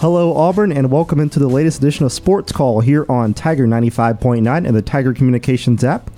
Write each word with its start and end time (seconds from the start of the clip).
Hello, 0.00 0.36
Auburn, 0.36 0.72
and 0.72 0.90
welcome 0.90 1.20
into 1.20 1.38
the 1.38 1.48
latest 1.48 1.78
edition 1.78 2.04
of 2.04 2.12
Sports 2.12 2.52
Call 2.52 2.80
here 2.80 3.06
on 3.08 3.32
Tiger 3.32 3.66
95.9 3.66 4.66
and 4.66 4.76
the 4.76 4.82
Tiger 4.82 5.14
Communications 5.14 5.82
app. 5.82 6.10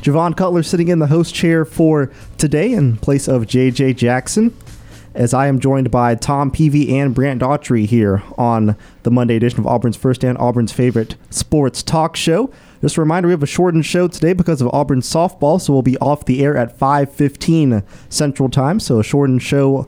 Javon 0.00 0.36
Cutler 0.36 0.64
sitting 0.64 0.88
in 0.88 0.98
the 0.98 1.06
host 1.06 1.32
chair 1.32 1.64
for 1.64 2.10
today 2.38 2.72
in 2.72 2.96
place 2.96 3.28
of 3.28 3.44
JJ 3.44 3.94
Jackson, 3.94 4.52
as 5.14 5.32
I 5.32 5.46
am 5.46 5.60
joined 5.60 5.92
by 5.92 6.16
Tom 6.16 6.50
Peavy 6.50 6.98
and 6.98 7.14
Brant 7.14 7.40
Daughtry 7.40 7.86
here 7.86 8.24
on 8.36 8.74
the 9.04 9.12
Monday 9.12 9.36
edition 9.36 9.60
of 9.60 9.66
Auburn's 9.66 9.96
first 9.96 10.24
and 10.24 10.36
Auburn's 10.38 10.72
favorite 10.72 11.14
sports 11.30 11.84
talk 11.84 12.16
show. 12.16 12.52
Just 12.80 12.96
a 12.96 13.00
reminder, 13.00 13.28
we 13.28 13.32
have 13.32 13.44
a 13.44 13.46
shortened 13.46 13.86
show 13.86 14.08
today 14.08 14.32
because 14.32 14.60
of 14.60 14.74
Auburn 14.74 15.02
softball, 15.02 15.60
so 15.60 15.72
we'll 15.72 15.82
be 15.82 15.98
off 15.98 16.24
the 16.24 16.44
air 16.44 16.56
at 16.56 16.76
5.15 16.76 17.84
Central 18.08 18.48
Time, 18.48 18.80
so 18.80 18.98
a 18.98 19.04
shortened 19.04 19.40
show 19.40 19.86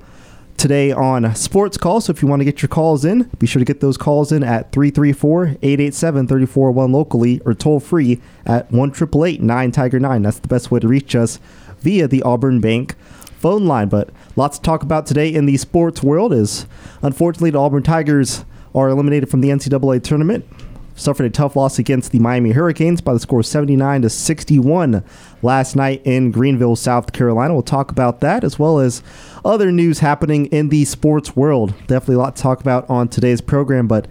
today 0.57 0.93
on 0.93 1.35
Sports 1.35 1.77
Call. 1.77 2.01
So 2.01 2.11
if 2.11 2.23
you 2.23 2.29
want 2.29 2.41
to 2.41 2.45
get 2.45 2.63
your 2.63 2.69
calls 2.69 3.05
in, 3.05 3.31
be 3.39 3.47
sure 3.47 3.61
to 3.61 3.65
get 3.65 3.81
those 3.81 3.97
calls 3.97 4.33
in 4.33 4.43
at 4.43 4.73
334-887-3401 4.73 6.93
locally 6.93 7.41
or 7.45 7.55
toll 7.55 7.81
free 7.81 8.21
at 8.47 8.71
1 8.71 8.93
9 9.41 9.73
Tiger 9.73 10.01
9. 10.01 10.23
That's 10.23 10.39
the 10.39 10.49
best 10.49 10.71
way 10.71 10.81
to 10.81 10.89
reach 10.89 11.15
us 11.15 11.39
via 11.81 12.09
the 12.09 12.23
Auburn 12.23 12.61
Bank 12.61 12.97
phone 13.43 13.67
line. 13.67 13.89
But 13.89 14.11
lots 14.37 14.59
to 14.59 14.63
talk 14.63 14.83
about 14.83 15.07
today 15.07 15.35
in 15.35 15.47
the 15.47 15.57
sports 15.57 16.03
world 16.03 16.33
is 16.33 16.67
unfortunately 17.03 17.51
the 17.51 17.61
Auburn 17.61 17.83
Tigers 17.83 18.45
are 18.75 18.89
eliminated 18.89 19.29
from 19.29 19.41
the 19.41 19.51
NCAA 19.51 20.03
tournament 20.03 20.47
suffered 20.95 21.25
a 21.25 21.31
tough 21.31 21.57
loss 21.57 21.79
against 21.79 22.13
the 22.13 22.19
Miami 22.19 22.53
Hurricanes 22.53 23.01
by 23.01 23.13
the 23.13 23.21
score 23.21 23.41
of 23.41 23.47
79 23.47 24.03
to 24.03 24.11
61 24.11 25.05
last 25.43 25.77
night 25.77 26.03
in 26.05 26.31
Greenville, 26.31 26.77
South 26.77 27.13
Carolina. 27.13 27.55
We'll 27.55 27.63
talk 27.63 27.91
about 27.91 28.21
that 28.21 28.45
as 28.45 28.59
well 28.59 28.79
as 28.79 29.03
other 29.45 29.73
news 29.73 30.01
happening 30.01 30.47
in 30.47 30.69
the 30.69 30.85
sports 30.85 31.35
world. 31.35 31.75
Definitely 31.87 32.17
a 32.17 32.19
lot 32.19 32.37
to 32.37 32.43
talk 32.43 32.61
about 32.61 32.89
on 32.89 33.09
today's 33.09 33.41
program, 33.41 33.87
but 33.87 34.07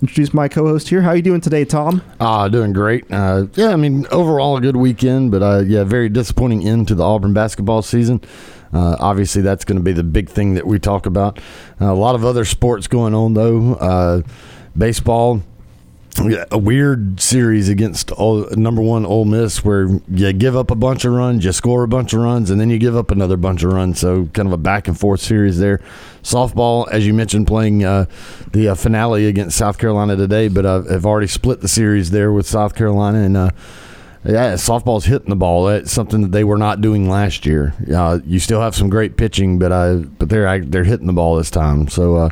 introduce 0.00 0.34
my 0.34 0.48
co-host 0.48 0.88
here. 0.88 1.02
How 1.02 1.10
are 1.10 1.16
you 1.16 1.22
doing 1.22 1.40
today, 1.40 1.64
Tom? 1.64 2.02
Ah, 2.20 2.42
uh, 2.42 2.48
doing 2.48 2.72
great. 2.72 3.04
Uh, 3.10 3.46
yeah, 3.54 3.68
I 3.68 3.76
mean, 3.76 4.06
overall 4.10 4.56
a 4.56 4.60
good 4.60 4.76
weekend, 4.76 5.30
but 5.30 5.42
uh, 5.42 5.62
yeah, 5.64 5.84
very 5.84 6.08
disappointing 6.08 6.66
end 6.66 6.88
to 6.88 6.94
the 6.94 7.04
Auburn 7.04 7.32
basketball 7.32 7.82
season. 7.82 8.20
Uh, 8.72 8.96
obviously, 8.98 9.42
that's 9.42 9.64
going 9.64 9.78
to 9.78 9.82
be 9.82 9.92
the 9.92 10.02
big 10.02 10.28
thing 10.28 10.54
that 10.54 10.66
we 10.66 10.78
talk 10.78 11.06
about. 11.06 11.38
Uh, 11.80 11.92
a 11.92 11.94
lot 11.94 12.14
of 12.14 12.24
other 12.24 12.44
sports 12.44 12.88
going 12.88 13.14
on 13.14 13.34
though. 13.34 13.74
Uh, 13.74 14.22
baseball, 14.76 15.42
a 16.50 16.58
weird 16.58 17.20
series 17.20 17.68
against 17.68 18.10
all, 18.12 18.46
number 18.50 18.82
one 18.82 19.06
Ole 19.06 19.24
Miss, 19.24 19.64
where 19.64 19.88
you 20.08 20.32
give 20.32 20.56
up 20.56 20.70
a 20.70 20.74
bunch 20.74 21.04
of 21.04 21.12
runs, 21.12 21.44
you 21.44 21.52
score 21.52 21.82
a 21.82 21.88
bunch 21.88 22.12
of 22.12 22.20
runs, 22.20 22.50
and 22.50 22.60
then 22.60 22.70
you 22.70 22.78
give 22.78 22.96
up 22.96 23.10
another 23.10 23.36
bunch 23.36 23.62
of 23.62 23.72
runs. 23.72 24.00
So 24.00 24.26
kind 24.26 24.46
of 24.46 24.52
a 24.52 24.58
back 24.58 24.88
and 24.88 24.98
forth 24.98 25.20
series 25.20 25.58
there. 25.58 25.80
Softball, 26.22 26.88
as 26.90 27.06
you 27.06 27.14
mentioned, 27.14 27.46
playing 27.46 27.84
uh, 27.84 28.06
the 28.52 28.68
uh, 28.68 28.74
finale 28.74 29.26
against 29.26 29.56
South 29.56 29.78
Carolina 29.78 30.16
today, 30.16 30.48
but 30.48 30.66
uh, 30.66 30.82
have 30.82 31.06
already 31.06 31.26
split 31.26 31.60
the 31.60 31.68
series 31.68 32.10
there 32.10 32.32
with 32.32 32.46
South 32.46 32.74
Carolina 32.74 33.18
and. 33.18 33.36
Uh, 33.36 33.50
yeah, 34.24 34.54
softball's 34.54 35.04
hitting 35.06 35.30
the 35.30 35.34
ball. 35.36 35.64
That's 35.64 35.90
something 35.90 36.22
that 36.22 36.30
they 36.30 36.44
were 36.44 36.56
not 36.56 36.80
doing 36.80 37.08
last 37.10 37.44
year. 37.44 37.74
Uh, 37.92 38.20
you 38.24 38.38
still 38.38 38.60
have 38.60 38.72
some 38.72 38.88
great 38.88 39.16
pitching, 39.16 39.58
but 39.58 39.72
uh, 39.72 39.96
but 39.96 40.28
they're 40.28 40.60
they're 40.60 40.84
hitting 40.84 41.08
the 41.08 41.12
ball 41.12 41.34
this 41.34 41.50
time. 41.50 41.88
So 41.88 42.14
uh, 42.14 42.28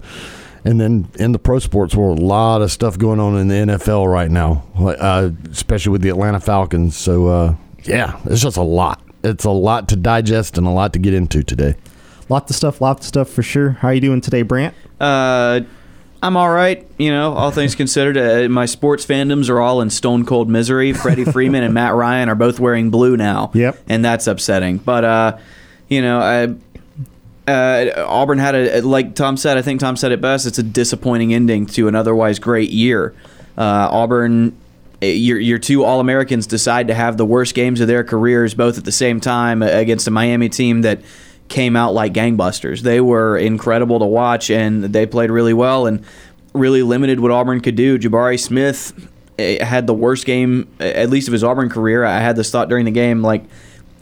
and 0.64 0.80
then 0.80 1.08
in 1.18 1.32
the 1.32 1.38
pro 1.38 1.58
sports 1.58 1.94
world, 1.94 2.18
a 2.18 2.22
lot 2.22 2.62
of 2.62 2.70
stuff 2.70 2.98
going 2.98 3.20
on 3.20 3.36
in 3.36 3.48
the 3.48 3.54
NFL 3.54 4.10
right 4.10 4.30
now, 4.30 4.64
uh, 4.78 5.30
especially 5.50 5.92
with 5.92 6.02
the 6.02 6.08
Atlanta 6.08 6.40
Falcons. 6.40 6.96
So, 6.96 7.28
uh, 7.28 7.54
yeah, 7.84 8.20
it's 8.26 8.42
just 8.42 8.56
a 8.56 8.62
lot. 8.62 9.02
It's 9.22 9.44
a 9.44 9.50
lot 9.50 9.88
to 9.88 9.96
digest 9.96 10.58
and 10.58 10.66
a 10.66 10.70
lot 10.70 10.92
to 10.94 10.98
get 10.98 11.14
into 11.14 11.42
today. 11.42 11.76
Lots 12.28 12.50
of 12.50 12.56
stuff, 12.56 12.80
lots 12.80 13.00
of 13.02 13.06
stuff 13.08 13.28
for 13.28 13.42
sure. 13.42 13.70
How 13.70 13.88
are 13.88 13.94
you 13.94 14.00
doing 14.00 14.20
today, 14.20 14.42
Brant? 14.42 14.74
Uh, 15.00 15.62
I'm 16.22 16.36
all 16.36 16.50
right. 16.50 16.86
You 16.98 17.10
know, 17.10 17.32
all 17.32 17.50
things 17.50 17.74
considered, 17.74 18.16
uh, 18.16 18.48
my 18.48 18.66
sports 18.66 19.06
fandoms 19.06 19.48
are 19.48 19.60
all 19.60 19.80
in 19.80 19.90
stone 19.90 20.26
cold 20.26 20.48
misery. 20.48 20.92
Freddie 20.92 21.24
Freeman 21.32 21.62
and 21.62 21.72
Matt 21.74 21.94
Ryan 21.94 22.28
are 22.28 22.34
both 22.34 22.60
wearing 22.60 22.90
blue 22.90 23.16
now. 23.16 23.50
Yep. 23.54 23.78
And 23.88 24.04
that's 24.04 24.26
upsetting. 24.26 24.78
But, 24.78 25.04
uh, 25.04 25.38
you 25.88 26.02
know, 26.02 26.20
I 26.20 26.54
uh, 27.46 28.04
Auburn 28.06 28.38
had 28.38 28.54
a 28.54 28.80
like 28.82 29.14
Tom 29.14 29.36
said. 29.36 29.56
I 29.56 29.62
think 29.62 29.80
Tom 29.80 29.96
said 29.96 30.12
it 30.12 30.20
best. 30.20 30.46
It's 30.46 30.58
a 30.58 30.62
disappointing 30.62 31.34
ending 31.34 31.66
to 31.66 31.88
an 31.88 31.94
otherwise 31.94 32.38
great 32.38 32.70
year. 32.70 33.14
Uh, 33.56 33.88
Auburn, 33.90 34.56
eh, 35.02 35.12
your 35.12 35.38
your 35.38 35.58
two 35.58 35.84
All 35.84 36.00
Americans 36.00 36.46
decide 36.46 36.88
to 36.88 36.94
have 36.94 37.16
the 37.16 37.24
worst 37.24 37.54
games 37.54 37.80
of 37.80 37.88
their 37.88 38.04
careers 38.04 38.54
both 38.54 38.78
at 38.78 38.84
the 38.84 38.92
same 38.92 39.20
time 39.20 39.62
against 39.62 40.06
a 40.06 40.10
Miami 40.10 40.48
team 40.48 40.82
that 40.82 41.00
came 41.48 41.76
out 41.76 41.92
like 41.92 42.12
gangbusters. 42.12 42.80
They 42.80 43.00
were 43.00 43.36
incredible 43.36 43.98
to 43.98 44.06
watch 44.06 44.50
and 44.50 44.84
they 44.84 45.04
played 45.04 45.30
really 45.30 45.52
well 45.54 45.86
and 45.86 46.04
really 46.54 46.82
limited 46.82 47.20
what 47.20 47.30
Auburn 47.30 47.60
could 47.60 47.74
do. 47.74 47.98
Jabari 47.98 48.38
Smith 48.38 48.92
eh, 49.38 49.62
had 49.64 49.86
the 49.86 49.94
worst 49.94 50.24
game, 50.24 50.68
at 50.78 51.10
least 51.10 51.28
of 51.28 51.32
his 51.32 51.42
Auburn 51.42 51.68
career. 51.68 52.04
I 52.04 52.20
had 52.20 52.36
this 52.36 52.50
thought 52.50 52.68
during 52.68 52.84
the 52.84 52.90
game, 52.92 53.22
like 53.22 53.44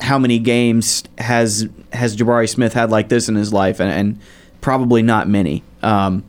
how 0.00 0.18
many 0.18 0.38
games 0.38 1.04
has 1.18 1.68
has 1.92 2.16
Jabari 2.16 2.48
Smith 2.48 2.72
had 2.74 2.90
like 2.90 3.08
this 3.08 3.28
in 3.28 3.34
his 3.34 3.52
life, 3.52 3.80
and, 3.80 3.90
and 3.90 4.20
probably 4.60 5.02
not 5.02 5.28
many. 5.28 5.62
Um, 5.82 6.24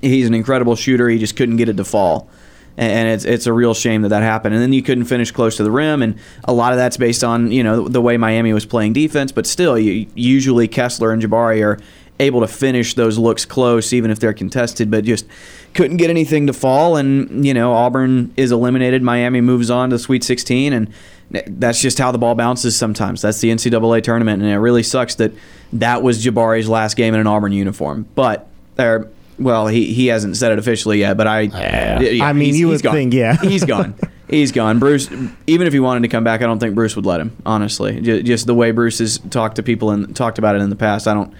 he's 0.00 0.26
an 0.26 0.34
incredible 0.34 0.76
shooter. 0.76 1.08
He 1.08 1.18
just 1.18 1.36
couldn't 1.36 1.56
get 1.56 1.68
it 1.68 1.76
to 1.76 1.84
fall, 1.84 2.28
and 2.76 3.08
it's 3.08 3.24
it's 3.24 3.46
a 3.46 3.52
real 3.52 3.74
shame 3.74 4.02
that 4.02 4.08
that 4.08 4.22
happened. 4.22 4.54
And 4.54 4.62
then 4.62 4.72
you 4.72 4.82
couldn't 4.82 5.04
finish 5.04 5.30
close 5.30 5.56
to 5.58 5.64
the 5.64 5.70
rim, 5.70 6.02
and 6.02 6.18
a 6.44 6.52
lot 6.52 6.72
of 6.72 6.78
that's 6.78 6.96
based 6.96 7.22
on 7.22 7.50
you 7.50 7.62
know 7.62 7.88
the 7.88 8.00
way 8.00 8.16
Miami 8.16 8.52
was 8.52 8.66
playing 8.66 8.92
defense. 8.92 9.32
But 9.32 9.46
still, 9.46 9.78
you, 9.78 10.06
usually 10.14 10.68
Kessler 10.68 11.12
and 11.12 11.22
Jabari 11.22 11.64
are 11.64 11.78
able 12.20 12.40
to 12.40 12.48
finish 12.48 12.94
those 12.94 13.18
looks 13.18 13.44
close, 13.44 13.92
even 13.92 14.10
if 14.10 14.20
they're 14.20 14.32
contested, 14.32 14.90
but 14.90 15.04
just 15.04 15.26
couldn't 15.74 15.96
get 15.96 16.10
anything 16.10 16.46
to 16.46 16.52
fall. 16.52 16.96
And, 16.96 17.44
you 17.44 17.52
know, 17.52 17.72
Auburn 17.72 18.32
is 18.36 18.52
eliminated. 18.52 19.02
Miami 19.02 19.40
moves 19.40 19.70
on 19.70 19.90
to 19.90 19.96
the 19.96 19.98
Sweet 19.98 20.24
16. 20.24 20.72
And 20.72 20.92
that's 21.30 21.80
just 21.80 21.98
how 21.98 22.12
the 22.12 22.18
ball 22.18 22.34
bounces 22.34 22.76
sometimes. 22.76 23.22
That's 23.22 23.40
the 23.40 23.50
NCAA 23.50 24.02
tournament, 24.02 24.42
and 24.42 24.50
it 24.50 24.58
really 24.58 24.82
sucks 24.82 25.16
that 25.16 25.32
that 25.72 26.02
was 26.02 26.24
Jabari's 26.24 26.68
last 26.68 26.96
game 26.96 27.14
in 27.14 27.20
an 27.20 27.26
Auburn 27.26 27.52
uniform. 27.52 28.06
But 28.14 28.46
there, 28.76 29.08
well, 29.38 29.66
he 29.66 29.92
he 29.92 30.08
hasn't 30.08 30.36
said 30.36 30.52
it 30.52 30.58
officially 30.58 31.00
yet. 31.00 31.16
But 31.16 31.26
I, 31.26 31.40
yeah. 31.40 32.00
Yeah, 32.00 32.24
I 32.24 32.32
mean, 32.32 32.54
you 32.54 32.68
would 32.68 32.82
gone. 32.82 32.94
think, 32.94 33.14
yeah, 33.14 33.36
he's 33.42 33.64
gone. 33.64 33.94
He's 34.28 34.52
gone. 34.52 34.78
Bruce, 34.78 35.10
even 35.46 35.66
if 35.66 35.72
he 35.72 35.80
wanted 35.80 36.02
to 36.02 36.08
come 36.08 36.24
back, 36.24 36.40
I 36.42 36.44
don't 36.44 36.58
think 36.58 36.74
Bruce 36.74 36.94
would 36.96 37.06
let 37.06 37.20
him. 37.20 37.36
Honestly, 37.44 38.00
just 38.00 38.46
the 38.46 38.54
way 38.54 38.70
Bruce 38.70 38.98
has 38.98 39.18
talked 39.30 39.56
to 39.56 39.62
people 39.62 39.90
and 39.90 40.14
talked 40.14 40.38
about 40.38 40.54
it 40.56 40.62
in 40.62 40.70
the 40.70 40.76
past, 40.76 41.08
I 41.08 41.14
don't 41.14 41.34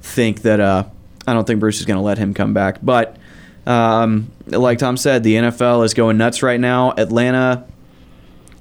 think 0.00 0.42
that. 0.42 0.60
Uh, 0.60 0.84
I 1.26 1.34
don't 1.34 1.46
think 1.46 1.60
Bruce 1.60 1.80
is 1.80 1.86
going 1.86 1.98
to 1.98 2.02
let 2.02 2.18
him 2.18 2.34
come 2.34 2.54
back. 2.54 2.78
But 2.82 3.16
um, 3.66 4.30
like 4.46 4.78
Tom 4.78 4.96
said, 4.96 5.22
the 5.22 5.34
NFL 5.36 5.84
is 5.84 5.94
going 5.94 6.18
nuts 6.18 6.42
right 6.42 6.60
now. 6.60 6.92
Atlanta 6.96 7.66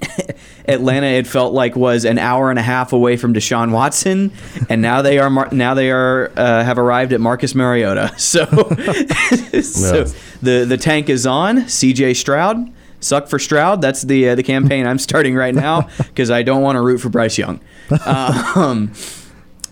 Atlanta, 0.67 1.07
it 1.07 1.27
felt 1.27 1.53
like 1.53 1.75
was 1.75 2.05
an 2.05 2.17
hour 2.17 2.49
and 2.49 2.59
a 2.59 2.61
half 2.61 2.93
away 2.93 3.17
from 3.17 3.33
Deshaun 3.33 3.71
Watson, 3.71 4.31
and 4.69 4.81
now 4.81 5.01
they 5.01 5.17
are 5.19 5.29
now 5.51 5.73
they 5.73 5.91
are 5.91 6.31
uh, 6.37 6.63
have 6.63 6.77
arrived 6.77 7.13
at 7.13 7.21
Marcus 7.21 7.55
Mariota. 7.55 8.13
So, 8.19 8.45
so 9.61 10.05
the 10.41 10.65
the 10.67 10.77
tank 10.77 11.09
is 11.09 11.25
on. 11.25 11.67
C.J. 11.67 12.13
Stroud, 12.13 12.71
suck 12.99 13.27
for 13.27 13.39
Stroud. 13.39 13.81
That's 13.81 14.03
the 14.03 14.29
uh, 14.29 14.35
the 14.35 14.43
campaign 14.43 14.85
I'm 14.85 14.99
starting 14.99 15.35
right 15.35 15.55
now 15.55 15.89
because 15.97 16.29
I 16.29 16.43
don't 16.43 16.61
want 16.61 16.75
to 16.75 16.81
root 16.81 16.99
for 16.99 17.09
Bryce 17.09 17.37
Young. 17.37 17.59
Um, 18.05 18.93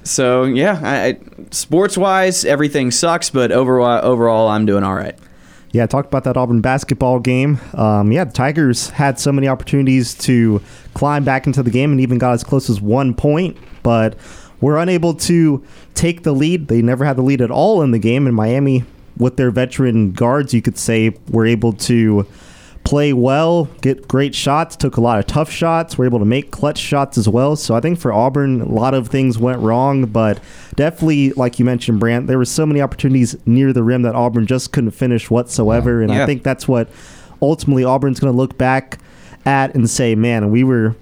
so 0.07 0.43
yeah, 0.43 0.79
I, 0.83 1.17
sports 1.51 1.97
wise, 1.97 2.45
everything 2.45 2.91
sucks, 2.91 3.29
but 3.29 3.51
overall, 3.51 4.03
overall, 4.03 4.47
I'm 4.47 4.65
doing 4.65 4.83
all 4.83 4.95
right. 4.95 5.17
Yeah, 5.71 5.85
talk 5.85 6.05
about 6.05 6.23
that 6.23 6.37
Auburn 6.37 6.61
basketball 6.61 7.19
game. 7.19 7.59
Um, 7.73 8.11
yeah, 8.11 8.23
the 8.23 8.31
Tigers 8.31 8.89
had 8.89 9.19
so 9.19 9.31
many 9.31 9.47
opportunities 9.47 10.15
to 10.19 10.61
climb 10.93 11.23
back 11.23 11.45
into 11.45 11.61
the 11.61 11.69
game 11.69 11.91
and 11.91 11.99
even 11.99 12.17
got 12.17 12.33
as 12.33 12.43
close 12.43 12.69
as 12.69 12.81
one 12.81 13.13
point, 13.13 13.57
but 13.83 14.17
were 14.61 14.77
unable 14.79 15.13
to 15.13 15.63
take 15.93 16.23
the 16.23 16.31
lead. 16.31 16.67
They 16.67 16.81
never 16.81 17.05
had 17.05 17.17
the 17.17 17.21
lead 17.21 17.41
at 17.41 17.51
all 17.51 17.81
in 17.81 17.91
the 17.91 17.99
game, 17.99 18.27
and 18.27 18.35
Miami, 18.35 18.85
with 19.17 19.35
their 19.37 19.51
veteran 19.51 20.13
guards, 20.13 20.53
you 20.53 20.61
could 20.61 20.77
say, 20.77 21.15
were 21.29 21.45
able 21.45 21.73
to 21.73 22.25
play 22.87 23.11
well, 23.11 23.65
get 23.81 24.07
great 24.07 24.33
shots, 24.33 24.77
took 24.77 24.95
a 24.95 25.01
lot 25.01 25.19
of 25.19 25.27
tough 25.27 25.51
shots, 25.51 25.97
were 25.97 26.05
able 26.05 26.19
to 26.19 26.25
make 26.25 26.51
clutch 26.51 26.77
shots 26.77 27.17
as 27.17 27.27
well. 27.27 27.57
So 27.57 27.75
I 27.75 27.81
think 27.81 27.99
for 27.99 28.13
Auburn, 28.13 28.61
a 28.61 28.65
lot 28.65 28.93
of 28.93 29.09
things 29.09 29.37
went 29.37 29.59
wrong, 29.59 30.05
but 30.05 30.39
definitely, 30.75 31.31
like 31.31 31.59
you 31.59 31.65
mentioned, 31.65 31.99
Brant, 31.99 32.27
there 32.27 32.37
were 32.37 32.45
so 32.45 32.65
many 32.65 32.79
opportunities 32.79 33.35
near 33.45 33.73
the 33.73 33.83
rim 33.83 34.03
that 34.03 34.15
Auburn 34.15 34.47
just 34.47 34.71
couldn't 34.71 34.91
finish 34.91 35.29
whatsoever. 35.29 36.01
And 36.01 36.13
Yeah. 36.13 36.23
I 36.23 36.25
think 36.25 36.43
that's 36.43 36.65
what 36.65 36.87
ultimately 37.41 37.83
Auburn's 37.83 38.21
going 38.21 38.31
to 38.31 38.37
look 38.37 38.57
back 38.57 38.99
at 39.45 39.75
and 39.75 39.89
say, 39.89 40.15
man, 40.15 40.49
we 40.49 40.63
were 40.63 40.95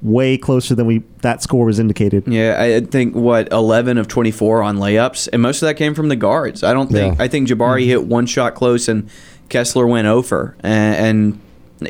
way 0.00 0.36
closer 0.36 0.74
than 0.74 0.86
we 0.86 1.02
that 1.22 1.42
score 1.42 1.64
was 1.64 1.78
indicated. 1.78 2.24
Yeah, 2.26 2.56
I 2.58 2.80
think 2.80 3.14
what 3.14 3.50
eleven 3.52 3.98
of 3.98 4.08
twenty 4.08 4.32
four 4.32 4.62
on 4.62 4.78
layups, 4.78 5.28
and 5.32 5.40
most 5.40 5.62
of 5.62 5.66
that 5.68 5.74
came 5.74 5.94
from 5.94 6.08
the 6.08 6.16
guards. 6.16 6.64
I 6.64 6.72
don't 6.72 6.90
think 6.90 7.16
Yeah. 7.16 7.24
I 7.24 7.28
think 7.28 7.48
Jabari 7.48 7.82
mm-hmm. 7.82 7.88
hit 7.88 8.04
one 8.04 8.26
shot 8.26 8.54
close, 8.54 8.88
and 8.88 9.08
Kessler 9.52 9.86
went 9.86 10.08
over. 10.08 10.56
And, 10.60 10.96
and 10.96 11.40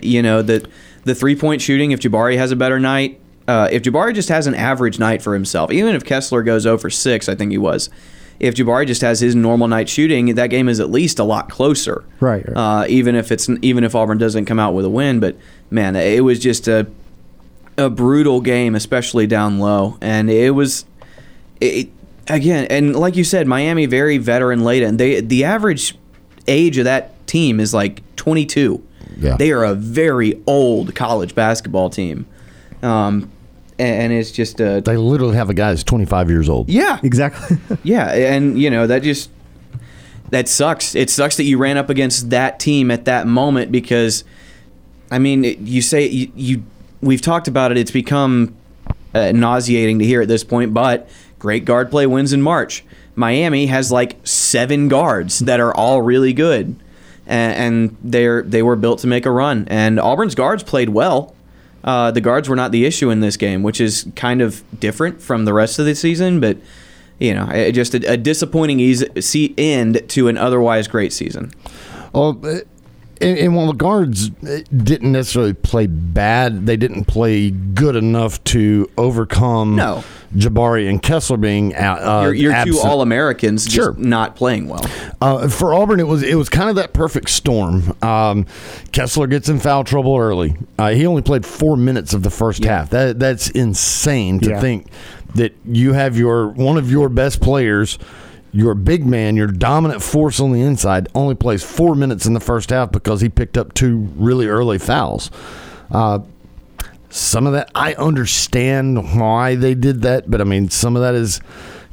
you 0.03 0.23
know 0.23 0.43
the 0.43 0.69
the 1.05 1.15
three 1.15 1.37
point 1.37 1.63
shooting. 1.63 1.91
If 1.93 2.01
Jabari 2.01 2.37
has 2.37 2.53
a 2.53 2.57
better 2.57 2.79
night, 2.79 3.21
uh, 3.49 3.69
if 3.71 3.83
Jabari 3.83 4.15
just 4.15 4.29
has 4.29 4.47
an 4.47 4.55
average 4.55 4.99
night 4.99 5.23
for 5.23 5.35
himself, 5.35 5.71
even 5.73 5.95
if 5.95 6.05
Kessler 6.05 6.43
goes 6.43 6.67
over 6.67 6.91
six, 6.91 7.29
I 7.29 7.35
think 7.35 7.51
he 7.51 7.59
was. 7.59 7.91
If 8.41 8.55
Jabari 8.55 8.87
just 8.87 9.03
has 9.03 9.21
his 9.21 9.37
normal 9.37 9.69
night 9.69 9.89
shooting, 9.89 10.35
that 10.35 10.49
game 10.49 10.69
is 10.69 10.81
at 10.81 10.91
least 10.91 11.19
a 11.19 11.25
lot 11.25 11.49
closer. 11.49 12.05
Right, 12.19 12.47
right. 12.47 12.57
Uh, 12.57 12.87
even 12.89 13.15
if 13.15 13.31
it's 13.31 13.49
even 13.61 13.85
if 13.85 13.95
Auburn 13.95 14.19
doesn't 14.19 14.47
come 14.47 14.59
out 14.59 14.75
with 14.75 14.85
a 14.85 14.91
win, 14.91 15.21
but 15.21 15.37
man, 15.71 15.95
it 15.97 16.25
was 16.25 16.39
just 16.39 16.67
a 16.69 16.87
a 17.79 17.89
brutal 17.89 18.41
game, 18.41 18.75
especially 18.75 19.27
down 19.27 19.59
low, 19.59 19.97
and 20.01 20.31
it 20.31 20.51
was 20.51 20.85
it, 21.61 21.89
again, 22.29 22.67
and 22.69 22.97
like 22.97 23.17
you 23.17 23.25
said, 23.25 23.47
Miami 23.47 23.87
very 23.87 24.19
veteran 24.19 24.65
laden. 24.65 24.97
They 24.97 25.21
the 25.21 25.45
average 25.45 25.97
age 26.49 26.79
of 26.79 26.85
that 26.85 27.22
team 27.33 27.61
is 27.61 27.73
like 27.73 28.03
22. 28.17 28.83
Yeah. 29.19 29.37
they 29.37 29.53
are 29.53 29.65
a 29.65 29.75
very 29.75 30.41
old 30.47 30.95
college 30.95 31.35
basketball 31.35 31.91
team, 31.91 32.27
um, 32.83 33.31
and, 33.79 34.03
and 34.03 34.13
it's 34.13 34.31
just 34.33 34.59
a 34.61 34.81
They 34.85 34.97
literally 34.97 35.37
have 35.37 35.51
a 35.51 35.55
guy 35.55 35.71
that's 35.71 35.85
25 35.85 36.31
years 36.31 36.49
old. 36.49 36.69
yeah, 36.69 36.99
Exactly. 37.03 37.59
yeah, 37.83 38.09
and 38.13 38.59
you 38.61 38.71
know 38.71 38.87
that 38.87 39.03
just 39.03 39.31
that 40.31 40.49
sucks. 40.49 40.95
It 40.95 41.11
sucks 41.11 41.37
that 41.37 41.45
you 41.45 41.59
ran 41.59 41.77
up 41.77 41.91
against 41.91 42.31
that 42.31 42.59
team 42.59 42.91
at 42.91 43.05
that 43.05 43.27
moment 43.27 43.71
because, 43.71 44.25
I 45.11 45.19
mean, 45.19 45.45
you 45.45 45.83
say 45.83 46.07
you, 46.09 46.33
you 46.35 46.63
we've 47.03 47.21
talked 47.21 47.49
about 47.49 47.71
it. 47.71 47.77
It's 47.77 47.91
become 47.91 48.55
uh, 49.15 49.33
nauseating 49.33 49.99
to 49.99 50.05
hear 50.07 50.23
at 50.23 50.29
this 50.29 50.43
point, 50.45 50.73
but 50.73 51.09
great 51.39 51.65
guard 51.67 51.91
play 51.91 52.07
wins 52.07 52.33
in 52.33 52.41
March. 52.41 52.83
Miami 53.15 53.67
has 53.67 53.93
like 53.93 54.17
seven 54.25 54.89
guards 54.89 55.41
that 55.41 55.61
are 55.61 55.75
all 55.77 56.01
really 56.01 56.33
good, 56.33 56.77
and, 57.27 57.97
they're 58.03 58.43
they 58.43 58.63
were 58.63 58.77
built 58.77 59.01
to 59.01 59.07
make 59.07 59.27
a 59.27 59.31
run. 59.31 59.67
And 59.69 59.99
Auburn's 60.01 60.35
guards 60.35 60.63
played 60.63 60.91
well. 60.91 61.35
Uh, 61.85 62.11
the 62.11 62.21
guards 62.21 62.49
were 62.49 62.57
not 62.57 62.71
the 62.71 62.85
issue 62.85 63.11
in 63.11 63.21
this 63.21 63.37
game, 63.37 63.63
which 63.63 63.81
is 63.81 64.07
kind 64.15 64.41
of 64.41 64.63
different 64.79 65.21
from 65.21 65.45
the 65.45 65.53
rest 65.53 65.79
of 65.79 65.87
the 65.87 65.95
season, 65.95 66.39
but 66.39 66.57
you 67.19 67.35
know, 67.35 67.71
just 67.71 67.95
a, 67.95 68.13
a 68.13 68.17
disappointing 68.17 68.81
eas- 68.81 69.05
see 69.21 69.55
end 69.57 70.03
to 70.09 70.29
an 70.29 70.37
otherwise 70.37 70.89
great 70.89 71.13
season. 71.13 71.53
Oh, 72.15 72.39
uh, 72.43 72.61
and, 73.23 73.39
and 73.39 73.57
while 73.57 73.67
the 73.69 73.73
guards 73.75 74.31
uh, 74.43 74.61
didn't 74.77 75.13
necessarily 75.13 75.55
play 75.55 75.87
bad, 75.87 76.67
they 76.67 76.77
didn't 76.77 77.05
play 77.05 77.51
good 77.51 77.97
enough 77.97 78.43
to 78.45 78.91
overcome 78.99 79.77
No. 79.77 80.05
Jabari 80.35 80.89
and 80.89 81.03
Kessler 81.03 81.37
being 81.37 81.75
out. 81.75 81.99
Uh, 82.03 82.25
You're, 82.31 82.35
you're 82.35 82.65
two. 82.65 82.79
All 82.79 83.03
Americans 83.03 83.65
just 83.65 83.75
Sure. 83.75 83.95
not 83.99 84.35
playing 84.35 84.67
well. 84.69 84.85
Uh, 85.21 85.49
for 85.49 85.75
Auburn, 85.75 86.01
it 86.01 86.07
was 86.07 86.23
it 86.23 86.35
was 86.37 86.49
kind 86.49 86.71
of 86.71 86.77
that 86.77 86.93
perfect 86.95 87.29
storm. 87.31 87.95
Um, 88.03 88.47
Kessler 88.93 89.27
gets 89.27 89.49
in 89.51 89.59
foul 89.61 89.85
trouble 89.85 90.17
early. 90.17 90.57
Uh, 90.79 90.91
he 90.91 91.07
only 91.07 91.23
played 91.23 91.45
four 91.45 91.77
minutes 91.77 92.15
of 92.15 92.23
the 92.23 92.31
first 92.31 92.65
half. 92.65 92.91
That 92.91 93.19
that's 93.19 93.51
insane 93.51 94.41
to 94.41 94.51
Yeah. 94.51 94.61
think 94.61 94.87
that 95.35 95.55
you 95.67 95.93
have 95.93 96.17
your 96.17 96.49
one 96.49 96.79
of 96.79 96.91
your 96.91 97.09
best 97.11 97.41
players, 97.43 97.99
your 98.53 98.75
big 98.75 99.07
man, 99.07 99.37
your 99.37 99.47
dominant 99.47 100.03
force 100.03 100.39
on 100.41 100.53
the 100.53 100.61
inside, 100.61 101.09
only 101.15 101.35
plays 101.35 101.63
four 101.63 101.95
minutes 101.95 102.27
in 102.27 102.35
the 102.35 102.41
first 102.41 102.71
half 102.71 102.93
because 102.93 103.21
he 103.21 103.29
picked 103.29 103.57
up 103.57 103.73
two 103.75 104.09
really 104.17 104.47
early 104.47 104.79
fouls. 104.79 105.31
Uh, 105.91 106.21
some 107.11 107.47
of 107.47 107.53
that 107.53 107.71
I 107.75 107.95
understand 107.95 109.19
why 109.19 109.55
they 109.55 109.75
did 109.75 110.03
that, 110.03 110.31
but 110.31 110.41
I 110.41 110.45
mean 110.45 110.71
some 110.71 110.97
of 110.97 111.03
that 111.03 111.15
is 111.15 111.41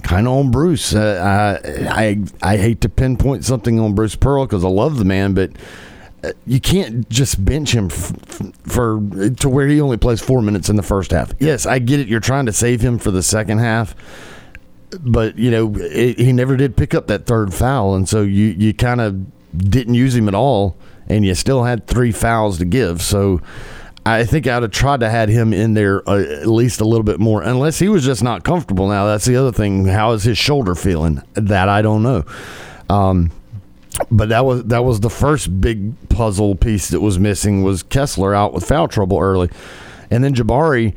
kind 0.03 0.27
of 0.27 0.33
on 0.33 0.51
Bruce. 0.51 0.93
Uh, 0.95 1.59
I, 1.61 2.23
I 2.41 2.53
I 2.53 2.57
hate 2.57 2.81
to 2.81 2.89
pinpoint 2.89 3.43
something 3.45 3.79
on 3.79 3.95
Bruce 3.95 4.15
Pearl 4.15 4.45
because 4.45 4.63
I 4.63 4.69
love 4.69 4.97
the 4.97 5.05
man, 5.05 5.33
but 5.33 5.51
uh, 6.23 6.31
you 6.45 6.61
can't 6.61 7.07
just 7.09 7.43
bench 7.43 7.73
him 7.73 7.87
f- 7.91 8.13
for 8.63 9.01
to 9.37 9.49
where 9.49 9.67
he 9.67 9.81
only 9.81 9.97
plays 9.97 10.21
four 10.21 10.41
minutes 10.41 10.69
in 10.69 10.77
the 10.77 10.83
first 10.83 11.11
half. 11.11 11.33
Yes, 11.39 11.65
I 11.65 11.79
get 11.79 11.99
it. 11.99 12.07
You're 12.07 12.19
trying 12.21 12.45
to 12.45 12.53
save 12.53 12.79
him 12.81 12.97
for 12.97 13.11
the 13.11 13.23
second 13.23 13.57
half, 13.59 13.95
but 14.99 15.37
you 15.37 15.51
know 15.51 15.73
it, 15.75 16.17
he 16.19 16.31
never 16.31 16.57
did 16.57 16.75
pick 16.75 16.93
up 16.93 17.07
that 17.07 17.25
third 17.25 17.53
foul, 17.53 17.95
and 17.95 18.07
so 18.07 18.21
you 18.21 18.47
you 18.47 18.73
kind 18.73 19.01
of 19.01 19.25
didn't 19.57 19.93
use 19.93 20.15
him 20.15 20.27
at 20.27 20.35
all, 20.35 20.75
and 21.07 21.25
you 21.25 21.35
still 21.35 21.63
had 21.63 21.87
three 21.87 22.11
fouls 22.11 22.57
to 22.59 22.65
give. 22.65 23.01
So. 23.01 23.41
I 24.05 24.23
think 24.23 24.47
I 24.47 24.55
would 24.55 24.63
have 24.63 24.71
tried 24.71 25.01
to 25.01 25.09
had 25.09 25.29
him 25.29 25.53
in 25.53 25.73
there 25.75 26.07
uh, 26.09 26.17
at 26.19 26.47
least 26.47 26.81
a 26.81 26.85
little 26.85 27.03
bit 27.03 27.19
more, 27.19 27.43
unless 27.43 27.77
he 27.77 27.89
was 27.89 28.03
just 28.03 28.23
not 28.23 28.43
comfortable. 28.43 28.87
Now 28.87 29.05
that's 29.05 29.25
the 29.25 29.35
other 29.35 29.51
thing. 29.51 29.85
How 29.85 30.13
is 30.13 30.23
his 30.23 30.37
shoulder 30.37 30.73
feeling? 30.73 31.21
That 31.33 31.69
I 31.69 31.81
don't 31.81 32.01
know. 32.01 32.23
Um, 32.89 33.29
but 34.09 34.29
that 34.29 34.45
was 34.45 34.63
that 34.65 34.83
was 34.83 35.01
the 35.01 35.09
first 35.09 35.59
big 35.61 36.09
puzzle 36.09 36.55
piece 36.55 36.89
that 36.89 37.01
was 37.01 37.19
missing 37.19 37.61
was 37.63 37.83
Kessler 37.83 38.33
out 38.33 38.53
with 38.53 38.65
foul 38.65 38.87
trouble 38.87 39.19
early, 39.19 39.49
and 40.09 40.23
then 40.23 40.33
Jabari 40.33 40.95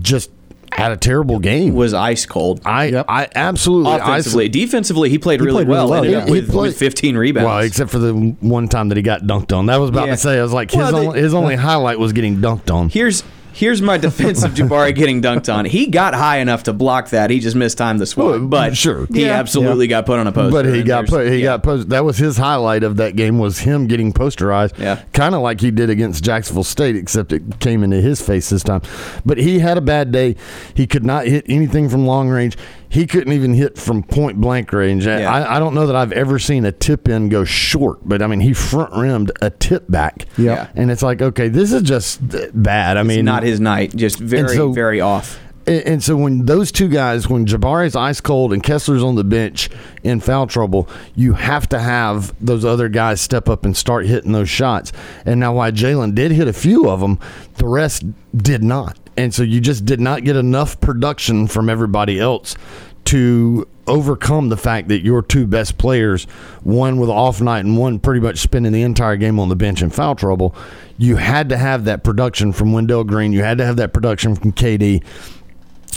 just 0.00 0.30
had 0.74 0.92
a 0.92 0.96
terrible 0.96 1.38
game. 1.38 1.74
Was 1.74 1.94
ice 1.94 2.26
cold. 2.26 2.60
I 2.64 2.86
Yep. 2.86 3.06
I 3.08 3.28
absolutely 3.34 3.92
I- 3.92 3.96
Offensively, 3.98 4.48
defensively, 4.48 5.10
he 5.10 5.18
played 5.18 5.40
He 5.40 5.46
really 5.46 5.64
played 5.64 5.68
really 5.68 5.78
well. 5.78 5.88
well, 5.90 6.04
Ended 6.04 6.12
yeah. 6.12 6.24
He 6.26 6.30
with, 6.32 6.50
played- 6.50 6.68
with 6.68 6.78
15 6.78 7.16
rebounds. 7.16 7.46
Well, 7.46 7.58
except 7.60 7.90
for 7.90 7.98
the 7.98 8.12
one 8.40 8.68
time 8.68 8.88
that 8.88 8.96
he 8.96 9.02
got 9.02 9.22
dunked 9.22 9.56
on. 9.56 9.66
That 9.66 9.76
was 9.80 9.90
about 9.90 10.06
Yeah. 10.06 10.12
to 10.14 10.16
say. 10.18 10.38
I 10.38 10.42
was 10.42 10.52
like, 10.52 10.70
his, 10.70 10.78
Well, 10.78 10.92
they- 10.92 11.06
only, 11.06 11.20
his 11.20 11.34
only 11.34 11.54
highlight 11.68 11.98
was 11.98 12.12
getting 12.12 12.38
dunked 12.38 12.72
on. 12.72 12.88
Here's 12.88 13.22
here's 13.52 13.80
my 13.82 13.98
defense 13.98 14.42
of 14.42 14.52
Jabari 14.54 14.94
getting 14.94 15.20
dunked 15.22 15.52
on. 15.52 15.64
He 15.64 15.86
got 15.86 16.14
high 16.14 16.38
enough 16.38 16.64
to 16.64 16.72
block 16.72 17.10
that. 17.10 17.30
He 17.30 17.38
just 17.40 17.56
missed 17.56 17.78
time 17.78 17.98
the 17.98 18.12
Well. 18.16 18.40
But 18.40 18.76
sure. 18.76 19.06
he 19.06 19.24
Yeah. 19.26 19.38
absolutely 19.38 19.86
got 19.86 20.06
put 20.06 20.18
on 20.18 20.26
a 20.26 20.32
poster. 20.32 20.50
But 20.50 20.66
he 20.74 20.82
got 20.82 21.06
put. 21.06 21.28
He 21.28 21.38
yeah. 21.38 21.44
got 21.44 21.62
posted. 21.62 21.90
That 21.90 22.04
was 22.04 22.18
his 22.18 22.36
highlight 22.36 22.82
of 22.82 22.96
that 22.96 23.16
game 23.16 23.38
was 23.38 23.60
him 23.60 23.86
getting 23.86 24.12
posterized. 24.12 24.78
Yeah. 24.78 25.02
kind 25.12 25.34
of 25.34 25.42
like 25.42 25.60
he 25.60 25.70
did 25.70 25.90
against 25.90 26.24
Jacksonville 26.24 26.64
State, 26.64 26.96
except 26.96 27.32
it 27.32 27.60
came 27.60 27.82
into 27.82 28.00
his 28.00 28.20
face 28.20 28.50
this 28.50 28.62
time. 28.62 28.82
But 29.24 29.38
he 29.38 29.58
had 29.58 29.78
a 29.78 29.82
bad 29.82 30.12
day. 30.12 30.36
He 30.74 30.86
could 30.86 31.04
not 31.04 31.26
hit 31.26 31.44
anything 31.48 31.88
from 31.88 32.06
long 32.06 32.28
range. 32.28 32.56
He 32.92 33.06
couldn't 33.06 33.32
even 33.32 33.54
hit 33.54 33.78
from 33.78 34.02
point 34.02 34.38
blank 34.38 34.70
range. 34.70 35.06
Yeah. 35.06 35.32
I, 35.32 35.56
I 35.56 35.58
don't 35.58 35.72
know 35.74 35.86
that 35.86 35.96
I've 35.96 36.12
ever 36.12 36.38
seen 36.38 36.66
a 36.66 36.72
tip 36.72 37.08
in 37.08 37.30
go 37.30 37.42
short, 37.42 38.00
but 38.06 38.20
I 38.20 38.26
mean 38.26 38.40
he 38.40 38.52
front 38.52 38.92
rimmed 38.92 39.32
a 39.40 39.48
tip 39.48 39.90
back. 39.90 40.26
Yeah. 40.36 40.68
and 40.76 40.90
it's 40.90 41.02
like 41.02 41.22
okay, 41.22 41.48
this 41.48 41.72
is 41.72 41.82
just 41.82 42.20
bad. 42.52 42.98
I 42.98 43.02
mean, 43.02 43.24
not 43.24 43.44
his 43.44 43.60
night. 43.60 43.96
Just 43.96 44.18
very 44.18 44.54
so- 44.56 44.72
very 44.72 45.00
off. 45.00 45.40
and, 45.66 45.82
and 45.86 46.04
so 46.04 46.16
when 46.18 46.44
those 46.44 46.70
two 46.70 46.88
guys, 46.88 47.28
when 47.30 47.46
Jabari's 47.46 47.96
ice 47.96 48.20
cold 48.20 48.52
and 48.52 48.62
Kessler's 48.62 49.02
on 49.02 49.14
the 49.14 49.24
bench 49.24 49.70
in 50.02 50.20
foul 50.20 50.46
trouble, 50.46 50.86
you 51.14 51.32
have 51.32 51.66
to 51.70 51.78
have 51.78 52.34
those 52.44 52.62
other 52.62 52.90
guys 52.90 53.22
step 53.22 53.48
up 53.48 53.64
and 53.64 53.74
start 53.74 54.04
hitting 54.04 54.32
those 54.32 54.50
shots. 54.50 54.92
And 55.24 55.40
now, 55.40 55.54
while 55.54 55.72
Jalen 55.72 56.14
did 56.14 56.30
hit 56.30 56.46
a 56.46 56.52
few 56.52 56.90
of 56.90 57.00
them, 57.00 57.18
the 57.54 57.66
rest 57.68 58.04
did 58.36 58.62
not. 58.62 58.98
And 59.16 59.34
so 59.34 59.42
you 59.42 59.60
just 59.60 59.84
did 59.84 60.00
not 60.00 60.24
get 60.24 60.36
enough 60.36 60.80
production 60.80 61.46
from 61.46 61.68
everybody 61.68 62.18
else 62.18 62.56
to 63.04 63.68
overcome 63.86 64.48
the 64.48 64.56
fact 64.56 64.88
that 64.88 65.02
your 65.02 65.22
two 65.22 65.46
best 65.46 65.76
players, 65.76 66.24
one 66.62 66.98
with 66.98 67.10
off 67.10 67.40
night 67.40 67.64
and 67.64 67.76
one 67.76 67.98
pretty 67.98 68.20
much 68.20 68.38
spending 68.38 68.72
the 68.72 68.82
entire 68.82 69.16
game 69.16 69.40
on 69.40 69.48
the 69.48 69.56
bench 69.56 69.82
in 69.82 69.90
foul 69.90 70.14
trouble, 70.14 70.54
you 70.98 71.16
had 71.16 71.48
to 71.48 71.56
have 71.56 71.84
that 71.84 72.04
production 72.04 72.52
from 72.52 72.72
Wendell 72.72 73.04
Green. 73.04 73.32
You 73.32 73.42
had 73.42 73.58
to 73.58 73.66
have 73.66 73.76
that 73.76 73.92
production 73.92 74.34
from 74.34 74.52
KD 74.52 75.02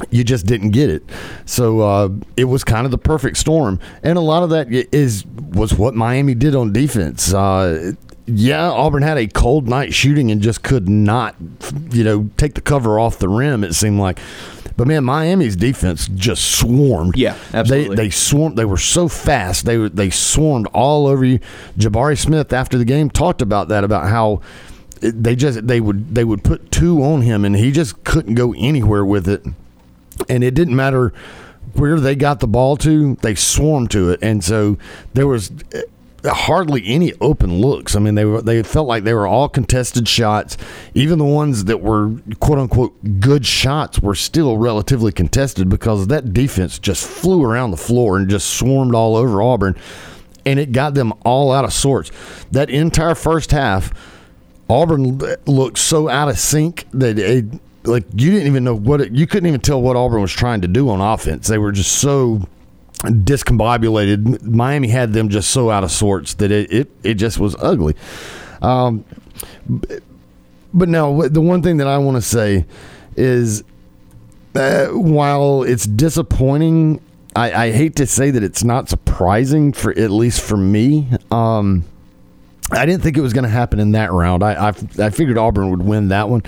you 0.09 0.23
just 0.23 0.45
didn't 0.45 0.71
get 0.71 0.89
it. 0.89 1.03
So 1.45 1.79
uh, 1.79 2.09
it 2.35 2.45
was 2.45 2.63
kind 2.63 2.85
of 2.85 2.91
the 2.91 2.97
perfect 2.97 3.37
storm, 3.37 3.79
and 4.03 4.17
a 4.17 4.21
lot 4.21 4.43
of 4.43 4.49
that 4.49 4.67
is 4.69 5.25
was 5.25 5.73
what 5.73 5.95
Miami 5.95 6.35
did 6.35 6.55
on 6.55 6.73
defense. 6.73 7.33
Uh, 7.33 7.93
yeah, 8.27 8.69
Auburn 8.69 9.03
had 9.03 9.17
a 9.17 9.27
cold 9.27 9.67
night 9.67 9.93
shooting 9.93 10.31
and 10.31 10.41
just 10.41 10.63
could 10.63 10.89
not, 10.89 11.35
you 11.91 12.03
know, 12.03 12.29
take 12.37 12.55
the 12.55 12.61
cover 12.61 12.99
off 12.99 13.19
the 13.19 13.29
rim. 13.29 13.63
It 13.63 13.73
seemed 13.73 13.99
like, 13.99 14.19
but 14.77 14.87
man, 14.87 15.03
Miami's 15.03 15.55
defense 15.55 16.07
just 16.07 16.43
swarmed. 16.43 17.15
Yeah, 17.15 17.37
absolutely. 17.53 17.95
They 17.95 18.03
they 18.03 18.09
swarmed. 18.09 18.57
They 18.57 18.65
were 18.65 18.77
so 18.77 19.07
fast. 19.07 19.65
They 19.65 19.77
they 19.89 20.09
swarmed 20.09 20.67
all 20.73 21.07
over 21.07 21.23
you. 21.23 21.39
Jabari 21.77 22.17
Smith 22.17 22.51
after 22.51 22.77
the 22.77 22.85
game 22.85 23.09
talked 23.09 23.41
about 23.41 23.67
that 23.67 23.83
about 23.83 24.09
how 24.09 24.41
they 24.99 25.35
just 25.35 25.67
they 25.67 25.79
would 25.79 26.15
they 26.15 26.23
would 26.23 26.43
put 26.43 26.71
two 26.71 27.03
on 27.03 27.21
him 27.21 27.45
and 27.45 27.55
he 27.55 27.71
just 27.71 28.03
couldn't 28.03 28.35
go 28.35 28.53
anywhere 28.57 29.05
with 29.05 29.29
it. 29.29 29.45
And 30.27 30.43
it 30.43 30.55
didn't 30.55 30.75
matter 30.75 31.13
where 31.73 31.99
they 31.99 32.15
got 32.15 32.39
the 32.39 32.47
ball 32.47 32.77
to, 32.77 33.15
they 33.15 33.35
swarmed 33.35 33.91
to 33.91 34.09
it, 34.11 34.19
and 34.21 34.43
so 34.43 34.77
there 35.13 35.27
was 35.27 35.51
hardly 36.25 36.85
any 36.85 37.13
open 37.21 37.59
looks. 37.59 37.95
I 37.95 37.99
mean, 37.99 38.15
they 38.15 38.25
were 38.25 38.41
they 38.41 38.61
felt 38.63 38.87
like 38.87 39.03
they 39.03 39.13
were 39.13 39.27
all 39.27 39.49
contested 39.49 40.07
shots. 40.07 40.57
Even 40.93 41.19
the 41.19 41.25
ones 41.25 41.65
that 41.65 41.81
were 41.81 42.11
quote 42.39 42.59
unquote 42.59 43.19
good 43.19 43.45
shots 43.45 43.99
were 43.99 44.15
still 44.15 44.57
relatively 44.57 45.11
contested 45.11 45.69
because 45.69 46.07
that 46.07 46.33
defense 46.33 46.79
just 46.79 47.05
flew 47.05 47.43
around 47.43 47.71
the 47.71 47.77
floor 47.77 48.17
and 48.17 48.29
just 48.29 48.49
swarmed 48.49 48.95
all 48.95 49.15
over 49.15 49.41
Auburn, 49.41 49.75
and 50.45 50.59
it 50.59 50.71
got 50.71 50.93
them 50.93 51.13
all 51.23 51.51
out 51.51 51.65
of 51.65 51.73
sorts. 51.73 52.11
That 52.51 52.69
entire 52.69 53.15
first 53.15 53.51
half. 53.51 53.93
Auburn 54.67 55.19
looked 55.45 55.77
so 55.77 56.09
out 56.09 56.27
of 56.27 56.39
sync 56.39 56.85
that 56.91 57.19
it, 57.19 57.45
like 57.83 58.03
you 58.15 58.31
didn't 58.31 58.47
even 58.47 58.63
know 58.63 58.73
what 58.73 58.99
it, 58.99 59.11
you 59.11 59.27
couldn't 59.27 59.47
even 59.47 59.61
tell 59.61 59.79
what 59.79 59.95
Auburn 59.95 60.21
was 60.21 60.33
trying 60.33 60.61
to 60.61 60.67
do 60.67 60.89
on 60.89 61.01
offense. 61.01 61.47
They 61.47 61.59
were 61.59 61.71
just 61.71 61.91
so 61.91 62.47
discombobulated. 63.03 64.41
Miami 64.43 64.87
had 64.87 65.13
them 65.13 65.29
just 65.29 65.49
so 65.49 65.69
out 65.69 65.83
of 65.83 65.91
sorts 65.91 66.35
that 66.35 66.51
it 66.51 66.71
it, 66.71 66.91
it 67.03 67.13
just 67.15 67.39
was 67.39 67.55
ugly. 67.59 67.95
Um, 68.61 69.05
but 70.73 70.89
now 70.89 71.21
the 71.21 71.41
one 71.41 71.61
thing 71.61 71.77
that 71.77 71.87
I 71.87 71.97
want 71.97 72.15
to 72.17 72.21
say 72.21 72.65
is 73.15 73.63
uh, 74.55 74.87
while 74.87 75.63
it's 75.63 75.85
disappointing, 75.85 77.01
I, 77.35 77.65
I 77.65 77.71
hate 77.71 77.95
to 77.97 78.07
say 78.07 78.31
that 78.31 78.43
it's 78.43 78.63
not 78.63 78.89
surprising 78.89 79.73
for 79.73 79.91
at 79.91 80.11
least 80.11 80.41
for 80.41 80.57
me. 80.57 81.07
Um, 81.31 81.83
I 82.71 82.85
didn't 82.85 83.03
think 83.03 83.17
it 83.17 83.21
was 83.21 83.33
going 83.33 83.43
to 83.43 83.49
happen 83.49 83.79
in 83.79 83.91
that 83.91 84.11
round. 84.11 84.43
I, 84.43 84.69
I 84.69 84.73
I 84.99 85.09
figured 85.11 85.37
Auburn 85.37 85.69
would 85.69 85.83
win 85.83 86.07
that 86.09 86.29
one, 86.29 86.43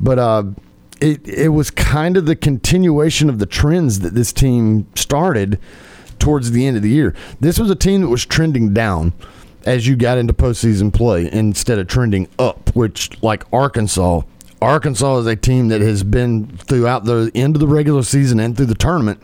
but 0.00 0.18
uh, 0.18 0.44
it 1.00 1.26
it 1.28 1.48
was 1.48 1.70
kind 1.70 2.16
of 2.16 2.26
the 2.26 2.36
continuation 2.36 3.28
of 3.28 3.38
the 3.38 3.46
trends 3.46 4.00
that 4.00 4.14
this 4.14 4.32
team 4.32 4.86
started 4.94 5.58
towards 6.18 6.50
the 6.52 6.66
end 6.66 6.76
of 6.76 6.82
the 6.82 6.90
year. 6.90 7.14
This 7.40 7.58
was 7.58 7.70
a 7.70 7.74
team 7.74 8.00
that 8.00 8.08
was 8.08 8.24
trending 8.24 8.72
down 8.72 9.12
as 9.64 9.86
you 9.86 9.96
got 9.96 10.16
into 10.16 10.32
postseason 10.32 10.92
play 10.92 11.30
instead 11.30 11.78
of 11.78 11.88
trending 11.88 12.28
up, 12.38 12.74
which 12.74 13.22
like 13.22 13.44
Arkansas. 13.52 14.22
Arkansas 14.62 15.18
is 15.18 15.26
a 15.26 15.36
team 15.36 15.68
that 15.68 15.82
has 15.82 16.02
been 16.02 16.46
throughout 16.56 17.04
the 17.04 17.30
end 17.34 17.56
of 17.56 17.60
the 17.60 17.66
regular 17.66 18.02
season 18.02 18.40
and 18.40 18.56
through 18.56 18.66
the 18.66 18.74
tournament 18.74 19.20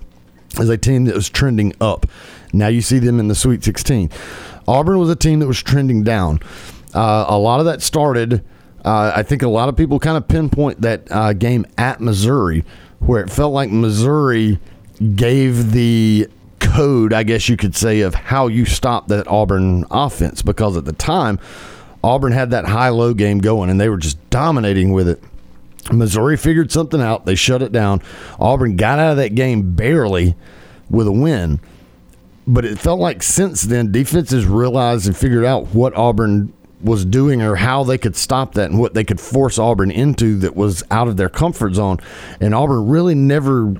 as 0.59 0.69
a 0.69 0.77
team 0.77 1.05
that 1.05 1.15
was 1.15 1.31
trending 1.31 1.73
up. 1.81 2.07
Now 2.53 2.69
you 2.69 2.83
see 2.83 2.99
them 2.99 3.19
in 3.19 3.29
the 3.29 3.35
Sweet 3.35 3.65
16. 3.65 4.11
Auburn 4.69 4.99
was 4.99 5.09
a 5.09 5.17
team 5.17 5.39
that 5.39 5.47
was 5.47 5.63
trending 5.63 6.05
down. 6.05 6.41
Uh, 6.95 7.25
a 7.29 7.39
lot 7.39 7.61
of 7.61 7.67
that 7.67 7.81
started. 7.81 8.45
Uh, 8.85 9.13
I 9.15 9.23
think 9.23 9.43
a 9.43 9.49
lot 9.49 9.69
of 9.69 9.77
people 9.77 9.99
kind 9.99 10.17
of 10.17 10.27
pinpoint 10.27 10.81
that 10.81 11.11
uh, 11.11 11.33
game 11.33 11.67
at 11.79 12.01
Missouri, 12.01 12.65
where 12.99 13.23
it 13.23 13.31
felt 13.31 13.53
like 13.53 13.71
Missouri 13.71 14.59
gave 15.15 15.73
the 15.73 16.29
code, 16.59 17.13
I 17.13 17.23
guess 17.23 17.49
you 17.49 17.57
could 17.57 17.77
say, 17.77 18.01
of 18.01 18.15
how 18.15 18.49
you 18.49 18.65
stop 18.65 19.09
that 19.09 19.29
Auburn 19.29 19.85
offense. 19.91 20.43
Because 20.43 20.77
at 20.77 20.85
the 20.85 20.93
time, 20.93 21.39
Auburn 22.03 22.33
had 22.33 22.51
that 22.51 22.65
high 22.65 22.89
low 22.89 23.15
game 23.15 23.39
going 23.39 23.71
and 23.71 23.81
they 23.81 23.89
were 23.89 23.99
just 23.99 24.19
dominating 24.31 24.93
with 24.93 25.09
it. 25.09 25.23
Missouri 25.93 26.37
figured 26.37 26.71
something 26.71 27.01
out. 27.01 27.27
They 27.27 27.35
shut 27.35 27.63
it 27.63 27.73
down. 27.73 28.03
Auburn 28.39 28.77
got 28.77 28.99
out 28.99 29.13
of 29.13 29.17
that 29.19 29.35
game 29.35 29.75
barely 29.75 30.37
with 30.89 31.07
a 31.07 31.13
win. 31.13 31.61
But 32.47 32.65
it 32.65 32.79
felt 32.79 33.01
like 33.01 33.23
since 33.23 33.63
then, 33.63 33.93
defenses 33.93 34.47
realized 34.47 35.07
and 35.07 35.17
figured 35.17 35.45
out 35.45 35.67
what 35.69 35.95
Auburn 35.97 36.53
was 36.83 37.05
doing 37.05 37.43
or 37.43 37.57
how 37.57 37.85
they 37.85 37.99
could 37.99 38.17
stop 38.17 38.55
that 38.55 38.71
and 38.71 38.79
what 38.79 38.95
they 38.95 39.05
could 39.05 39.21
force 39.21 39.59
Auburn 39.59 39.91
into 39.91 40.39
that 40.39 40.57
was 40.57 40.83
out 40.91 41.09
of 41.09 41.17
their 41.17 41.29
comfort 41.29 41.75
zone. 41.75 41.99
And 42.41 42.55
Auburn 42.55 42.89
really 42.89 43.15
never 43.15 43.75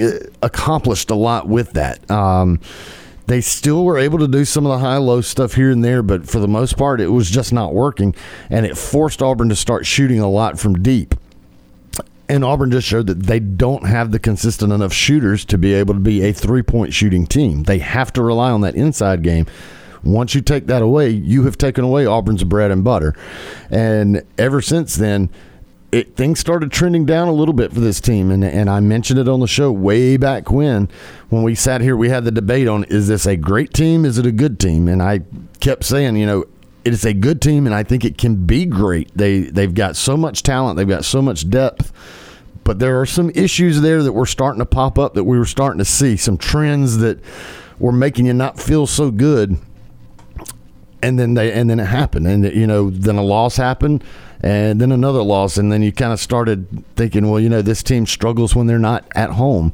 uh, 0.00 0.10
accomplished 0.42 1.10
a 1.10 1.14
lot 1.14 1.48
with 1.48 1.72
that. 1.72 2.10
Um, 2.10 2.60
they 3.26 3.42
still 3.42 3.84
were 3.84 3.98
able 3.98 4.18
to 4.20 4.28
do 4.28 4.46
some 4.46 4.64
of 4.64 4.70
the 4.70 4.78
high 4.78 4.96
low 4.96 5.20
stuff 5.20 5.54
here 5.54 5.70
and 5.70 5.84
there, 5.84 6.02
but 6.02 6.26
for 6.26 6.38
the 6.40 6.48
most 6.48 6.78
part, 6.78 7.00
it 7.00 7.08
was 7.08 7.30
just 7.30 7.52
not 7.52 7.74
working. 7.74 8.14
And 8.48 8.64
it 8.64 8.76
forced 8.76 9.22
Auburn 9.22 9.50
to 9.50 9.56
start 9.56 9.84
shooting 9.84 10.18
a 10.18 10.28
lot 10.28 10.58
from 10.58 10.82
deep. 10.82 11.14
And 12.30 12.44
Auburn 12.44 12.70
just 12.70 12.86
showed 12.86 13.06
that 13.06 13.22
they 13.22 13.38
don't 13.40 13.86
have 13.86 14.12
the 14.12 14.18
consistent 14.18 14.72
enough 14.72 14.92
shooters 14.92 15.44
to 15.46 15.58
be 15.58 15.74
able 15.74 15.94
to 15.94 16.00
be 16.00 16.22
a 16.22 16.32
three 16.32 16.62
point 16.62 16.94
shooting 16.94 17.26
team. 17.26 17.64
They 17.64 17.78
have 17.78 18.12
to 18.14 18.22
rely 18.22 18.50
on 18.50 18.62
that 18.62 18.74
inside 18.74 19.22
game. 19.22 19.46
Once 20.02 20.34
you 20.34 20.40
take 20.40 20.66
that 20.66 20.82
away, 20.82 21.10
you 21.10 21.44
have 21.44 21.58
taken 21.58 21.84
away 21.84 22.06
Auburn's 22.06 22.44
bread 22.44 22.70
and 22.70 22.84
butter. 22.84 23.14
And 23.70 24.22
ever 24.36 24.60
since 24.60 24.96
then, 24.96 25.30
it 25.90 26.16
things 26.16 26.38
started 26.38 26.70
trending 26.70 27.06
down 27.06 27.28
a 27.28 27.32
little 27.32 27.54
bit 27.54 27.72
for 27.72 27.80
this 27.80 28.00
team. 28.00 28.30
And 28.30 28.44
and 28.44 28.68
I 28.68 28.80
mentioned 28.80 29.18
it 29.18 29.28
on 29.28 29.40
the 29.40 29.46
show 29.46 29.72
way 29.72 30.16
back 30.16 30.50
when 30.50 30.88
when 31.30 31.42
we 31.42 31.54
sat 31.54 31.80
here 31.80 31.96
we 31.96 32.10
had 32.10 32.24
the 32.24 32.30
debate 32.30 32.68
on 32.68 32.84
is 32.84 33.08
this 33.08 33.26
a 33.26 33.36
great 33.36 33.72
team? 33.72 34.04
Is 34.04 34.18
it 34.18 34.26
a 34.26 34.32
good 34.32 34.60
team? 34.60 34.88
And 34.88 35.02
I 35.02 35.20
kept 35.60 35.84
saying 35.84 36.16
you 36.16 36.26
know 36.26 36.44
it 36.84 36.92
is 36.92 37.04
a 37.04 37.14
good 37.14 37.40
team 37.40 37.66
and 37.66 37.74
I 37.74 37.82
think 37.82 38.04
it 38.04 38.18
can 38.18 38.46
be 38.46 38.66
great. 38.66 39.10
They 39.16 39.40
they've 39.40 39.72
got 39.72 39.96
so 39.96 40.16
much 40.16 40.42
talent. 40.42 40.76
They've 40.76 40.88
got 40.88 41.04
so 41.04 41.22
much 41.22 41.48
depth. 41.48 41.92
But 42.64 42.80
there 42.80 43.00
are 43.00 43.06
some 43.06 43.30
issues 43.30 43.80
there 43.80 44.02
that 44.02 44.12
were 44.12 44.26
starting 44.26 44.58
to 44.58 44.66
pop 44.66 44.98
up 44.98 45.14
that 45.14 45.24
we 45.24 45.38
were 45.38 45.46
starting 45.46 45.78
to 45.78 45.86
see 45.86 46.18
some 46.18 46.36
trends 46.36 46.98
that 46.98 47.18
were 47.78 47.92
making 47.92 48.26
you 48.26 48.34
not 48.34 48.60
feel 48.60 48.86
so 48.86 49.10
good 49.10 49.56
and 51.02 51.18
then 51.18 51.34
they 51.34 51.52
and 51.52 51.68
then 51.68 51.80
it 51.80 51.86
happened. 51.86 52.26
And 52.26 52.44
you 52.44 52.66
know 52.66 52.90
then 52.90 53.16
a 53.16 53.22
loss 53.22 53.56
happened 53.56 54.04
and 54.40 54.80
then 54.80 54.92
another 54.92 55.22
loss 55.22 55.56
and 55.56 55.72
then 55.72 55.82
you 55.82 55.90
kind 55.90 56.12
of 56.12 56.20
started 56.20 56.84
thinking 56.94 57.28
well 57.28 57.40
you 57.40 57.48
know 57.48 57.60
this 57.60 57.82
team 57.82 58.06
struggles 58.06 58.54
when 58.54 58.66
they're 58.66 58.78
not 58.78 59.06
at 59.14 59.30
home. 59.30 59.72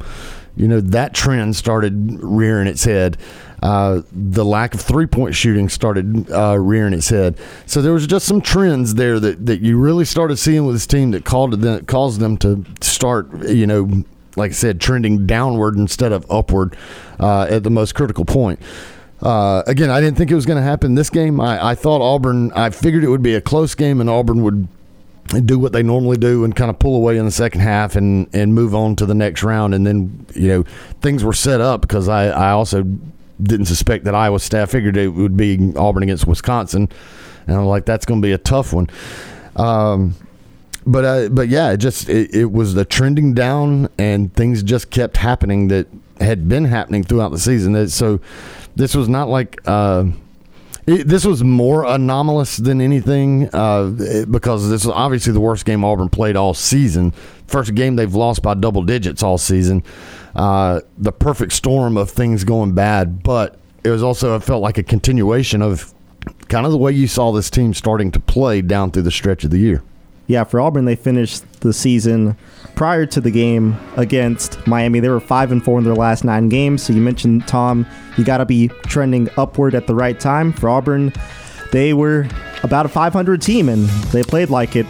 You 0.56 0.68
know 0.68 0.80
that 0.80 1.14
trend 1.14 1.56
started 1.56 2.18
rearing 2.22 2.68
its 2.68 2.84
head. 2.84 3.16
Uh, 3.62 4.02
the 4.12 4.44
lack 4.44 4.74
of 4.74 4.80
three 4.80 5.06
point 5.06 5.34
shooting 5.34 5.68
started 5.68 6.30
uh, 6.30 6.58
rearing 6.58 6.92
its 6.92 7.08
head. 7.08 7.38
So 7.66 7.80
there 7.80 7.92
was 7.92 8.06
just 8.06 8.26
some 8.26 8.42
trends 8.42 8.94
there 8.94 9.18
that, 9.18 9.46
that 9.46 9.62
you 9.62 9.78
really 9.78 10.04
started 10.04 10.36
seeing 10.36 10.66
with 10.66 10.74
this 10.74 10.86
team 10.86 11.12
that 11.12 11.24
called 11.24 11.60
them, 11.60 11.84
caused 11.86 12.20
them 12.20 12.36
to 12.38 12.64
start 12.80 13.48
you 13.48 13.66
know 13.66 14.04
like 14.36 14.50
I 14.50 14.54
said, 14.54 14.80
trending 14.80 15.26
downward 15.26 15.76
instead 15.76 16.12
of 16.12 16.26
upward 16.30 16.76
uh, 17.20 17.46
at 17.48 17.62
the 17.62 17.70
most 17.70 17.94
critical 17.94 18.24
point. 18.24 18.60
Uh, 19.24 19.62
again, 19.66 19.88
I 19.88 20.02
didn't 20.02 20.18
think 20.18 20.30
it 20.30 20.34
was 20.34 20.44
going 20.44 20.58
to 20.58 20.62
happen 20.62 20.94
this 20.94 21.08
game. 21.08 21.40
I, 21.40 21.70
I 21.70 21.74
thought 21.74 22.02
Auburn, 22.02 22.52
I 22.52 22.68
figured 22.68 23.02
it 23.04 23.08
would 23.08 23.22
be 23.22 23.34
a 23.34 23.40
close 23.40 23.74
game 23.74 24.00
and 24.02 24.10
Auburn 24.10 24.42
would 24.42 24.68
do 25.46 25.58
what 25.58 25.72
they 25.72 25.82
normally 25.82 26.18
do 26.18 26.44
and 26.44 26.54
kind 26.54 26.70
of 26.70 26.78
pull 26.78 26.94
away 26.94 27.16
in 27.16 27.24
the 27.24 27.30
second 27.30 27.62
half 27.62 27.96
and, 27.96 28.28
and 28.34 28.54
move 28.54 28.74
on 28.74 28.96
to 28.96 29.06
the 29.06 29.14
next 29.14 29.42
round. 29.42 29.74
And 29.74 29.86
then, 29.86 30.26
you 30.34 30.48
know, 30.48 30.62
things 31.00 31.24
were 31.24 31.32
set 31.32 31.62
up 31.62 31.80
because 31.80 32.06
I, 32.06 32.26
I 32.26 32.50
also 32.50 32.82
didn't 33.42 33.66
suspect 33.66 34.04
that 34.04 34.14
Iowa 34.14 34.38
State 34.38 34.68
figured 34.68 34.98
it 34.98 35.08
would 35.08 35.38
be 35.38 35.72
Auburn 35.74 36.02
against 36.02 36.26
Wisconsin. 36.26 36.90
And 37.46 37.56
I'm 37.56 37.64
like, 37.64 37.86
that's 37.86 38.04
going 38.04 38.20
to 38.20 38.26
be 38.26 38.32
a 38.32 38.38
tough 38.38 38.74
one. 38.74 38.90
Um, 39.56 40.14
but 40.86 41.04
uh, 41.04 41.28
but 41.30 41.48
yeah, 41.48 41.72
it 41.72 41.78
just 41.78 42.10
it, 42.10 42.34
it 42.34 42.52
was 42.52 42.74
the 42.74 42.84
trending 42.84 43.32
down, 43.32 43.88
and 43.96 44.34
things 44.34 44.62
just 44.62 44.90
kept 44.90 45.16
happening 45.16 45.68
that 45.68 45.86
had 46.20 46.46
been 46.46 46.66
happening 46.66 47.02
throughout 47.02 47.30
the 47.30 47.38
season. 47.38 47.88
So 47.88 48.20
this 48.76 48.94
was 48.94 49.08
not 49.08 49.28
like 49.28 49.60
uh, 49.66 50.04
it, 50.86 51.06
this 51.06 51.24
was 51.24 51.42
more 51.44 51.84
anomalous 51.84 52.56
than 52.56 52.80
anything 52.80 53.48
uh, 53.54 53.92
it- 53.98 54.30
because 54.30 54.68
this 54.68 54.84
was 54.84 54.94
obviously 54.94 55.32
the 55.32 55.40
worst 55.40 55.64
game 55.64 55.84
Auburn 55.84 56.08
played 56.08 56.36
all 56.36 56.54
season. 56.54 57.12
First 57.46 57.74
game 57.74 57.96
they've 57.96 58.14
lost 58.14 58.42
by 58.42 58.54
double 58.54 58.82
digits 58.82 59.22
all 59.22 59.38
season. 59.38 59.82
Uh, 60.34 60.80
the 60.98 61.12
perfect 61.12 61.52
storm 61.52 61.96
of 61.96 62.10
things 62.10 62.42
going 62.44 62.74
bad, 62.74 63.22
but 63.22 63.58
it 63.84 63.90
was 63.90 64.02
also 64.02 64.34
it 64.36 64.42
felt 64.42 64.62
like 64.62 64.78
a 64.78 64.82
continuation 64.82 65.62
of 65.62 65.92
kind 66.48 66.64
of 66.66 66.72
the 66.72 66.78
way 66.78 66.90
you 66.90 67.06
saw 67.06 67.30
this 67.32 67.50
team 67.50 67.74
starting 67.74 68.10
to 68.10 68.18
play 68.20 68.60
down 68.62 68.90
through 68.90 69.02
the 69.02 69.10
stretch 69.10 69.44
of 69.44 69.50
the 69.50 69.58
year. 69.58 69.82
Yeah, 70.26 70.44
for 70.44 70.58
Auburn, 70.60 70.86
they 70.86 70.96
finished 70.96 71.60
the 71.60 71.72
season 71.74 72.36
prior 72.74 73.06
to 73.06 73.20
the 73.20 73.30
game 73.30 73.76
against 73.96 74.64
Miami. 74.66 75.00
They 75.00 75.08
were 75.08 75.20
five 75.20 75.52
and 75.52 75.64
four 75.64 75.78
in 75.78 75.84
their 75.84 75.94
last 75.94 76.24
nine 76.24 76.48
games. 76.48 76.82
So 76.82 76.92
you 76.92 77.00
mentioned 77.00 77.46
Tom, 77.46 77.86
you 78.16 78.24
got 78.24 78.38
to 78.38 78.46
be 78.46 78.68
trending 78.86 79.28
upward 79.36 79.74
at 79.74 79.86
the 79.86 79.94
right 79.94 80.18
time. 80.18 80.52
For 80.52 80.68
Auburn, 80.68 81.12
they 81.72 81.94
were 81.94 82.28
about 82.62 82.86
a 82.86 82.88
500 82.88 83.42
team, 83.42 83.68
and 83.68 83.86
they 84.10 84.22
played 84.22 84.50
like 84.50 84.76
it 84.76 84.86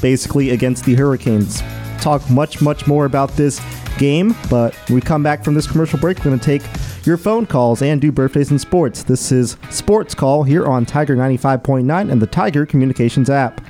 basically 0.00 0.50
against 0.50 0.84
the 0.84 0.94
Hurricanes. 0.94 1.62
Talk 2.00 2.28
much, 2.30 2.60
much 2.60 2.86
more 2.86 3.04
about 3.04 3.30
this 3.32 3.60
game, 3.98 4.34
but 4.48 4.74
when 4.88 4.94
we 4.94 5.00
come 5.00 5.22
back 5.22 5.44
from 5.44 5.54
this 5.54 5.66
commercial 5.66 5.98
break, 5.98 6.18
we're 6.18 6.24
going 6.24 6.38
to 6.38 6.44
take 6.44 6.62
your 7.08 7.16
phone 7.16 7.46
calls, 7.46 7.80
and 7.82 8.00
do 8.00 8.12
birthdays 8.12 8.50
in 8.50 8.58
sports. 8.58 9.02
This 9.02 9.32
is 9.32 9.56
Sports 9.70 10.14
Call 10.14 10.44
here 10.44 10.66
on 10.66 10.84
Tiger 10.84 11.16
95.9 11.16 12.12
and 12.12 12.22
the 12.22 12.26
Tiger 12.26 12.66
Communications 12.66 13.30
app. 13.30 13.60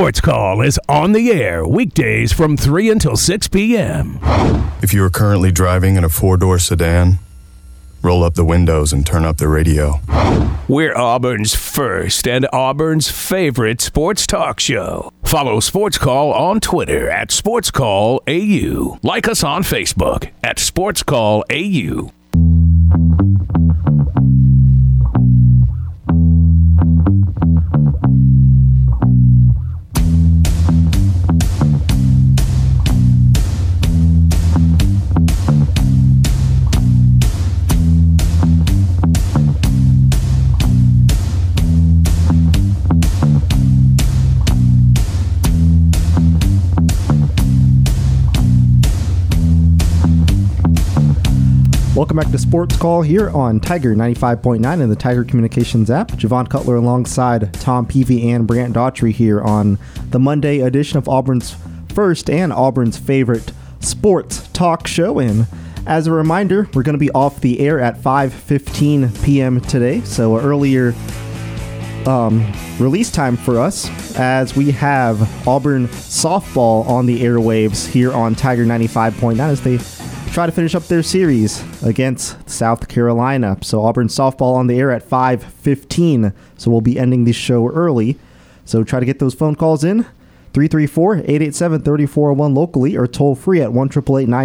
Sports 0.00 0.22
Call 0.22 0.62
is 0.62 0.80
on 0.88 1.12
the 1.12 1.30
air 1.30 1.68
weekdays 1.68 2.32
from 2.32 2.56
3 2.56 2.88
until 2.88 3.18
6 3.18 3.48
p.m. 3.48 4.18
If 4.82 4.94
you 4.94 5.04
are 5.04 5.10
currently 5.10 5.52
driving 5.52 5.96
in 5.96 6.04
a 6.04 6.08
four 6.08 6.38
door 6.38 6.58
sedan, 6.58 7.18
roll 8.00 8.24
up 8.24 8.32
the 8.32 8.46
windows 8.46 8.94
and 8.94 9.04
turn 9.04 9.26
up 9.26 9.36
the 9.36 9.46
radio. 9.46 10.00
We're 10.68 10.96
Auburn's 10.96 11.54
first 11.54 12.26
and 12.26 12.48
Auburn's 12.50 13.10
favorite 13.10 13.82
sports 13.82 14.26
talk 14.26 14.58
show. 14.58 15.12
Follow 15.22 15.60
Sports 15.60 15.98
Call 15.98 16.32
on 16.32 16.60
Twitter 16.60 17.10
at 17.10 17.30
Sports 17.30 17.70
Call 17.70 18.22
AU. 18.26 18.98
Like 19.02 19.28
us 19.28 19.44
on 19.44 19.62
Facebook 19.62 20.30
at 20.42 20.58
Sports 20.58 21.02
Call 21.02 21.44
AU. 21.52 22.10
Welcome 52.00 52.16
back 52.16 52.30
to 52.30 52.38
Sports 52.38 52.78
Call 52.78 53.02
here 53.02 53.28
on 53.28 53.60
Tiger 53.60 53.94
95.9 53.94 54.80
and 54.80 54.90
the 54.90 54.96
Tiger 54.96 55.22
Communications 55.22 55.90
app. 55.90 56.08
Javon 56.08 56.48
Cutler 56.48 56.76
alongside 56.76 57.52
Tom 57.52 57.84
Peavy 57.84 58.30
and 58.30 58.46
Brant 58.46 58.74
Daughtry 58.74 59.12
here 59.12 59.42
on 59.42 59.78
the 60.08 60.18
Monday 60.18 60.60
edition 60.60 60.96
of 60.96 61.10
Auburn's 61.10 61.54
first 61.90 62.30
and 62.30 62.54
Auburn's 62.54 62.96
favorite 62.96 63.52
sports 63.80 64.48
talk 64.54 64.86
show. 64.86 65.18
And 65.18 65.46
as 65.86 66.06
a 66.06 66.12
reminder, 66.12 66.70
we're 66.72 66.84
going 66.84 66.94
to 66.94 66.98
be 66.98 67.10
off 67.10 67.42
the 67.42 67.60
air 67.60 67.78
at 67.78 67.98
5:15 67.98 69.22
p.m. 69.22 69.60
today, 69.60 70.00
so 70.00 70.38
earlier 70.38 70.94
um, 72.06 72.50
release 72.78 73.10
time 73.10 73.36
for 73.36 73.60
us 73.60 73.90
as 74.18 74.56
we 74.56 74.70
have 74.70 75.20
Auburn 75.46 75.86
softball 75.88 76.88
on 76.88 77.04
the 77.04 77.20
airwaves 77.20 77.86
here 77.86 78.10
on 78.10 78.34
Tiger 78.34 78.64
95.9 78.64 79.38
as 79.38 79.60
they 79.60 79.76
try 80.30 80.46
to 80.46 80.52
finish 80.52 80.76
up 80.76 80.84
their 80.84 81.02
series 81.02 81.64
against 81.82 82.48
South 82.48 82.86
Carolina. 82.86 83.58
So 83.62 83.84
Auburn 83.84 84.06
softball 84.06 84.54
on 84.54 84.68
the 84.68 84.78
air 84.78 84.92
at 84.92 85.02
5:15. 85.02 86.32
So 86.56 86.70
we'll 86.70 86.80
be 86.80 86.98
ending 86.98 87.24
the 87.24 87.32
show 87.32 87.68
early. 87.68 88.16
So 88.64 88.84
try 88.84 89.00
to 89.00 89.06
get 89.06 89.18
those 89.18 89.34
phone 89.34 89.56
calls 89.56 89.82
in. 89.82 90.06
334-887-3401 90.52 92.56
locally 92.56 92.96
or 92.96 93.06
toll 93.06 93.36
free 93.36 93.60
at 93.60 93.72
1 93.72 93.88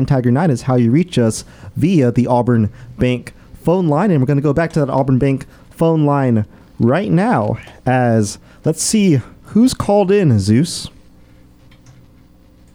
Tiger 0.05 0.31
9 0.31 0.51
is 0.51 0.61
how 0.63 0.75
you 0.75 0.91
reach 0.91 1.17
us 1.17 1.43
via 1.75 2.11
the 2.11 2.27
Auburn 2.27 2.69
Bank 2.99 3.33
phone 3.53 3.87
line. 3.87 4.11
And 4.11 4.21
we're 4.21 4.27
going 4.27 4.37
to 4.37 4.43
go 4.43 4.53
back 4.53 4.71
to 4.73 4.79
that 4.79 4.91
Auburn 4.91 5.17
Bank 5.17 5.47
phone 5.71 6.05
line 6.05 6.45
right 6.79 7.11
now 7.11 7.57
as 7.85 8.37
let's 8.63 8.83
see 8.83 9.19
who's 9.45 9.73
called 9.73 10.11
in, 10.11 10.39
Zeus. 10.39 10.89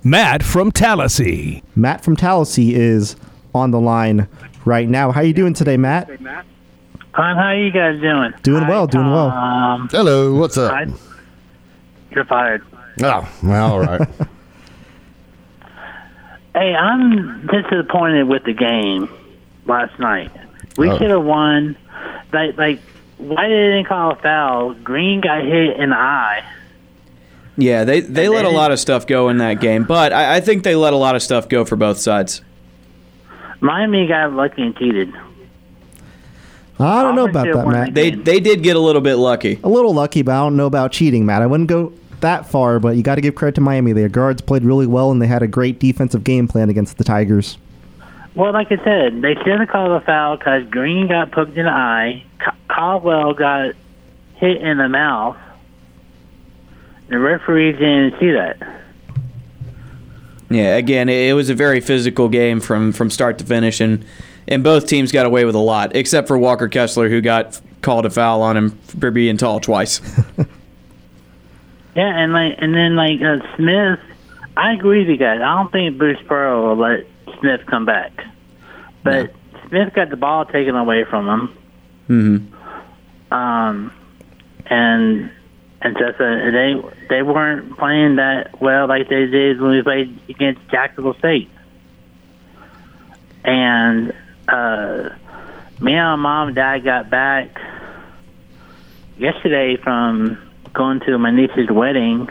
Matt 0.03 0.43
from 0.43 0.73
Tallahassee. 0.73 1.63
Matt 1.77 2.03
from 2.03 2.17
Tallahassee 2.17 2.75
is 2.75 3.17
on 3.55 3.71
the 3.71 3.81
line 3.81 4.29
right 4.65 4.89
now. 4.89 5.13
How 5.13 5.21
you 5.21 5.33
doing 5.35 5.55
today, 5.55 5.77
Matt? 5.77 6.09
Fine. 6.09 7.37
How 7.37 7.49
are 7.49 7.57
you 7.57 7.71
guys 7.71 8.01
doing? 8.01 8.33
Doing 8.43 8.67
well, 8.67 8.87
doing 8.87 9.11
well. 9.11 9.31
Um, 9.31 9.89
Hello, 9.91 10.35
what's 10.35 10.57
up? 10.57 10.73
I, 10.73 10.87
you're 12.13 12.25
fired. 12.25 12.63
Oh, 13.03 13.29
well, 13.43 13.73
all 13.73 13.81
right. 13.81 14.09
Hey, 16.53 16.75
I'm 16.75 17.47
disappointed 17.47 18.25
with 18.25 18.43
the 18.43 18.53
game 18.53 19.09
last 19.67 19.97
night. 20.01 20.33
We 20.77 20.91
Oh. 20.91 20.99
should 20.99 21.11
have 21.11 21.23
won. 21.23 21.77
Like, 22.33 22.59
like, 22.59 22.81
why 23.19 23.47
did 23.47 23.53
they 23.57 23.77
didn't 23.77 23.87
call 23.87 24.11
a 24.11 24.17
foul? 24.17 24.75
Green 24.75 25.21
got 25.21 25.45
hit 25.45 25.77
in 25.79 25.91
the 25.91 25.97
eye. 25.97 26.43
Yeah, 27.61 27.85
they, 27.85 28.01
they 28.01 28.29
let 28.29 28.45
a 28.45 28.51
lot 28.51 28.73
of 28.73 28.81
stuff 28.81 29.07
go 29.07 29.29
in 29.29 29.39
that 29.39 29.61
game, 29.61 29.85
but 29.85 30.13
I, 30.13 30.37
I 30.37 30.41
think 30.41 30.65
they 30.65 30.75
let 30.75 30.93
a 30.93 30.97
lot 30.97 31.15
of 31.17 31.23
stuff 31.23 31.49
go 31.49 31.65
for 31.65 31.77
both 31.77 31.99
sides. 31.99 32.43
Miami 33.61 34.07
got 34.07 34.33
lucky 34.33 34.63
and 34.63 34.77
cheated. 34.77 35.13
I 36.79 37.03
don't 37.03 37.15
know 37.15 37.27
about 37.27 37.47
that, 37.53 37.67
Matt. 37.67 37.95
They 37.95 38.11
they 38.13 38.41
did 38.41 38.63
get 38.63 38.75
a 38.75 38.81
little 38.81 39.03
bit 39.03 39.17
lucky. 39.17 39.61
A 39.63 39.69
little 39.69 39.93
lucky, 39.93 40.23
but 40.23 40.33
I 40.33 40.39
don't 40.39 40.57
know 40.57 40.67
about 40.67 40.93
cheating, 40.93 41.27
Matt. 41.27 41.43
I 41.43 41.47
wouldn't 41.47 41.69
go 41.69 41.93
that 42.21 42.47
far, 42.49 42.79
but 42.79 42.97
you 42.97 43.03
got 43.03 43.17
to 43.17 43.21
give 43.21 43.35
credit 43.35 43.57
to 43.57 43.61
Miami. 43.61 43.93
Their 43.93 44.09
guards 44.09 44.41
played 44.41 44.65
really 44.65 44.87
well, 44.87 45.11
and 45.11 45.21
they 45.21 45.27
had 45.27 45.43
a 45.43 45.47
great 45.47 45.79
defensive 45.79 46.25
game 46.25 46.49
plan 46.49 46.71
against 46.71 46.97
the 46.97 47.05
Tigers. 47.05 47.59
Well, 48.35 48.53
like 48.53 48.69
I 48.71 48.83
said, 48.85 49.21
they 49.23 49.35
should 49.35 49.61
have 49.61 49.69
called 49.69 49.91
a 49.91 50.05
foul 50.05 50.37
because 50.37 50.67
Green 50.69 51.09
got 51.09 51.33
poked 51.33 51.57
in 51.57 51.67
the 51.67 51.71
eye. 51.71 52.25
Caldwell 52.69 53.35
got 53.35 53.75
hit 54.37 54.63
in 54.63 54.79
the 54.79 54.89
mouth. 54.89 55.37
The 57.11 57.19
referee 57.19 57.73
didn't 57.73 58.19
see 58.19 58.31
that. 58.31 58.57
Yeah, 60.49 60.77
again, 60.77 61.09
it, 61.09 61.33
was 61.35 61.49
a 61.51 61.55
very 61.55 61.81
physical 61.81 62.29
game 62.29 62.61
from, 62.61 62.93
from 62.93 63.11
start 63.11 63.39
to 63.39 63.45
finish, 63.45 63.81
and 63.81 64.05
and 64.49 64.65
both 64.65 64.87
teams 64.87 65.13
got 65.13 65.27
away 65.27 65.45
with 65.45 65.55
a 65.55 65.61
lot, 65.61 65.95
except 65.95 66.27
for 66.27 66.37
Walker 66.37 66.67
Kessler, 66.69 67.09
who 67.09 67.21
got 67.21 67.61
called 67.83 68.05
a 68.07 68.11
foul 68.11 68.43
on 68.43 68.57
him 68.57 68.71
for 68.71 69.13
being 69.13 69.37
tall 69.37 69.61
twice. 69.61 70.01
Yeah, 71.95 72.17
and 72.17 72.33
like, 72.33 72.55
and 72.59 72.75
then 72.75 72.95
like 72.95 73.21
uh, 73.21 73.39
Smith, 73.57 73.99
I 74.57 74.73
agree 74.73 75.01
with 75.01 75.09
you 75.09 75.17
guys. 75.17 75.41
I 75.41 75.57
don't 75.57 75.73
think 75.73 75.99
Bruce 75.99 76.21
Pearl 76.27 76.69
will 76.69 76.77
let 76.77 77.07
Smith 77.41 77.67
come 77.67 77.85
back, 77.85 78.25
but 79.03 79.33
Smith 79.69 79.93
got 79.93 80.11
the 80.11 80.17
ball 80.17 80.45
taken 80.45 80.77
away 80.77 81.05
from 81.05 81.29
him. 81.29 82.51
hmm 83.29 83.35
Um, 83.35 83.93
and 84.67 85.31
and 85.83 85.97
just 85.97 86.21
uh, 86.21 86.51
they 86.51 86.75
they 87.09 87.23
weren't 87.23 87.77
playing 87.79 88.17
that 88.17 88.61
well 88.61 88.87
like 88.87 89.09
they 89.09 89.27
did 89.27 89.61
when 89.61 89.71
we 89.71 89.83
played 89.83 90.19
against 90.29 90.61
Jacksonville 90.71 91.15
State. 91.15 91.51
And 93.45 94.13
uh, 94.49 95.11
me 95.81 95.95
and 95.95 96.05
my 96.05 96.17
mom 96.17 96.49
and 96.49 96.57
dad 96.57 96.85
got 96.85 97.09
back 97.09 97.59
yesterday 99.17 99.77
from 99.83 100.39
going 100.75 101.01
to 101.01 101.19
my 101.19 101.31
niece's 101.31 101.71
wedding. 101.71 102.29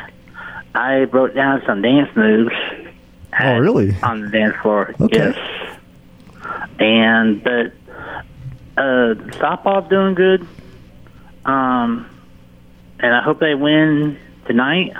I 0.75 1.05
wrote 1.05 1.33
down 1.33 1.63
some 1.65 1.81
dance 1.81 2.15
moves. 2.15 2.53
Oh, 3.39 3.57
really? 3.57 3.95
On 4.03 4.21
the 4.21 4.29
dance 4.29 4.55
floor. 4.61 4.93
Okay. 4.99 5.17
Yes. 5.17 5.79
And 6.79 7.43
but 7.43 7.73
uh, 8.77 9.15
softball's 9.39 9.89
doing 9.89 10.13
good. 10.13 10.47
Um, 11.45 12.09
and 12.99 13.13
I 13.13 13.21
hope 13.21 13.39
they 13.39 13.55
win 13.55 14.17
tonight. 14.45 14.93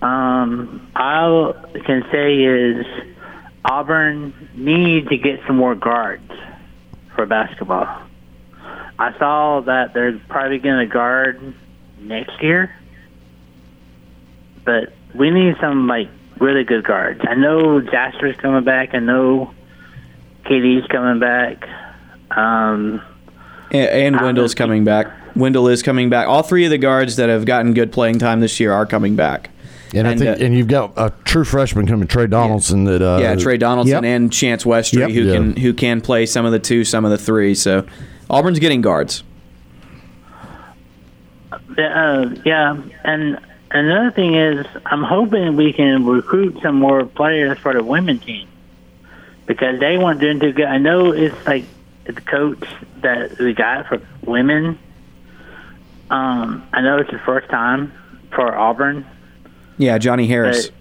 Um, 0.00 0.90
I 0.94 1.52
can 1.84 2.04
say 2.12 2.36
is 2.36 2.86
Auburn 3.64 4.50
need 4.54 5.08
to 5.08 5.16
get 5.16 5.40
some 5.46 5.56
more 5.56 5.74
guards 5.74 6.30
for 7.14 7.26
basketball. 7.26 8.02
I 8.98 9.16
saw 9.18 9.60
that 9.62 9.94
they're 9.94 10.18
probably 10.28 10.58
going 10.58 10.86
to 10.86 10.92
guard 10.92 11.54
next 12.00 12.42
year, 12.42 12.74
but 14.64 14.92
we 15.14 15.30
need 15.30 15.56
some 15.60 15.86
like 15.86 16.08
really 16.38 16.64
good 16.64 16.84
guards. 16.84 17.20
I 17.28 17.34
know 17.34 17.80
Jasper's 17.80 18.36
coming 18.36 18.64
back. 18.64 18.94
I 18.94 18.98
know 18.98 19.52
KD's 20.44 20.86
coming 20.88 21.20
back. 21.20 21.68
Um, 22.30 23.02
And, 23.70 23.88
and 23.90 24.16
How 24.16 24.24
Wendell's 24.26 24.54
coming 24.54 24.84
back. 24.84 25.08
Wendell 25.36 25.68
is 25.68 25.82
coming 25.82 26.08
back. 26.10 26.26
All 26.26 26.42
three 26.42 26.64
of 26.64 26.70
the 26.70 26.78
guards 26.78 27.16
that 27.16 27.28
have 27.28 27.44
gotten 27.44 27.74
good 27.74 27.92
playing 27.92 28.18
time 28.18 28.40
this 28.40 28.58
year 28.58 28.72
are 28.72 28.86
coming 28.86 29.14
back. 29.14 29.50
And, 29.94 30.06
I 30.06 30.16
think, 30.16 30.40
uh, 30.40 30.44
and 30.44 30.54
you've 30.54 30.68
got 30.68 30.92
a 30.96 31.12
true 31.24 31.44
freshman 31.44 31.86
coming, 31.86 32.06
Tre 32.08 32.26
Donaldson. 32.26 32.84
That 32.84 33.00
uh, 33.00 33.18
yeah, 33.22 33.34
Tre 33.36 33.56
Donaldson 33.56 34.02
Yep. 34.02 34.04
and 34.04 34.32
Chance 34.32 34.64
Westry 34.64 34.98
Yep. 35.00 35.10
who 35.12 35.22
Yeah. 35.22 35.32
can 35.34 35.56
who 35.56 35.72
can 35.72 36.00
play 36.02 36.26
some 36.26 36.44
of 36.44 36.52
the 36.52 36.58
two, 36.58 36.84
some 36.84 37.04
of 37.06 37.10
the 37.10 37.16
three. 37.16 37.54
So 37.54 37.86
Auburn's 38.28 38.58
getting 38.58 38.82
guards. 38.82 39.22
Uh, 41.78 42.30
yeah, 42.44 42.76
and 43.04 43.38
another 43.70 44.10
thing 44.10 44.34
is, 44.34 44.66
I'm 44.84 45.02
hoping 45.02 45.56
we 45.56 45.72
can 45.72 46.04
recruit 46.04 46.58
some 46.62 46.74
more 46.76 47.04
players 47.06 47.58
for 47.58 47.72
the 47.72 47.82
women 47.82 48.18
team 48.18 48.48
because 49.46 49.78
they 49.80 49.96
want 49.96 50.20
to 50.20 50.34
do 50.34 50.52
good. 50.52 50.66
I 50.66 50.78
know 50.78 51.12
it's 51.12 51.46
like 51.46 51.64
the 52.14 52.20
coach 52.20 52.64
that 53.02 53.38
we 53.38 53.52
got 53.54 53.86
for 53.86 54.00
women. 54.24 54.78
Um, 56.10 56.66
I 56.72 56.80
know 56.80 56.98
it's 56.98 57.10
the 57.10 57.18
first 57.20 57.48
time 57.50 57.92
for 58.34 58.54
Auburn. 58.56 59.06
Yeah, 59.76 59.98
Johnnie 59.98 60.26
Harris. 60.26 60.66
But 60.68 60.74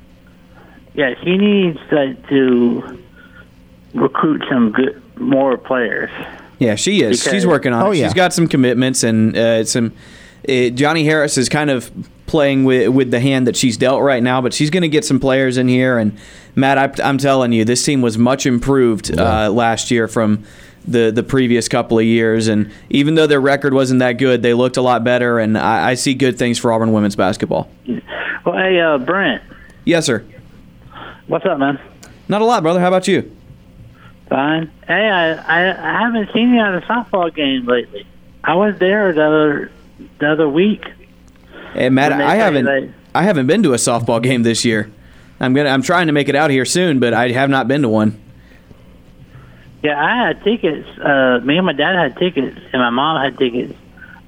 yeah, 0.93 1.13
she 1.23 1.37
needs 1.37 1.79
like, 1.91 2.27
to 2.29 3.03
recruit 3.93 4.43
some 4.49 4.71
good 4.71 5.01
more 5.17 5.57
players. 5.57 6.09
Yeah, 6.59 6.75
she 6.75 7.01
is. 7.03 7.19
Because- 7.19 7.33
She's 7.33 7.45
working 7.47 7.73
on 7.73 7.83
Oh, 7.85 7.91
it. 7.91 7.97
yeah. 7.97 8.07
She's 8.07 8.13
got 8.13 8.33
some 8.33 8.47
commitments 8.47 9.03
and 9.03 9.35
uh, 9.37 9.63
some. 9.65 9.93
Uh, 10.47 10.69
Johnnie 10.69 11.03
Harris 11.03 11.37
is 11.37 11.49
kind 11.49 11.69
of 11.69 11.91
playing 12.25 12.63
with 12.63 12.89
with 12.89 13.11
the 13.11 13.19
hand 13.19 13.47
that 13.47 13.55
she's 13.55 13.75
dealt 13.77 14.01
right 14.01 14.23
now, 14.23 14.39
but 14.41 14.53
she's 14.53 14.69
going 14.69 14.81
to 14.83 14.87
get 14.89 15.03
some 15.03 15.19
players 15.19 15.57
in 15.57 15.67
here. 15.67 15.97
And 15.97 16.17
Matt, 16.55 16.77
I, 16.77 17.03
I'm 17.07 17.17
telling 17.17 17.51
you, 17.51 17.65
this 17.65 17.83
team 17.83 18.01
was 18.01 18.17
much 18.17 18.45
improved 18.45 19.17
uh, 19.17 19.49
last 19.51 19.91
year 19.91 20.07
from 20.07 20.43
the 20.87 21.11
the 21.11 21.23
previous 21.23 21.67
couple 21.67 21.99
of 21.99 22.05
years. 22.05 22.47
And 22.47 22.71
even 22.89 23.15
though 23.15 23.27
their 23.27 23.41
record 23.41 23.73
wasn't 23.73 23.99
that 23.99 24.13
good, 24.13 24.41
they 24.41 24.53
looked 24.53 24.77
a 24.77 24.81
lot 24.81 25.03
better. 25.03 25.39
And 25.39 25.57
I, 25.57 25.89
I 25.89 25.93
see 25.95 26.13
good 26.13 26.37
things 26.37 26.57
for 26.57 26.71
Auburn 26.71 26.91
women's 26.93 27.15
basketball. 27.15 27.69
Well, 28.45 28.55
hey, 28.57 28.79
uh, 28.79 28.97
Brent, 28.97 29.43
Yes, 29.83 30.05
sir. 30.05 30.23
what's 31.27 31.45
up, 31.45 31.59
man? 31.59 31.79
Not 32.29 32.41
a 32.41 32.45
lot, 32.45 32.63
brother. 32.63 32.79
How 32.79 32.87
about 32.87 33.07
you? 33.07 33.31
Fine. 34.29 34.71
Hey, 34.85 35.09
I, 35.09 35.33
I 35.33 35.69
I 35.69 36.01
haven't 36.01 36.31
seen 36.33 36.53
you 36.53 36.59
at 36.61 36.73
a 36.75 36.81
softball 36.81 37.33
game 37.33 37.65
lately. 37.65 38.05
I 38.43 38.55
was 38.55 38.77
there 38.79 39.13
the 39.13 39.23
other 39.25 39.71
the 40.19 40.31
other 40.31 40.49
week. 40.49 40.83
Hey, 41.73 41.89
Matt, 41.89 42.11
I 42.13 42.35
haven't 42.35 42.93
I 43.15 43.23
haven't 43.23 43.47
been 43.47 43.63
to 43.63 43.73
a 43.73 43.77
softball 43.77 44.21
game 44.21 44.43
this 44.43 44.65
year. 44.65 44.91
I'm 45.39 45.53
gonna 45.53 45.69
I'm 45.69 45.81
trying 45.81 46.07
to 46.07 46.13
make 46.13 46.27
it 46.29 46.35
out 46.35 46.49
here 46.49 46.65
soon, 46.65 46.99
but 46.99 47.13
I 47.13 47.29
have 47.31 47.49
not 47.49 47.67
been 47.67 47.81
to 47.83 47.89
one. 47.89 48.19
Yeah, 49.83 50.03
I 50.03 50.27
had 50.27 50.43
tickets. 50.43 50.87
Uh, 50.97 51.39
me 51.43 51.57
and 51.57 51.65
my 51.65 51.73
dad 51.73 51.95
had 51.95 52.17
tickets, 52.17 52.57
and 52.73 52.81
my 52.81 52.89
mom 52.89 53.21
had 53.23 53.37
tickets. 53.37 53.73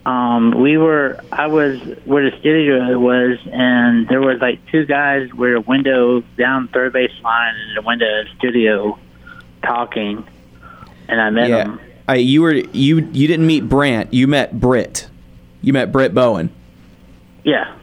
Um, 0.06 0.52
we 0.52 0.78
were, 0.78 1.20
I 1.32 1.48
was 1.48 1.80
where 2.06 2.30
the 2.30 2.38
studio 2.40 2.98
was, 2.98 3.38
and 3.52 4.08
there 4.08 4.22
was 4.22 4.40
like 4.40 4.66
two 4.68 4.86
guys 4.86 5.34
with 5.34 5.56
a 5.56 5.62
window 5.62 6.22
down 6.38 6.68
third 6.70 6.94
base 6.94 7.12
line 7.24 7.56
and 7.56 7.78
the 7.78 7.82
window 7.82 8.22
of 8.22 8.28
the 8.28 8.32
studio 8.38 8.98
talking, 9.62 10.26
and 11.08 11.22
I 11.22 11.30
met 11.30 11.50
Yeah, 11.50 11.58
them. 11.64 11.80
I, 12.08 12.16
you 12.16 12.42
were 12.42 12.54
you 12.54 13.08
you 13.12 13.28
didn't 13.28 13.46
meet 13.46 13.68
Brant. 13.68 14.14
You 14.14 14.26
met 14.28 14.60
Britt. 14.60 15.08
You 15.62 15.74
met 15.74 15.92
Britt 15.92 16.14
Bowen. 16.14 16.50
Yeah. 17.44 17.76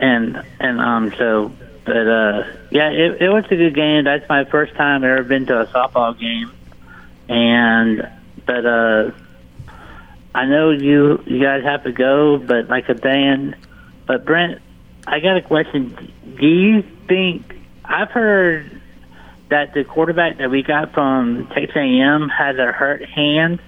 And 0.00 0.42
and 0.58 0.80
um 0.80 1.12
so 1.16 1.52
but 1.84 2.08
uh 2.08 2.44
yeah, 2.72 2.90
it 2.90 3.22
it 3.22 3.28
was 3.28 3.44
a 3.46 3.56
good 3.56 3.74
game. 3.74 4.04
That's 4.04 4.28
my 4.28 4.44
first 4.44 4.74
time 4.74 5.04
ever 5.04 5.22
been 5.22 5.46
to 5.46 5.60
a 5.60 5.66
softball 5.66 6.18
game. 6.18 6.50
And 7.28 8.08
but 8.46 8.66
uh 8.66 9.10
I 10.34 10.46
know 10.46 10.70
you 10.70 11.22
you 11.26 11.40
guys 11.42 11.62
have 11.64 11.84
to 11.84 11.92
go, 11.92 12.38
but 12.38 12.68
like 12.68 12.88
a 12.88 12.94
band 12.94 13.56
but 14.06 14.24
Brent, 14.24 14.60
I 15.06 15.20
got 15.20 15.36
a 15.36 15.42
question. 15.42 16.12
Do 16.38 16.46
you 16.46 16.82
think 17.08 17.54
I've 17.84 18.10
heard 18.10 18.80
that 19.48 19.74
the 19.74 19.84
quarterback 19.84 20.38
that 20.38 20.50
we 20.50 20.62
got 20.62 20.92
from 20.92 21.46
Texas 21.48 21.76
A&M 21.76 22.28
has 22.28 22.56
a 22.58 22.72
hurt 22.72 23.04
hand? 23.04 23.60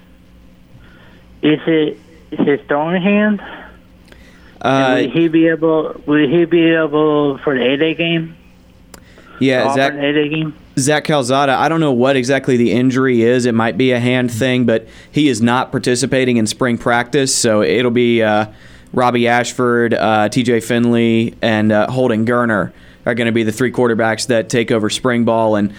Is 1.42 1.60
it 1.66 1.98
is 2.30 2.46
his 2.46 2.60
throwing 2.66 3.00
hand? 3.02 3.40
Uh, 3.40 4.64
And 4.64 5.06
would 5.06 5.10
he 5.14 5.28
be 5.28 5.48
able? 5.48 6.00
Would 6.06 6.30
he 6.30 6.46
be 6.46 6.70
able 6.74 7.38
for 7.38 7.54
the 7.54 7.62
eight 7.62 7.76
day 7.76 7.94
game? 7.94 8.36
Yeah, 9.40 9.64
Auburn 9.68 10.52
Zach. 10.52 10.60
Zach 10.78 11.04
Calzada. 11.04 11.52
I 11.52 11.68
don't 11.68 11.80
know 11.80 11.92
what 11.92 12.16
exactly 12.16 12.56
the 12.56 12.72
injury 12.72 13.22
is. 13.22 13.46
It 13.46 13.54
might 13.54 13.78
be 13.78 13.92
a 13.92 14.00
hand 14.00 14.30
thing, 14.32 14.66
but 14.66 14.86
he 15.10 15.28
is 15.28 15.40
not 15.40 15.70
participating 15.70 16.36
in 16.36 16.46
spring 16.46 16.78
practice, 16.78 17.34
so 17.34 17.62
it'll 17.62 17.90
be 17.90 18.22
uh, 18.22 18.46
Robby 18.92 19.28
Ashford, 19.28 19.94
uh, 19.94 20.28
T.J. 20.28 20.60
Finley, 20.60 21.34
and 21.42 21.72
uh, 21.72 21.90
Holden 21.90 22.26
Geriner 22.26 22.72
are 23.06 23.14
going 23.14 23.26
to 23.26 23.32
be 23.32 23.42
the 23.42 23.52
three 23.52 23.70
quarterbacks 23.70 24.28
that 24.28 24.48
take 24.48 24.70
over 24.70 24.88
spring 24.90 25.24
ball, 25.24 25.56
and 25.56 25.74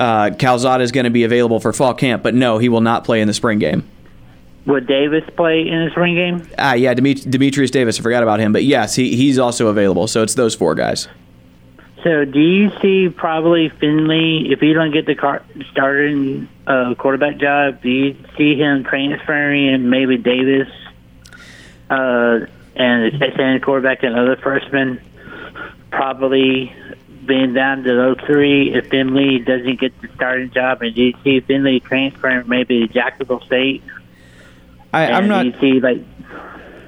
uh, 0.00 0.30
Calzada 0.38 0.82
is 0.82 0.92
going 0.92 1.04
to 1.04 1.10
be 1.10 1.24
available 1.24 1.60
for 1.60 1.72
fall 1.72 1.94
camp. 1.94 2.22
But 2.22 2.34
no, 2.34 2.58
he 2.58 2.68
will 2.68 2.80
not 2.80 3.04
play 3.04 3.20
in 3.20 3.28
the 3.28 3.34
spring 3.34 3.58
game. 3.58 3.88
Would 4.66 4.86
Davis 4.86 5.24
play 5.36 5.66
in 5.66 5.84
the 5.84 5.90
spring 5.90 6.14
game? 6.14 6.48
Ah, 6.56 6.74
yeah, 6.74 6.94
Demet- 6.94 7.26
Dematrius 7.26 7.70
Davis. 7.70 7.98
I 7.98 8.02
forgot 8.02 8.22
about 8.22 8.38
him, 8.38 8.52
but 8.52 8.62
yes, 8.62 8.94
he, 8.94 9.16
he's 9.16 9.38
also 9.38 9.66
available. 9.66 10.06
So 10.06 10.22
it's 10.22 10.34
those 10.34 10.54
four 10.54 10.74
guys. 10.76 11.08
So 12.02 12.24
do 12.24 12.40
you 12.40 12.70
see 12.80 13.08
probably 13.08 13.68
Finley 13.68 14.50
if 14.50 14.58
he 14.60 14.72
don't 14.72 14.90
get 14.90 15.06
the 15.06 15.14
car- 15.14 15.44
starting 15.70 16.48
uh, 16.66 16.94
quarterback 16.98 17.38
job? 17.38 17.80
Do 17.80 17.88
you 17.88 18.16
see 18.36 18.56
him 18.56 18.82
transferring 18.84 19.68
and 19.68 19.88
maybe 19.88 20.16
Davis 20.16 20.68
uh, 21.88 22.40
and 22.74 23.12
the 23.12 23.18
second 23.18 23.62
quarterback 23.62 24.02
and 24.02 24.16
other 24.16 24.36
freshmen 24.36 25.00
probably 25.90 26.74
being 27.24 27.54
down 27.54 27.84
to 27.84 27.94
those 27.94 28.16
three 28.26 28.74
if 28.74 28.88
Finley 28.88 29.38
doesn't 29.38 29.78
get 29.78 30.00
the 30.00 30.08
starting 30.16 30.50
job? 30.50 30.82
And 30.82 30.94
do 30.94 31.02
you 31.02 31.14
see 31.22 31.38
Finley 31.38 31.78
transferring 31.78 32.48
maybe 32.48 32.86
to 32.86 32.92
Jacksonville 32.92 33.42
State? 33.42 33.82
I, 34.92 35.06
I'm 35.06 35.24
And 35.24 35.28
not. 35.28 35.42
Do 35.44 35.48
you 35.50 35.60
see 35.60 35.80
like 35.80 36.11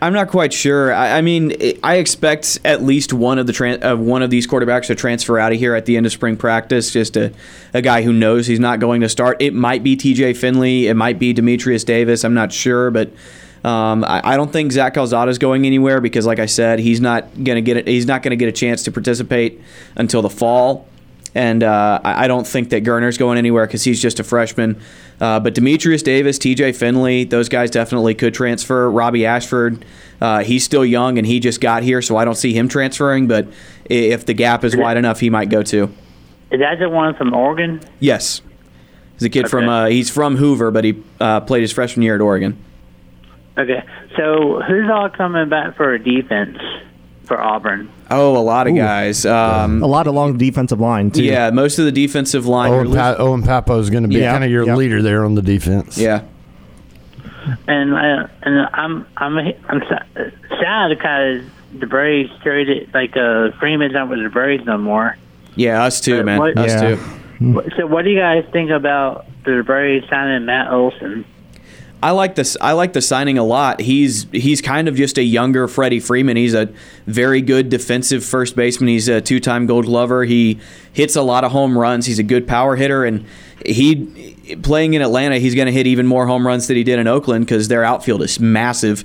I'm 0.04 0.12
not 0.12 0.28
quite 0.28 0.52
sure. 0.52 0.92
I, 0.92 1.18
I 1.18 1.20
mean, 1.22 1.54
I 1.82 1.96
expect 1.96 2.58
at 2.62 2.82
least 2.82 3.14
one 3.14 3.38
of 3.38 3.46
the 3.46 3.78
of 3.80 3.98
one 3.98 4.22
of 4.22 4.28
these 4.28 4.46
quarterbacks 4.46 4.88
to 4.88 4.94
transfer 4.94 5.38
out 5.38 5.52
of 5.52 5.58
here 5.58 5.74
at 5.74 5.86
the 5.86 5.96
end 5.96 6.04
of 6.04 6.12
spring 6.12 6.36
practice. 6.36 6.90
Just 6.90 7.16
a, 7.16 7.32
a 7.72 7.80
guy 7.80 8.02
who 8.02 8.12
knows 8.12 8.46
he's 8.46 8.60
not 8.60 8.80
going 8.80 9.00
to 9.00 9.08
start. 9.08 9.38
It 9.40 9.54
might 9.54 9.82
be 9.82 9.96
T.J. 9.96 10.34
Finley. 10.34 10.88
It 10.88 10.94
might 10.94 11.18
be 11.18 11.32
Dematrius 11.32 11.86
Davis. 11.86 12.22
I'm 12.22 12.34
not 12.34 12.52
sure, 12.52 12.90
but 12.90 13.12
um, 13.64 14.04
I, 14.04 14.20
I 14.34 14.36
don't 14.36 14.52
think 14.52 14.72
Zach 14.72 14.92
Calzada 14.92 15.30
is 15.30 15.38
going 15.38 15.64
anywhere 15.64 16.02
because, 16.02 16.26
like 16.26 16.38
I 16.38 16.46
said, 16.46 16.80
he's 16.80 17.00
not 17.00 17.34
to 17.42 17.62
get 17.62 17.78
it. 17.78 17.88
He's 17.88 18.04
not 18.04 18.22
to 18.24 18.36
get 18.36 18.50
a 18.50 18.52
chance 18.52 18.82
to 18.82 18.92
participate 18.92 19.62
until 19.96 20.20
the 20.20 20.28
fall. 20.28 20.86
And 21.34 21.62
uh, 21.62 21.98
I 22.04 22.24
I 22.24 22.28
don't 22.28 22.46
think 22.46 22.68
that 22.70 22.82
Geriner's 22.82 23.16
going 23.16 23.38
anywhere 23.38 23.66
because 23.66 23.84
he's 23.84 24.02
just 24.02 24.20
a 24.20 24.24
freshman. 24.24 24.78
Uh, 25.24 25.40
but 25.40 25.54
Dematrius 25.54 26.04
Davis, 26.04 26.38
TJ 26.38 26.76
Finley, 26.76 27.24
those 27.24 27.48
guys 27.48 27.70
definitely 27.70 28.14
could 28.14 28.34
transfer. 28.34 28.90
Robby 28.90 29.24
Ashford, 29.24 29.82
uh, 30.20 30.44
he's 30.44 30.62
still 30.64 30.84
young 30.84 31.16
and 31.16 31.26
he 31.26 31.40
just 31.40 31.62
got 31.62 31.82
here, 31.82 32.02
so 32.02 32.18
I 32.18 32.26
don't 32.26 32.34
see 32.34 32.52
him 32.52 32.68
transferring. 32.68 33.26
But 33.26 33.48
if 33.86 34.26
the 34.26 34.34
gap 34.34 34.64
is 34.64 34.76
wide 34.76 34.98
enough, 34.98 35.20
he 35.20 35.30
might 35.30 35.48
go 35.48 35.62
too. 35.62 35.84
is 36.50 36.60
that 36.60 36.78
the 36.78 36.90
one 36.90 37.14
from 37.14 37.32
Oregon? 37.32 37.80
Yes. 38.00 38.42
He's 39.14 39.22
a 39.22 39.30
kid 39.30 39.48
from, 39.48 39.66
uh, 39.66 39.86
he's 39.86 40.10
from 40.10 40.36
Hoover, 40.36 40.70
but 40.70 40.84
he 40.84 41.02
uh, 41.18 41.40
played 41.40 41.62
his 41.62 41.72
freshman 41.72 42.02
year 42.02 42.16
at 42.16 42.20
Oregon. 42.20 42.62
Okay, 43.56 43.82
so 44.18 44.60
who's 44.60 44.90
all 44.90 45.08
coming 45.08 45.48
back 45.48 45.74
for 45.74 45.96
defense 45.96 46.58
for 47.24 47.40
Auburn? 47.40 47.90
Oh, 48.10 48.36
a 48.36 48.38
lot 48.42 48.66
of 48.66 48.74
guys. 48.74 49.24
Um, 49.24 49.82
A 49.82 49.86
lot 49.86 50.06
along 50.06 50.36
the 50.36 50.46
defensive 50.50 50.78
line 50.80 51.10
too. 51.10 51.24
yeah, 51.24 51.50
most 51.50 51.78
of 51.78 51.84
the 51.86 51.92
defensive 51.92 52.46
line. 52.46 52.72
Owen, 52.72 52.90
lo- 52.90 52.96
pa- 52.96 53.16
Owen 53.18 53.42
Pappoe 53.42 53.78
is 53.78 53.90
going 53.90 54.02
to 54.02 54.08
be 54.08 54.16
Yeah, 54.16 54.32
kind 54.32 54.44
of 54.44 54.50
your 54.50 54.66
yeah. 54.66 54.76
leader 54.76 55.00
there 55.02 55.24
on 55.24 55.34
the 55.34 55.42
defense. 55.42 55.96
yeah. 55.98 56.22
And 57.68 57.92
uh, 57.94 58.26
and 58.42 58.68
I'm 58.72 59.06
I'm 59.16 59.38
I'm 59.68 59.82
sa- 59.88 60.24
sad 60.60 60.88
because 60.90 61.42
the 61.78 61.86
Braves 61.86 62.30
traded 62.42 62.92
like 62.94 63.16
uh, 63.16 63.50
Freeman's 63.58 63.92
not 63.92 64.08
with 64.08 64.22
the 64.22 64.30
Braves 64.30 64.64
no 64.64 64.78
more. 64.78 65.16
Yeah, 65.54 65.82
us 65.84 66.00
too, 66.00 66.18
But 66.18 66.26
man. 66.26 66.38
what- 66.38 66.58
Us 66.58 66.70
Yeah. 66.70 66.80
too. 66.96 67.00
So 67.76 67.86
what 67.86 68.04
do 68.04 68.10
you 68.10 68.18
guys 68.18 68.44
think 68.52 68.70
about 68.70 69.26
the 69.44 69.62
Braves 69.66 70.08
signing 70.08 70.46
Matt 70.46 70.70
Olson? 70.72 71.24
I 72.04 72.10
like 72.10 72.34
this. 72.34 72.54
I 72.60 72.72
like 72.72 72.92
the 72.92 73.00
signing 73.00 73.38
a 73.38 73.42
lot. 73.42 73.80
He's 73.80 74.26
he's 74.30 74.60
kind 74.60 74.88
of 74.88 74.94
just 74.94 75.16
a 75.16 75.22
younger 75.22 75.66
Freddie 75.66 76.00
Freeman. 76.00 76.36
He's 76.36 76.52
a 76.52 76.68
very 77.06 77.40
good 77.40 77.70
defensive 77.70 78.22
first 78.22 78.54
baseman. 78.54 78.88
He's 78.88 79.08
a 79.08 79.22
two-time 79.22 79.64
Gold 79.64 79.86
Glover. 79.86 80.24
He 80.24 80.60
hits 80.92 81.16
a 81.16 81.22
lot 81.22 81.44
of 81.44 81.52
home 81.52 81.78
runs. 81.78 82.04
He's 82.04 82.18
a 82.18 82.22
good 82.22 82.46
power 82.46 82.76
hitter, 82.76 83.06
and 83.06 83.24
he 83.64 84.36
playing 84.62 84.92
in 84.92 85.00
Atlanta, 85.00 85.38
he's 85.38 85.54
going 85.54 85.64
to 85.64 85.72
hit 85.72 85.86
even 85.86 86.06
more 86.06 86.26
home 86.26 86.46
runs 86.46 86.66
than 86.66 86.76
he 86.76 86.84
did 86.84 86.98
in 86.98 87.06
Oakland 87.06 87.46
because 87.46 87.68
their 87.68 87.82
outfield 87.84 88.20
is 88.20 88.38
massive. 88.38 89.02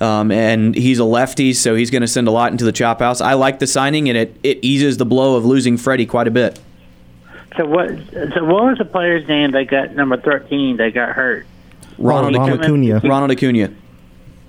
Um, 0.00 0.30
and 0.30 0.76
he's 0.76 1.00
a 1.00 1.04
lefty, 1.04 1.52
so 1.52 1.74
he's 1.74 1.90
going 1.90 2.02
to 2.02 2.06
send 2.06 2.28
a 2.28 2.30
lot 2.30 2.52
into 2.52 2.64
the 2.64 2.70
chop 2.70 3.00
house. 3.00 3.20
I 3.20 3.32
like 3.32 3.58
the 3.58 3.66
signing, 3.66 4.08
and 4.08 4.16
it, 4.16 4.36
it 4.44 4.60
eases 4.62 4.98
the 4.98 5.06
blow 5.06 5.34
of 5.34 5.44
losing 5.44 5.76
Freddie 5.76 6.06
quite 6.06 6.28
a 6.28 6.30
bit. 6.30 6.60
So 7.56 7.66
what? 7.66 7.88
So 8.12 8.44
what 8.44 8.66
was 8.66 8.78
the 8.78 8.84
player's 8.84 9.26
name 9.26 9.50
that 9.50 9.64
got 9.64 9.96
number 9.96 10.16
thirteen 10.16 10.76
that 10.76 10.94
got 10.94 11.08
hurt? 11.08 11.44
Ronald, 11.98 12.34
Ronald 12.36 12.60
Acuna. 12.60 12.96
Acuna. 12.96 13.08
Ronald 13.10 13.30
Acuna. 13.30 13.70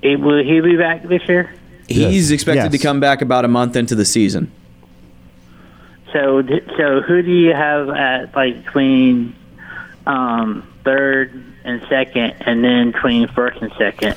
He, 0.01 0.15
will 0.15 0.43
he 0.43 0.59
be 0.61 0.75
back 0.77 1.03
this 1.07 1.27
year? 1.27 1.53
He's 1.87 2.29
Yes. 2.29 2.31
expected 2.31 2.71
to 2.73 2.77
come 2.77 2.99
back 2.99 3.21
about 3.21 3.45
a 3.45 3.47
month 3.47 3.75
into 3.75 3.95
the 3.95 4.05
season. 4.05 4.51
So, 6.13 6.41
so 6.77 7.01
who 7.01 7.21
do 7.21 7.31
you 7.31 7.53
have 7.53 7.89
at 7.89 8.35
like 8.35 8.63
between 8.65 9.35
um, 10.05 10.67
third 10.83 11.43
and 11.63 11.81
second, 11.89 12.35
and 12.41 12.63
then 12.63 12.91
between 12.91 13.27
first 13.29 13.61
and 13.61 13.71
second? 13.77 14.15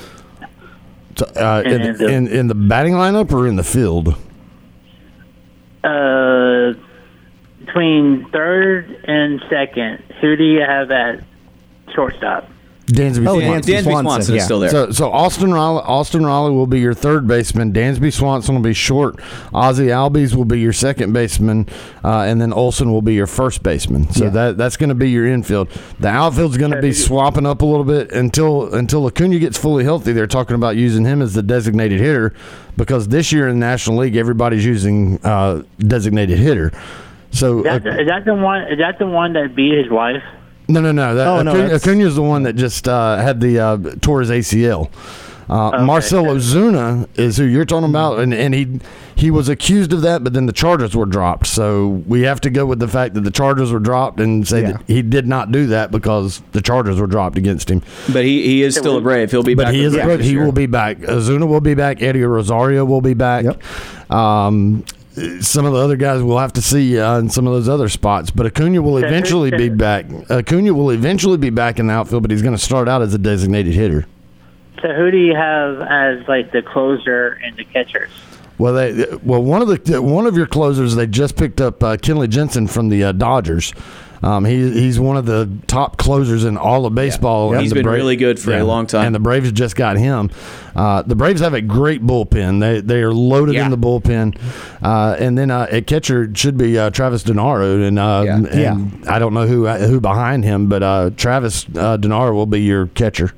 So, 1.16 1.26
uh, 1.36 1.62
in, 1.64 1.96
the- 1.96 2.08
in 2.08 2.26
in 2.28 2.46
the 2.48 2.54
batting 2.54 2.94
lineup 2.94 3.32
or 3.32 3.46
in 3.46 3.56
the 3.56 3.64
field? 3.64 4.16
Uh, 5.82 6.74
between 7.64 8.28
third 8.30 9.02
and 9.04 9.42
second, 9.50 10.02
who 10.20 10.36
do 10.36 10.44
you 10.44 10.60
have 10.60 10.90
at 10.90 11.24
shortstop? 11.94 12.48
Dansby 12.92 13.26
Oh, 13.26 13.38
Swanson. 13.40 13.72
Dansby 13.72 13.76
Dansby 13.78 13.82
Swanson, 13.82 14.04
Swanson, 14.04 14.34
yeah. 14.34 14.38
is 14.38 14.44
still 14.44 14.60
there. 14.60 14.70
So, 14.70 14.90
so 14.90 15.10
Austin 15.12 15.52
Riley, 15.52 15.82
Austin 15.84 16.24
Riley 16.26 16.52
will 16.52 16.66
be 16.66 16.80
your 16.80 16.94
third 16.94 17.26
baseman. 17.26 17.72
Dansby 17.72 18.12
Swanson 18.12 18.54
will 18.54 18.62
be 18.62 18.74
short. 18.74 19.18
Ozzie 19.52 19.86
Albies 19.86 20.34
will 20.34 20.44
be 20.44 20.60
your 20.60 20.72
second 20.72 21.12
baseman, 21.12 21.66
uh, 22.04 22.20
and 22.22 22.40
then 22.40 22.52
Olson 22.52 22.92
will 22.92 23.02
be 23.02 23.14
your 23.14 23.26
first 23.26 23.62
baseman. 23.62 24.10
So 24.10 24.24
Yeah. 24.24 24.30
that 24.30 24.56
that's 24.58 24.76
going 24.76 24.88
to 24.90 24.94
be 24.94 25.10
your 25.10 25.26
infield. 25.26 25.68
The 25.98 26.08
outfield's 26.08 26.56
going 26.56 26.72
to 26.72 26.80
be 26.82 26.92
swapping 26.92 27.46
up 27.46 27.62
a 27.62 27.66
little 27.66 27.84
bit 27.84 28.12
until 28.12 28.72
until 28.74 29.06
Acuna 29.06 29.38
gets 29.38 29.56
fully 29.58 29.84
healthy. 29.84 30.12
They're 30.12 30.26
talking 30.26 30.54
about 30.56 30.76
using 30.76 31.04
him 31.04 31.22
as 31.22 31.34
the 31.34 31.42
designated 31.42 32.00
hitter 32.00 32.32
because 32.76 33.08
this 33.08 33.32
year 33.32 33.48
in 33.48 33.60
the 33.60 33.66
National 33.66 33.98
League, 33.98 34.16
everybody's 34.16 34.64
using 34.64 35.18
uh, 35.24 35.62
designated 35.78 36.38
hitter. 36.38 36.72
So 37.32 37.58
Is 37.58 37.64
that, 37.64 37.86
uh, 37.86 37.90
is 38.00 38.08
that 38.08 38.24
the 38.24 38.34
one? 38.34 38.62
Is 38.62 38.78
that 38.78 38.98
the 38.98 39.06
one 39.06 39.34
that 39.34 39.54
beat 39.54 39.72
his 39.76 39.90
wife? 39.90 40.22
No, 40.70 40.80
no, 40.80 40.92
no. 40.92 41.14
That, 41.14 41.26
Oh, 41.26 41.42
no, 41.42 41.50
Acuna, 41.50 41.62
that's- 41.68 41.82
Acuna's 41.86 42.14
the 42.16 42.22
one 42.22 42.42
that 42.44 42.54
just 42.54 42.88
uh, 42.88 43.16
had 43.18 43.40
the 43.40 43.58
uh, 43.58 43.76
tore 44.00 44.20
his 44.20 44.30
ACL. 44.30 44.90
Uh, 45.48 45.84
Marcelo 45.84 46.36
Ozuna 46.36 47.08
is 47.18 47.36
who 47.36 47.42
you're 47.42 47.64
talking 47.64 47.88
about, 47.90 48.20
and, 48.20 48.32
and 48.32 48.54
he 48.54 48.78
he 49.16 49.32
was 49.32 49.48
accused 49.48 49.92
of 49.92 50.00
that, 50.02 50.22
but 50.22 50.32
then 50.32 50.46
the 50.46 50.52
charges 50.52 50.94
were 50.94 51.04
dropped. 51.04 51.48
So 51.48 51.88
we 52.06 52.20
have 52.22 52.40
to 52.42 52.50
go 52.50 52.64
with 52.64 52.78
the 52.78 52.86
fact 52.86 53.14
that 53.14 53.22
the 53.22 53.32
charges 53.32 53.72
were 53.72 53.80
dropped 53.80 54.20
and 54.20 54.46
say 54.46 54.60
Yeah. 54.62 54.72
that 54.74 54.82
he 54.86 55.02
did 55.02 55.26
not 55.26 55.50
do 55.50 55.66
that 55.66 55.90
because 55.90 56.40
the 56.52 56.62
charges 56.62 57.00
were 57.00 57.08
dropped 57.08 57.36
against 57.36 57.68
him. 57.68 57.82
but 58.12 58.24
he, 58.24 58.44
he 58.44 58.62
is 58.62 58.76
still 58.76 58.96
a 58.96 59.00
Brave. 59.00 59.32
He'll 59.32 59.42
be 59.42 59.54
But 59.54 59.64
back. 59.64 59.74
he 59.74 59.82
is 59.82 59.92
a 59.94 59.96
Braves 59.96 60.06
Brit. 60.06 60.18
this 60.18 60.26
He 60.28 60.34
year. 60.34 60.44
will 60.44 60.52
be 60.52 60.66
back. 60.66 60.98
Ozuna 60.98 61.48
will 61.48 61.60
be 61.60 61.74
back. 61.74 62.00
Eddie 62.00 62.22
Rosario 62.22 62.84
will 62.84 63.00
be 63.00 63.14
back. 63.14 63.44
Yep. 63.44 64.12
Um, 64.12 64.84
some 65.40 65.66
of 65.66 65.72
the 65.72 65.78
other 65.78 65.96
guys 65.96 66.22
we'll 66.22 66.38
have 66.38 66.52
to 66.54 66.62
see 66.62 66.98
uh, 66.98 67.18
in 67.18 67.28
some 67.28 67.46
of 67.46 67.52
those 67.52 67.68
other 67.68 67.88
spots, 67.88 68.30
but 68.30 68.46
Acuna 68.46 68.80
will 68.80 68.98
eventually 68.98 69.50
be 69.50 69.68
back. 69.68 70.06
Acuna 70.30 70.72
will 70.72 70.90
eventually 70.90 71.36
be 71.36 71.50
back 71.50 71.78
in 71.78 71.88
the 71.88 71.92
outfield, 71.92 72.22
but 72.22 72.30
he's 72.30 72.42
going 72.42 72.56
to 72.56 72.62
start 72.62 72.88
out 72.88 73.02
as 73.02 73.12
a 73.12 73.18
designated 73.18 73.74
hitter. 73.74 74.06
So 74.80 74.92
who 74.94 75.10
do 75.10 75.18
you 75.18 75.34
have 75.34 75.80
as 75.82 76.26
like 76.28 76.52
the 76.52 76.62
closer 76.62 77.38
and 77.44 77.56
the 77.56 77.64
catchers? 77.64 78.10
Well, 78.58 78.74
they 78.74 79.06
well 79.22 79.42
one 79.42 79.62
of 79.62 79.68
the 79.68 80.00
one 80.00 80.26
of 80.26 80.36
your 80.36 80.46
closers 80.46 80.94
they 80.94 81.06
just 81.06 81.36
picked 81.36 81.60
up 81.60 81.82
uh, 81.82 81.96
Kenley 81.96 82.28
Jansen 82.28 82.66
from 82.66 82.88
the 82.88 83.04
uh, 83.04 83.12
Dodgers. 83.12 83.72
Um, 84.22 84.44
he 84.44 84.70
he's 84.70 85.00
one 85.00 85.16
of 85.16 85.24
the 85.24 85.48
top 85.66 85.96
closers 85.96 86.44
in 86.44 86.58
all 86.58 86.84
of 86.84 86.94
baseball. 86.94 87.52
and 87.52 87.62
He's 87.62 87.70
the 87.70 87.76
been 87.76 87.86
really 87.86 88.16
good 88.16 88.38
for 88.38 88.52
a 88.52 88.62
long 88.64 88.86
time. 88.86 89.06
And 89.06 89.14
the 89.14 89.18
Braves 89.18 89.50
just 89.52 89.76
got 89.76 89.96
him. 89.96 90.30
Uh, 90.76 91.00
the 91.02 91.14
Braves 91.16 91.40
have 91.40 91.54
a 91.54 91.62
great 91.62 92.02
bullpen. 92.06 92.60
They 92.60 92.80
they 92.82 93.00
are 93.02 93.14
loaded 93.14 93.54
Yeah. 93.54 93.64
in 93.64 93.70
the 93.70 93.78
bullpen. 93.78 94.36
Uh, 94.82 95.16
and 95.18 95.38
then 95.38 95.50
uh, 95.50 95.66
at 95.70 95.86
catcher 95.86 96.30
should 96.34 96.58
be 96.58 96.78
uh, 96.78 96.90
Travis 96.90 97.22
d'Arnaud, 97.22 97.80
and, 97.82 97.98
uh, 97.98 98.22
Yeah. 98.26 98.72
and 98.74 99.08
I 99.08 99.18
don't 99.18 99.32
know 99.32 99.46
who 99.46 99.66
who 99.66 100.00
behind 100.00 100.44
him, 100.44 100.68
but 100.68 100.82
uh, 100.82 101.10
Travis 101.16 101.64
uh, 101.76 101.96
d'Arnaud 101.96 102.32
will 102.34 102.46
be 102.46 102.60
your 102.60 102.88
catcher. 102.88 103.32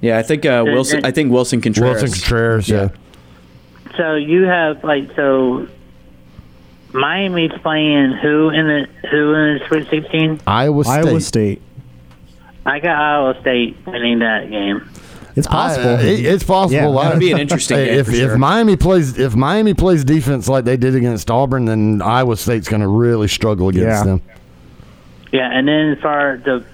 Yeah, 0.00 0.16
I 0.16 0.22
think 0.22 0.46
uh, 0.46 0.62
Wilson. 0.64 1.04
I 1.04 1.10
think 1.10 1.32
Wilson 1.32 1.60
Contreras. 1.60 2.00
Wilson 2.02 2.18
Contreras, 2.20 2.68
yeah. 2.68 2.88
So 3.96 4.14
you 4.14 4.44
have 4.44 4.82
like 4.84 5.10
so. 5.16 5.66
Miami's 6.98 7.52
playing 7.62 8.12
who 8.22 8.50
in 8.50 8.66
the 8.66 8.88
who 9.10 9.34
in 9.34 9.58
the 9.58 9.64
Sweet 9.68 9.88
16? 9.88 10.40
Iowa 10.46 10.84
State. 10.84 10.92
Iowa 11.06 11.20
State. 11.20 11.62
I 12.66 12.80
got 12.80 12.96
Iowa 12.98 13.40
State 13.40 13.76
winning 13.86 14.18
that 14.20 14.50
game. 14.50 14.88
It's 15.36 15.46
possible. 15.46 15.90
I- 15.90 16.00
it- 16.02 16.24
it's 16.26 16.42
possible. 16.44 16.94
Yeah. 16.94 16.98
I- 16.98 17.04
That'd 17.04 17.20
be 17.20 17.32
an 17.32 17.38
interesting 17.44 17.76
game 17.78 17.98
if, 18.00 18.06
for 18.06 18.12
if. 18.12 18.36
Miami 18.38 18.76
plays 18.76 19.18
if 19.18 19.34
Miami 19.36 19.74
plays 19.74 20.04
defense 20.04 20.48
like 20.48 20.64
they 20.64 20.76
did 20.76 20.94
against 20.94 21.30
Auburn, 21.30 21.64
then 21.66 22.02
Iowa 22.02 22.36
State's 22.36 22.68
going 22.68 22.82
to 22.82 22.88
really 22.88 23.28
struggle 23.28 23.68
against 23.68 23.86
Yeah. 23.86 24.04
them. 24.04 24.22
Yeah, 25.32 25.50
and 25.52 25.68
then 25.68 25.90
as 25.92 25.98
for 26.00 26.40
the, 26.44 26.64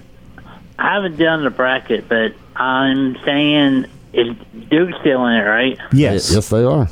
I 0.79 0.93
haven't 0.95 1.17
done 1.17 1.43
the 1.43 1.49
bracket, 1.49 2.07
but 2.09 2.33
I'm 2.55 3.17
saying 3.25 3.85
is 4.13 4.35
Duke 4.69 4.95
still 5.01 5.25
in 5.27 5.33
it, 5.35 5.41
right? 5.43 5.77
yes. 5.91 6.33
Yes, 6.33 6.47
they 6.49 6.63
are. 6.63 6.87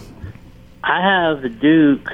I 0.83 1.01
have 1.01 1.59
Duke, 1.61 2.11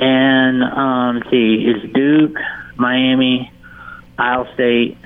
and 0.00 0.62
um, 0.62 1.16
let's 1.18 1.30
see, 1.30 1.64
is 1.66 1.92
Duke, 1.92 2.36
Miami, 2.76 3.50
Iowa 4.18 4.50
State, 4.54 4.96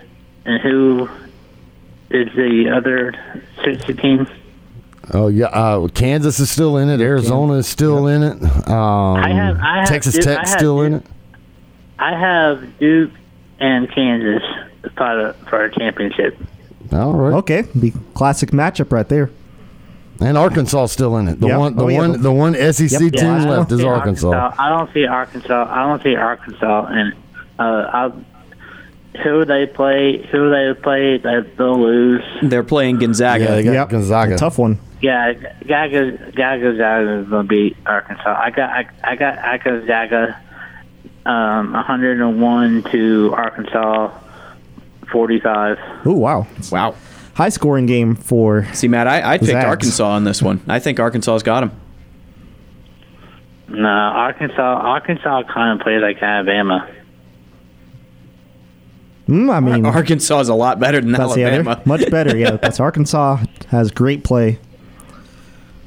and 0.44 0.60
who 0.62 1.08
is 2.10 2.28
the 2.34 2.70
other 2.74 3.14
60 3.64 3.94
team? 3.94 4.26
Oh 5.14 5.28
yeah, 5.28 5.46
uh, 5.46 5.88
Kansas 5.88 6.38
is 6.40 6.50
still 6.50 6.76
in 6.76 6.88
it. 6.90 7.00
Arizona 7.00 7.54
is 7.54 7.66
still 7.66 8.06
in 8.08 8.22
it. 8.22 8.42
Um, 8.68 9.16
I 9.16 9.30
have- 9.30 9.58
I 9.60 9.78
have 9.80 9.88
Texas 9.88 10.14
Duke- 10.14 10.26
I 10.26 10.34
Tech's 10.34 10.50
have 10.50 10.58
still 10.58 10.82
in 10.82 10.94
it. 10.94 11.06
I 11.98 12.18
have 12.18 12.78
Duke 12.78 13.10
and 13.58 13.90
Kansas 13.90 14.42
for 14.96 15.16
the, 15.16 15.34
for 15.48 15.64
a 15.64 15.72
championship. 15.74 16.36
All 16.92 17.14
right, 17.14 17.34
Okay. 17.38 17.62
the 17.74 17.92
classic 18.14 18.50
matchup 18.50 18.92
right 18.92 19.08
there. 19.08 19.30
And 20.20 20.36
Arkansas 20.38 20.84
is 20.84 20.92
still 20.92 21.16
in 21.18 21.28
it. 21.28 21.40
The 21.40 21.48
Yep. 21.48 21.58
one, 21.58 21.76
the 21.76 21.82
Oh, 21.84 21.88
yeah. 21.88 21.98
one, 21.98 22.22
the 22.22 22.32
one 22.32 22.54
SEC 22.54 22.90
Yep. 22.90 23.00
team 23.12 23.24
Yeah, 23.24 23.44
I 23.44 23.48
left 23.48 23.72
is 23.72 23.80
see 23.80 23.86
Arkansas. 23.86 24.52
I 24.58 24.68
don't 24.68 24.92
see 24.92 25.06
Arkansas. 25.06 25.66
I 25.70 25.86
don't 25.86 26.02
see 26.02 26.14
Arkansas, 26.16 26.86
and 26.90 27.12
uh, 27.58 27.62
I, 27.62 28.10
who 29.22 29.44
they 29.44 29.66
play, 29.66 30.26
who 30.30 30.50
they 30.50 30.74
play, 30.80 31.18
they, 31.18 31.40
they'll 31.56 31.80
lose. 31.80 32.22
They're 32.42 32.62
playing 32.62 32.98
Gonzaga. 32.98 33.44
Yeah, 33.44 33.50
they 33.56 33.64
got 33.64 33.72
Yep. 33.72 33.88
Gonzaga. 33.90 34.34
A 34.34 34.38
tough 34.38 34.58
one. 34.58 34.78
Yeah, 35.00 35.32
Gaga, 35.66 36.32
Gaga, 36.34 36.76
Zaga 36.76 37.18
is 37.20 37.28
going 37.28 37.44
to 37.44 37.48
beat 37.48 37.76
Arkansas. 37.86 38.36
I 38.40 38.50
got, 38.50 38.70
I, 38.70 38.88
I 39.04 39.14
got, 39.16 39.38
I 39.38 39.58
got 39.58 39.86
Zaga, 39.86 40.40
um, 41.24 41.72
101 41.72 42.82
to 42.90 43.32
Arkansas, 43.36 44.10
45. 45.12 45.78
Oh 46.04 46.12
wow. 46.14 46.46
Wow. 46.72 46.94
High 47.38 47.50
scoring 47.50 47.86
game 47.86 48.16
for 48.16 48.66
See, 48.74 48.88
Matt, 48.88 49.06
I, 49.06 49.34
I 49.34 49.38
picked 49.38 49.52
Zags. 49.52 49.64
Arkansas 49.64 50.08
on 50.08 50.24
this 50.24 50.42
one. 50.42 50.60
I 50.66 50.80
think 50.80 50.98
Arkansas's 50.98 51.44
got 51.44 51.62
him. 51.62 51.70
No, 53.68 53.88
Arkansas, 53.88 54.60
Arkansas 54.60 55.44
kind 55.44 55.78
of 55.78 55.84
plays 55.84 56.02
like 56.02 56.20
Alabama. 56.20 56.90
Mm, 59.28 59.54
I 59.54 59.60
mean 59.60 59.86
Arkansas 59.86 60.40
is 60.40 60.48
a 60.48 60.54
lot 60.54 60.80
better 60.80 61.00
than 61.00 61.12
that's 61.12 61.36
Alabama. 61.36 61.80
much 61.84 62.10
better. 62.10 62.36
Yeah, 62.36 62.56
that's 62.56 62.80
Arkansas 62.80 63.44
has 63.68 63.92
great 63.92 64.24
play. 64.24 64.58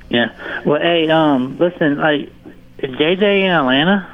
Yeah. 0.10 0.30
Well, 0.66 0.80
hey, 0.80 1.10
um, 1.10 1.58
listen, 1.58 1.98
like, 1.98 2.32
is 2.78 2.92
JJ 2.96 3.42
in 3.42 3.52
Atlanta? 3.52 4.08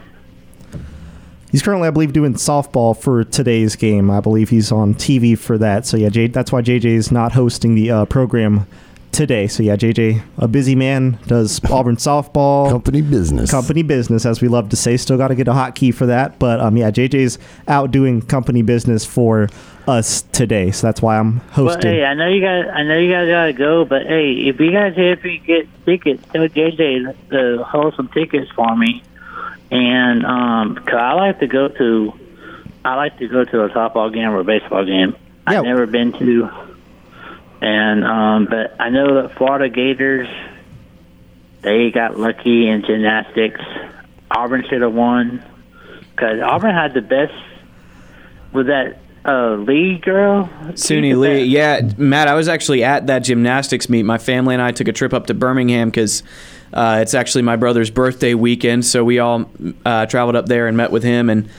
He's 1.52 1.62
currently, 1.62 1.88
I 1.88 1.92
believe, 1.92 2.12
doing 2.14 2.34
softball 2.34 2.96
for 2.96 3.24
today's 3.24 3.76
game. 3.76 4.12
I 4.12 4.20
believe 4.20 4.50
he's 4.50 4.72
on 4.72 4.94
TV 4.96 5.38
for 5.38 5.58
that. 5.58 5.86
So 5.86 5.96
yeah, 5.98 6.10
J- 6.10 6.28
that's 6.28 6.52
why 6.52 6.62
JJ 6.62 6.86
is 6.86 7.12
not 7.12 7.32
hosting 7.32 7.74
the 7.76 7.90
uh, 7.90 8.06
program 8.06 8.68
today. 9.14 9.48
So 9.48 9.64
yeah, 9.64 9.78
JJ, 9.78 10.22
a 10.38 10.48
busy 10.50 10.76
man, 10.76 11.18
does 11.26 11.62
Auburn 11.72 11.96
softball. 11.96 12.70
Company 12.70 13.02
business. 13.02 13.50
company 13.50 13.82
business, 13.82 14.26
as 14.26 14.42
we 14.42 14.50
love 14.50 14.68
to 14.70 14.76
say. 14.76 14.98
Still 14.98 15.18
got 15.18 15.30
to 15.30 15.36
get 15.36 15.48
a 15.48 15.54
hotkey 15.54 15.94
for 15.94 16.06
that, 16.08 16.38
but 16.38 16.60
um, 16.60 16.76
yeah, 16.76 16.92
JJ's 16.92 17.40
out 17.70 17.92
doing 17.92 18.22
company 18.22 18.62
business 18.62 19.06
for 19.06 19.48
us 19.88 20.24
today, 20.34 20.70
so 20.72 20.86
that's 20.86 21.02
why 21.02 21.18
I'm 21.18 21.38
Well, 21.56 21.68
hosting. 21.70 21.94
hey, 21.94 22.04
I 22.04 22.14
know 22.14 22.28
you 22.28 22.42
guys, 22.42 22.66
I 22.74 22.84
know 22.84 22.98
you 22.98 23.10
guys 23.10 23.30
gotta 23.30 23.54
go, 23.54 23.86
but 23.86 24.06
hey, 24.06 24.34
if 24.34 24.60
you 24.60 24.70
guys 24.74 24.94
if 24.98 25.24
you 25.24 25.40
get 25.40 25.66
tickets, 25.86 26.22
tell 26.34 26.46
JJ 26.50 27.30
to 27.30 27.64
hold 27.64 27.96
some 27.96 28.10
tickets 28.10 28.52
for 28.52 28.76
me, 28.76 29.02
and 29.72 30.26
um, 30.26 30.76
cause 30.76 30.96
I 30.96 31.14
like 31.14 31.40
to 31.40 31.48
go 31.48 31.68
to, 31.68 32.14
I 32.86 32.96
like 32.96 33.18
to 33.20 33.28
go 33.28 33.44
to 33.44 33.64
a 33.64 33.70
softball 33.70 34.14
game 34.14 34.30
or 34.30 34.40
a 34.40 34.44
baseball 34.44 34.86
game. 34.86 35.16
Yeah. 35.50 35.60
I've 35.60 35.64
never 35.64 35.86
been 35.86 36.14
to, 36.14 36.50
and 37.62 38.06
um, 38.06 38.48
but 38.50 38.80
I 38.80 38.90
know 38.90 39.22
that 39.22 39.38
Florida 39.38 39.70
Gators, 39.70 40.28
they 41.62 41.92
got 41.92 42.20
lucky 42.20 42.68
in 42.68 42.84
gymnastics. 42.86 43.62
Auburn 44.30 44.66
should 44.70 44.82
have 44.82 44.94
won, 44.94 45.44
cause 46.18 46.40
Auburn 46.42 46.76
had 46.76 46.94
the 46.94 47.02
best. 47.02 47.34
Was 48.54 48.68
that 48.68 49.00
uh, 49.26 49.56
Lee 49.56 49.98
girl? 49.98 50.50
Suni 50.72 51.18
Lee. 51.18 51.44
Yeah, 51.44 51.82
Matt, 51.98 52.28
I 52.28 52.34
was 52.34 52.48
actually 52.48 52.84
at 52.84 53.08
that 53.08 53.20
gymnastics 53.20 53.90
meet. 53.90 54.04
My 54.04 54.18
family 54.18 54.56
and 54.56 54.62
I 54.62 54.72
took 54.72 54.88
a 54.88 54.94
trip 54.94 55.14
up 55.14 55.28
to 55.28 55.34
Birmingham 55.34 55.90
because 55.90 56.24
uh, 56.74 57.00
it's 57.02 57.14
actually 57.14 57.42
my 57.44 57.56
brother's 57.56 57.90
birthday 57.90 58.34
weekend. 58.34 58.86
So 58.86 59.04
we 59.04 59.20
all 59.20 59.50
uh, 59.86 60.06
traveled 60.06 60.36
up 60.36 60.48
there 60.48 60.68
and 60.68 60.76
met 60.78 60.92
with 60.92 61.04
him. 61.04 61.30
And 61.30 61.50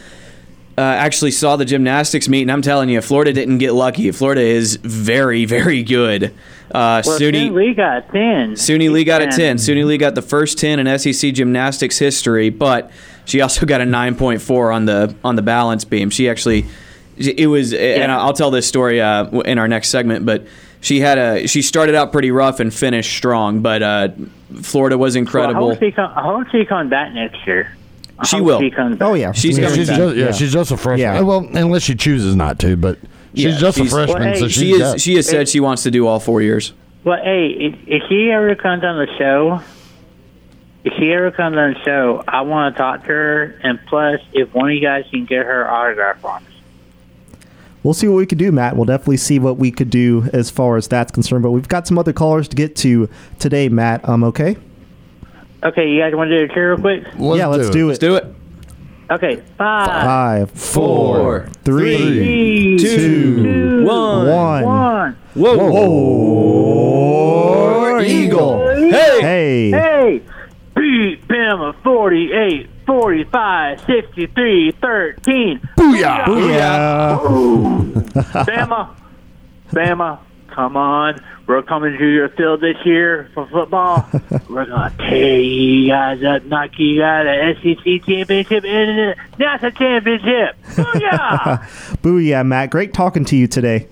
uh, 0.76 0.82
actually 0.82 1.32
saw 1.32 1.56
the 1.56 1.64
gymnastics 1.64 2.28
meet, 2.28 2.42
and 2.42 2.52
I'm 2.52 2.62
telling 2.62 2.88
you, 2.88 3.00
Florida 3.00 3.32
didn't 3.32 3.58
get 3.58 3.72
lucky. 3.72 4.12
Florida 4.12 4.42
is 4.42 4.76
very, 4.76 5.44
very 5.58 5.82
good. 5.82 6.32
Uh, 6.72 7.02
Well, 7.04 7.18
Suni, 7.18 7.50
Lee 7.52 7.74
got 7.74 8.12
10. 8.12 8.52
Suni 8.52 8.88
Lee 8.88 9.02
got 9.02 9.20
a 9.20 9.26
10. 9.26 9.56
Suni 9.56 9.84
Lee 9.84 9.98
got 9.98 10.14
the 10.14 10.22
first 10.22 10.56
10 10.58 10.78
in 10.86 10.98
SEC 10.98 11.34
gymnastics 11.34 11.98
history, 11.98 12.50
but 12.50 12.92
she 13.24 13.40
also 13.40 13.66
got 13.66 13.80
a 13.80 13.84
9.4 13.84 14.72
on 14.72 14.84
the 14.84 15.16
on 15.24 15.34
the 15.34 15.42
balance 15.42 15.84
beam. 15.84 16.10
She 16.10 16.28
actually, 16.28 16.66
it 17.16 17.48
was, 17.48 17.72
and 17.74 18.12
I'll 18.12 18.32
tell 18.32 18.52
this 18.52 18.68
story 18.68 19.00
uh, 19.00 19.24
in 19.40 19.58
our 19.58 19.66
next 19.66 19.88
segment, 19.88 20.24
but 20.26 20.46
she 20.80 21.00
had 21.00 21.18
a 21.18 21.46
she 21.46 21.62
started 21.62 21.94
out 21.94 22.12
pretty 22.12 22.30
rough 22.30 22.60
and 22.60 22.72
finished 22.72 23.16
strong, 23.16 23.60
but 23.60 23.82
uh, 23.82 24.08
Florida 24.62 24.96
was 24.98 25.14
Well, 25.14 25.18
I 25.18 25.22
incredible. 25.22 25.70
hope 25.70 25.78
she 25.80 25.90
come, 25.92 26.12
I 26.14 26.22
hope 26.22 26.46
she 26.50 26.64
comes 26.64 26.90
back 26.90 27.12
next 27.12 27.46
year. 27.46 27.74
I 28.18 28.26
She 28.26 28.40
will. 28.40 28.60
She 28.60 28.70
comes 28.70 28.96
back. 28.98 29.08
Oh 29.08 29.14
yeah, 29.14 29.32
She's 29.32 29.58
Yeah. 29.58 29.68
She's 29.72 29.88
just, 29.88 29.98
yeah, 30.16 30.24
Yeah. 30.26 30.32
she's 30.32 30.52
just 30.52 30.70
a 30.72 30.76
freshman. 30.76 31.00
Yeah. 31.14 31.20
Well, 31.22 31.48
unless 31.54 31.82
she 31.82 31.94
chooses 31.94 32.34
not 32.36 32.58
to, 32.60 32.76
but 32.76 32.98
she's 33.34 33.44
Yeah, 33.54 33.58
just 33.58 33.78
she's- 33.78 33.92
a 33.92 33.94
freshman, 33.94 34.22
Well, 34.22 34.32
hey, 34.34 34.40
so 34.40 34.48
she 34.48 34.52
she's 34.54 34.60
she 34.62 34.72
is 34.72 34.78
got- 34.78 35.00
she 35.00 35.14
has 35.16 35.28
said 35.28 35.48
she 35.48 35.60
wants 35.60 35.82
to 35.84 35.90
do 35.90 36.06
all 36.06 36.18
four 36.20 36.42
years. 36.42 36.72
Well, 37.04 37.18
hey, 37.22 37.46
if, 37.58 37.74
if 37.86 38.02
she 38.08 38.30
ever 38.32 38.54
comes 38.56 38.82
on 38.84 38.98
the 38.98 39.06
show, 39.18 39.60
if 40.84 40.92
she 40.98 41.12
ever 41.12 41.30
comes 41.30 41.56
on 41.56 41.74
the 41.74 41.80
show, 41.84 42.24
I 42.26 42.40
want 42.42 42.74
to 42.74 42.78
talk 42.78 43.02
to 43.02 43.06
her. 43.08 43.60
And 43.62 43.78
plus, 43.86 44.20
if 44.32 44.52
one 44.52 44.70
of 44.70 44.74
you 44.74 44.80
guys 44.80 45.04
can 45.10 45.24
get 45.24 45.44
her 45.46 45.68
autograph 45.70 46.24
on 46.24 46.42
us. 46.42 46.52
We'll 47.88 47.94
see 47.94 48.06
what 48.06 48.16
we 48.16 48.26
could 48.26 48.36
do, 48.36 48.52
Matt. 48.52 48.76
We'll 48.76 48.84
definitely 48.84 49.16
see 49.16 49.38
what 49.38 49.56
we 49.56 49.70
could 49.70 49.88
do 49.88 50.28
as 50.34 50.50
far 50.50 50.76
as 50.76 50.88
that's 50.88 51.10
concerned. 51.10 51.42
But 51.42 51.52
we've 51.52 51.68
got 51.68 51.86
some 51.86 51.96
other 51.98 52.12
callers 52.12 52.46
to 52.48 52.54
get 52.54 52.76
to 52.76 53.08
today, 53.38 53.70
Matt. 53.70 54.06
Um, 54.06 54.24
okay? 54.24 54.58
Okay, 55.62 55.88
you 55.88 55.98
guys 55.98 56.14
want 56.14 56.28
to 56.28 56.36
do 56.36 56.44
a 56.44 56.54
cheer 56.54 56.74
real 56.74 56.82
quick? 56.82 57.04
Let's 57.16 57.38
yeah, 57.38 57.46
let's 57.46 57.70
do 57.70 57.86
it. 57.86 57.88
Let's 57.88 57.98
do 57.98 58.16
it. 58.16 58.26
Okay, 59.10 59.42
five, 59.56 59.86
Five, 60.04 60.50
Four, 60.50 61.48
three, 61.64 62.76
three, 62.76 62.78
two, 62.78 63.86
one. 63.86 64.26
one. 64.26 64.64
one. 64.64 65.16
War 65.34 65.62
Eagle. 68.02 68.68
Hey, 68.68 69.20
Hey. 69.22 69.70
Hey, 69.70 70.20
beat 70.76 71.26
Bama 71.26 71.74
48, 71.82 72.68
45, 72.88 73.80
63, 73.84 74.72
13. 74.80 75.60
Booyah! 75.76 76.24
Booyah. 76.24 77.20
Bama, 78.46 78.96
Bama, 79.72 80.18
come 80.48 80.74
on. 80.78 81.22
We're 81.46 81.60
coming 81.62 81.98
to 81.98 82.06
your 82.06 82.30
field 82.30 82.62
this 82.62 82.78
year 82.86 83.30
for 83.34 83.46
football. 83.48 84.08
We're 84.48 84.64
going 84.64 84.90
to 84.90 84.94
tear 84.96 85.38
you 85.38 85.90
guys 85.90 86.24
up, 86.24 86.44
knock 86.44 86.70
you 86.78 86.98
guys 86.98 87.26
the 87.26 87.74
SEC 87.76 88.06
championship 88.06 88.64
and 88.64 88.98
the 88.98 89.16
national 89.38 89.70
championship. 89.72 90.56
Booyah! 90.68 91.58
Booyah, 92.02 92.46
Matt. 92.46 92.70
Great 92.70 92.94
talking 92.94 93.26
to 93.26 93.36
you 93.36 93.46
today. 93.46 93.86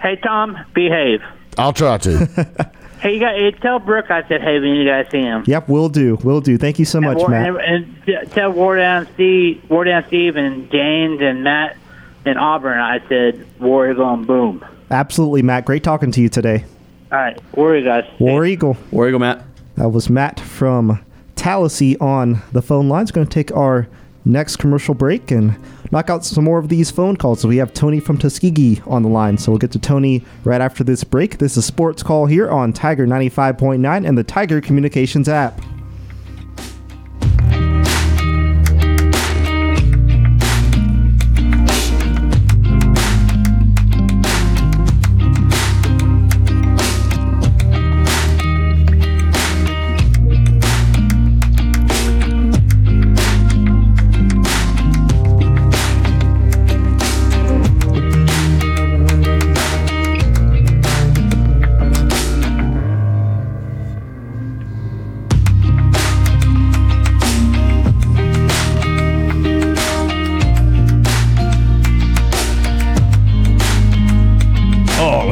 hey, 0.00 0.16
Tom, 0.16 0.56
behave. 0.72 1.20
I'll 1.58 1.74
try 1.74 1.98
to. 1.98 2.70
Hey, 3.00 3.14
you 3.14 3.20
got, 3.20 3.60
tell 3.62 3.78
Brooke 3.78 4.10
I 4.10 4.26
said 4.28 4.42
hey 4.42 4.60
when 4.60 4.74
you 4.74 4.84
guys 4.86 5.06
see 5.10 5.22
him. 5.22 5.44
Yep, 5.46 5.68
we'll 5.68 5.88
do. 5.88 6.16
We'll 6.22 6.40
do. 6.42 6.58
Thank 6.58 6.78
you 6.78 6.84
so 6.84 7.00
much, 7.00 7.16
War- 7.16 7.28
Matt. 7.30 7.48
And, 7.64 7.96
and 8.06 8.30
tell 8.30 8.50
War 8.52 8.76
Down 8.76 9.08
Steve, 9.14 9.62
War 9.70 9.84
Down 9.84 10.04
Steve, 10.08 10.36
and 10.36 10.70
James 10.70 11.20
and 11.22 11.42
Matt 11.42 11.76
and 12.26 12.38
Auburn. 12.38 12.78
I 12.78 13.00
said 13.08 13.46
War 13.58 13.90
Eagle 13.90 14.12
and 14.12 14.26
boom. 14.26 14.64
Absolutely, 14.90 15.42
Matt. 15.42 15.64
Great 15.64 15.82
talking 15.82 16.10
to 16.12 16.20
you 16.20 16.28
today. 16.28 16.64
All 17.10 17.18
right, 17.18 17.40
War 17.54 17.74
you 17.76 17.84
guys. 17.84 18.04
War 18.18 18.44
Eagle. 18.44 18.76
War 18.90 19.08
Eagle 19.08 19.20
Matt. 19.20 19.44
That 19.76 19.88
was 19.88 20.10
Matt 20.10 20.38
from 20.38 21.02
Tallahassee 21.36 21.96
on 21.98 22.42
the 22.52 22.60
phone 22.60 22.88
lines. 22.88 23.10
Going 23.12 23.26
to 23.26 23.32
take 23.32 23.50
our 23.56 23.88
next 24.24 24.56
commercial 24.56 24.94
break 24.94 25.30
and 25.30 25.56
knock 25.90 26.10
out 26.10 26.24
some 26.24 26.44
more 26.44 26.58
of 26.58 26.68
these 26.68 26.90
phone 26.90 27.16
calls. 27.16 27.40
So 27.40 27.48
we 27.48 27.56
have 27.56 27.72
Tony 27.72 28.00
from 28.00 28.18
Tuskegee 28.18 28.82
on 28.86 29.02
the 29.02 29.08
line. 29.08 29.38
So 29.38 29.52
we'll 29.52 29.58
get 29.58 29.72
to 29.72 29.78
Tony 29.78 30.24
right 30.44 30.60
after 30.60 30.84
this 30.84 31.04
break. 31.04 31.38
This 31.38 31.56
is 31.56 31.64
Sports 31.64 32.02
Call 32.02 32.26
here 32.26 32.50
on 32.50 32.72
Tiger 32.72 33.06
95.9 33.06 34.06
and 34.06 34.18
the 34.18 34.24
Tiger 34.24 34.60
Communications 34.60 35.28
app. 35.28 35.60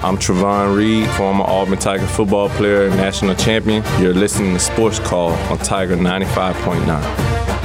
I'm 0.00 0.16
Trevon 0.16 0.76
Reed, 0.76 1.10
former 1.10 1.42
Auburn 1.42 1.76
Tiger 1.76 2.06
football 2.06 2.48
player, 2.50 2.88
national 2.90 3.34
champion. 3.34 3.82
You're 4.00 4.14
listening 4.14 4.54
to 4.54 4.60
Sports 4.60 5.00
Call 5.00 5.32
on 5.50 5.58
Tiger 5.58 5.96
95.9. 5.96 7.57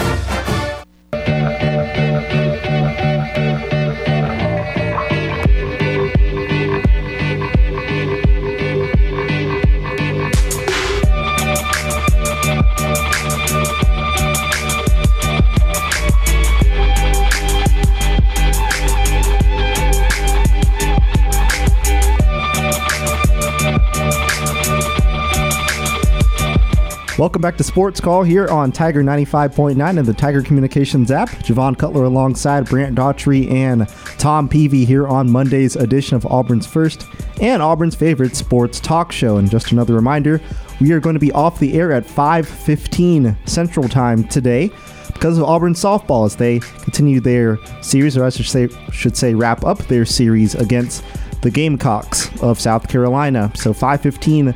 Welcome 27.23 27.41
back 27.41 27.55
to 27.55 27.63
Sports 27.63 28.01
Call 28.01 28.23
here 28.23 28.49
on 28.49 28.73
Tiger 28.73 29.01
95.9 29.01 29.97
and 29.97 30.05
the 30.05 30.13
Tiger 30.13 30.41
Communications 30.41 31.09
app. 31.09 31.29
Javon 31.29 31.77
Cutler 31.77 32.03
alongside 32.03 32.65
Brant 32.65 32.97
Daughtry 32.97 33.49
and 33.49 33.87
Tom 34.19 34.49
Peavy 34.49 34.83
here 34.83 35.07
on 35.07 35.31
Monday's 35.31 35.77
edition 35.77 36.17
of 36.17 36.25
Auburn's 36.25 36.67
first 36.67 37.07
and 37.39 37.61
Auburn's 37.61 37.95
favorite 37.95 38.35
sports 38.35 38.81
talk 38.81 39.13
show. 39.13 39.37
And 39.37 39.49
just 39.49 39.71
another 39.71 39.93
reminder, 39.93 40.41
we 40.81 40.91
are 40.91 40.99
going 40.99 41.13
to 41.13 41.19
be 41.21 41.31
off 41.31 41.59
the 41.59 41.79
air 41.79 41.93
at 41.93 42.03
5:15 42.03 43.37
Central 43.47 43.87
Time 43.87 44.25
today 44.25 44.69
because 45.13 45.37
of 45.37 45.45
Auburn 45.45 45.75
softball 45.75 46.25
as 46.25 46.35
they 46.35 46.59
continue 46.59 47.21
their 47.21 47.57
series, 47.81 48.17
or 48.17 48.25
I 48.25 48.31
should 48.31 48.47
say, 48.47 48.67
should 48.91 49.15
say, 49.15 49.33
wrap 49.33 49.63
up 49.63 49.77
their 49.85 50.03
series 50.03 50.55
against 50.55 51.05
the 51.41 51.49
Gamecocks 51.49 52.29
of 52.41 52.59
South 52.59 52.89
Carolina. 52.89 53.49
So 53.55 53.71
5:15 53.71 54.53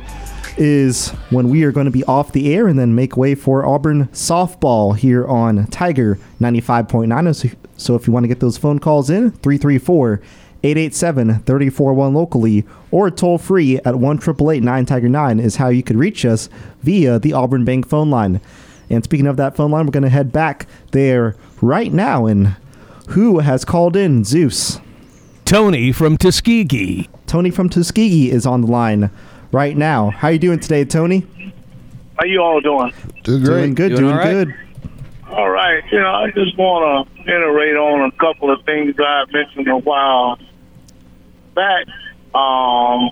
is 0.58 1.10
when 1.30 1.48
we 1.48 1.62
are 1.64 1.72
going 1.72 1.86
to 1.86 1.90
be 1.90 2.04
off 2.04 2.32
the 2.32 2.52
air 2.52 2.66
and 2.68 2.78
then 2.78 2.94
make 2.94 3.16
way 3.16 3.34
for 3.34 3.64
Auburn 3.64 4.08
softball 4.08 4.96
here 4.96 5.26
on 5.26 5.66
Tiger 5.68 6.18
95.9. 6.40 7.56
So- 7.76 7.94
if 7.94 8.06
you 8.06 8.12
want 8.12 8.24
to 8.24 8.28
get 8.28 8.40
those 8.40 8.58
phone 8.58 8.78
calls 8.78 9.08
in, 9.08 9.30
334 9.30 10.20
887 10.64 11.40
341 11.44 12.14
locally 12.14 12.64
or 12.90 13.10
toll 13.10 13.38
free 13.38 13.78
at 13.84 13.94
1 13.96 14.20
9 14.60 14.86
Tiger 14.86 15.08
9 15.08 15.40
is 15.40 15.56
how 15.56 15.68
you 15.68 15.84
could 15.84 15.96
reach 15.96 16.24
us 16.24 16.48
via 16.82 17.18
the 17.18 17.32
Auburn 17.32 17.64
Bank 17.64 17.86
phone 17.88 18.10
line. 18.10 18.40
And 18.90 19.04
speaking 19.04 19.26
of 19.26 19.36
that 19.36 19.54
phone 19.54 19.70
line, 19.70 19.86
we're 19.86 19.92
going 19.92 20.02
to 20.02 20.08
head 20.08 20.32
back 20.32 20.66
there 20.90 21.36
right 21.60 21.92
now. 21.92 22.26
And 22.26 22.56
who 23.10 23.38
has 23.38 23.64
called 23.64 23.96
in? 23.96 24.24
Zeus. 24.24 24.80
Tony 25.44 25.92
from 25.92 26.16
Tuskegee. 26.16 27.08
Tony 27.26 27.50
from 27.50 27.68
Tuskegee 27.68 28.30
is 28.30 28.46
on 28.46 28.62
the 28.62 28.66
line 28.66 29.10
right 29.52 29.76
now. 29.76 30.10
How 30.10 30.28
you 30.28 30.38
doing 30.38 30.60
today, 30.60 30.84
Tony? 30.84 31.26
How 32.18 32.24
you 32.24 32.40
all 32.40 32.60
doing? 32.60 32.92
Doing 33.22 33.42
great. 33.44 33.74
good, 33.74 33.88
Doing 33.90 34.00
doing, 34.00 34.12
all 34.12 34.18
right? 34.18 34.32
good. 34.32 34.54
All 35.30 35.50
right. 35.50 35.82
you 35.92 36.00
know, 36.00 36.10
I 36.10 36.30
just 36.30 36.56
want 36.56 37.08
to 37.16 37.22
iterate 37.22 37.76
on 37.76 38.08
a 38.08 38.10
couple 38.12 38.50
of 38.50 38.64
things 38.64 38.94
I 38.98 39.24
mentioned 39.30 39.68
a 39.68 39.76
while 39.76 40.38
back. 41.54 41.86
Um, 42.34 43.10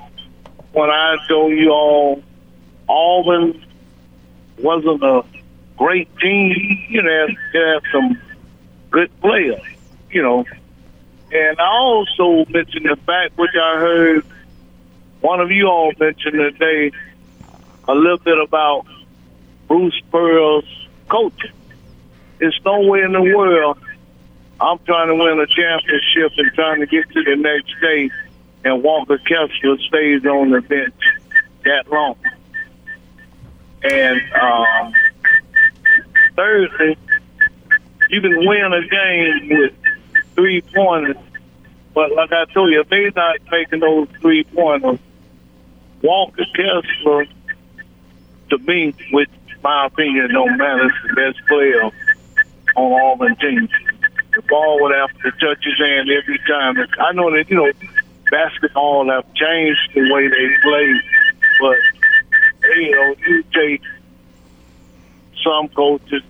when 0.72 0.91
I 0.91 1.16
told 1.28 1.53
you 1.53 1.70
all 1.70 2.22
Auburn 2.89 3.64
wasn't 4.59 5.03
a 5.03 5.24
great 5.76 6.09
team, 6.18 6.87
you 6.89 7.03
know, 7.03 7.26
they 7.53 7.59
have 7.59 7.82
some 7.93 8.20
good 8.91 9.11
players, 9.20 9.62
you 10.11 10.22
know. 10.22 10.45
And 11.32 11.59
I 11.59 11.66
also 11.66 12.45
mentioned 12.51 12.87
the 12.87 12.97
fact, 13.05 13.37
which 13.37 13.55
I 13.55 13.78
heard 13.78 14.26
one 15.27 15.41
of 15.41 15.51
you 15.51 15.66
all 15.66 15.91
mentioned 15.99 16.35
today, 16.35 16.93
a 17.89 17.95
little 17.95 18.18
bit 18.18 18.39
about 18.39 18.87
Bruce 19.66 20.01
Pearl's 20.12 20.89
coaching. 21.09 21.51
It's 22.39 22.57
no 22.64 22.83
way 22.83 23.01
in 23.01 23.11
the 23.11 23.22
world 23.22 23.77
I'm 24.61 24.79
trying 24.87 25.09
to 25.09 25.16
win 25.16 25.41
a 25.41 25.47
championship 25.49 26.31
and 26.39 26.55
trying 26.55 26.79
to 26.79 26.87
get 26.87 27.11
to 27.11 27.24
the 27.24 27.35
next 27.35 27.74
day, 27.81 28.09
and 28.64 28.85
Walker 28.85 29.18
Kessler 29.18 29.79
stays 29.89 30.24
on 30.24 30.51
the 30.51 30.61
bench 30.61 30.95
that 31.64 31.91
long. 31.91 32.16
And 33.83 34.20
um, 34.41 34.93
Thursday, 36.37 36.97
you 38.11 38.20
can 38.20 38.47
win 38.47 38.72
a 38.72 38.87
game 38.87 39.49
with 39.59 39.74
three 40.37 40.61
pointers, 40.62 41.16
but 41.95 42.12
like 42.12 42.31
I 42.31 42.45
told 42.45 42.70
you, 42.70 42.81
if 42.81 42.89
they're 42.89 43.11
not 43.11 43.39
making 43.51 43.81
those 43.81 44.09
three 44.20 44.45
pointers, 44.45 45.01
Walker 46.03 46.45
Kessler, 46.55 47.27
to 48.51 48.59
me, 48.59 48.95
with 49.13 49.29
my 49.63 49.87
opinion, 49.87 50.29
no 50.31 50.47
matter, 50.47 50.87
is 50.87 50.93
the 51.09 51.15
best 51.15 51.47
player 51.49 51.91
on 52.77 52.93
Auburn 53.03 53.37
team. 53.37 53.69
The 54.35 54.43
ball 54.43 54.83
would 54.83 54.95
have 54.95 55.11
to 55.23 55.31
touch 55.33 55.65
his 55.65 55.79
hand 55.79 56.11
every 56.11 56.39
time. 56.47 56.77
I 57.01 57.13
know 57.13 57.31
that, 57.31 57.49
you 57.49 57.57
know, 57.57 57.73
basketball 58.31 59.09
have 59.11 59.25
changed 59.35 59.91
the 59.95 60.13
way 60.13 60.29
they 60.29 60.49
play, 60.63 61.01
but, 61.61 61.77
you 62.77 62.91
know, 62.91 63.15
you 63.27 63.43
take 63.55 63.83
some 65.43 65.69
coaches, 65.69 66.23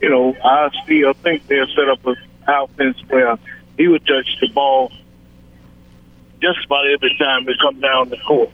you 0.00 0.10
know, 0.10 0.36
I 0.44 0.70
still 0.84 1.12
think 1.14 1.46
they'll 1.46 1.66
set 1.68 1.88
up 1.88 2.06
an 2.06 2.16
offense 2.46 2.98
where 3.08 3.36
he 3.76 3.88
would 3.88 4.06
touch 4.06 4.38
the 4.40 4.48
ball 4.48 4.92
just 6.40 6.64
about 6.66 6.88
every 6.88 7.16
time 7.18 7.44
they 7.44 7.52
come 7.60 7.80
down 7.80 8.08
the 8.10 8.18
court. 8.26 8.50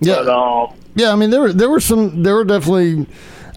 Yeah, 0.00 0.22
But, 0.24 0.28
um, 0.28 0.74
yeah. 0.94 1.12
I 1.12 1.16
mean, 1.16 1.30
there 1.30 1.40
were 1.40 1.52
there 1.52 1.68
were 1.68 1.80
some. 1.80 2.22
There 2.22 2.34
were 2.34 2.44
definitely. 2.44 3.06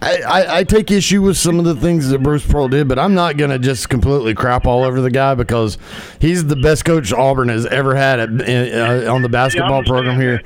I, 0.04 0.16
I, 0.22 0.58
I 0.58 0.64
take 0.64 0.90
issue 0.90 1.22
with 1.22 1.36
some 1.36 1.60
of 1.60 1.64
the 1.64 1.76
things 1.76 2.08
that 2.08 2.20
Bruce 2.24 2.44
Pearl 2.44 2.66
did, 2.66 2.88
but 2.88 2.98
I'm 2.98 3.14
not 3.14 3.36
going 3.36 3.50
to 3.52 3.58
just 3.60 3.88
completely 3.88 4.34
crap 4.34 4.66
all 4.66 4.82
over 4.82 5.00
the 5.00 5.12
guy 5.12 5.36
because 5.36 5.78
he's 6.20 6.44
the 6.44 6.56
best 6.56 6.84
coach 6.84 7.12
Auburn 7.12 7.48
has 7.48 7.66
ever 7.66 7.94
had 7.94 8.18
at, 8.18 8.28
uh, 9.06 9.12
on 9.14 9.22
the 9.22 9.28
basketball 9.28 9.84
program 9.84 10.20
here. 10.20 10.42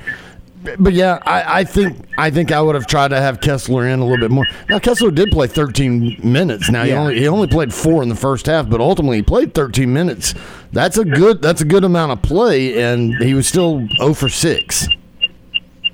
But 0.79 0.93
yeah, 0.93 1.19
I, 1.25 1.59
I 1.59 1.63
think 1.63 1.97
I 2.17 2.29
think 2.29 2.51
I 2.51 2.61
would 2.61 2.75
have 2.75 2.87
tried 2.87 3.09
to 3.09 3.19
have 3.19 3.41
Kessler 3.41 3.87
in 3.87 3.99
a 3.99 4.03
little 4.03 4.17
bit 4.17 4.31
more. 4.31 4.45
Now 4.69 4.79
Kessler 4.79 5.11
did 5.11 5.31
play 5.31 5.47
13 5.47 6.19
minutes. 6.23 6.69
Now 6.69 6.83
he 6.83 6.91
only 6.91 7.19
he 7.19 7.27
only 7.27 7.47
played 7.47 7.73
four 7.73 8.03
in 8.03 8.09
the 8.09 8.15
first 8.15 8.45
half, 8.45 8.69
but 8.69 8.81
ultimately 8.81 9.17
he 9.17 9.23
played 9.23 9.53
13 9.53 9.91
minutes. 9.91 10.33
That's 10.71 10.97
a 10.97 11.05
good 11.05 11.41
that's 11.41 11.61
a 11.61 11.65
good 11.65 11.83
amount 11.83 12.11
of 12.11 12.21
play, 12.21 12.81
and 12.81 13.15
he 13.15 13.33
was 13.33 13.47
still 13.47 13.87
0 13.97 14.13
for 14.13 14.29
six. 14.29 14.87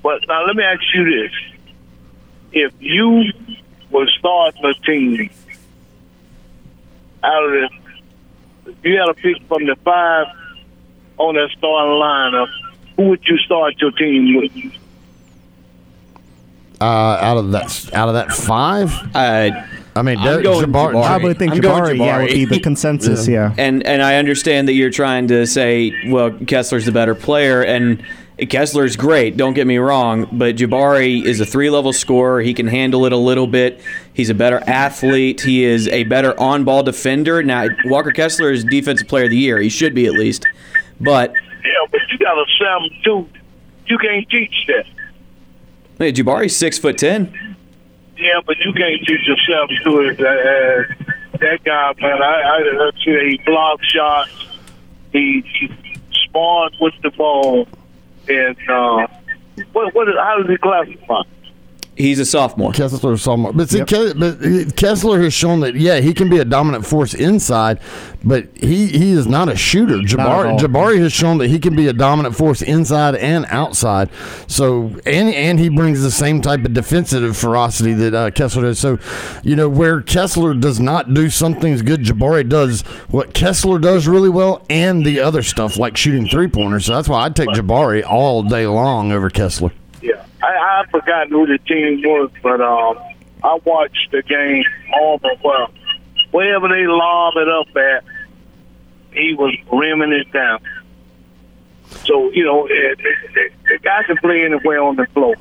But 0.02 0.20
now 0.28 0.44
let 0.46 0.56
me 0.56 0.64
ask 0.64 0.82
you 0.94 1.04
this: 1.04 1.32
If 2.52 2.72
you 2.80 3.32
were 3.90 4.08
starting 4.18 4.64
a 4.64 4.74
team 4.84 5.30
out 7.22 7.44
of 7.44 7.50
the, 7.52 7.68
if 8.70 8.76
you 8.82 8.98
had 8.98 9.08
a 9.08 9.14
pick 9.14 9.36
from 9.48 9.66
the 9.66 9.76
five 9.84 10.26
on 11.16 11.34
that 11.36 11.48
starting 11.56 11.92
lineup, 11.94 12.48
who 12.96 13.08
would 13.08 13.20
you 13.26 13.36
start 13.38 13.74
your 13.80 13.90
team 13.92 14.36
with? 14.36 14.52
Uh, 16.80 16.84
out 17.20 17.36
of 17.38 17.52
that 17.52 17.90
out 17.94 18.08
of 18.08 18.14
that 18.14 18.32
five, 18.32 18.92
Uh, 19.14 19.50
I 19.96 20.02
mean, 20.02 20.18
I'm 20.18 20.42
going 20.42 20.66
Jabbar- 20.66 20.92
Jabari. 20.92 21.02
I 21.04 21.16
would 21.18 21.38
think 21.38 21.52
I'm 21.52 21.60
going 21.60 21.82
Jabari, 21.84 21.98
yeah, 21.98 22.18
would 22.18 22.28
be 22.30 22.46
Jabari. 22.46 22.48
the 22.50 22.60
consensus. 22.60 23.28
yeah. 23.36 23.54
and 23.56 23.86
and 23.86 24.02
I 24.02 24.16
understand 24.16 24.66
that 24.68 24.72
you're 24.72 24.90
trying 24.90 25.28
to 25.28 25.46
say, 25.46 25.92
well, 26.10 26.32
Kessler's 26.32 26.84
the 26.84 26.92
better 26.92 27.14
player, 27.14 27.62
and 27.62 28.02
Kessler's 28.50 28.96
great. 28.96 29.36
Don't 29.36 29.54
get 29.54 29.68
me 29.68 29.78
wrong, 29.78 30.26
but 30.32 30.56
Jabari 30.56 31.24
is 31.24 31.40
a 31.40 31.46
three-level 31.46 31.92
scorer. 31.92 32.40
He 32.40 32.52
can 32.52 32.66
handle 32.66 33.06
it 33.06 33.12
a 33.12 33.16
little 33.16 33.46
bit. 33.46 33.80
He's 34.12 34.28
a 34.28 34.34
better 34.34 34.60
athlete. 34.66 35.42
He 35.42 35.62
is 35.62 35.86
a 35.88 36.02
better 36.04 36.38
on-ball 36.40 36.82
defender. 36.82 37.40
Now, 37.44 37.68
Walker 37.84 38.10
Kessler 38.10 38.50
is 38.50 38.64
Defensive 38.64 39.06
Player 39.06 39.24
of 39.24 39.30
the 39.30 39.38
Year. 39.38 39.58
He 39.60 39.68
should 39.68 39.94
be 39.94 40.06
at 40.06 40.14
least, 40.14 40.44
but 41.00 41.32
Yeah, 41.64 41.72
but 41.90 42.00
you 42.10 42.18
got 42.18 42.36
a 42.36 42.44
seven 42.58 42.90
two. 43.02 43.28
You 43.86 43.98
can't 43.98 44.28
teach 44.28 44.66
that. 44.68 44.86
hey, 45.98 46.12
Jabari's 46.12 46.56
six 46.56 46.78
foot 46.78 46.98
ten. 46.98 47.32
Yeah, 48.16 48.40
but 48.46 48.56
you 48.58 48.72
can't 48.72 49.00
teach 49.06 49.28
a 49.28 49.36
seven 49.50 49.76
two. 49.82 50.24
Uh, 50.24 50.28
uh, 50.28 51.14
that 51.38 51.64
guy, 51.64 51.94
man, 52.00 52.22
I, 52.22 52.42
I 52.42 52.60
heard 52.60 52.94
you. 53.04 53.18
He 53.30 53.40
blocks 53.44 53.86
shots. 53.86 54.30
He, 55.12 55.42
he 55.58 55.70
smart 56.28 56.74
with 56.80 56.94
the 57.02 57.10
ball. 57.10 57.66
And 58.28 58.56
uh, 58.68 59.06
what, 59.72 59.94
what? 59.94 60.08
How 60.16 60.38
does 60.38 60.48
he 60.48 60.56
classify? 60.56 61.22
He's 61.96 62.18
a 62.18 62.26
sophomore. 62.26 62.72
Kessler 62.72 63.16
sophomore. 63.16 63.52
But 63.52 63.70
see, 63.70 63.84
Ke- 63.84 64.18
but 64.18 64.76
Kessler 64.76 65.22
has 65.22 65.32
shown 65.32 65.60
that 65.60 65.76
yeah, 65.76 66.00
he 66.00 66.12
can 66.12 66.28
be 66.28 66.38
a 66.38 66.44
dominant 66.44 66.84
force 66.84 67.14
inside, 67.14 67.78
but 68.24 68.48
he 68.56 68.88
he 68.88 69.12
is 69.12 69.26
not 69.28 69.48
a 69.48 69.56
shooter. 69.56 69.98
Jabari. 69.98 70.58
Jabari 70.58 70.98
has 70.98 71.12
shown 71.12 71.38
that 71.38 71.48
he 71.48 71.60
can 71.60 71.76
be 71.76 71.86
a 71.86 71.92
dominant 71.92 72.34
force 72.34 72.62
inside 72.62 73.14
and 73.14 73.46
outside. 73.48 74.10
So 74.48 74.96
and 75.06 75.32
and 75.32 75.60
he 75.60 75.68
brings 75.68 76.02
the 76.02 76.10
same 76.10 76.40
type 76.40 76.64
of 76.64 76.72
defensive 76.74 77.36
ferocity 77.36 77.92
that 77.92 78.14
uh, 78.14 78.30
Kessler 78.32 78.62
does. 78.62 78.80
So 78.80 78.98
you 79.44 79.54
know 79.54 79.68
where 79.68 80.00
Kessler 80.00 80.54
does 80.54 80.80
not 80.80 81.14
do 81.14 81.30
some 81.30 81.54
things 81.60 81.82
good, 81.82 82.00
Jabari 82.02 82.48
does 82.48 82.82
what 83.08 83.34
Kessler 83.34 83.78
does 83.78 84.08
really 84.08 84.30
well, 84.30 84.66
and 84.68 85.06
the 85.06 85.20
other 85.20 85.42
stuff 85.42 85.76
like 85.76 85.96
shooting 85.96 86.26
three 86.26 86.48
pointers. 86.48 86.86
So 86.86 86.94
that's 86.96 87.08
why 87.08 87.24
I'd 87.24 87.36
take 87.36 87.50
Jabari 87.50 88.04
all 88.04 88.42
day 88.42 88.66
long 88.66 89.12
over 89.12 89.30
Kessler. 89.30 89.70
I, 90.44 90.82
I 90.82 90.90
forgot 90.90 91.28
who 91.28 91.46
the 91.46 91.58
team 91.58 92.02
was, 92.02 92.30
but 92.42 92.60
um, 92.60 92.98
I 93.42 93.58
watched 93.64 94.10
the 94.12 94.22
game 94.22 94.64
all 95.00 95.18
but 95.18 95.42
well. 95.42 95.70
Wherever 96.32 96.68
they 96.68 96.86
lob 96.86 97.34
it 97.36 97.48
up 97.48 97.76
at, 97.76 98.04
he 99.12 99.34
was 99.34 99.56
rimming 99.72 100.12
it 100.12 100.30
down. 100.32 100.60
So 102.04 102.30
you 102.32 102.44
know, 102.44 102.66
it, 102.66 102.98
it, 102.98 103.36
it, 103.36 103.52
the 103.64 103.78
guy 103.82 104.02
can 104.02 104.16
play 104.18 104.44
anywhere 104.44 104.82
on 104.82 104.96
the 104.96 105.06
floor. 105.14 105.34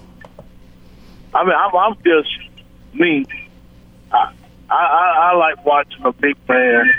I 1.33 1.43
mean, 1.43 1.55
I'm, 1.55 1.75
I'm 1.75 1.95
just 2.05 2.29
me. 2.93 3.25
I, 4.11 4.31
I 4.69 4.75
I 4.75 5.31
I 5.31 5.35
like 5.35 5.65
watching 5.65 6.05
a 6.05 6.13
big 6.13 6.37
man 6.47 6.93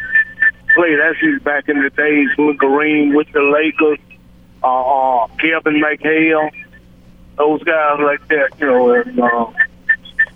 play. 0.75 0.97
That's 0.97 1.19
his 1.21 1.41
back 1.43 1.69
in 1.69 1.83
the 1.83 1.91
days 1.91 2.29
when 2.37 2.59
Kareem 2.59 3.17
with 3.17 3.33
the 3.33 3.41
Lakers, 3.41 3.99
uh, 4.63 5.23
uh, 5.23 5.27
Kevin 5.39 5.81
McHale 5.81 6.51
those 7.37 7.63
guys 7.63 8.01
like 8.01 8.27
that, 8.29 8.51
you 8.59 8.67
know, 8.67 8.93
and 8.95 9.21
uh, 9.21 9.47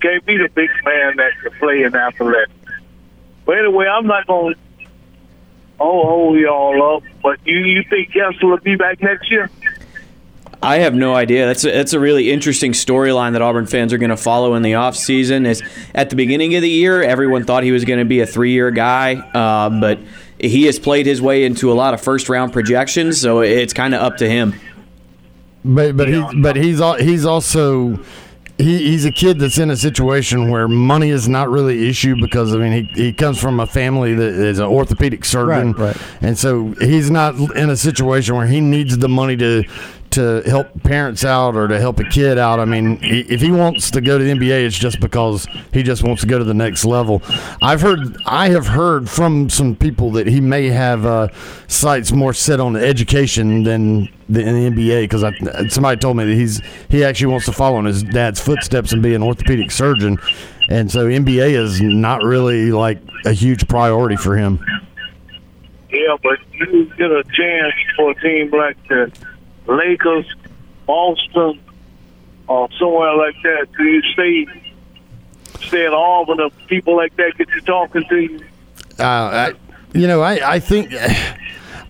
can't 0.01 0.25
be 0.25 0.37
the 0.37 0.49
big 0.55 0.71
man 0.85 1.17
that 1.17 1.33
can 1.43 1.53
play 1.59 1.83
in 1.83 1.95
athletics. 1.95 2.53
But 3.45 3.59
anyway, 3.59 3.87
I'm 3.87 4.07
not 4.07 4.27
going 4.27 4.55
to 4.55 4.61
oh, 5.81 6.07
hold 6.07 6.39
y'all 6.39 6.97
up. 6.97 7.03
But 7.23 7.39
you, 7.45 7.59
you 7.59 7.85
think 7.85 8.13
Kessler 8.13 8.51
will 8.51 8.59
be 8.59 8.77
back 8.77 9.03
next 9.03 9.31
year? 9.31 9.51
I 10.61 10.79
have 10.79 10.93
no 10.93 11.15
idea. 11.15 11.47
That's 11.47 11.65
a, 11.65 11.71
that's 11.71 11.93
a 11.93 12.01
really 12.01 12.33
interesting 12.33 12.73
storyline 12.73 13.33
that 13.33 13.43
Auburn 13.43 13.67
fans 13.67 13.93
are 13.93 13.99
going 13.99 14.11
to 14.11 14.17
follow 14.17 14.55
in 14.55 14.63
the 14.63 14.73
offseason. 14.73 15.47
Is 15.47 15.63
at 15.95 16.11
the 16.11 16.17
beginning 16.17 16.57
of 16.57 16.63
the 16.63 16.69
year, 16.69 17.01
everyone 17.01 17.45
thought 17.45 17.63
he 17.63 17.71
was 17.71 17.85
going 17.85 18.01
to 18.01 18.05
be 18.05 18.21
a 18.21 18.27
three-year 18.27 18.73
guy, 18.73 19.15
uh, 19.15 19.71
but 19.81 20.01
he 20.41 20.65
has 20.65 20.81
played 20.81 21.07
his 21.07 21.23
way 21.23 21.45
into 21.45 21.71
a 21.71 21.75
lot 21.75 21.95
of 21.95 22.01
first-round 22.01 22.53
projections, 22.53 23.21
so 23.21 23.41
it's 23.41 23.73
kind 23.73 23.95
of 23.95 24.03
up 24.03 24.17
to 24.17 24.29
him. 24.29 24.53
But 25.65 25.97
but 25.97 26.09
he 26.09 26.25
but 26.41 26.57
he's 26.57 26.81
he's 27.01 27.25
also 27.25 27.99
he, 28.59 28.79
he's 28.79 29.05
a 29.05 29.13
kid 29.13 29.39
that's 29.39 29.59
in 29.59 29.71
a 29.71 29.77
situation 29.77 30.51
where 30.51 30.67
money 30.67 31.11
is 31.11 31.29
not 31.29 31.49
really 31.49 31.79
the 31.79 31.89
issue 31.89 32.17
because 32.21 32.55
I 32.55 32.59
mean 32.59 32.73
he, 32.95 33.03
he 33.05 33.13
comes 33.13 33.39
from 33.41 33.61
a 33.61 33.67
family 33.67 34.15
that 34.15 34.33
is 34.35 34.59
an 34.59 34.67
orthopedic 34.67 35.25
surgeon, 35.25 35.73
Right, 35.75 35.95
right. 35.95 35.97
and 36.21 36.37
so 36.39 36.75
he's 36.81 37.11
not 37.11 37.35
in 37.57 37.71
a 37.71 37.77
situation 37.77 38.35
where 38.37 38.47
he 38.47 38.61
needs 38.61 38.99
the 38.99 39.09
money 39.09 39.37
to 39.37 39.63
to 40.11 40.43
help 40.47 40.83
parents 40.83 41.25
out 41.25 41.57
or 41.57 41.69
to 41.69 41.79
help 41.79 41.99
a 42.01 42.05
kid 42.05 42.39
out. 42.39 42.61
I 42.61 42.65
mean, 42.65 42.99
if 43.03 43.41
he 43.41 43.51
wants 43.51 43.91
to 43.93 44.01
go 44.01 44.19
to 44.19 44.25
the 44.25 44.31
NBA, 44.31 44.67
it's 44.67 44.79
just 44.79 45.01
because 45.01 45.47
he 45.73 45.83
just 45.83 46.03
wants 46.03 46.23
to 46.23 46.29
go 46.29 46.39
to 46.39 46.45
the 46.45 46.55
next 46.55 46.85
level. 46.85 47.23
I've 47.63 47.81
heard 47.81 48.17
I 48.27 48.49
have 48.51 48.67
heard 48.67 49.09
from 49.09 49.51
some 49.51 49.77
people 49.77 50.11
that 50.13 50.27
he 50.27 50.41
may 50.41 50.69
have 50.69 51.07
uh, 51.07 51.29
sights 51.67 52.13
more 52.13 52.33
set 52.33 52.61
on 52.61 52.77
education 52.77 53.63
than 53.65 54.09
the, 54.29 54.41
in 54.41 54.75
the 54.75 54.83
NBA 54.83 55.03
because 55.03 55.73
somebody 55.73 55.99
told 55.99 56.17
me 56.17 56.25
that 56.25 56.35
he's 56.35 56.61
he 56.89 57.05
actually 57.05 57.33
wants 57.33 57.47
to 57.47 57.53
follow 57.53 57.79
in 57.79 57.85
his 57.85 58.03
dad's 58.03 58.41
footsteps 58.41 58.93
and 58.93 59.03
be 59.03 59.15
an 59.15 59.23
orthopedic 59.23 59.71
surgeon. 59.71 60.19
and 60.69 60.91
so 60.91 61.07
NBA 61.07 61.51
is 61.51 61.81
not 61.81 62.23
really 62.23 62.73
like 62.73 62.99
a 63.25 63.33
huge 63.33 63.69
priority 63.69 64.17
for 64.17 64.37
him. 64.37 64.65
Yeah, 65.91 66.17
but 66.23 66.39
you 66.53 66.85
get 66.97 67.11
a 67.11 67.25
chance 67.25 67.75
for 67.97 68.11
a 68.11 68.15
team 68.21 68.51
like 68.51 68.77
the 68.89 69.11
Lakers, 69.69 70.27
Boston, 70.87 71.61
or 72.49 72.69
somewhere 72.79 73.15
like 73.15 73.37
that. 73.43 73.67
Do 73.77 73.85
you 73.85 74.03
stay 74.13 74.47
stay 75.61 75.87
at 75.87 75.93
Auburn? 75.93 76.41
If 76.41 76.67
people 76.67 76.97
like 76.97 77.15
that 77.17 77.37
get 77.37 77.49
you 77.51 77.61
talking 77.61 78.05
to 78.09 78.17
you. 78.17 78.41
Uh, 78.99 79.03
I, 79.03 79.53
you 79.93 80.07
know, 80.07 80.23
I, 80.23 80.55
I 80.55 80.59
think 80.59 80.93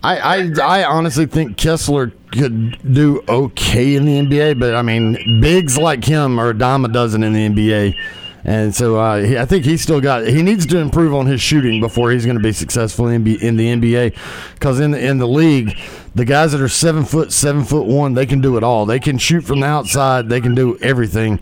I, 0.03 0.17
I 0.17 0.51
I 0.61 0.83
honestly 0.83 1.25
think 1.25 1.57
Kessler 1.57 2.11
could 2.31 2.93
do 2.93 3.23
okay 3.27 3.95
in 3.95 4.05
the 4.05 4.19
NBA, 4.19 4.59
but 4.59 4.75
I 4.75 4.81
mean, 4.81 5.41
bigs 5.41 5.77
like 5.77 6.03
him 6.03 6.39
are 6.39 6.49
a 6.49 6.57
dime 6.57 6.85
a 6.85 6.87
dozen 6.87 7.23
in 7.23 7.33
the 7.33 7.49
NBA. 7.49 7.95
And 8.43 8.73
so 8.73 8.97
uh, 8.97 9.21
he, 9.21 9.37
I 9.37 9.45
think 9.45 9.65
he's 9.65 9.81
still 9.81 9.99
got. 9.99 10.25
He 10.25 10.41
needs 10.41 10.65
to 10.67 10.77
improve 10.77 11.13
on 11.13 11.25
his 11.25 11.41
shooting 11.41 11.81
before 11.81 12.11
he's 12.11 12.25
going 12.25 12.37
to 12.37 12.43
be 12.43 12.53
successful 12.53 13.07
in, 13.07 13.25
in 13.27 13.57
the 13.57 13.67
NBA. 13.67 14.15
Because 14.53 14.79
in 14.79 14.91
the, 14.91 15.05
in 15.05 15.17
the 15.17 15.27
league, 15.27 15.77
the 16.15 16.25
guys 16.25 16.53
that 16.53 16.61
are 16.61 16.69
seven 16.69 17.03
foot, 17.03 17.31
seven 17.31 17.63
foot 17.63 17.85
one, 17.85 18.13
they 18.13 18.25
can 18.25 18.41
do 18.41 18.57
it 18.57 18.63
all. 18.63 18.85
They 18.85 18.99
can 18.99 19.17
shoot 19.17 19.41
from 19.41 19.59
the 19.59 19.67
outside. 19.67 20.29
They 20.29 20.41
can 20.41 20.55
do 20.55 20.77
everything. 20.81 21.39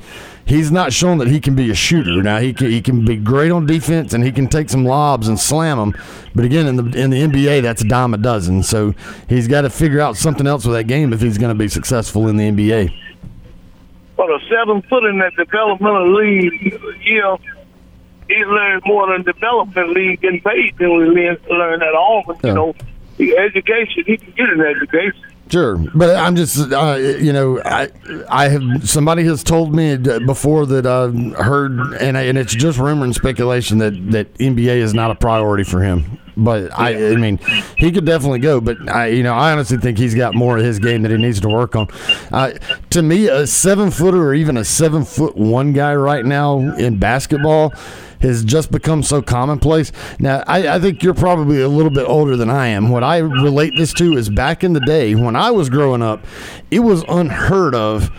He's 0.48 0.72
not 0.72 0.94
shown 0.94 1.18
that 1.18 1.28
he 1.28 1.42
can 1.42 1.56
be 1.56 1.70
a 1.70 1.76
shooter. 1.76 2.24
Now 2.24 2.38
he 2.40 2.54
can, 2.54 2.72
he 2.72 2.82
can 2.82 3.04
be 3.04 3.18
great 3.18 3.52
on 3.52 3.66
defense 3.66 4.14
and 4.14 4.24
he 4.24 4.32
can 4.32 4.48
take 4.48 4.70
some 4.70 4.86
lobs 4.86 5.28
and 5.28 5.38
slam 5.38 5.78
them. 5.78 6.02
But 6.34 6.46
again, 6.46 6.68
in 6.68 6.78
the 6.78 6.98
in 6.98 7.10
the 7.10 7.22
NBA, 7.22 7.62
that's 7.64 7.82
a 7.82 7.88
dime 7.88 8.14
a 8.14 8.18
dozen. 8.18 8.64
So 8.64 8.94
he's 9.28 9.50
got 9.50 9.62
to 9.62 9.70
figure 9.70 10.00
out 10.00 10.16
something 10.16 10.48
else 10.48 10.66
with 10.66 10.74
that 10.76 10.86
game 10.86 11.12
if 11.12 11.20
he's 11.20 11.38
going 11.38 11.50
to 11.54 11.60
be 11.60 11.68
successful 11.68 12.30
in 12.30 12.38
the 12.38 12.50
NBA. 12.50 13.07
But 14.18 14.30
a 14.32 14.40
seven 14.50 14.82
foot 14.84 15.06
in 15.06 15.20
that 15.20 15.36
developmental 15.36 16.16
league, 16.16 16.82
you 17.04 17.22
know, 17.22 17.40
he 18.28 18.36
learned 18.36 18.82
more 18.86 19.12
than 19.12 19.24
development 19.24 19.92
league 19.92 20.22
getting 20.22 20.42
paid 20.42 20.76
than 20.78 20.98
we 20.98 21.06
learn 21.06 21.38
learn 21.50 21.82
at 21.82 21.94
Auburn. 21.94 22.38
Yeah. 22.44 22.50
You 22.50 22.56
know, 22.56 22.76
the 23.18 23.38
education 23.38 24.04
he 24.06 24.18
can 24.18 24.32
get 24.32 24.50
an 24.50 24.62
education. 24.62 25.24
Sure, 25.50 25.78
but 25.96 26.14
I'm 26.14 26.36
just, 26.36 26.74
uh, 26.74 26.96
you 26.96 27.32
know, 27.32 27.62
I, 27.64 27.90
I 28.30 28.50
have 28.50 28.90
somebody 28.90 29.24
has 29.24 29.44
told 29.44 29.74
me 29.74 29.96
before 29.96 30.66
that 30.66 30.86
I've 30.86 31.16
heard, 31.38 31.72
and 32.02 32.18
and 32.18 32.38
it's 32.38 32.54
just 32.54 32.78
rumor 32.78 33.06
and 33.06 33.16
speculation 33.16 33.78
that 33.78 34.12
that 34.12 34.34
NBA 34.36 34.78
is 34.78 34.94
not 34.94 35.12
a 35.12 35.16
priority 35.16 35.64
for 35.64 35.82
him. 35.82 36.20
But 36.38 36.78
I, 36.78 37.12
I 37.12 37.16
mean, 37.16 37.40
he 37.78 37.92
could 37.92 38.06
definitely 38.06 38.40
go. 38.40 38.62
But 38.62 38.90
I, 38.90 39.08
you 39.08 39.24
know, 39.24 39.34
I 39.34 39.52
honestly 39.52 39.78
think 39.78 39.98
he's 39.98 40.16
got 40.16 40.36
more 40.36 40.58
of 40.58 40.64
his 40.64 40.80
game 40.80 41.02
that 41.02 41.12
he 41.12 41.18
needs 41.18 41.42
to 41.42 41.50
work 41.50 41.76
on. 41.76 41.88
Uh, 42.32 42.52
to 42.92 43.02
me, 43.02 43.28
a 43.28 43.48
seven 43.48 43.90
footer 43.92 44.22
or 44.22 44.34
even 44.34 44.56
a 44.56 44.64
seven 44.64 45.04
foot 45.04 45.36
one 45.36 45.74
guy 45.74 45.96
right 45.96 46.24
now 46.24 46.60
in 46.60 47.00
basketball 47.00 47.74
has 48.22 48.44
just 48.44 48.72
become 48.72 49.04
so 49.04 49.22
commonplace. 49.22 49.92
Now, 50.20 50.44
I, 50.48 50.76
I 50.76 50.80
think 50.80 51.04
you're 51.04 51.14
probably 51.14 51.62
a 51.62 51.68
little 51.68 51.92
bit 51.92 52.08
older 52.08 52.36
than 52.36 52.50
I 52.50 52.68
am. 52.68 52.90
What 52.90 53.04
I 53.04 53.18
relate 53.18 53.74
this 53.78 53.94
to 53.94 54.18
is 54.18 54.30
back 54.30 54.64
in 54.64 54.74
the 54.74 54.80
day 54.82 55.16
when 55.16 55.36
I 55.36 55.52
was 55.52 55.70
growing 55.70 56.02
up, 56.02 56.26
it 56.72 56.80
was 56.80 57.04
unheard 57.08 57.76
of 57.76 58.12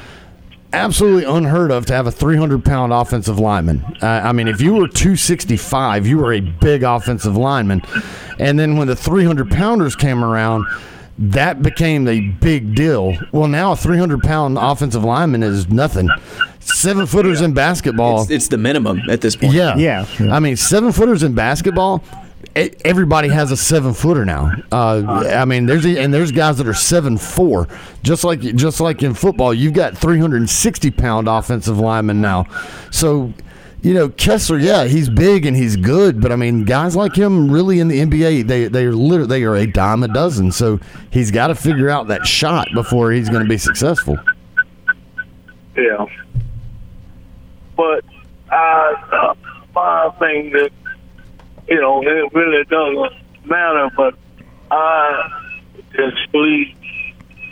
absolutely 0.72 1.24
unheard 1.24 1.70
of 1.70 1.86
to 1.86 1.94
have 1.94 2.06
a 2.06 2.10
300 2.10 2.64
pound 2.64 2.92
offensive 2.92 3.38
lineman. 3.38 3.84
Uh, 4.02 4.06
I 4.24 4.32
mean, 4.32 4.48
if 4.48 4.60
you 4.60 4.74
were 4.74 4.88
265, 4.88 6.06
you 6.06 6.18
were 6.18 6.32
a 6.32 6.40
big 6.40 6.82
offensive 6.82 7.36
lineman. 7.36 7.82
And 8.38 8.58
then 8.58 8.76
when 8.76 8.86
the 8.86 8.96
300 8.96 9.50
pounders 9.50 9.96
came 9.96 10.24
around, 10.24 10.66
that 11.18 11.62
became 11.62 12.06
a 12.06 12.20
big 12.20 12.74
deal. 12.74 13.16
Well, 13.32 13.48
now 13.48 13.72
a 13.72 13.76
300 13.76 14.22
pound 14.22 14.56
offensive 14.58 15.04
lineman 15.04 15.42
is 15.42 15.68
nothing. 15.68 16.08
Seven 16.60 17.06
footers 17.06 17.40
in 17.40 17.54
basketball. 17.54 18.22
It's, 18.22 18.30
it's 18.30 18.48
the 18.48 18.58
minimum 18.58 19.00
at 19.10 19.20
this 19.20 19.34
point. 19.34 19.54
Yeah. 19.54 19.76
Yeah, 19.76 20.06
yeah. 20.20 20.34
I 20.34 20.38
mean, 20.38 20.56
seven 20.56 20.92
footers 20.92 21.22
in 21.22 21.34
basketball. 21.34 22.04
Everybody 22.54 23.28
has 23.28 23.50
a 23.50 23.56
seven 23.56 23.94
footer 23.94 24.24
now. 24.24 24.52
Uh, 24.70 25.28
I 25.32 25.44
mean, 25.44 25.66
there's 25.66 25.84
and 25.84 26.12
there's 26.12 26.32
guys 26.32 26.58
that 26.58 26.66
are 26.68 26.74
seven 26.74 27.16
four. 27.16 27.68
Just 28.02 28.24
like 28.24 28.40
just 28.40 28.80
like 28.80 29.02
in 29.02 29.14
football, 29.14 29.52
you've 29.52 29.74
got 29.74 29.96
360 29.96 30.90
pound 30.92 31.28
offensive 31.28 31.78
linemen 31.78 32.20
now. 32.20 32.46
So, 32.90 33.32
you 33.82 33.94
know, 33.94 34.08
Kessler, 34.08 34.58
yeah, 34.58 34.84
he's 34.84 35.08
big 35.08 35.46
and 35.46 35.56
he's 35.56 35.76
good, 35.76 36.20
but 36.20 36.32
I 36.32 36.36
mean, 36.36 36.64
guys 36.64 36.96
like 36.96 37.14
him 37.14 37.50
really 37.50 37.80
in 37.80 37.88
the 37.88 38.00
NBA, 38.00 38.46
they 38.46 38.66
they 38.68 38.84
are 38.86 38.94
literally 38.94 39.28
they 39.28 39.44
are 39.44 39.56
a 39.56 39.66
dime 39.66 40.02
a 40.02 40.08
dozen. 40.08 40.52
So 40.52 40.80
he's 41.10 41.30
got 41.30 41.48
to 41.48 41.54
figure 41.54 41.88
out 41.88 42.08
that 42.08 42.26
shot 42.26 42.68
before 42.74 43.12
he's 43.12 43.28
going 43.28 43.42
to 43.42 43.48
be 43.48 43.58
successful. 43.58 44.16
Yeah. 45.76 46.06
But 47.76 48.04
uh, 48.50 49.34
my 49.74 50.10
thing 50.18 50.50
that, 50.50 50.70
you 51.68 51.80
know, 51.80 52.02
it 52.02 52.32
really 52.32 52.64
doesn't 52.64 53.12
matter, 53.44 53.90
but 53.96 54.14
I 54.70 55.42
just 55.92 56.32
believe 56.32 56.74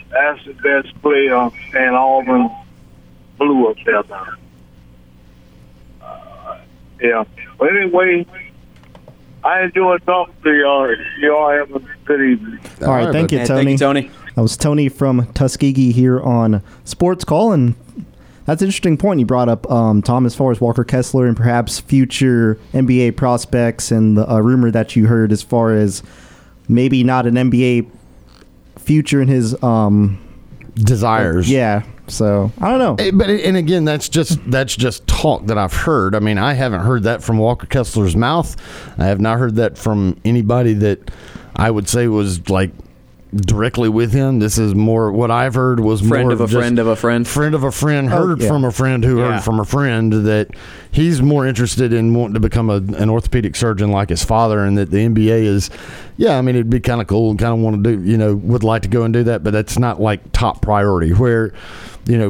that's 0.09 0.43
the 0.45 0.53
best 0.53 1.01
player 1.01 1.49
in 1.75 1.93
Auburn 1.93 2.49
blue 3.37 3.69
up 3.69 3.77
there 3.85 4.03
now. 4.09 4.27
Uh, 6.01 6.59
yeah. 7.01 7.23
But 7.57 7.75
anyway, 7.75 8.25
I 9.43 9.63
enjoyed 9.63 10.03
talking 10.05 10.33
to 10.43 10.53
y'all. 10.53 10.95
Y'all 11.19 11.49
have 11.51 11.75
a 11.75 11.79
good 12.05 12.21
evening. 12.21 12.59
All 12.81 12.87
right, 12.89 13.11
thank 13.11 13.31
you, 13.31 13.45
Tony. 13.45 13.63
Thank 13.63 13.69
you, 13.69 13.77
Tony. 13.77 14.11
That 14.35 14.41
was 14.41 14.57
Tony 14.57 14.89
from 14.89 15.31
Tuskegee 15.33 15.91
here 15.91 16.19
on 16.19 16.63
Sports 16.83 17.23
Call, 17.23 17.51
and 17.51 17.75
that's 18.47 18.61
an 18.61 18.67
interesting 18.67 18.97
point 18.97 19.19
you 19.19 19.25
brought 19.25 19.49
up, 19.49 19.69
um, 19.69 20.01
Tom, 20.01 20.25
as 20.25 20.33
far 20.33 20.51
as 20.51 20.59
Walker 20.59 20.83
Kessler 20.83 21.27
and 21.27 21.37
perhaps 21.37 21.79
future 21.79 22.57
NBA 22.73 23.15
prospects, 23.15 23.91
and 23.91 24.17
the 24.17 24.27
uh, 24.29 24.39
rumor 24.39 24.71
that 24.71 24.95
you 24.95 25.05
heard 25.05 25.31
as 25.31 25.43
far 25.43 25.73
as 25.73 26.01
maybe 26.67 27.03
not 27.03 27.27
an 27.27 27.35
NBA 27.35 27.89
future 28.77 29.21
in 29.21 29.27
his 29.27 29.61
um, 29.63 30.17
Desires. 30.75 31.49
yeah. 31.49 31.83
So 32.09 32.51
I 32.61 32.69
don't 32.69 32.79
know. 32.79 32.95
Eh, 33.03 33.11
But 33.13 33.29
and 33.29 33.57
again, 33.57 33.83
that's 33.83 34.07
just 34.07 34.39
that's 34.49 34.73
just 34.75 35.05
talk 35.07 35.47
that 35.47 35.57
I've 35.57 35.73
heard. 35.73 36.15
I 36.15 36.19
mean, 36.19 36.37
I 36.37 36.53
haven't 36.53 36.79
heard 36.79 37.03
that 37.03 37.21
from 37.21 37.37
Walker 37.37 37.67
Kessler's 37.67 38.15
mouth. 38.15 38.55
I 38.97 39.07
have 39.07 39.19
not 39.19 39.39
heard 39.39 39.55
that 39.55 39.77
from 39.77 40.17
anybody 40.23 40.73
that 40.75 41.11
I 41.55 41.69
would 41.69 41.89
say 41.89 42.07
was 42.07 42.49
like 42.49 42.71
directly 43.35 43.89
with 43.89 44.13
him. 44.13 44.39
This 44.39 44.57
is 44.57 44.73
more 44.73 45.11
what 45.11 45.29
I've 45.31 45.53
heard 45.53 45.79
was 45.81 45.99
Friend 46.01 46.23
more 46.23 46.31
of 46.33 46.39
a 46.41 46.45
just 46.45 46.53
friend 46.55 46.79
of 46.79 46.87
a 46.87 46.95
friend. 46.95 47.27
friend 47.27 47.53
of 47.55 47.63
a 47.63 47.71
friend 47.71 48.07
Oh, 48.11 48.25
heard 48.25 48.41
yeah. 48.41 48.47
from 48.47 48.63
a 48.63 48.71
friend 48.71 49.03
who 49.03 49.19
Yeah. 49.19 49.33
heard 49.33 49.43
from 49.43 49.59
a 49.59 49.65
friend 49.65 50.13
that 50.25 50.49
he's 50.91 51.21
more 51.21 51.45
interested 51.45 51.91
in 51.91 52.13
wanting 52.13 52.35
to 52.35 52.39
become 52.39 52.69
a, 52.69 52.75
an 52.75 53.09
orthopedic 53.09 53.55
surgeon 53.55 53.91
like 53.91 54.09
his 54.09 54.23
father, 54.23 54.63
and 54.63 54.77
that 54.77 54.91
the 54.91 54.97
NBA 55.05 55.43
is, 55.43 55.69
yeah, 56.15 56.37
I 56.37 56.41
mean, 56.41 56.55
it'd 56.55 56.69
be 56.69 56.79
kind 56.79 57.01
of 57.01 57.07
cool 57.07 57.29
and 57.31 57.37
kind 57.39 57.53
of 57.53 57.59
want 57.59 57.83
to 57.83 57.95
do, 57.97 58.01
you 58.09 58.17
know, 58.17 58.35
would 58.35 58.63
like 58.63 58.83
to 58.83 58.87
go 58.87 59.03
and 59.03 59.13
do 59.13 59.23
that, 59.23 59.43
but 59.43 59.51
that's 59.51 59.77
not 59.77 60.01
like 60.01 60.31
top 60.31 60.61
priority. 60.61 61.11
Where, 61.13 61.51
you 62.05 62.17
know, 62.17 62.29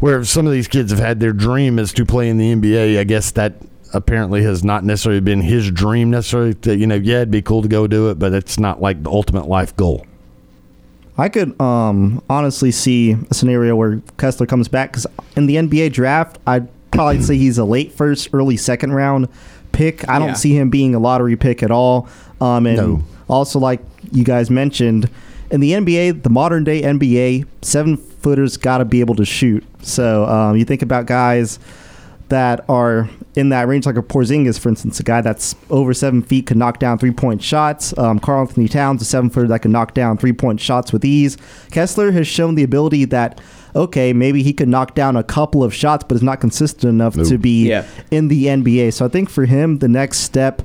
where 0.00 0.22
some 0.24 0.46
of 0.46 0.52
these 0.52 0.68
kids 0.68 0.90
have 0.90 1.00
had 1.00 1.20
their 1.20 1.32
dream 1.32 1.78
is 1.78 1.92
to 1.94 2.04
play 2.04 2.28
in 2.28 2.36
the 2.36 2.54
NBA, 2.54 2.98
I 2.98 3.04
guess 3.04 3.30
that 3.32 3.54
apparently 3.94 4.42
has 4.42 4.62
not 4.64 4.84
necessarily 4.84 5.20
been 5.20 5.40
his 5.40 5.70
dream 5.70 6.10
necessarily. 6.10 6.52
To, 6.54 6.76
you 6.76 6.86
know, 6.86 6.96
yeah, 6.96 7.16
it'd 7.18 7.30
be 7.30 7.40
cool 7.40 7.62
to 7.62 7.68
go 7.68 7.86
do 7.86 8.10
it, 8.10 8.18
but 8.18 8.34
it's 8.34 8.58
not 8.58 8.82
like 8.82 9.02
the 9.02 9.10
ultimate 9.10 9.46
life 9.48 9.74
goal. 9.76 10.04
I 11.16 11.28
could 11.28 11.58
um, 11.60 12.22
honestly 12.28 12.70
see 12.72 13.16
a 13.30 13.34
scenario 13.34 13.76
where 13.76 14.00
Kessler 14.18 14.46
comes 14.46 14.68
back 14.68 14.90
because 14.92 15.06
in 15.36 15.46
the 15.46 15.56
NBA 15.56 15.92
draft, 15.92 16.38
I'd 16.46 16.68
probably 16.90 17.22
say 17.22 17.36
he's 17.36 17.58
a 17.58 17.64
late 17.64 17.92
first, 17.92 18.28
early 18.32 18.56
second 18.56 18.92
round 18.94 19.28
pick. 19.72 20.08
I 20.08 20.18
don't 20.18 20.28
Yeah. 20.28 20.34
see 20.34 20.56
him 20.56 20.70
being 20.70 20.94
a 20.94 20.98
lottery 20.98 21.36
pick 21.36 21.62
at 21.62 21.70
all. 21.70 22.08
Um, 22.40 22.66
and 22.66 22.76
No. 22.76 23.02
also, 23.28 23.58
like 23.58 23.80
you 24.12 24.24
guys 24.24 24.50
mentioned, 24.50 25.08
in 25.50 25.60
the 25.60 25.72
NBA, 25.72 26.22
the 26.22 26.30
modern 26.30 26.64
day 26.64 26.82
NBA, 26.82 27.44
seven 27.62 27.96
footers 27.96 28.56
got 28.56 28.78
to 28.78 28.84
be 28.84 29.00
able 29.00 29.14
to 29.16 29.24
shoot. 29.24 29.62
So 29.82 30.24
um, 30.26 30.56
you 30.56 30.64
think 30.64 30.82
about 30.82 31.06
guys 31.06 31.58
that 32.34 32.64
are 32.68 33.08
in 33.36 33.50
that 33.50 33.68
range, 33.68 33.86
like 33.86 33.96
a 33.96 34.02
Porzingis, 34.02 34.58
for 34.58 34.68
instance, 34.68 34.98
a 34.98 35.04
guy 35.04 35.20
that's 35.20 35.54
over 35.70 35.94
seven 35.94 36.20
feet 36.20 36.46
can 36.48 36.58
knock 36.58 36.80
down 36.80 36.98
three 36.98 37.12
point 37.12 37.40
shots. 37.42 37.96
Um, 37.96 38.18
Karl 38.18 38.40
Anthony 38.40 38.66
Towns, 38.68 39.00
a 39.02 39.04
seven 39.04 39.30
footer 39.30 39.46
that 39.48 39.60
can 39.62 39.70
knock 39.72 39.94
down 39.94 40.18
three 40.18 40.32
point 40.32 40.60
shots 40.60 40.92
with 40.92 41.04
ease. 41.04 41.36
Kessler 41.70 42.10
has 42.12 42.26
shown 42.26 42.56
the 42.56 42.64
ability 42.64 43.04
that, 43.06 43.40
okay, 43.76 44.12
maybe 44.12 44.42
he 44.42 44.52
could 44.52 44.68
knock 44.68 44.94
down 44.96 45.16
a 45.16 45.22
couple 45.22 45.62
of 45.62 45.72
shots, 45.72 46.04
but 46.08 46.16
is 46.16 46.22
not 46.22 46.40
consistent 46.40 46.90
enough 46.90 47.14
to 47.14 47.38
be 47.38 47.68
Yeah. 47.68 47.84
in 48.10 48.26
the 48.28 48.46
NBA. 48.48 48.92
So 48.92 49.04
I 49.04 49.08
think 49.08 49.30
for 49.30 49.44
him, 49.46 49.78
the 49.78 49.88
next 49.88 50.18
step 50.18 50.62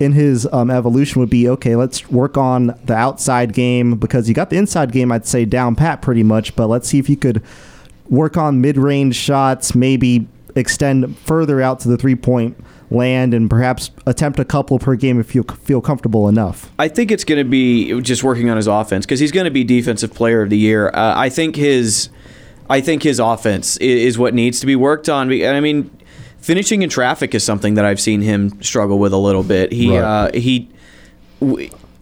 in 0.00 0.12
his 0.12 0.46
um, 0.52 0.70
evolution 0.70 1.20
would 1.20 1.30
be 1.30 1.48
okay, 1.48 1.76
let's 1.76 2.10
work 2.10 2.36
on 2.36 2.78
the 2.84 2.94
outside 2.94 3.52
game 3.54 3.94
because 3.96 4.28
you 4.28 4.34
got 4.34 4.50
the 4.50 4.56
inside 4.56 4.92
game, 4.92 5.10
I'd 5.12 5.24
say, 5.26 5.44
down 5.44 5.76
pat 5.76 6.02
pretty 6.02 6.22
much, 6.24 6.54
but 6.56 6.66
let's 6.68 6.88
see 6.88 6.98
if 6.98 7.08
you 7.08 7.16
could 7.16 7.42
work 8.10 8.36
on 8.36 8.60
mid 8.60 8.76
range 8.76 9.14
shots, 9.16 9.74
maybe 9.74 10.26
extend 10.54 11.16
further 11.18 11.60
out 11.60 11.80
to 11.80 11.88
the 11.88 11.96
three 11.96 12.14
point 12.14 12.56
land, 12.90 13.34
and 13.34 13.50
perhaps 13.50 13.90
attempt 14.06 14.38
a 14.38 14.44
couple 14.44 14.78
per 14.78 14.94
game 14.94 15.18
if 15.18 15.34
you 15.34 15.42
feel 15.42 15.80
comfortable 15.80 16.28
enough. 16.28 16.70
I 16.78 16.88
think 16.88 17.10
it's 17.10 17.24
going 17.24 17.38
to 17.42 17.48
be 17.48 18.00
just 18.00 18.22
working 18.22 18.50
on 18.50 18.56
his 18.56 18.66
offense 18.66 19.04
because 19.04 19.20
he's 19.20 19.32
going 19.32 19.44
to 19.44 19.50
be 19.50 19.64
defensive 19.64 20.14
player 20.14 20.42
of 20.42 20.50
the 20.50 20.58
year. 20.58 20.88
Uh, 20.88 21.14
I 21.16 21.28
think 21.28 21.56
his, 21.56 22.08
I 22.70 22.80
think 22.80 23.02
his 23.02 23.18
offense 23.18 23.76
is, 23.78 24.14
is 24.14 24.18
what 24.18 24.34
needs 24.34 24.60
to 24.60 24.66
be 24.66 24.76
worked 24.76 25.08
on. 25.08 25.32
And 25.32 25.56
I 25.56 25.60
mean, 25.60 25.90
finishing 26.38 26.82
in 26.82 26.90
traffic 26.90 27.34
is 27.34 27.42
something 27.42 27.74
that 27.74 27.84
I've 27.84 28.00
seen 28.00 28.20
him 28.20 28.62
struggle 28.62 28.98
with 28.98 29.12
a 29.12 29.18
little 29.18 29.42
bit. 29.42 29.72
He 29.72 29.90
Right. 29.90 30.04
uh, 30.04 30.30
he. 30.32 30.70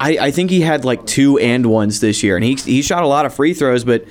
I, 0.00 0.18
I 0.18 0.30
think 0.32 0.50
he 0.50 0.60
had 0.60 0.84
like 0.84 1.06
two 1.06 1.38
and 1.38 1.66
ones 1.66 2.00
this 2.00 2.22
year, 2.22 2.36
and 2.36 2.44
he 2.44 2.54
he 2.56 2.82
shot 2.82 3.04
a 3.04 3.06
lot 3.06 3.24
of 3.24 3.32
free 3.32 3.54
throws, 3.54 3.84
but 3.84 4.04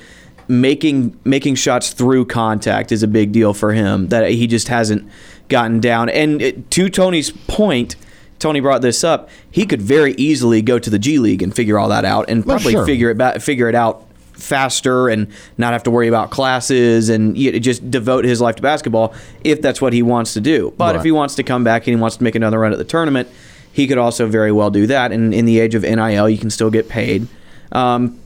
making 0.52 1.18
making 1.24 1.54
shots 1.54 1.92
through 1.92 2.26
contact 2.26 2.92
is 2.92 3.02
a 3.02 3.08
big 3.08 3.32
deal 3.32 3.54
for 3.54 3.72
him 3.72 4.08
that 4.08 4.28
he 4.30 4.46
just 4.46 4.68
hasn't 4.68 5.08
gotten 5.48 5.80
down. 5.80 6.10
And 6.10 6.42
it, 6.42 6.70
to 6.72 6.90
Tony's 6.90 7.30
point, 7.30 7.96
Tony 8.38 8.60
brought 8.60 8.82
this 8.82 9.02
up. 9.02 9.30
He 9.50 9.64
could 9.64 9.80
very 9.80 10.12
easily 10.14 10.60
go 10.60 10.78
to 10.78 10.90
the 10.90 10.98
G 10.98 11.18
League 11.18 11.42
and 11.42 11.54
figure 11.54 11.78
all 11.78 11.88
that 11.88 12.04
out, 12.04 12.28
and 12.28 12.44
Well, 12.44 12.56
probably 12.58 12.72
sure. 12.72 12.84
figure 12.84 13.10
it 13.10 13.42
figure 13.42 13.68
it 13.68 13.74
out 13.74 14.06
faster 14.34 15.08
and 15.08 15.28
not 15.56 15.72
have 15.72 15.82
to 15.84 15.90
worry 15.90 16.08
about 16.08 16.30
classes 16.30 17.08
and 17.08 17.36
just 17.36 17.90
devote 17.90 18.24
his 18.24 18.40
life 18.40 18.56
to 18.56 18.62
basketball 18.62 19.14
if 19.44 19.62
that's 19.62 19.80
what 19.80 19.92
he 19.92 20.02
wants 20.02 20.34
to 20.34 20.40
do. 20.40 20.72
But 20.76 20.96
if 20.96 21.02
he 21.02 21.12
wants 21.12 21.34
to 21.36 21.42
come 21.42 21.64
back 21.64 21.86
and 21.86 21.96
he 21.96 22.00
wants 22.00 22.16
to 22.16 22.24
make 22.24 22.34
another 22.34 22.58
run 22.58 22.72
at 22.72 22.78
the 22.78 22.84
tournament, 22.84 23.28
he 23.72 23.86
could 23.86 23.98
also 23.98 24.26
very 24.26 24.50
well 24.50 24.70
do 24.70 24.86
that. 24.86 25.12
And 25.12 25.32
in 25.32 25.44
the 25.44 25.60
age 25.60 25.74
of 25.74 25.82
NIL, 25.82 26.28
you 26.28 26.38
can 26.38 26.50
still 26.50 26.70
get 26.70 26.88
paid. 26.88 27.28
Um, 27.70 28.18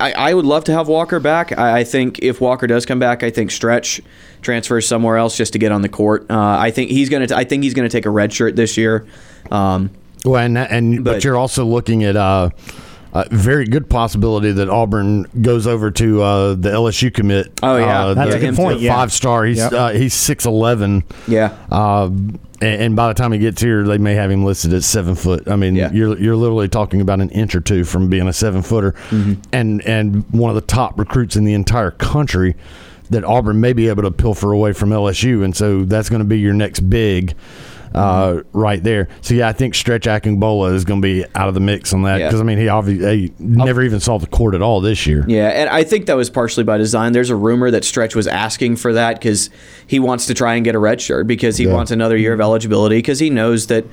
I, 0.00 0.12
I 0.12 0.34
would 0.34 0.44
love 0.44 0.64
to 0.64 0.72
have 0.72 0.88
Walker 0.88 1.20
back. 1.20 1.56
I, 1.56 1.80
I 1.80 1.84
think 1.84 2.18
if 2.20 2.40
Walker 2.40 2.66
does 2.66 2.84
come 2.86 2.98
back, 2.98 3.22
I 3.22 3.30
think 3.30 3.50
Stretch 3.50 4.00
transfers 4.42 4.86
somewhere 4.86 5.16
else 5.16 5.36
just 5.36 5.52
to 5.54 5.58
get 5.58 5.72
on 5.72 5.82
the 5.82 5.88
court. 5.88 6.26
Uh, 6.30 6.38
I 6.58 6.70
think 6.70 6.90
he's 6.90 7.08
gonna. 7.08 7.28
I 7.34 7.44
think 7.44 7.62
he's 7.62 7.74
gonna 7.74 7.88
take 7.88 8.06
a 8.06 8.10
red 8.10 8.32
shirt 8.32 8.56
this 8.56 8.76
year. 8.76 9.06
Um, 9.50 9.90
Well, 10.24 10.42
and 10.42 10.58
and 10.58 11.04
but, 11.04 11.14
But- 11.14 11.24
you're 11.24 11.36
also 11.36 11.64
looking 11.64 12.02
at 12.04 12.16
uh, 12.16 12.50
a 13.14 13.28
very 13.30 13.64
good 13.64 13.88
possibility 13.88 14.50
that 14.52 14.68
Auburn 14.68 15.26
goes 15.40 15.66
over 15.68 15.90
to 15.92 16.20
uh, 16.22 16.54
the 16.54 16.70
LSU 16.70 17.14
commit. 17.14 17.52
Oh, 17.62 17.76
yeah. 17.76 18.06
uh, 18.06 18.14
That's 18.14 18.30
the, 18.32 18.36
a 18.36 18.40
good 18.40 18.56
point, 18.56 18.80
yeah. 18.80 18.94
Five 18.96 19.12
star. 19.12 19.44
He's 19.44 19.58
Yep. 19.58 19.72
uh, 19.72 19.88
he's 19.90 20.14
six 20.14 20.44
eleven. 20.46 21.04
yeah. 21.28 21.56
Uh, 21.70 22.06
and, 22.60 22.82
and 22.82 22.96
by 22.96 23.08
the 23.08 23.14
time 23.14 23.32
he 23.32 23.38
gets 23.38 23.60
here, 23.62 23.84
they 23.84 23.98
may 23.98 24.14
have 24.14 24.30
him 24.30 24.44
listed 24.44 24.72
at 24.74 24.82
seven 24.82 25.14
foot. 25.14 25.48
I 25.48 25.56
mean, 25.56 25.76
Yeah. 25.76 25.92
you're 25.92 26.18
you're 26.18 26.36
literally 26.36 26.68
talking 26.68 27.00
about 27.00 27.20
an 27.20 27.30
inch 27.30 27.54
or 27.54 27.60
two 27.60 27.84
from 27.84 28.08
being 28.08 28.26
a 28.26 28.32
seven 28.32 28.62
footer, 28.62 28.92
Mm-hmm. 29.10 29.34
and 29.52 29.82
and 29.86 30.24
one 30.32 30.50
of 30.50 30.54
the 30.56 30.60
top 30.62 30.98
recruits 30.98 31.36
in 31.36 31.44
the 31.44 31.54
entire 31.54 31.90
country 31.92 32.56
that 33.10 33.22
Auburn 33.22 33.60
may 33.60 33.74
be 33.74 33.88
able 33.88 34.02
to 34.02 34.10
pilfer 34.10 34.50
away 34.50 34.72
from 34.72 34.90
LSU, 34.90 35.44
and 35.44 35.54
so 35.54 35.84
that's 35.84 36.08
going 36.08 36.20
to 36.22 36.24
be 36.28 36.38
your 36.40 36.54
next 36.54 36.80
big. 36.88 37.34
Uh, 37.94 38.42
right 38.52 38.82
there. 38.82 39.08
So 39.20 39.34
yeah, 39.34 39.46
I 39.48 39.52
think 39.52 39.74
Stretch 39.76 40.02
Akingbola 40.06 40.74
is 40.74 40.84
going 40.84 41.00
to 41.00 41.06
be 41.06 41.24
out 41.36 41.46
of 41.48 41.54
the 41.54 41.60
mix 41.60 41.92
on 41.94 42.02
that 42.02 42.18
Yeah. 42.18 42.26
because 42.26 42.40
I 42.40 42.44
mean 42.44 42.58
he 42.58 42.66
obviously 42.68 43.28
he 43.28 43.32
never 43.38 43.82
even 43.82 44.00
saw 44.00 44.18
the 44.18 44.26
court 44.26 44.54
at 44.54 44.62
all 44.62 44.80
this 44.80 45.06
year. 45.06 45.24
Yeah, 45.28 45.48
and 45.48 45.70
I 45.70 45.84
think 45.84 46.06
that 46.06 46.16
was 46.16 46.28
partially 46.28 46.64
by 46.64 46.76
design. 46.76 47.12
There's 47.12 47.30
a 47.30 47.36
rumor 47.36 47.70
that 47.70 47.84
Stretch 47.84 48.16
was 48.16 48.26
asking 48.26 48.76
for 48.76 48.92
that 48.94 49.20
because 49.20 49.48
he 49.86 50.00
wants 50.00 50.26
to 50.26 50.34
try 50.34 50.54
and 50.56 50.64
get 50.64 50.74
a 50.74 50.78
red 50.80 51.00
shirt 51.00 51.28
because 51.28 51.56
he 51.56 51.66
Yeah. 51.66 51.72
wants 51.74 51.92
another 51.92 52.16
year 52.16 52.32
of 52.32 52.40
eligibility 52.40 52.96
because 52.96 53.20
he 53.20 53.30
knows 53.30 53.68
that 53.68 53.84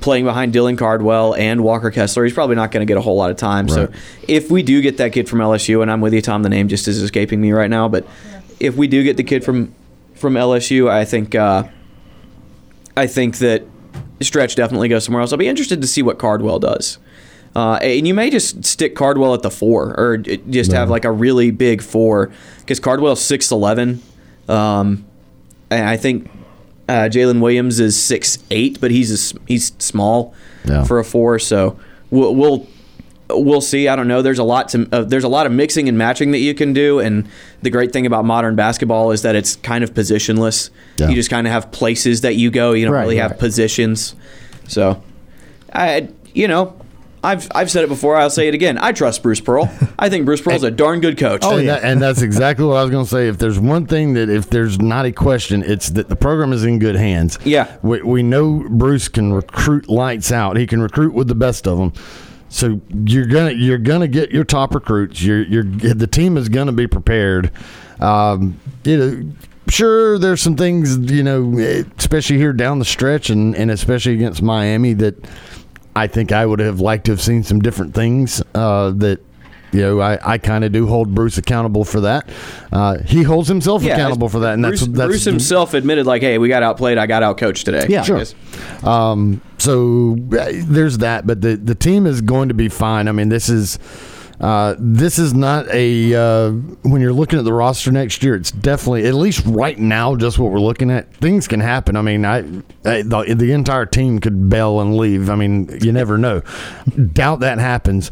playing 0.00 0.24
behind 0.24 0.54
Dylan 0.54 0.78
Cardwell 0.78 1.34
and 1.34 1.62
Walker 1.62 1.90
Kessler, 1.90 2.24
he's 2.24 2.32
probably 2.32 2.56
not 2.56 2.70
going 2.72 2.80
to 2.80 2.90
get 2.90 2.96
a 2.96 3.02
whole 3.02 3.16
lot 3.16 3.30
of 3.30 3.36
time. 3.36 3.68
So 3.68 3.90
if 4.26 4.50
we 4.50 4.62
do 4.62 4.80
get 4.80 4.96
that 4.96 5.12
kid 5.12 5.28
from 5.28 5.40
LSU, 5.40 5.82
and 5.82 5.90
I'm 5.90 6.00
with 6.00 6.14
you, 6.14 6.22
Tom, 6.22 6.42
the 6.42 6.48
name 6.48 6.68
just 6.68 6.88
is 6.88 7.02
escaping 7.02 7.38
me 7.42 7.52
right 7.52 7.68
now, 7.68 7.86
but 7.88 8.06
if 8.58 8.76
we 8.76 8.86
do 8.86 9.02
get 9.04 9.18
the 9.18 9.24
kid 9.24 9.44
from 9.44 9.74
from 10.14 10.34
LSU, 10.36 10.88
I 10.88 11.04
think 11.04 11.34
uh, 11.34 11.64
I 12.96 13.06
think 13.06 13.38
that 13.38 13.64
Stretch 14.20 14.54
definitely 14.54 14.88
goes 14.88 15.04
somewhere 15.04 15.20
else. 15.20 15.32
I'll 15.32 15.38
be 15.38 15.48
interested 15.48 15.80
to 15.82 15.86
see 15.88 16.02
what 16.02 16.18
Cardwell 16.18 16.58
does. 16.58 16.98
Uh, 17.54 17.74
and 17.82 18.06
you 18.06 18.14
may 18.14 18.30
just 18.30 18.64
stick 18.64 18.94
Cardwell 18.96 19.34
at 19.34 19.42
the 19.42 19.50
four, 19.50 19.94
or 19.98 20.16
just 20.16 20.72
have 20.72 20.88
like 20.88 21.04
a 21.04 21.10
really 21.10 21.50
big 21.50 21.82
four, 21.82 22.30
because 22.60 22.80
Cardwell's 22.80 23.20
six 23.22 23.50
eleven, 23.50 24.00
um, 24.48 25.04
and 25.70 25.86
I 25.86 25.98
think 25.98 26.30
uh, 26.88 27.08
Jaylin 27.12 27.40
Williams 27.40 27.78
is 27.78 28.00
six 28.00 28.38
eight, 28.50 28.80
but 28.80 28.90
he's 28.90 29.34
a 29.34 29.38
he's 29.46 29.72
small 29.78 30.34
Yeah. 30.64 30.84
for 30.84 30.98
a 30.98 31.04
four. 31.04 31.38
So 31.38 31.78
we'll, 32.10 32.34
we'll 32.34 32.66
we'll 33.34 33.60
see. 33.60 33.88
I 33.88 33.96
don't 33.96 34.08
know. 34.08 34.22
There's 34.22 34.38
a 34.38 34.44
lot 34.44 34.68
to 34.70 34.88
uh, 34.92 35.02
there's 35.04 35.24
a 35.24 35.28
lot 35.28 35.46
of 35.46 35.52
mixing 35.52 35.88
and 35.88 35.96
matching 35.98 36.30
that 36.32 36.38
you 36.38 36.54
can 36.54 36.72
do, 36.72 36.98
and 37.00 37.28
the 37.62 37.70
great 37.70 37.92
thing 37.92 38.06
about 38.06 38.24
modern 38.24 38.56
basketball 38.56 39.10
is 39.12 39.22
that 39.22 39.34
it's 39.36 39.56
kind 39.56 39.82
of 39.84 39.94
positionless. 39.94 40.70
Yeah. 40.98 41.08
You 41.08 41.14
just 41.14 41.30
kind 41.30 41.46
of 41.46 41.52
have 41.52 41.70
places 41.72 42.20
that 42.22 42.36
you 42.36 42.50
go. 42.50 42.72
You 42.72 42.84
don't 42.86 42.94
Right, 42.94 43.02
really 43.02 43.16
have 43.16 43.38
positions. 43.38 44.14
So, 44.68 45.02
I 45.72 46.08
you 46.34 46.48
know. 46.48 46.76
I've, 47.24 47.46
I've 47.54 47.70
said 47.70 47.84
it 47.84 47.86
before. 47.86 48.16
I'll 48.16 48.30
say 48.30 48.48
it 48.48 48.54
again. 48.54 48.78
I 48.78 48.90
trust 48.90 49.22
Bruce 49.22 49.40
Pearl. 49.40 49.70
I 49.96 50.08
think 50.08 50.24
Bruce 50.24 50.40
Pearl's 50.40 50.64
a 50.64 50.72
darn 50.72 50.98
good 51.00 51.16
coach. 51.16 51.44
and, 51.44 51.68
that- 51.68 51.84
and 51.84 52.02
that's 52.02 52.20
exactly 52.20 52.64
what 52.64 52.74
I 52.78 52.82
was 52.82 52.90
going 52.90 53.04
to 53.04 53.08
say. 53.08 53.28
If 53.28 53.38
there's 53.38 53.60
one 53.60 53.86
thing 53.86 54.14
that, 54.14 54.28
if 54.28 54.50
there's 54.50 54.80
not 54.80 55.06
a 55.06 55.12
question, 55.12 55.62
it's 55.62 55.90
that 55.90 56.08
the 56.08 56.16
program 56.16 56.52
is 56.52 56.64
in 56.64 56.80
good 56.80 56.96
hands. 56.96 57.38
Yeah. 57.44 57.76
we, 57.82 58.02
we 58.02 58.22
know 58.24 58.66
Bruce 58.68 59.06
can 59.06 59.32
recruit 59.32 59.88
lights 59.88 60.32
out. 60.32 60.56
He 60.56 60.66
can 60.66 60.82
recruit 60.82 61.14
with 61.14 61.28
the 61.28 61.36
best 61.36 61.68
of 61.68 61.78
them. 61.78 61.92
So 62.52 62.80
you're 63.06 63.26
gonna 63.26 63.52
you're 63.52 63.78
gonna 63.78 64.08
get 64.08 64.30
your 64.30 64.44
top 64.44 64.74
recruits. 64.74 65.22
You're 65.22 65.42
you're 65.42 65.64
the 65.64 66.06
team 66.06 66.36
is 66.36 66.48
gonna 66.48 66.72
be 66.72 66.86
prepared. 66.86 67.50
Um, 68.00 68.60
you 68.84 68.96
know. 68.96 69.32
Sure, 69.68 70.18
there's 70.18 70.42
some 70.42 70.56
things, 70.56 70.98
you 71.10 71.22
know, 71.22 71.56
especially 71.96 72.36
here 72.36 72.52
down 72.52 72.80
the 72.80 72.84
stretch 72.84 73.30
and, 73.30 73.54
and 73.54 73.70
especially 73.70 74.12
against 74.12 74.42
Miami 74.42 74.92
that 74.94 75.14
I 75.94 76.08
think 76.08 76.30
I 76.32 76.44
would 76.44 76.58
have 76.58 76.80
liked 76.80 77.06
to 77.06 77.12
have 77.12 77.22
seen 77.22 77.42
some 77.42 77.60
different 77.60 77.94
things 77.94 78.42
uh, 78.54 78.90
that 78.96 79.20
you 79.72 79.80
know 79.80 80.00
I, 80.00 80.34
I 80.34 80.38
kind 80.38 80.64
of 80.64 80.72
do 80.72 80.86
hold 80.86 81.14
Bruce 81.14 81.38
accountable 81.38 81.84
for 81.84 82.00
that. 82.02 82.28
Uh, 82.70 82.98
he 82.98 83.22
holds 83.22 83.48
himself 83.48 83.82
Yeah, 83.82 83.94
accountable 83.94 84.28
for 84.28 84.40
that, 84.40 84.54
and 84.54 84.62
Bruce, 84.62 84.80
that's 84.80 84.92
that's 84.92 85.06
Bruce 85.08 85.24
himself 85.24 85.74
admitted, 85.74 86.06
like, 86.06 86.22
"Hey, 86.22 86.38
we 86.38 86.48
got 86.48 86.62
outplayed. 86.62 86.98
I 86.98 87.06
got 87.06 87.22
outcoached 87.22 87.64
today." 87.64 87.86
Yeah. 87.88 88.02
Sure. 88.02 88.22
Um, 88.82 89.40
so 89.58 90.16
uh, 90.38 90.50
there's 90.52 90.98
that, 90.98 91.26
but 91.26 91.40
the 91.40 91.56
the 91.56 91.74
team 91.74 92.06
is 92.06 92.20
going 92.20 92.48
to 92.48 92.54
be 92.54 92.68
fine. 92.68 93.08
I 93.08 93.12
mean, 93.12 93.28
this 93.28 93.48
is. 93.48 93.78
Uh, 94.42 94.74
this 94.76 95.20
is 95.20 95.32
not 95.34 95.68
a 95.72 96.12
uh, 96.14 96.50
when 96.82 97.00
you're 97.00 97.12
looking 97.12 97.38
at 97.38 97.44
the 97.44 97.52
roster 97.52 97.92
next 97.92 98.24
year. 98.24 98.34
It's 98.34 98.50
definitely 98.50 99.06
at 99.06 99.14
least 99.14 99.44
right 99.46 99.78
now, 99.78 100.16
just 100.16 100.36
what 100.36 100.50
we're 100.50 100.58
looking 100.58 100.90
at. 100.90 101.14
Things 101.14 101.46
can 101.46 101.60
happen. 101.60 101.94
I 101.96 102.02
mean, 102.02 102.24
I, 102.24 102.38
I 102.84 103.02
the, 103.02 103.34
the 103.38 103.52
entire 103.52 103.86
team 103.86 104.18
could 104.18 104.48
bail 104.50 104.80
and 104.80 104.96
leave. 104.96 105.30
I 105.30 105.36
mean, 105.36 105.78
you 105.80 105.92
never 105.92 106.18
know. 106.18 106.42
Doubt 107.12 107.38
that 107.40 107.58
happens. 107.58 108.10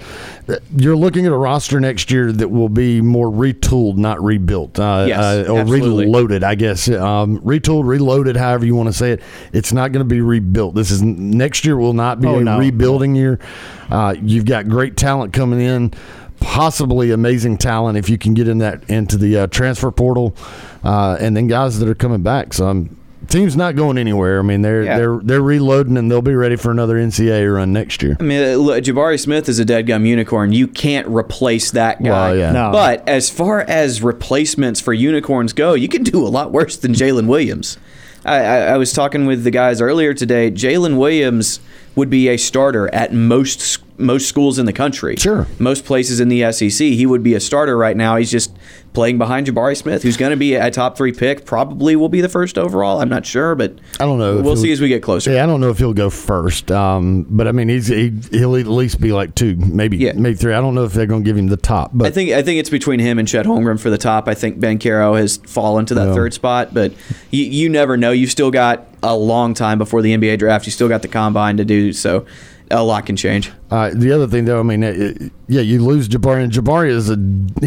You're 0.76 0.96
looking 0.96 1.26
at 1.26 1.32
a 1.32 1.36
roster 1.36 1.80
next 1.80 2.12
year 2.12 2.30
that 2.30 2.48
will 2.48 2.68
be 2.68 3.00
more 3.00 3.26
retooled, 3.28 3.96
not 3.96 4.22
rebuilt, 4.22 4.78
uh, 4.78 5.06
Yes, 5.08 5.18
uh, 5.48 5.52
or 5.52 5.60
absolutely. 5.60 6.04
reloaded. 6.06 6.44
I 6.44 6.54
guess 6.54 6.88
um, 6.88 7.40
retooled, 7.40 7.86
reloaded, 7.86 8.36
however 8.36 8.64
you 8.66 8.76
want 8.76 8.88
to 8.88 8.92
say 8.92 9.12
it. 9.12 9.22
It's 9.52 9.72
not 9.72 9.90
going 9.90 10.06
to 10.08 10.08
be 10.14 10.20
rebuilt. 10.20 10.76
This 10.76 10.92
is 10.92 11.02
next 11.02 11.64
year 11.64 11.76
will 11.76 11.92
not 11.92 12.20
be 12.20 12.28
Oh, 12.28 12.38
a 12.38 12.44
no. 12.44 12.58
rebuilding 12.58 13.16
year. 13.16 13.40
Uh, 13.90 14.14
you've 14.22 14.44
got 14.44 14.68
great 14.68 14.96
talent 14.96 15.32
coming 15.32 15.60
in, 15.60 15.92
possibly 16.40 17.10
amazing 17.10 17.58
talent 17.58 17.96
if 17.98 18.08
you 18.08 18.18
can 18.18 18.34
get 18.34 18.48
in 18.48 18.58
that 18.58 18.88
into 18.90 19.16
the 19.16 19.38
uh, 19.38 19.46
transfer 19.46 19.90
portal, 19.90 20.34
uh, 20.84 21.16
and 21.20 21.36
then 21.36 21.46
guys 21.46 21.78
that 21.78 21.88
are 21.88 21.94
coming 21.94 22.22
back. 22.22 22.52
So 22.54 22.68
um, 22.68 22.96
team's 23.28 23.56
not 23.56 23.76
going 23.76 23.98
anywhere. 23.98 24.38
I 24.40 24.42
mean 24.42 24.62
they're 24.62 24.82
Yeah. 24.82 24.96
they're 24.98 25.20
they're 25.22 25.42
reloading 25.42 25.96
and 25.96 26.10
they'll 26.10 26.22
be 26.22 26.34
ready 26.34 26.56
for 26.56 26.70
another 26.70 26.96
NCAA 26.96 27.54
run 27.54 27.72
next 27.72 28.02
year. 28.02 28.16
I 28.18 28.22
mean, 28.24 28.42
uh, 28.42 28.56
look, 28.56 28.82
Jabari 28.82 29.20
Smith 29.20 29.48
is 29.48 29.58
a 29.58 29.64
dead 29.64 29.86
gum 29.86 30.04
unicorn. 30.06 30.52
You 30.52 30.66
can't 30.66 31.06
replace 31.08 31.70
that 31.72 32.02
guy. 32.02 32.30
Well, 32.30 32.36
yeah. 32.36 32.52
No. 32.52 32.72
But 32.72 33.06
as 33.08 33.30
far 33.30 33.60
as 33.60 34.02
replacements 34.02 34.80
for 34.80 34.92
unicorns 34.92 35.52
go, 35.52 35.74
you 35.74 35.88
can 35.88 36.02
do 36.02 36.26
a 36.26 36.28
lot 36.28 36.50
worse 36.52 36.76
than 36.76 36.92
Jaylin 36.92 37.26
Williams. 37.26 37.78
I, 38.24 38.36
I, 38.36 38.56
I 38.72 38.76
was 38.76 38.92
talking 38.92 39.24
with 39.26 39.44
the 39.44 39.50
guys 39.50 39.80
earlier 39.80 40.12
today. 40.12 40.50
Jaylin 40.50 40.98
Williams 40.98 41.58
would 41.96 42.10
be 42.10 42.28
a 42.28 42.36
starter 42.36 42.92
at 42.94 43.12
most 43.12 43.78
most 43.98 44.28
schools 44.28 44.58
in 44.58 44.66
the 44.66 44.72
country. 44.72 45.16
Sure. 45.16 45.46
Most 45.58 45.84
places 45.84 46.20
in 46.20 46.28
the 46.28 46.50
SEC, 46.52 46.86
he 46.86 47.04
would 47.04 47.22
be 47.22 47.34
a 47.34 47.40
starter 47.40 47.76
right 47.76 47.96
now. 47.96 48.16
He's 48.16 48.30
just 48.30 48.50
playing 48.92 49.18
behind 49.18 49.46
Jabari 49.46 49.76
Smith, 49.76 50.02
who's 50.02 50.16
going 50.16 50.30
to 50.30 50.36
be 50.36 50.54
a 50.54 50.70
top 50.70 50.96
three 50.96 51.12
pick. 51.12 51.44
Probably 51.44 51.94
will 51.94 52.08
be 52.08 52.20
the 52.20 52.28
first 52.28 52.58
overall. 52.58 53.00
I'm 53.00 53.08
not 53.08 53.24
sure, 53.24 53.54
but 53.54 53.78
I 54.00 54.04
don't 54.04 54.18
know. 54.18 54.40
We'll 54.40 54.56
see 54.56 54.72
as 54.72 54.80
we 54.80 54.88
get 54.88 55.00
closer. 55.02 55.32
Yeah, 55.32 55.44
I 55.44 55.46
don't 55.46 55.60
know 55.60 55.70
if 55.70 55.78
he'll 55.78 55.92
go 55.94 56.10
first, 56.10 56.70
um, 56.72 57.24
but 57.30 57.46
I 57.46 57.52
mean 57.52 57.68
he's 57.68 57.86
he, 57.86 58.12
he'll 58.32 58.56
at 58.56 58.66
least 58.66 59.00
be 59.00 59.12
like 59.12 59.34
two, 59.36 59.54
maybe 59.56 59.96
Yeah. 59.96 60.12
maybe 60.16 60.34
three. 60.34 60.54
I 60.54 60.60
don't 60.60 60.74
know 60.74 60.84
if 60.84 60.92
they're 60.92 61.06
going 61.06 61.22
to 61.22 61.28
give 61.28 61.36
him 61.36 61.46
the 61.46 61.56
top, 61.56 61.92
but 61.94 62.08
I 62.08 62.10
think 62.10 62.30
I 62.32 62.42
think 62.42 62.58
it's 62.58 62.70
between 62.70 62.98
him 63.00 63.18
and 63.18 63.28
Chet 63.28 63.46
Holmgren 63.46 63.78
for 63.78 63.90
the 63.90 63.98
top. 63.98 64.26
I 64.26 64.34
think 64.34 64.58
Banchero 64.58 65.16
has 65.18 65.36
fallen 65.36 65.86
to 65.86 65.94
that 65.94 66.08
Yeah. 66.08 66.14
third 66.14 66.34
spot, 66.34 66.74
but 66.74 66.92
you, 67.30 67.44
you 67.44 67.68
never 67.68 67.96
know. 67.96 68.10
You've 68.10 68.30
still 68.32 68.50
got 68.50 68.86
a 69.02 69.14
long 69.16 69.54
time 69.54 69.78
before 69.78 70.02
the 70.02 70.12
NBA 70.16 70.38
draft. 70.38 70.66
You 70.66 70.72
still 70.72 70.88
got 70.88 71.02
the 71.02 71.08
combine 71.08 71.56
to 71.58 71.64
do, 71.64 71.92
so 71.92 72.26
a 72.70 72.82
lot 72.82 73.06
can 73.06 73.16
change. 73.16 73.50
Uh, 73.70 73.90
the 73.94 74.12
other 74.12 74.26
thing, 74.26 74.44
though, 74.44 74.60
I 74.60 74.62
mean, 74.62 74.82
it, 74.82 75.00
it- 75.00 75.32
yeah, 75.48 75.60
you 75.62 75.84
lose 75.84 76.08
Jabari, 76.08 76.44
and 76.44 76.52
Jabari 76.52 76.90
is 76.90 77.10
a 77.10 77.16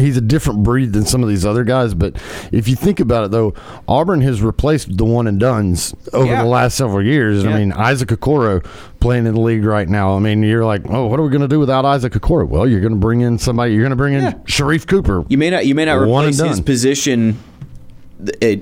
he's 0.00 0.16
a 0.16 0.20
different 0.22 0.62
breed 0.62 0.94
than 0.94 1.04
some 1.04 1.22
of 1.22 1.28
these 1.28 1.44
other 1.44 1.64
guys. 1.64 1.92
But 1.92 2.16
if 2.50 2.66
you 2.66 2.76
think 2.76 2.98
about 2.98 3.24
it, 3.26 3.30
though, 3.30 3.52
Auburn 3.86 4.22
has 4.22 4.40
replaced 4.40 4.96
the 4.96 5.04
one 5.04 5.26
and 5.26 5.38
duns 5.38 5.94
over 6.14 6.24
Yeah. 6.24 6.42
the 6.42 6.48
last 6.48 6.76
several 6.76 7.04
years. 7.04 7.44
Yeah. 7.44 7.50
I 7.50 7.58
mean, 7.58 7.72
Isaac 7.72 8.08
Okoro 8.08 8.64
playing 9.00 9.26
in 9.26 9.34
the 9.34 9.40
league 9.40 9.64
right 9.64 9.86
now. 9.86 10.16
I 10.16 10.18
mean, 10.18 10.42
you're 10.42 10.64
like, 10.64 10.80
oh, 10.88 11.06
what 11.06 11.20
are 11.20 11.22
we 11.22 11.28
going 11.28 11.42
to 11.42 11.48
do 11.48 11.58
without 11.60 11.84
Isaac 11.84 12.14
Okoro? 12.14 12.48
Well, 12.48 12.66
you're 12.66 12.80
going 12.80 12.94
to 12.94 12.98
bring 12.98 13.20
in 13.20 13.38
somebody. 13.38 13.72
You're 13.74 13.82
going 13.82 13.90
to 13.90 13.96
bring 13.96 14.14
in 14.14 14.22
Yeah. 14.22 14.32
Sharife 14.46 14.86
Cooper. 14.86 15.24
You 15.28 15.36
may 15.36 15.50
not 15.50 15.66
you 15.66 15.74
may 15.74 15.84
not 15.84 16.06
One 16.08 16.24
replace 16.24 16.40
his 16.40 16.56
done. 16.56 16.64
position 16.64 17.38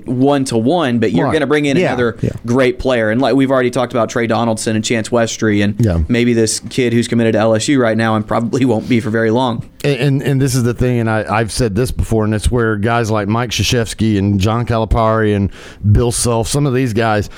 one 0.05 0.43
to 0.45 0.57
one, 0.57 0.99
but 0.99 1.11
you're 1.11 1.25
Right. 1.25 1.31
going 1.31 1.41
to 1.41 1.47
bring 1.47 1.65
in 1.65 1.77
Yeah, 1.77 1.87
another 1.87 2.17
yeah. 2.21 2.31
great 2.45 2.79
player. 2.79 3.09
And 3.09 3.21
like 3.21 3.35
we've 3.35 3.51
already 3.51 3.71
talked 3.71 3.93
about 3.93 4.09
Tre 4.09 4.27
Donaldson 4.27 4.75
and 4.75 4.83
Chance 4.83 5.09
Westry, 5.09 5.63
and 5.63 5.75
Yeah. 5.79 5.99
maybe 6.07 6.33
this 6.33 6.59
kid 6.69 6.93
who's 6.93 7.07
committed 7.07 7.33
to 7.33 7.39
LSU 7.39 7.79
right 7.79 7.97
now 7.97 8.15
and 8.15 8.25
probably 8.27 8.65
won't 8.65 8.87
be 8.89 8.99
for 8.99 9.09
very 9.09 9.31
long. 9.31 9.63
And, 9.83 9.99
and 9.99 10.21
and 10.21 10.41
this 10.41 10.55
is 10.55 10.63
the 10.63 10.73
thing, 10.73 10.99
and 10.99 11.09
I, 11.09 11.25
I've 11.29 11.51
said 11.51 11.75
this 11.75 11.91
before, 11.91 12.23
and 12.23 12.33
it's 12.33 12.49
where 12.49 12.77
guys 12.77 13.11
like 13.11 13.27
Mike 13.27 13.49
Krzyzewski 13.51 14.17
and 14.17 14.39
John 14.39 14.65
Calipari 14.65 15.35
and 15.35 15.51
Bill 15.91 16.11
Self, 16.11 16.47
some 16.47 16.65
of 16.65 16.73
these 16.73 16.93
guys, 16.93 17.29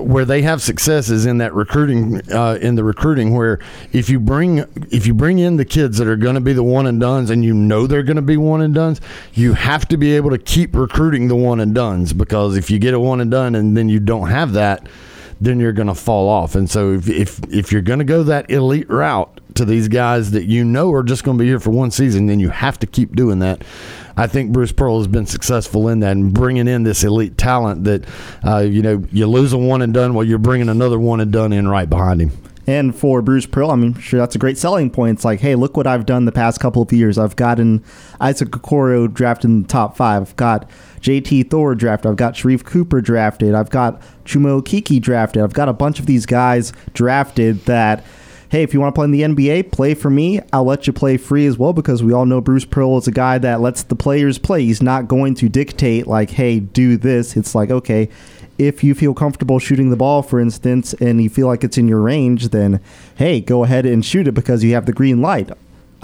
where 0.00 0.24
they 0.24 0.42
have 0.42 0.62
success 0.62 1.10
is 1.10 1.26
in 1.26 1.38
that 1.38 1.54
recruiting, 1.54 2.20
uh, 2.32 2.58
in 2.60 2.74
the 2.74 2.84
recruiting, 2.84 3.34
where 3.34 3.58
if 3.92 4.08
you 4.08 4.20
bring 4.20 4.58
if 4.90 5.06
you 5.06 5.14
bring 5.14 5.38
in 5.38 5.56
the 5.56 5.64
kids 5.64 5.98
that 5.98 6.06
are 6.06 6.16
going 6.16 6.34
to 6.34 6.40
be 6.40 6.52
the 6.52 6.62
one 6.62 6.86
and 6.86 7.00
duns, 7.00 7.30
and 7.30 7.44
you 7.44 7.54
know 7.54 7.86
they're 7.86 8.02
going 8.02 8.16
to 8.16 8.22
be 8.22 8.36
one 8.36 8.60
and 8.60 8.74
duns, 8.74 9.00
you 9.34 9.54
have 9.54 9.86
to 9.88 9.96
be 9.96 10.14
able 10.14 10.30
to 10.30 10.38
keep 10.38 10.74
recruiting 10.74 11.28
the 11.28 11.36
one 11.36 11.60
and 11.60 11.74
duns 11.74 12.12
because 12.12 12.56
if 12.56 12.70
you 12.70 12.78
get 12.78 12.94
a 12.94 13.00
one 13.00 13.20
and 13.20 13.30
done 13.30 13.54
and 13.54 13.76
then 13.76 13.88
you 13.88 14.00
don't 14.00 14.28
have 14.28 14.52
that, 14.52 14.86
then 15.42 15.58
you're 15.58 15.72
going 15.72 15.88
to 15.88 15.94
fall 15.94 16.28
off. 16.28 16.54
And 16.54 16.70
so 16.70 16.92
if 16.92 17.08
if, 17.08 17.40
if 17.52 17.72
you're 17.72 17.82
going 17.82 17.98
to 17.98 18.04
go 18.04 18.22
that 18.22 18.50
elite 18.50 18.88
route 18.88 19.40
to 19.54 19.64
these 19.64 19.88
guys 19.88 20.30
that 20.30 20.44
you 20.44 20.64
know 20.64 20.92
are 20.92 21.02
just 21.02 21.24
going 21.24 21.36
to 21.36 21.42
be 21.42 21.48
here 21.48 21.60
for 21.60 21.70
one 21.70 21.90
season, 21.90 22.26
then 22.26 22.40
you 22.40 22.48
have 22.48 22.78
to 22.78 22.86
keep 22.86 23.16
doing 23.16 23.40
that. 23.40 23.62
I 24.16 24.26
think 24.26 24.52
Bruce 24.52 24.72
Pearl 24.72 24.98
has 24.98 25.08
been 25.08 25.26
successful 25.26 25.88
in 25.88 26.00
that 26.00 26.12
and 26.12 26.32
bringing 26.32 26.68
in 26.68 26.82
this 26.82 27.02
elite 27.02 27.38
talent 27.38 27.84
that, 27.84 28.04
uh, 28.44 28.58
you 28.58 28.82
know, 28.82 29.04
you 29.10 29.26
lose 29.26 29.52
a 29.52 29.58
one 29.58 29.82
and 29.82 29.92
done 29.92 30.14
while 30.14 30.24
you're 30.24 30.38
bringing 30.38 30.68
another 30.68 30.98
one 30.98 31.20
and 31.20 31.32
done 31.32 31.52
in 31.52 31.66
right 31.66 31.88
behind 31.88 32.20
him. 32.20 32.30
And 32.66 32.94
for 32.94 33.22
Bruce 33.22 33.46
Pearl, 33.46 33.70
I'm 33.70 33.98
sure, 33.98 34.20
that's 34.20 34.36
a 34.36 34.38
great 34.38 34.56
selling 34.56 34.90
point. 34.90 35.18
It's 35.18 35.24
like, 35.24 35.40
hey, 35.40 35.56
look 35.56 35.76
what 35.76 35.86
I've 35.86 36.06
done 36.06 36.26
the 36.26 36.32
past 36.32 36.60
couple 36.60 36.82
of 36.82 36.92
years. 36.92 37.18
I've 37.18 37.34
gotten 37.34 37.82
Isaac 38.20 38.50
Okoro 38.50 39.12
drafted 39.12 39.50
in 39.50 39.62
the 39.62 39.68
top 39.68 39.96
five. 39.96 40.22
I've 40.22 40.36
got 40.36 40.70
JT 41.00 41.50
Thor 41.50 41.74
drafted. 41.74 42.10
I've 42.10 42.16
got 42.16 42.34
Sharife 42.34 42.64
Cooper 42.64 43.00
drafted. 43.00 43.54
I've 43.54 43.70
got 43.70 44.00
Chuma 44.24 44.60
Okeke 44.60 45.00
drafted. 45.00 45.42
I've 45.42 45.52
got 45.52 45.68
a 45.68 45.72
bunch 45.72 45.98
of 46.00 46.06
these 46.06 46.26
guys 46.26 46.72
drafted 46.94 47.64
that, 47.66 48.04
hey, 48.50 48.62
if 48.62 48.74
you 48.74 48.80
want 48.80 48.94
to 48.94 48.98
play 48.98 49.04
in 49.04 49.10
the 49.10 49.22
NBA, 49.22 49.72
play 49.72 49.94
for 49.94 50.10
me. 50.10 50.40
I'll 50.52 50.64
let 50.64 50.86
you 50.86 50.92
play 50.92 51.16
free 51.16 51.46
as 51.46 51.58
well 51.58 51.72
because 51.72 52.02
we 52.02 52.12
all 52.12 52.26
know 52.26 52.40
Bruce 52.40 52.64
Pearl 52.64 52.98
is 52.98 53.08
a 53.08 53.12
guy 53.12 53.38
that 53.38 53.60
lets 53.60 53.82
the 53.82 53.96
players 53.96 54.38
play. 54.38 54.64
He's 54.64 54.82
not 54.82 55.08
going 55.08 55.34
to 55.36 55.48
dictate, 55.48 56.06
like, 56.06 56.30
hey, 56.30 56.60
do 56.60 56.96
this. 56.96 57.36
It's 57.36 57.54
like, 57.54 57.70
okay, 57.70 58.08
if 58.58 58.84
you 58.84 58.94
feel 58.94 59.14
comfortable 59.14 59.58
shooting 59.58 59.90
the 59.90 59.96
ball, 59.96 60.22
for 60.22 60.38
instance, 60.38 60.94
and 60.94 61.22
you 61.22 61.30
feel 61.30 61.46
like 61.46 61.64
it's 61.64 61.78
in 61.78 61.88
your 61.88 62.00
range, 62.00 62.48
then 62.48 62.80
hey, 63.16 63.40
go 63.40 63.64
ahead 63.64 63.86
and 63.86 64.04
shoot 64.04 64.28
it 64.28 64.32
because 64.32 64.62
you 64.62 64.74
have 64.74 64.86
the 64.86 64.92
green 64.92 65.20
light. 65.20 65.50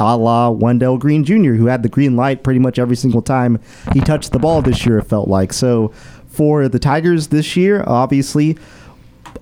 A 0.01 0.16
la 0.16 0.49
Wendell 0.51 0.97
Green 0.97 1.25
Jr., 1.25 1.55
who 1.55 1.66
had 1.66 1.83
the 1.83 1.89
green 1.89 2.14
light 2.16 2.45
pretty 2.45 2.61
much 2.61 2.79
every 2.79 2.97
single 2.97 3.21
time 3.21 3.59
he 3.93 4.01
touched 4.01 4.31
the 4.31 4.39
ball 4.39 4.62
this 4.62 4.87
year, 4.87 4.99
it 4.99 5.05
felt 5.05 5.29
like. 5.29 5.53
So 5.53 5.93
for 6.39 6.68
the 6.68 6.78
Tigers 6.78 7.26
this 7.26 7.57
year, 7.57 7.82
obviously, 7.84 8.57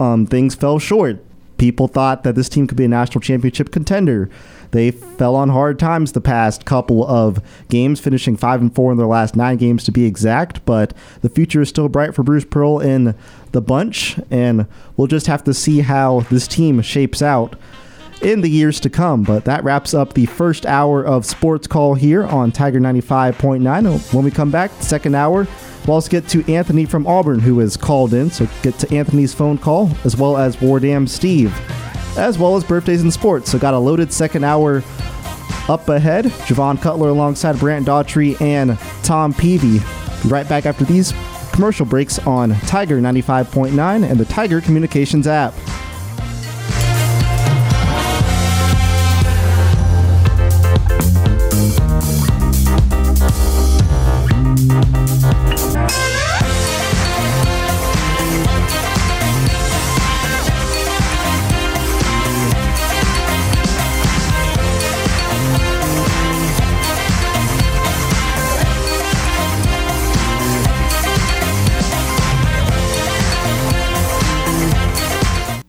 um, 0.00 0.26
things 0.26 0.54
fell 0.54 0.78
short. 0.78 1.22
People 1.58 1.88
thought 1.88 2.22
that 2.22 2.34
this 2.34 2.48
team 2.48 2.66
could 2.66 2.78
be 2.78 2.86
a 2.86 2.88
national 2.88 3.20
championship 3.20 3.70
contender. 3.70 4.30
They 4.70 4.90
fell 4.90 5.36
on 5.36 5.50
hard 5.50 5.78
times 5.78 6.12
the 6.12 6.22
past 6.22 6.64
couple 6.64 7.06
of 7.06 7.38
games, 7.68 8.00
finishing 8.00 8.34
five 8.34 8.62
and 8.62 8.74
four 8.74 8.92
in 8.92 8.96
their 8.96 9.06
last 9.06 9.36
nine 9.36 9.58
games 9.58 9.84
to 9.84 9.92
be 9.92 10.06
exact. 10.06 10.64
But 10.64 10.94
the 11.20 11.28
future 11.28 11.60
is 11.60 11.68
still 11.68 11.90
bright 11.90 12.14
for 12.14 12.22
Bruce 12.22 12.46
Pearl 12.46 12.80
in 12.80 13.14
the 13.52 13.60
bunch, 13.60 14.18
and 14.30 14.66
we'll 14.96 15.06
just 15.06 15.26
have 15.26 15.44
to 15.44 15.52
see 15.52 15.80
how 15.80 16.20
this 16.30 16.48
team 16.48 16.80
shapes 16.80 17.20
out 17.20 17.56
in 18.22 18.40
the 18.40 18.48
years 18.48 18.80
to 18.80 18.90
come. 18.90 19.22
But 19.22 19.44
that 19.44 19.64
wraps 19.64 19.94
up 19.94 20.14
the 20.14 20.26
first 20.26 20.66
hour 20.66 21.04
of 21.04 21.26
Sports 21.26 21.66
Call 21.66 21.94
here 21.94 22.24
on 22.24 22.52
Tiger 22.52 22.80
95.9. 22.80 24.14
When 24.14 24.24
we 24.24 24.30
come 24.30 24.50
back, 24.50 24.70
second 24.80 25.14
hour, 25.14 25.46
we'll 25.86 25.94
also 25.94 26.10
get 26.10 26.28
to 26.28 26.52
Anthony 26.52 26.84
from 26.86 27.06
Auburn, 27.06 27.40
who 27.40 27.60
is 27.60 27.76
called 27.76 28.14
in. 28.14 28.30
So 28.30 28.48
get 28.62 28.78
to 28.80 28.94
Anthony's 28.94 29.34
phone 29.34 29.58
call, 29.58 29.90
as 30.04 30.16
well 30.16 30.36
as 30.36 30.56
Wardam 30.56 31.08
Steve, 31.08 31.54
as 32.18 32.38
well 32.38 32.56
as 32.56 32.64
birthdays 32.64 33.02
in 33.02 33.10
sports. 33.10 33.50
So 33.50 33.58
got 33.58 33.74
a 33.74 33.78
loaded 33.78 34.12
second 34.12 34.44
hour 34.44 34.82
up 35.68 35.88
ahead. 35.88 36.26
Javon 36.26 36.80
Cutler 36.80 37.08
alongside 37.08 37.58
Brant 37.58 37.86
Daughtry 37.86 38.40
and 38.40 38.78
Tom 39.02 39.32
Peavy. 39.34 39.80
Right 40.28 40.48
back 40.48 40.66
after 40.66 40.84
these 40.84 41.12
commercial 41.52 41.86
breaks 41.86 42.18
on 42.20 42.54
Tiger 42.60 43.00
95.9 43.00 44.08
and 44.08 44.20
the 44.20 44.24
Tiger 44.26 44.60
Communications 44.60 45.26
app. 45.26 45.54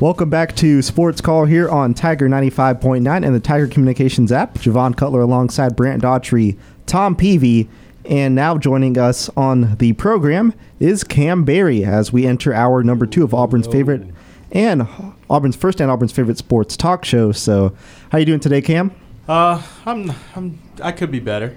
Welcome 0.00 0.28
back 0.28 0.56
to 0.56 0.82
Sports 0.82 1.20
Call 1.20 1.44
here 1.44 1.68
on 1.70 1.94
Tiger 1.94 2.28
95.9 2.28 3.24
and 3.24 3.34
the 3.34 3.40
Tiger 3.40 3.68
Communications 3.68 4.32
app. 4.32 4.54
Javon 4.54 4.96
Cutler 4.96 5.20
alongside 5.20 5.76
Brant 5.76 6.02
Daughtry, 6.02 6.58
Tom 6.84 7.14
Peavy, 7.14 7.68
and 8.04 8.34
now 8.34 8.58
joining 8.58 8.98
us 8.98 9.30
on 9.36 9.76
the 9.76 9.92
program 9.94 10.52
is 10.80 11.04
Cam 11.04 11.44
Barry 11.44 11.84
as 11.84 12.12
we 12.12 12.26
enter 12.26 12.52
hour 12.52 12.82
number 12.82 13.06
two 13.06 13.22
of 13.22 13.32
Auburn's 13.32 13.68
favorite 13.68 14.08
and 14.50 14.86
Auburn's 15.30 15.56
first 15.56 15.80
and 15.80 15.90
Auburn's 15.90 16.12
favorite 16.12 16.38
sports 16.38 16.76
talk 16.76 17.04
show. 17.04 17.30
So, 17.30 17.74
how 18.10 18.18
you 18.18 18.26
doing 18.26 18.40
today, 18.40 18.62
Cam? 18.62 18.92
Uh, 19.28 19.62
I'm, 19.86 20.12
I'm, 20.34 20.60
I 20.82 20.90
could 20.92 21.12
be 21.12 21.20
better. 21.20 21.56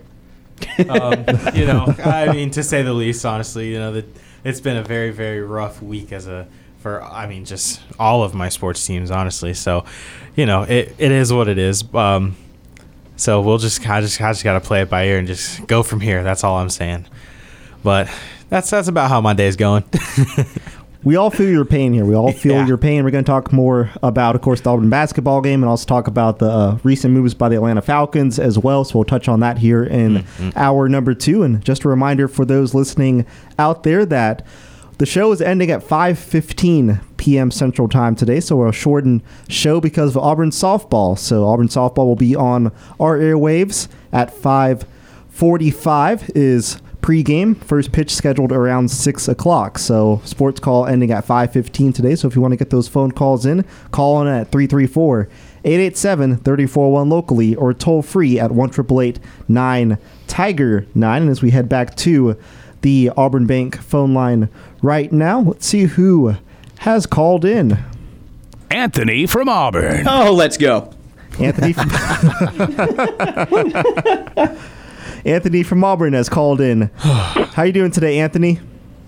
Um, 0.90 1.26
you 1.54 1.66
know, 1.66 1.94
I 2.06 2.32
mean, 2.32 2.52
to 2.52 2.64
say 2.64 2.84
the 2.84 2.94
least, 2.94 3.26
honestly, 3.26 3.72
you 3.72 3.80
know, 3.80 3.92
that 3.94 4.06
it's 4.44 4.62
been 4.62 4.78
a 4.78 4.84
very, 4.84 5.12
very 5.12 5.42
rough 5.42 5.82
week 5.82 6.12
as 6.14 6.28
a, 6.28 6.48
for, 6.88 7.04
I 7.04 7.28
mean, 7.28 7.44
just 7.46 7.82
all 8.00 8.24
of 8.24 8.34
my 8.34 8.50
sports 8.50 8.86
teams, 8.86 9.12
honestly. 9.12 9.54
So, 9.54 9.84
you 10.36 10.46
know, 10.46 10.64
it, 10.64 10.96
it 10.98 11.12
is 11.12 11.34
what 11.34 11.48
it 11.48 11.58
is. 11.58 11.84
Um, 11.94 12.36
so 13.16 13.42
we'll 13.42 13.58
just, 13.58 13.88
I 13.90 14.00
just, 14.02 14.22
I 14.22 14.32
just 14.32 14.44
got 14.44 14.54
to 14.54 14.62
play 14.62 14.82
it 14.82 14.90
by 14.90 15.06
ear 15.08 15.18
and 15.18 15.28
just 15.28 15.66
go 15.68 15.84
from 15.84 16.00
here. 16.00 16.24
That's 16.24 16.44
all 16.44 16.58
I'm 16.58 16.70
saying. 16.70 17.06
But 17.84 18.10
that's, 18.50 18.70
that's 18.70 18.88
about 18.88 19.10
how 19.10 19.22
my 19.22 19.34
day's 19.34 19.56
going. 19.56 19.84
We 21.04 21.16
all 21.16 21.30
feel 21.30 21.48
your 21.50 21.64
pain 21.64 21.94
here. 21.94 22.04
We 22.04 22.16
all 22.16 22.34
feel 22.34 22.54
Yeah. 22.54 22.68
your 22.68 22.78
pain. 22.78 23.06
We're 23.06 23.12
going 23.12 23.24
to 23.24 23.30
talk 23.30 23.54
more 23.54 23.92
about, 24.04 24.36
of 24.36 24.42
course, 24.42 24.60
the 24.60 24.72
Auburn 24.72 24.90
basketball 24.90 25.40
game 25.40 25.62
and 25.64 25.70
also 25.70 25.86
talk 25.86 26.08
about 26.08 26.40
the 26.40 26.50
uh, 26.50 26.78
recent 26.84 27.14
moves 27.14 27.34
by 27.34 27.48
the 27.48 27.56
Atlanta 27.56 27.82
Falcons 27.82 28.40
as 28.40 28.58
well. 28.60 28.84
So 28.84 28.98
we'll 28.98 29.06
touch 29.06 29.30
on 29.30 29.40
that 29.40 29.60
here 29.60 29.84
in 29.86 30.26
hour 30.58 30.90
number 30.90 31.14
two. 31.14 31.44
And 31.44 31.64
just 31.64 31.86
a 31.86 31.88
reminder 31.90 32.28
for 32.28 32.44
those 32.44 32.74
listening 32.74 33.26
out 33.58 33.84
there 33.84 34.06
that 34.08 34.46
The 34.98 35.06
show 35.06 35.32
is 35.32 35.42
ending 35.44 35.70
at 35.70 35.84
5:15 35.84 37.02
p.m. 37.18 37.52
Central 37.52 37.88
Time 37.88 38.16
today, 38.16 38.40
so 38.40 38.68
a 38.68 38.74
shortened 38.74 39.22
show 39.48 39.80
because 39.80 40.16
of 40.16 40.24
Auburn 40.24 40.50
softball. 40.50 41.16
So 41.20 41.46
Auburn 41.46 41.68
softball 41.68 42.08
will 42.08 42.16
be 42.16 42.36
on 42.36 42.72
our 43.00 43.16
airwaves 43.16 43.90
at 44.12 44.34
5:45 44.34 46.32
is 46.34 46.82
pregame. 47.02 47.64
First 47.64 47.92
pitch 47.92 48.12
scheduled 48.12 48.52
around 48.52 48.90
six 48.90 49.28
o'clock. 49.28 49.78
So 49.78 50.20
sports 50.26 50.60
call 50.60 50.88
ending 50.88 51.12
at 51.12 51.28
5:15 51.28 51.94
today. 51.94 52.16
So 52.16 52.28
if 52.28 52.36
you 52.36 52.42
want 52.42 52.54
to 52.54 52.58
get 52.58 52.72
those 52.72 52.88
phone 52.88 53.12
calls 53.12 53.46
in, 53.46 53.66
call 53.92 54.20
in 54.24 54.28
at 54.28 54.52
334 54.52 55.30
887 55.64 56.38
341 56.38 57.08
locally 57.08 57.54
or 57.54 57.72
toll 57.72 58.02
free 58.02 58.40
at 58.40 58.52
1 58.52 59.14
9 59.48 59.98
Tiger 60.26 60.88
9. 60.96 61.22
And 61.22 61.30
as 61.30 61.44
we 61.44 61.52
head 61.52 61.70
back 61.70 61.96
to 61.98 62.36
the 62.82 63.12
Auburn 63.18 63.46
Bank 63.46 63.78
phone 63.78 64.14
line 64.14 64.50
right 64.82 65.12
now, 65.12 65.40
let's 65.42 65.66
see 65.66 65.84
who 65.84 66.36
has 66.80 67.06
called 67.06 67.46
in. 67.46 67.78
Anthony 68.70 69.26
from 69.26 69.50
Auburn. 69.50 70.06
Oh, 70.08 70.34
let's 70.34 70.58
go. 70.58 70.94
Anthony 71.40 71.74
from, 71.74 71.90
Anthony 75.26 75.64
from 75.64 75.84
Auburn 75.84 76.14
has 76.14 76.30
called 76.30 76.62
in. 76.62 76.90
How 76.98 77.64
you 77.64 77.72
doing 77.74 77.92
today, 77.92 78.20
Anthony? 78.20 78.60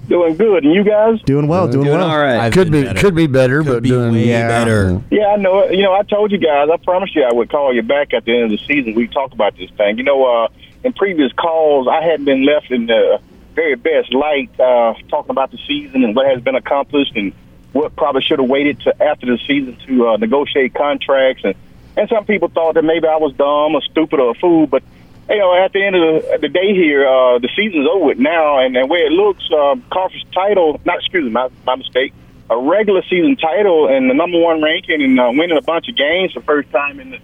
Doing 0.08 0.36
good, 0.38 0.64
and 0.66 0.74
you 0.74 0.84
guys? 0.84 1.22
Doing 1.22 1.48
well, 1.48 1.68
doing, 1.68 1.86
Doing 1.86 2.00
well. 2.00 2.10
all 2.10 2.20
right. 2.20 2.52
could 2.52 2.72
be 2.72 2.92
could 2.96 3.14
be 3.14 3.28
better, 3.28 3.62
but 3.64 3.84
be 3.84 3.90
doing 3.90 4.14
way 4.14 4.28
Yeah. 4.28 4.48
better. 4.48 5.00
Yeah, 5.12 5.28
I 5.28 5.36
know. 5.36 5.60
it. 5.60 5.76
You 5.76 5.84
know, 5.84 5.94
I 5.94 6.02
told 6.02 6.32
you 6.32 6.40
guys. 6.40 6.68
I 6.72 6.78
promised 6.78 7.16
you 7.16 7.24
I 7.24 7.32
would 7.32 7.50
call 7.52 7.74
you 7.76 7.84
back 7.84 8.12
at 8.16 8.26
the 8.26 8.34
end 8.36 8.46
of 8.46 8.50
the 8.52 8.58
season. 8.66 8.96
We 8.96 9.08
talked 9.08 9.34
about 9.34 9.56
this 9.56 9.70
thing. 9.78 9.98
You 10.00 10.04
know, 10.04 10.26
uh, 10.26 10.48
in 10.84 10.94
previous 10.94 11.32
calls, 11.34 11.88
I 11.88 12.02
hadn't 12.02 12.26
been 12.26 12.44
left 12.44 12.72
in 12.72 12.88
the 12.88 13.20
very 13.60 13.76
best 13.76 14.14
light 14.14 14.50
uh, 14.60 14.94
talking 15.10 15.32
about 15.32 15.52
the 15.52 15.60
season 15.68 16.04
and 16.06 16.16
what 16.16 16.26
has 16.28 16.42
been 16.42 16.56
accomplished 16.56 17.14
and 17.16 17.34
what 17.74 17.94
probably 17.96 18.22
should 18.22 18.40
have 18.40 18.50
waited 18.50 18.80
to 18.80 19.04
after 19.04 19.26
the 19.26 19.38
season 19.46 19.78
to 19.86 20.08
uh, 20.08 20.18
negotiate 20.18 20.74
contracts. 20.74 21.44
And 21.44 21.56
and 21.98 22.08
some 22.08 22.24
people 22.24 22.48
thought 22.48 22.76
that 22.76 22.84
maybe 22.84 23.08
I 23.08 23.18
was 23.18 23.34
dumb 23.36 23.76
or 23.76 23.82
stupid 23.82 24.20
or 24.22 24.32
a 24.32 24.34
fool, 24.36 24.68
but 24.68 24.84
you 25.30 25.38
know, 25.38 25.54
at 25.54 25.74
the 25.74 25.84
end 25.84 25.96
of 25.96 26.02
the, 26.02 26.38
the 26.42 26.48
day 26.48 26.74
here, 26.74 27.06
uh, 27.06 27.38
the 27.40 27.50
season's 27.56 27.88
over 27.92 28.16
now, 28.16 28.60
and, 28.60 28.76
and 28.76 28.90
where 28.90 29.06
it 29.06 29.12
looks, 29.12 29.44
um, 29.54 29.84
conference 29.92 30.26
title, 30.34 30.80
not 30.86 31.00
excuse 31.00 31.26
me, 31.26 31.30
my, 31.30 31.50
my 31.66 31.76
mistake, 31.76 32.14
a 32.50 32.58
regular 32.58 33.04
season 33.04 33.36
title 33.36 33.88
and 33.88 34.10
the 34.10 34.14
number 34.14 34.40
one 34.40 34.62
ranking 34.62 35.04
and 35.04 35.20
uh, 35.20 35.30
winning 35.32 35.58
a 35.58 35.62
bunch 35.62 35.88
of 35.88 35.96
games 35.96 36.34
the 36.34 36.42
first 36.42 36.72
time 36.72 37.00
in 37.00 37.12
the 37.12 37.20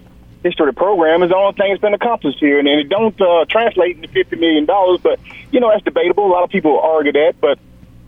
history 0.46 0.68
of 0.68 0.74
the 0.74 0.78
program 0.78 1.22
is 1.22 1.30
the 1.30 1.36
only 1.36 1.54
thing 1.54 1.70
that's 1.70 1.80
been 1.80 1.94
accomplished 1.94 2.38
here. 2.38 2.58
And, 2.58 2.68
and 2.68 2.80
it 2.80 2.88
don't 2.88 3.18
uh, 3.20 3.44
translate 3.48 3.96
into 3.96 4.08
$50 4.08 4.38
million, 4.38 4.66
but, 4.66 5.20
you 5.52 5.60
know, 5.60 5.70
that's 5.70 5.84
debatable. 5.84 6.26
A 6.26 6.32
lot 6.32 6.44
of 6.44 6.50
people 6.50 6.80
argue 6.80 7.12
that, 7.12 7.34
but, 7.40 7.58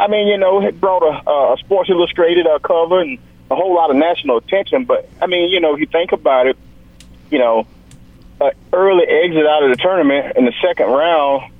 I 0.00 0.08
mean, 0.08 0.28
you 0.28 0.38
know, 0.38 0.62
it 0.62 0.80
brought 0.80 1.02
a, 1.02 1.54
a 1.54 1.56
Sports 1.58 1.90
Illustrated 1.90 2.46
uh, 2.46 2.58
cover 2.60 3.00
and 3.00 3.18
a 3.50 3.56
whole 3.56 3.74
lot 3.74 3.90
of 3.90 3.96
national 3.96 4.38
attention. 4.38 4.84
But, 4.84 5.08
I 5.20 5.26
mean, 5.26 5.50
you 5.50 5.60
know, 5.60 5.74
if 5.74 5.80
you 5.80 5.86
think 5.86 6.12
about 6.12 6.46
it, 6.46 6.56
you 7.30 7.38
know, 7.38 7.66
uh, 8.40 8.50
early 8.72 9.04
exit 9.04 9.46
out 9.46 9.64
of 9.64 9.70
the 9.70 9.76
tournament 9.76 10.36
in 10.36 10.44
the 10.44 10.52
second 10.62 10.86
round. 10.86 11.52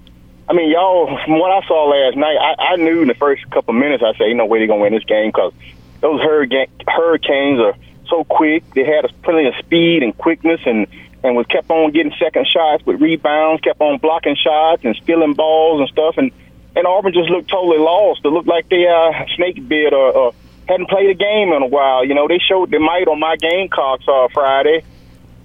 I 0.48 0.54
mean, 0.54 0.70
y'all, 0.70 1.06
from 1.24 1.38
what 1.38 1.50
I 1.50 1.66
saw 1.66 1.90
last 1.90 2.16
night, 2.16 2.36
I, 2.36 2.72
I 2.72 2.76
knew 2.76 3.02
in 3.02 3.08
the 3.08 3.14
first 3.14 3.48
couple 3.50 3.74
minutes, 3.74 4.02
I 4.02 4.16
said, 4.16 4.28
ain't 4.28 4.36
no 4.36 4.46
way 4.46 4.58
they're 4.58 4.66
going 4.66 4.80
to 4.80 4.84
win 4.84 4.94
this 4.94 5.04
game 5.04 5.28
because 5.28 5.52
those 6.00 6.20
hurricane, 6.22 6.68
hurricanes 6.86 7.60
are 7.60 7.74
so 8.08 8.24
quick. 8.24 8.64
They 8.74 8.84
had 8.84 9.04
a 9.04 9.12
plenty 9.22 9.48
of 9.48 9.54
speed 9.56 10.02
and 10.02 10.16
quickness 10.16 10.60
and, 10.66 10.86
and 11.22 11.36
was 11.36 11.46
kept 11.46 11.70
on 11.70 11.92
getting 11.92 12.12
second 12.18 12.46
shots 12.46 12.84
with 12.86 13.00
rebounds, 13.00 13.62
kept 13.62 13.80
on 13.80 13.98
blocking 13.98 14.36
shots 14.36 14.84
and 14.84 14.96
stealing 14.96 15.34
balls 15.34 15.80
and 15.80 15.88
stuff. 15.88 16.16
And, 16.18 16.32
and 16.76 16.86
Auburn 16.86 17.12
just 17.12 17.30
looked 17.30 17.50
totally 17.50 17.78
lost. 17.78 18.20
It 18.24 18.28
looked 18.28 18.48
like 18.48 18.68
they 18.68 18.86
uh, 18.86 19.26
snake 19.36 19.66
bit 19.68 19.92
or, 19.92 20.12
or 20.12 20.34
hadn't 20.68 20.88
played 20.88 21.10
a 21.10 21.14
game 21.14 21.52
in 21.52 21.62
a 21.62 21.66
while. 21.66 22.04
You 22.04 22.14
know, 22.14 22.28
they 22.28 22.38
showed 22.38 22.70
their 22.70 22.80
might 22.80 23.08
on 23.08 23.20
my 23.20 23.36
Gamecocks 23.36 24.04
uh, 24.08 24.28
Friday 24.32 24.84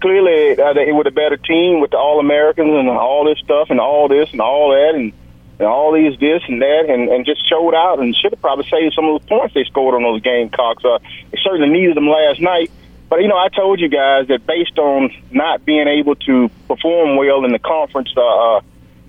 clearly 0.04 0.62
uh, 0.62 0.74
they 0.74 0.92
were 0.92 1.06
the 1.06 1.12
better 1.12 1.38
team 1.38 1.80
with 1.80 1.92
the 1.92 1.98
All 1.98 2.20
Americans 2.20 2.74
and 2.76 2.90
all 2.90 3.24
this 3.24 3.40
stuff 3.40 3.70
and 3.70 3.80
all 3.80 4.10
this 4.10 4.30
and 4.34 4.42
all 4.42 4.72
that 4.72 4.96
and, 4.96 5.14
and 5.64 5.72
all 5.72 5.94
these 5.94 6.20
this 6.20 6.44
and 6.48 6.62
that 6.62 6.86
and, 6.90 7.10
and 7.10 7.26
just 7.26 7.48
showed 7.48 7.74
out 7.74 8.00
and 8.00 8.16
should 8.16 8.32
have 8.32 8.42
probably 8.42 8.68
saved 8.70 8.94
some 8.94 9.06
of 9.06 9.22
those 9.22 9.30
points 9.30 9.54
they 9.54 9.64
scored 9.64 9.96
on 9.96 10.04
those 10.04 10.22
Gamecocks. 10.22 10.84
Uh, 10.84 11.00
they 11.32 11.40
certainly 11.42 11.70
needed 11.70 11.96
them 11.96 12.10
last 12.10 12.42
night. 12.42 12.70
But 13.10 13.22
you 13.22 13.28
know, 13.28 13.38
I 13.38 13.48
told 13.50 13.80
you 13.80 13.88
guys 13.88 14.28
that 14.28 14.46
based 14.46 14.78
on 14.78 15.10
not 15.32 15.64
being 15.64 15.88
able 15.88 16.16
to 16.28 16.50
perform 16.68 17.16
well 17.16 17.46
in 17.46 17.52
the 17.52 17.60
conference 17.60 18.12
uh, 18.18 18.58
uh, 18.58 18.62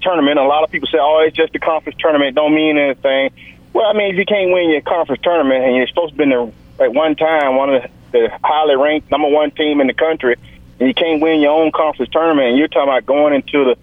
tournament, 0.03 0.39
a 0.39 0.45
lot 0.45 0.63
of 0.63 0.71
people 0.71 0.89
say, 0.89 0.99
"Oh, 1.01 1.25
it's 1.27 1.37
just 1.37 1.55
a 1.55 1.59
conference 1.59 1.99
tournament; 1.99 2.37
don't 2.37 2.55
mean 2.55 2.79
anything." 2.79 3.31
Well, 3.73 3.87
I 3.87 3.93
mean, 3.93 4.13
if 4.13 4.19
you 4.19 4.25
can't 4.25 4.53
win 4.53 4.71
your 4.71 4.83
conference 4.83 5.23
tournament 5.23 5.65
and 5.65 5.75
you're 5.75 5.89
supposed 5.89 6.13
to 6.13 6.19
be 6.19 6.29
there 6.29 6.47
at 6.79 6.93
one 6.93 7.17
time 7.17 7.57
one 7.57 7.75
of 7.75 7.83
the, 7.83 7.89
the 8.13 8.39
highly 8.45 8.77
ranked 8.77 9.11
number 9.11 9.29
one 9.29 9.51
team 9.51 9.81
in 9.81 9.89
the 9.89 9.95
country, 9.95 10.37
and 10.79 10.89
you 10.89 10.95
can't 10.95 11.21
win 11.21 11.41
your 11.41 11.51
own 11.51 11.73
conference 11.73 12.13
tournament, 12.13 12.51
and 12.51 12.59
you're 12.59 12.69
talking 12.69 12.91
about 12.93 13.07
going 13.07 13.35
into 13.35 13.65
the 13.65 13.77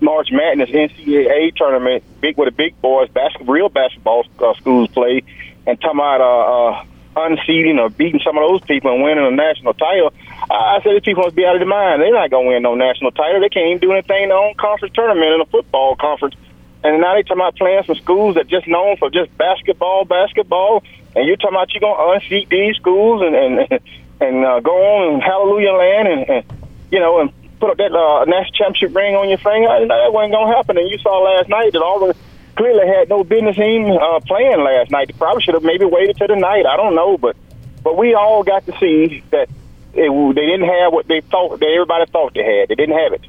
March 0.00 0.28
Madness 0.30 0.70
NCAA 0.70 1.54
tournament, 1.56 2.04
big 2.20 2.36
with 2.36 2.48
the 2.48 2.52
big 2.52 2.80
boys, 2.80 3.08
basketball, 3.10 3.54
real 3.54 3.68
basketball 3.68 4.24
uh, 4.38 4.54
schools 4.54 4.88
play, 4.90 5.22
and 5.66 5.80
talking 5.80 5.98
about 5.98 6.20
uh, 6.20 6.80
uh, 6.80 6.84
unseating 7.26 7.78
or 7.78 7.90
beating 7.90 8.20
some 8.24 8.36
of 8.36 8.42
those 8.48 8.60
people 8.62 8.92
and 8.92 9.02
winning 9.02 9.24
a 9.24 9.30
national 9.30 9.74
title. 9.74 10.12
I 10.50 10.80
said 10.82 10.92
these 10.94 11.02
people 11.02 11.24
must 11.24 11.36
be 11.36 11.44
out 11.44 11.54
of 11.54 11.60
their 11.60 11.68
mind. 11.68 12.02
They're 12.02 12.12
not 12.12 12.30
to 12.44 12.48
win 12.48 12.62
no 12.62 12.74
national 12.74 13.12
title. 13.12 13.40
They 13.40 13.48
can't 13.48 13.66
even 13.66 13.78
do 13.78 13.92
anything 13.92 14.24
in 14.24 14.28
their 14.30 14.38
own 14.38 14.54
conference 14.54 14.94
tournament 14.94 15.32
in 15.32 15.40
a 15.40 15.46
football 15.46 15.96
conference. 15.96 16.34
And 16.82 17.00
now 17.00 17.14
they 17.14 17.22
talking 17.22 17.38
about 17.38 17.56
playing 17.56 17.84
some 17.84 17.96
schools 17.96 18.36
that 18.36 18.48
just 18.48 18.66
known 18.66 18.96
for 18.96 19.10
just 19.10 19.36
basketball, 19.36 20.04
basketball, 20.06 20.82
and 21.14 21.26
you're 21.26 21.36
talking 21.36 21.56
about 21.56 21.72
you're 21.74 21.80
to 21.80 22.12
unseat 22.14 22.48
these 22.48 22.76
schools 22.76 23.22
and 23.22 23.34
and 23.34 23.80
and 24.20 24.44
uh, 24.44 24.60
go 24.60 24.72
on 24.72 25.14
and 25.14 25.22
hallelujah 25.22 25.72
land 25.72 26.08
and, 26.08 26.30
and 26.30 26.44
you 26.90 27.00
know 27.00 27.20
and 27.20 27.32
put 27.60 27.70
up 27.70 27.76
that 27.76 27.92
uh, 27.92 28.24
national 28.24 28.56
championship 28.56 28.96
ring 28.96 29.14
on 29.14 29.28
your 29.28 29.38
finger. 29.38 29.68
That 29.68 30.12
wasn't 30.12 30.32
to 30.32 30.48
happen. 30.48 30.78
And 30.78 30.88
you 30.88 30.98
saw 30.98 31.20
last 31.20 31.48
night 31.48 31.72
that 31.72 31.82
Auburn 31.82 32.16
clearly 32.56 32.86
had 32.88 33.08
no 33.08 33.22
business 33.22 33.56
even 33.58 33.92
uh, 33.92 34.20
playing 34.26 34.64
last 34.64 34.90
night. 34.90 35.08
They 35.08 35.14
probably 35.14 35.42
should 35.42 35.54
have 35.54 35.62
maybe 35.62 35.84
waited 35.84 36.16
till 36.16 36.28
the 36.28 36.36
night. 36.36 36.66
I 36.66 36.76
don't 36.76 36.94
know, 36.94 37.16
but 37.18 37.36
but 37.84 37.96
we 37.96 38.14
all 38.14 38.42
got 38.42 38.66
to 38.66 38.72
see 38.78 39.22
that 39.30 39.48
it, 39.94 40.34
they 40.34 40.46
didn't 40.46 40.68
have 40.68 40.92
what 40.92 41.06
they 41.06 41.20
thought. 41.20 41.60
That 41.60 41.68
everybody 41.68 42.10
thought 42.10 42.34
they 42.34 42.44
had. 42.44 42.68
They 42.68 42.74
didn't 42.74 42.98
have 42.98 43.12
it. 43.12 43.24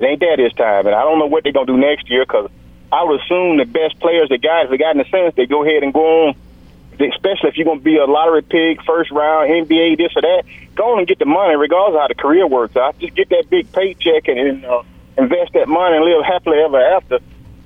It 0.00 0.04
ain't 0.04 0.20
there 0.20 0.36
this 0.36 0.52
time, 0.54 0.86
and 0.86 0.94
I 0.94 1.02
don't 1.02 1.18
know 1.18 1.26
what 1.26 1.44
they're 1.44 1.52
gonna 1.52 1.66
do 1.66 1.76
next 1.76 2.08
year 2.10 2.24
because 2.24 2.50
I 2.90 3.02
would 3.04 3.20
assume 3.20 3.58
the 3.58 3.64
best 3.64 3.98
players, 4.00 4.28
the 4.28 4.38
guys 4.38 4.70
that 4.70 4.78
got 4.78 4.94
in 4.94 4.98
the 4.98 5.08
sense, 5.10 5.34
they 5.34 5.46
go 5.46 5.64
ahead 5.64 5.82
and 5.82 5.92
go 5.92 6.28
on. 6.28 6.34
Especially 7.00 7.48
if 7.48 7.56
you're 7.56 7.64
going 7.64 7.78
to 7.78 7.84
be 7.84 7.96
a 7.96 8.04
lottery 8.04 8.42
pick, 8.42 8.82
first 8.84 9.10
round, 9.10 9.50
NBA, 9.50 9.96
this 9.98 10.12
or 10.16 10.22
that, 10.22 10.44
go 10.74 10.96
and 10.98 11.06
get 11.06 11.18
the 11.18 11.26
money, 11.26 11.56
regardless 11.56 11.96
of 11.96 12.00
how 12.00 12.08
the 12.08 12.14
career 12.14 12.46
works 12.46 12.76
out. 12.76 12.98
Just 12.98 13.14
get 13.14 13.28
that 13.30 13.50
big 13.50 13.70
paycheck 13.72 14.28
and, 14.28 14.38
and 14.38 14.64
uh, 14.64 14.82
invest 15.18 15.52
that 15.54 15.68
money 15.68 15.96
and 15.96 16.04
live 16.04 16.24
happily 16.24 16.58
ever 16.58 16.80
after. 16.80 17.18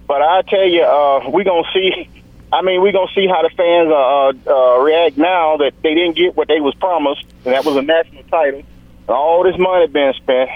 But 0.06 0.22
I 0.22 0.42
tell 0.42 0.64
you, 0.64 0.82
uh, 0.82 1.30
we're 1.30 1.44
gonna 1.44 1.68
see. 1.74 2.08
I 2.50 2.62
mean, 2.62 2.80
we're 2.80 2.92
gonna 2.92 3.12
see 3.14 3.26
how 3.26 3.42
the 3.42 3.50
fans 3.50 3.92
uh, 3.92 4.50
uh, 4.50 4.78
react 4.80 5.18
now 5.18 5.58
that 5.58 5.74
they 5.82 5.94
didn't 5.94 6.16
get 6.16 6.34
what 6.34 6.48
they 6.48 6.60
was 6.60 6.74
promised, 6.76 7.24
and 7.44 7.54
that 7.54 7.64
was 7.64 7.76
a 7.76 7.82
national 7.82 8.22
title, 8.24 8.60
and 8.60 9.10
all 9.10 9.44
this 9.44 9.58
money 9.58 9.86
being 9.86 10.14
spent. 10.14 10.50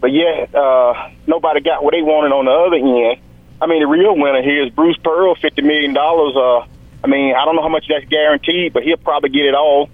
But 0.00 0.12
yet, 0.12 0.54
uh, 0.54 1.10
nobody 1.26 1.60
got 1.60 1.82
what 1.82 1.92
they 1.92 2.02
wanted 2.02 2.30
on 2.30 2.44
the 2.44 2.52
other 2.52 2.76
end. 2.76 3.20
I 3.60 3.66
mean, 3.66 3.80
the 3.80 3.88
real 3.88 4.16
winner 4.16 4.42
here 4.42 4.64
is 4.64 4.70
Bruce 4.70 4.98
Pearl, 5.02 5.34
fifty 5.34 5.62
million 5.62 5.92
dollars. 5.92 6.36
Uh, 6.36 6.66
I 7.04 7.06
mean, 7.06 7.34
I 7.36 7.44
don't 7.44 7.54
know 7.54 7.62
how 7.62 7.68
much 7.68 7.84
that's 7.88 8.06
guaranteed, 8.06 8.72
but 8.72 8.82
he'll 8.82 8.96
probably 8.96 9.28
get 9.28 9.44
it 9.44 9.54
all. 9.54 9.90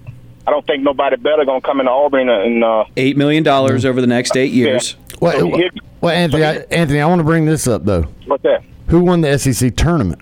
I 0.47 0.53
don't 0.53 0.65
think 0.67 0.85
nobody 0.85 1.17
better 1.17 1.45
gonna 1.45 1.61
come 1.61 1.81
into 1.81 1.91
Auburn 1.93 2.29
and 2.29 2.63
uh, 2.65 2.85
Eight 2.97 3.17
million 3.17 3.43
dollars 3.43 3.85
over 3.85 4.01
the 4.01 4.07
next 4.07 4.37
eight 4.37 4.53
years. 4.53 4.97
Well, 5.21 5.39
So 5.39 5.57
here- 5.57 5.71
well, 6.01 6.15
Anthony, 6.15 6.45
I, 6.45 6.55
Anthony, 6.71 7.01
I 7.01 7.07
want 7.07 7.19
to 7.19 7.25
bring 7.25 7.45
this 7.45 7.67
up 7.67 7.85
though. 7.85 8.03
what's 8.27 8.43
that? 8.45 8.63
Who 8.87 9.01
won 9.01 9.21
the 9.21 9.37
SEC 9.39 9.77
tournament? 9.77 10.21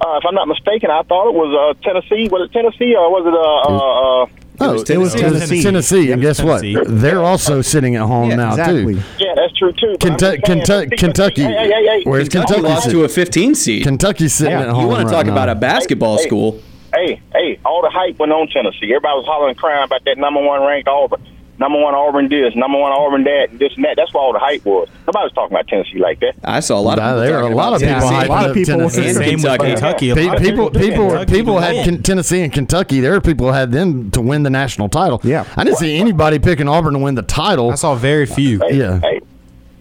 Uh, 0.00 0.18
if 0.18 0.24
I'm 0.28 0.34
not 0.34 0.46
mistaken, 0.46 0.90
I 0.90 1.02
thought 1.02 1.28
it 1.28 1.34
was 1.34 1.74
uh, 1.76 1.82
Tennessee. 1.82 2.28
Was 2.28 2.48
it 2.48 2.52
Tennessee 2.52 2.94
or 2.94 3.10
was 3.10 3.26
it 3.26 3.34
uh, 3.34 3.72
uh, 3.72 4.22
uh, 4.22 4.26
Oh, 4.60 4.70
it 4.88 4.98
was 4.98 5.14
Tennessee. 5.14 5.62
Tennessee, 5.62 6.12
and 6.12 6.22
guess 6.22 6.38
Tennessee. 6.38 6.76
what? 6.76 6.86
They're 6.88 7.22
also 7.22 7.60
sitting 7.62 7.94
at 7.96 8.02
home 8.02 8.30
Yeah, 8.30 8.36
now 8.36 8.50
exactly. 8.50 8.94
too. 8.94 9.00
Yeah, 9.18 9.34
that's 9.36 9.52
true 9.58 9.72
too. 9.72 9.96
But 10.00 10.04
I'm 10.04 10.10
Kentucky, 10.16 10.36
just 10.38 10.46
Kentucky, 10.46 10.96
Kentucky. 10.96 11.42
Hey, 11.42 11.52
hey, 11.54 11.68
hey, 11.68 11.86
hey. 11.86 12.02
Where's 12.04 12.28
Kentucky 12.28 12.54
Kentucky? 12.54 12.74
lost 12.74 12.90
to 12.90 13.04
a 13.04 13.08
15 13.08 13.54
seed. 13.54 13.82
Kentucky's 13.84 14.34
sitting 14.34 14.52
Yeah, 14.52 14.60
at 14.62 14.66
you 14.68 14.72
home. 14.74 14.82
you 14.82 14.88
want 14.88 15.00
to 15.00 15.06
right 15.06 15.12
talk 15.12 15.26
now. 15.26 15.32
about 15.32 15.48
a 15.48 15.54
basketball 15.54 16.16
Hey, 16.16 16.22
hey. 16.22 16.28
school? 16.28 16.60
Hey, 16.94 17.20
hey, 17.32 17.58
all 17.64 17.82
the 17.82 17.90
hype 17.90 18.18
went 18.18 18.32
on 18.32 18.48
Tennessee. 18.48 18.84
Everybody 18.86 19.16
was 19.16 19.26
hollering, 19.26 19.54
crying 19.56 19.84
about 19.84 20.04
that 20.06 20.16
number 20.18 20.40
one 20.42 20.62
ranked 20.62 20.88
Auburn, 20.88 21.20
number 21.58 21.80
one 21.80 21.94
Auburn 21.94 22.28
this, 22.28 22.54
number 22.54 22.78
one 22.78 22.92
Auburn 22.92 23.24
that, 23.24 23.50
and 23.50 23.58
this 23.58 23.74
and 23.76 23.84
that. 23.84 23.94
That's 23.96 24.12
why 24.12 24.20
all 24.20 24.32
the 24.32 24.38
hype 24.38 24.64
was. 24.64 24.88
Nobody 25.06 25.24
was 25.24 25.32
talking 25.32 25.54
about 25.56 25.68
Tennessee 25.68 25.98
like 25.98 26.20
that. 26.20 26.34
I 26.44 26.60
saw 26.60 26.78
a 26.78 26.80
lot 26.80 26.98
of 26.98 27.04
people 27.04 27.20
there 27.20 27.38
are 27.38 27.50
a 27.50 27.54
lot 27.54 27.72
of 27.74 27.80
people 27.80 27.94
Tennessee. 27.94 28.14
hyping 28.14 28.22
hyping 28.24 28.28
lot 28.28 28.48
of 28.50 28.54
people 28.54 28.76
Tennessee. 28.78 29.00
were 29.00 29.06
And 29.08 29.16
Same 29.16 29.24
with 29.34 29.42
Kentucky. 29.42 29.66
Kentucky. 29.72 30.10
A 30.10 30.14
Pe- 30.14 30.26
lot 30.26 30.36
of 30.36 30.42
People, 30.42 30.70
did. 30.70 30.82
people, 30.82 31.08
Kentucky 31.10 31.32
people 31.32 31.58
had 31.60 31.86
win. 31.86 32.02
Tennessee 32.02 32.40
and 32.42 32.52
Kentucky. 32.52 33.00
There 33.00 33.14
are 33.14 33.20
people 33.20 33.46
who 33.46 33.52
had 33.52 33.72
them 33.72 34.10
to 34.12 34.20
win 34.20 34.42
the 34.42 34.50
national 34.50 34.88
title. 34.88 35.20
Yeah. 35.24 35.44
I 35.56 35.64
didn't 35.64 35.78
see 35.78 35.96
anybody 35.98 36.38
picking 36.38 36.68
Auburn 36.68 36.92
to 36.94 36.98
win 36.98 37.14
the 37.14 37.22
title. 37.22 37.70
I 37.72 37.74
saw 37.76 37.94
very 37.94 38.26
few. 38.26 38.60
Hey, 38.68 38.76
Yeah. 38.76 39.00
Hey, 39.00 39.20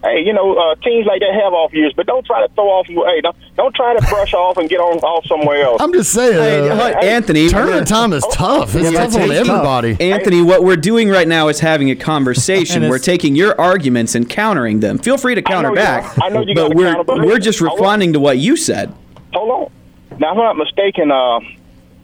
hey, 0.06 0.22
you 0.24 0.32
know, 0.34 0.56
uh, 0.56 0.76
teams 0.76 1.06
like 1.06 1.20
that 1.20 1.34
have 1.44 1.54
off 1.54 1.74
years, 1.74 1.92
but 1.96 2.06
don't 2.06 2.26
try 2.26 2.46
to 2.48 2.54
throw 2.54 2.66
off. 2.70 2.88
Hey, 2.88 3.22
don't 3.22 3.36
don't 3.58 3.76
try 3.76 3.94
to 3.98 4.06
brush 4.08 4.34
off 4.36 4.58
and 4.58 4.70
get 4.70 4.80
on 4.80 5.00
off 5.00 5.26
somewhere 5.26 5.64
else. 5.64 5.82
I'm 5.82 5.92
just 5.92 6.14
saying, 6.14 6.34
Hey, 6.34 6.70
uh, 6.70 7.00
hey, 7.00 7.10
Anthony, 7.10 7.50
tournament 7.50 7.88
time 7.88 8.14
is 8.14 8.26
tough. 8.32 8.76
It's 8.76 8.92
Yeah, 8.92 9.06
tough 9.06 9.16
on 9.16 9.22
it's 9.24 9.40
tough. 9.40 9.50
everybody. 9.50 9.98
Anthony, 10.00 10.42
what 10.42 10.64
we're 10.64 10.76
doing 10.78 11.10
right 11.10 11.28
now 11.28 11.48
is 11.50 11.60
having 11.60 11.90
a 11.92 11.96
conversation. 11.96 12.88
We're 12.90 13.00
taking 13.00 13.36
your 13.36 13.60
arguments 13.60 14.16
and 14.16 14.30
countering 14.30 14.80
them. 14.80 14.98
Feel 15.00 15.18
free 15.18 15.36
to 15.36 15.42
counter 15.42 15.70
you 15.70 15.76
back. 15.76 16.18
are. 16.18 16.26
I 16.26 16.30
know 16.30 16.42
you 16.42 16.54
but 16.56 16.70
gotta 16.70 16.76
we're 16.76 16.94
counter, 16.94 17.04
but 17.04 17.18
we're 17.26 17.40
just 17.40 17.60
responding 17.62 18.14
to 18.14 18.20
what 18.20 18.38
you 18.38 18.56
said. 18.56 18.94
Hold 19.34 19.50
on. 19.50 20.20
Now, 20.20 20.32
if 20.32 20.38
I'm 20.38 20.38
not 20.38 20.58
mistaken, 20.58 21.12
uh, 21.12 21.40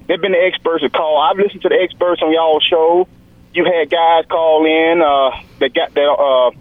they've 0.07 0.19
been 0.19 0.33
the 0.33 0.37
experts 0.43 0.81
that 0.83 0.91
call. 0.93 1.17
I've 1.19 1.37
listened 1.37 1.61
to 1.61 1.69
the 1.69 1.75
experts 1.81 2.21
on 2.21 2.31
y'all 2.33 2.59
show. 2.59 3.07
You 3.53 3.65
had 3.65 3.89
guys 3.89 4.25
call 4.29 4.65
in 4.65 5.01
uh, 5.01 5.41
that 5.59 5.73
got 5.73 5.93
that 5.93 6.01
uh, 6.01 6.51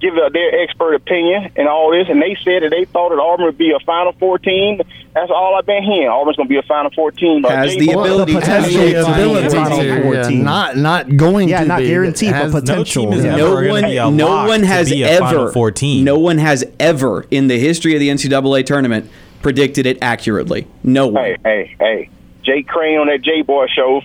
give 0.00 0.16
uh, 0.16 0.28
their 0.28 0.62
expert 0.62 0.94
opinion 0.94 1.50
and 1.56 1.68
all 1.68 1.90
this, 1.90 2.08
and 2.08 2.20
they 2.20 2.36
said 2.44 2.62
that 2.62 2.70
they 2.70 2.84
thought 2.84 3.10
that 3.10 3.18
Auburn 3.18 3.46
would 3.46 3.58
be 3.58 3.72
a 3.72 3.78
Final 3.84 4.12
Four 4.12 4.38
team. 4.38 4.80
That's 5.14 5.30
all 5.30 5.54
I've 5.56 5.64
been 5.66 5.82
hearing. 5.82 6.08
Auburn's 6.08 6.36
going 6.36 6.48
to 6.48 6.52
be 6.52 6.58
a 6.58 6.62
Final 6.62 6.90
Four 6.90 7.10
team. 7.10 7.44
Uh, 7.44 7.48
Has 7.50 7.74
the 7.76 7.86
Boy- 7.86 8.00
ability 8.02 8.34
to 8.34 8.40
potential 8.40 8.80
be 8.80 8.92
a 8.94 8.98
to 9.00 9.04
Final 9.04 9.34
be 9.34 9.38
a 9.40 9.42
Four 9.42 9.50
Final 9.50 9.78
team. 9.80 10.02
Four 10.02 10.14
Yeah, 10.14 10.22
team. 10.28 10.44
not 10.44 10.76
not 10.76 11.16
going 11.16 11.48
Yeah, 11.48 11.60
to 11.62 11.66
not 11.68 11.78
be. 11.80 11.88
guaranteed, 11.88 12.30
but 12.32 12.36
Has- 12.42 12.52
potential. 12.52 13.10
No 13.10 13.16
Yeah. 13.16 13.36
no 13.36 13.54
one, 13.54 13.84
a 13.84 14.10
no 14.10 14.46
one 14.46 14.62
has 14.62 14.90
Final 14.90 15.04
ever, 15.38 15.52
Four 15.52 15.70
team. 15.70 16.04
no 16.04 16.18
one 16.18 16.38
has 16.38 16.64
ever 16.78 17.24
in 17.30 17.48
the 17.48 17.58
history 17.58 17.94
of 17.94 18.00
the 18.00 18.08
NCAA 18.10 18.62
tournament 18.64 19.10
predicted 19.42 19.86
it 19.86 19.98
accurately. 20.02 20.66
No 20.84 21.06
one. 21.08 21.24
Hey, 21.24 21.36
hey, 21.44 21.74
hey. 21.80 22.08
Jake 22.44 22.68
Crane 22.68 22.98
on 22.98 23.06
that 23.08 23.22
J 23.22 23.42
Boy 23.42 23.66
show. 23.74 24.02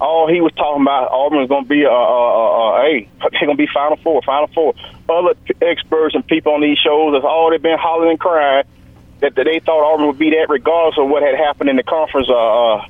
All 0.00 0.28
he 0.28 0.40
was 0.40 0.52
talking 0.52 0.82
about, 0.82 1.12
Auburn's 1.12 1.48
going 1.48 1.64
to 1.64 1.68
be, 1.68 1.84
uh, 1.84 1.90
uh, 1.90 1.92
uh, 1.92 2.70
uh, 2.72 2.82
hey, 2.82 3.08
they're 3.20 3.46
going 3.46 3.56
to 3.56 3.62
be 3.62 3.68
Final 3.72 3.98
Four, 3.98 4.22
Final 4.22 4.48
Four. 4.48 4.74
Other 5.08 5.34
experts 5.60 6.14
and 6.14 6.26
people 6.26 6.54
on 6.54 6.62
these 6.62 6.78
shows 6.78 7.14
have 7.14 7.24
already 7.24 7.60
been 7.60 7.78
hollering 7.78 8.12
and 8.12 8.20
crying 8.20 8.64
that, 9.20 9.34
that 9.34 9.44
they 9.44 9.60
thought 9.60 9.84
Auburn 9.84 10.06
would 10.06 10.18
be 10.18 10.30
that 10.30 10.48
regardless 10.48 10.98
of 10.98 11.08
what 11.08 11.22
had 11.22 11.34
happened 11.34 11.70
in 11.70 11.76
the 11.76 11.82
conference 11.82 12.28
uh, 12.28 12.34
uh, 12.34 12.86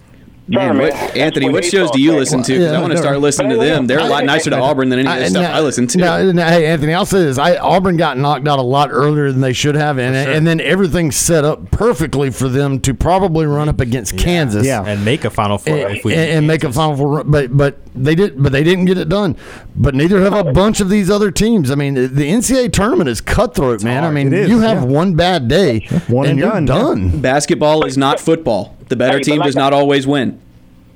Man, 0.49 0.79
what, 0.79 0.93
Anthony, 1.17 1.47
what 1.47 1.53
what 1.55 1.65
shows 1.65 1.93
do 1.93 2.01
you 2.01 2.11
back 2.11 2.19
listen 2.21 2.39
then. 2.39 2.45
to? 2.47 2.59
'Cause 2.59 2.67
I 2.69 2.73
Yeah, 2.73 2.81
want 2.81 2.93
to 2.93 2.99
start 2.99 3.21
listening 3.21 3.51
to 3.51 3.57
them. 3.65 3.87
They're 3.87 4.01
a 4.01 4.05
lot 4.07 4.25
nicer 4.25 4.51
to 4.51 4.57
Auburn 4.59 4.89
than 4.89 4.99
any 4.99 5.09
of 5.09 5.19
the 5.21 5.31
stuff 5.31 5.55
I 5.55 5.61
listen 5.61 5.87
to. 5.87 5.99
Now, 5.99 6.33
now, 6.33 6.49
hey, 6.49 6.67
Anthony, 6.67 6.93
I'll 6.93 7.07
say 7.07 7.21
this: 7.23 7.39
I, 7.39 7.57
Auburn 7.57 7.97
got 7.97 8.19
knocked 8.19 8.49
out 8.49 8.59
a 8.59 8.63
lot 8.63 8.89
earlier 8.91 9.31
than 9.31 9.41
they 9.43 9.53
should 9.53 9.77
have, 9.77 9.99
and 9.99 10.17
and 10.17 10.47
then 10.47 10.61
everything 10.61 11.13
set 11.13 11.45
up 11.45 11.71
perfectly 11.71 12.31
for 12.31 12.49
them 12.49 12.81
to 12.81 12.95
probably 12.95 13.47
run 13.47 13.69
up 13.69 13.81
against 13.81 14.17
Kansas. 14.17 14.67
Yeah. 14.67 14.83
and 14.85 15.05
make 15.05 15.25
a 15.25 15.31
Final 15.31 15.57
Four 15.57 15.77
And, 15.77 15.97
if 15.99 16.05
we 16.05 16.15
and- 16.15 16.23
and 16.39 16.47
make 16.49 16.65
a 16.65 16.73
final 16.73 16.97
four, 16.97 17.23
but 17.23 17.57
but 17.57 17.79
they 17.95 18.17
did, 18.17 18.43
but 18.43 18.51
they 18.51 18.65
didn't 18.65 18.87
get 18.87 18.99
it 18.99 19.09
done. 19.09 19.37
But 19.77 19.95
neither 19.95 20.21
have 20.23 20.35
a 20.35 20.53
bunch 20.53 20.81
of 20.81 20.89
these 20.91 21.11
other 21.11 21.31
teams. 21.31 21.71
I 21.71 21.77
mean, 21.77 21.95
the 21.95 22.09
the 22.09 22.29
NCAA 22.29 22.73
tournament 22.73 23.09
is 23.09 23.21
cutthroat, 23.21 23.85
man. 23.85 24.03
I 24.03 24.11
mean, 24.11 24.33
you 24.33 24.59
have 24.61 24.79
yeah. 24.83 24.85
one 24.85 25.15
bad 25.15 25.47
day, 25.47 25.87
One 26.09 26.25
and 26.27 26.31
and 26.33 26.39
you're 26.41 26.51
done, 26.51 26.67
yeah. 26.67 26.75
done. 26.75 27.21
Basketball 27.21 27.85
is 27.85 27.97
not 27.97 28.19
football. 28.19 28.75
The 28.91 28.97
better 28.97 29.17
Hey, 29.19 29.23
team 29.23 29.39
like 29.39 29.47
does 29.47 29.57
I- 29.57 29.61
not 29.61 29.73
always 29.73 30.07
win. 30.07 30.41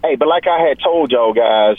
Hey, 0.02 0.16
but 0.16 0.28
like 0.28 0.46
I 0.46 0.60
had 0.68 0.78
told 0.82 1.10
y'all 1.12 1.32
guys, 1.32 1.78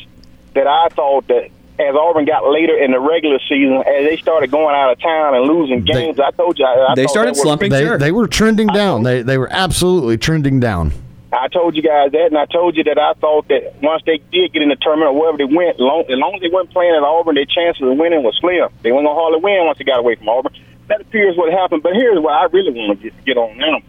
that 0.56 0.66
I 0.66 0.88
thought 0.90 1.28
that 1.28 1.50
as 1.78 1.94
Auburn 1.94 2.26
got 2.26 2.48
later 2.50 2.76
in 2.76 2.92
the 2.92 3.00
regular 3.00 3.38
season, 3.50 3.84
as 3.86 4.08
they 4.08 4.16
started 4.18 4.50
going 4.50 4.74
out 4.74 4.92
of 4.94 5.00
town 5.02 5.36
and 5.36 5.44
losing 5.46 5.82
games, 5.84 6.20
I 6.20 6.32
told 6.32 6.58
you 6.58 6.66
I, 6.66 6.92
I 6.92 6.96
They 6.96 7.04
thought 7.04 7.10
started 7.12 7.36
slumping. 7.36 7.70
They, 7.70 7.84
Sure. 7.84 7.98
they 7.98 8.12
were 8.14 8.28
trending 8.28 8.68
down. 8.68 9.04
They 9.04 9.22
they 9.22 9.38
were 9.38 9.50
absolutely 9.52 10.18
trending 10.18 10.60
down. 10.60 10.94
I 11.34 11.50
told 11.50 11.76
you 11.76 11.82
guys 11.84 12.14
that, 12.14 12.28
and 12.28 12.38
I 12.38 12.46
told 12.46 12.78
you 12.78 12.84
that 12.86 12.98
I 12.98 13.12
thought 13.20 13.50
that 13.50 13.76
once 13.84 14.02
they 14.06 14.20
did 14.32 14.54
get 14.54 14.62
in 14.62 14.70
the 14.70 14.78
tournament 14.78 15.12
or 15.12 15.20
wherever 15.20 15.38
they 15.38 15.44
went, 15.44 15.78
long, 15.82 16.06
as 16.10 16.18
long 16.18 16.34
as 16.36 16.40
they 16.42 16.48
weren't 16.48 16.72
playing 16.72 16.96
at 16.96 17.04
Auburn, 17.04 17.36
their 17.36 17.44
chances 17.46 17.84
of 17.84 17.98
winning 17.98 18.24
was 18.24 18.38
slim. 18.40 18.70
They 18.84 18.94
weren't 18.94 19.06
gonna 19.06 19.20
hardly 19.20 19.42
win 19.42 19.66
once 19.66 19.78
they 19.78 19.84
got 19.84 20.00
away 20.00 20.16
from 20.16 20.30
Auburn. 20.30 20.54
That 20.88 21.02
appears 21.02 21.36
what 21.36 21.52
happened. 21.52 21.84
But 21.84 21.94
here's 21.94 22.18
what 22.22 22.32
I 22.34 22.46
really 22.46 22.72
want 22.72 23.02
to 23.02 23.10
get, 23.12 23.26
get 23.26 23.38
on 23.38 23.58
now. 23.58 23.80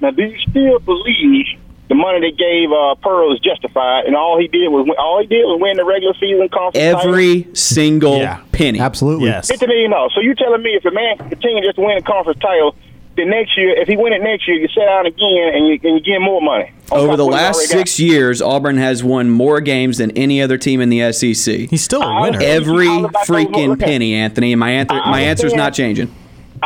Now, 0.00 0.10
do 0.10 0.22
you 0.22 0.38
still 0.48 0.78
believe 0.80 1.46
the 1.88 1.94
money 1.94 2.20
they 2.20 2.36
gave 2.36 2.70
uh, 2.72 2.94
Pearl 2.96 3.32
is 3.32 3.40
justified, 3.40 4.04
and 4.06 4.16
all 4.16 4.38
he 4.38 4.48
did 4.48 4.68
was 4.68 4.84
win, 4.86 4.96
all 4.98 5.20
he 5.20 5.26
did 5.26 5.44
was 5.44 5.58
win 5.60 5.76
the 5.76 5.84
regular 5.84 6.14
season 6.14 6.48
conference 6.48 6.76
title? 6.94 7.00
Every 7.14 7.48
single 7.54 8.18
Yeah. 8.18 8.40
penny. 8.52 8.80
Absolutely. 8.80 9.26
Yes. 9.28 9.48
Fifty 9.48 9.66
million 9.66 9.90
dollars. 9.92 10.12
So 10.14 10.20
you 10.20 10.34
telling 10.34 10.62
me 10.62 10.70
if 10.70 10.84
a 10.84 10.90
man 10.90 11.16
continue 11.18 11.62
just 11.62 11.76
to 11.76 11.82
win 11.82 11.96
a 11.96 12.02
conference 12.02 12.40
title, 12.40 12.74
the 13.16 13.24
next 13.24 13.56
year, 13.56 13.70
if 13.80 13.88
he 13.88 13.96
win 13.96 14.12
it 14.12 14.20
next 14.22 14.46
year, 14.46 14.58
you 14.58 14.68
sit 14.68 14.80
down 14.84 15.06
again 15.06 15.50
and 15.54 15.66
you 15.68 15.78
and 15.84 15.94
you 15.96 16.00
get 16.00 16.20
more 16.20 16.42
money. 16.42 16.70
on 16.92 16.98
Over 16.98 17.16
the 17.16 17.24
last 17.24 17.54
already 17.56 17.72
got. 17.72 17.78
six 17.78 17.98
years, 17.98 18.42
Auburn 18.42 18.76
has 18.76 19.02
won 19.02 19.30
more 19.30 19.60
games 19.62 19.96
than 19.98 20.10
any 20.10 20.42
other 20.42 20.58
team 20.58 20.82
in 20.82 20.90
the 20.90 21.12
SEC. 21.12 21.70
He's 21.70 21.82
still 21.82 22.02
a 22.02 22.20
winner. 22.20 22.38
Every 22.42 22.88
All 22.88 23.06
about 23.06 23.26
those- 23.26 23.36
freaking 23.46 23.78
penny, 23.80 24.12
Anthony. 24.14 24.52
And 24.52 24.60
my 24.60 24.70
answer, 24.72 24.94
I 24.94 25.10
my 25.10 25.20
answer's 25.22 25.52
understand. 25.52 25.58
not 25.58 25.72
changing. 25.74 26.14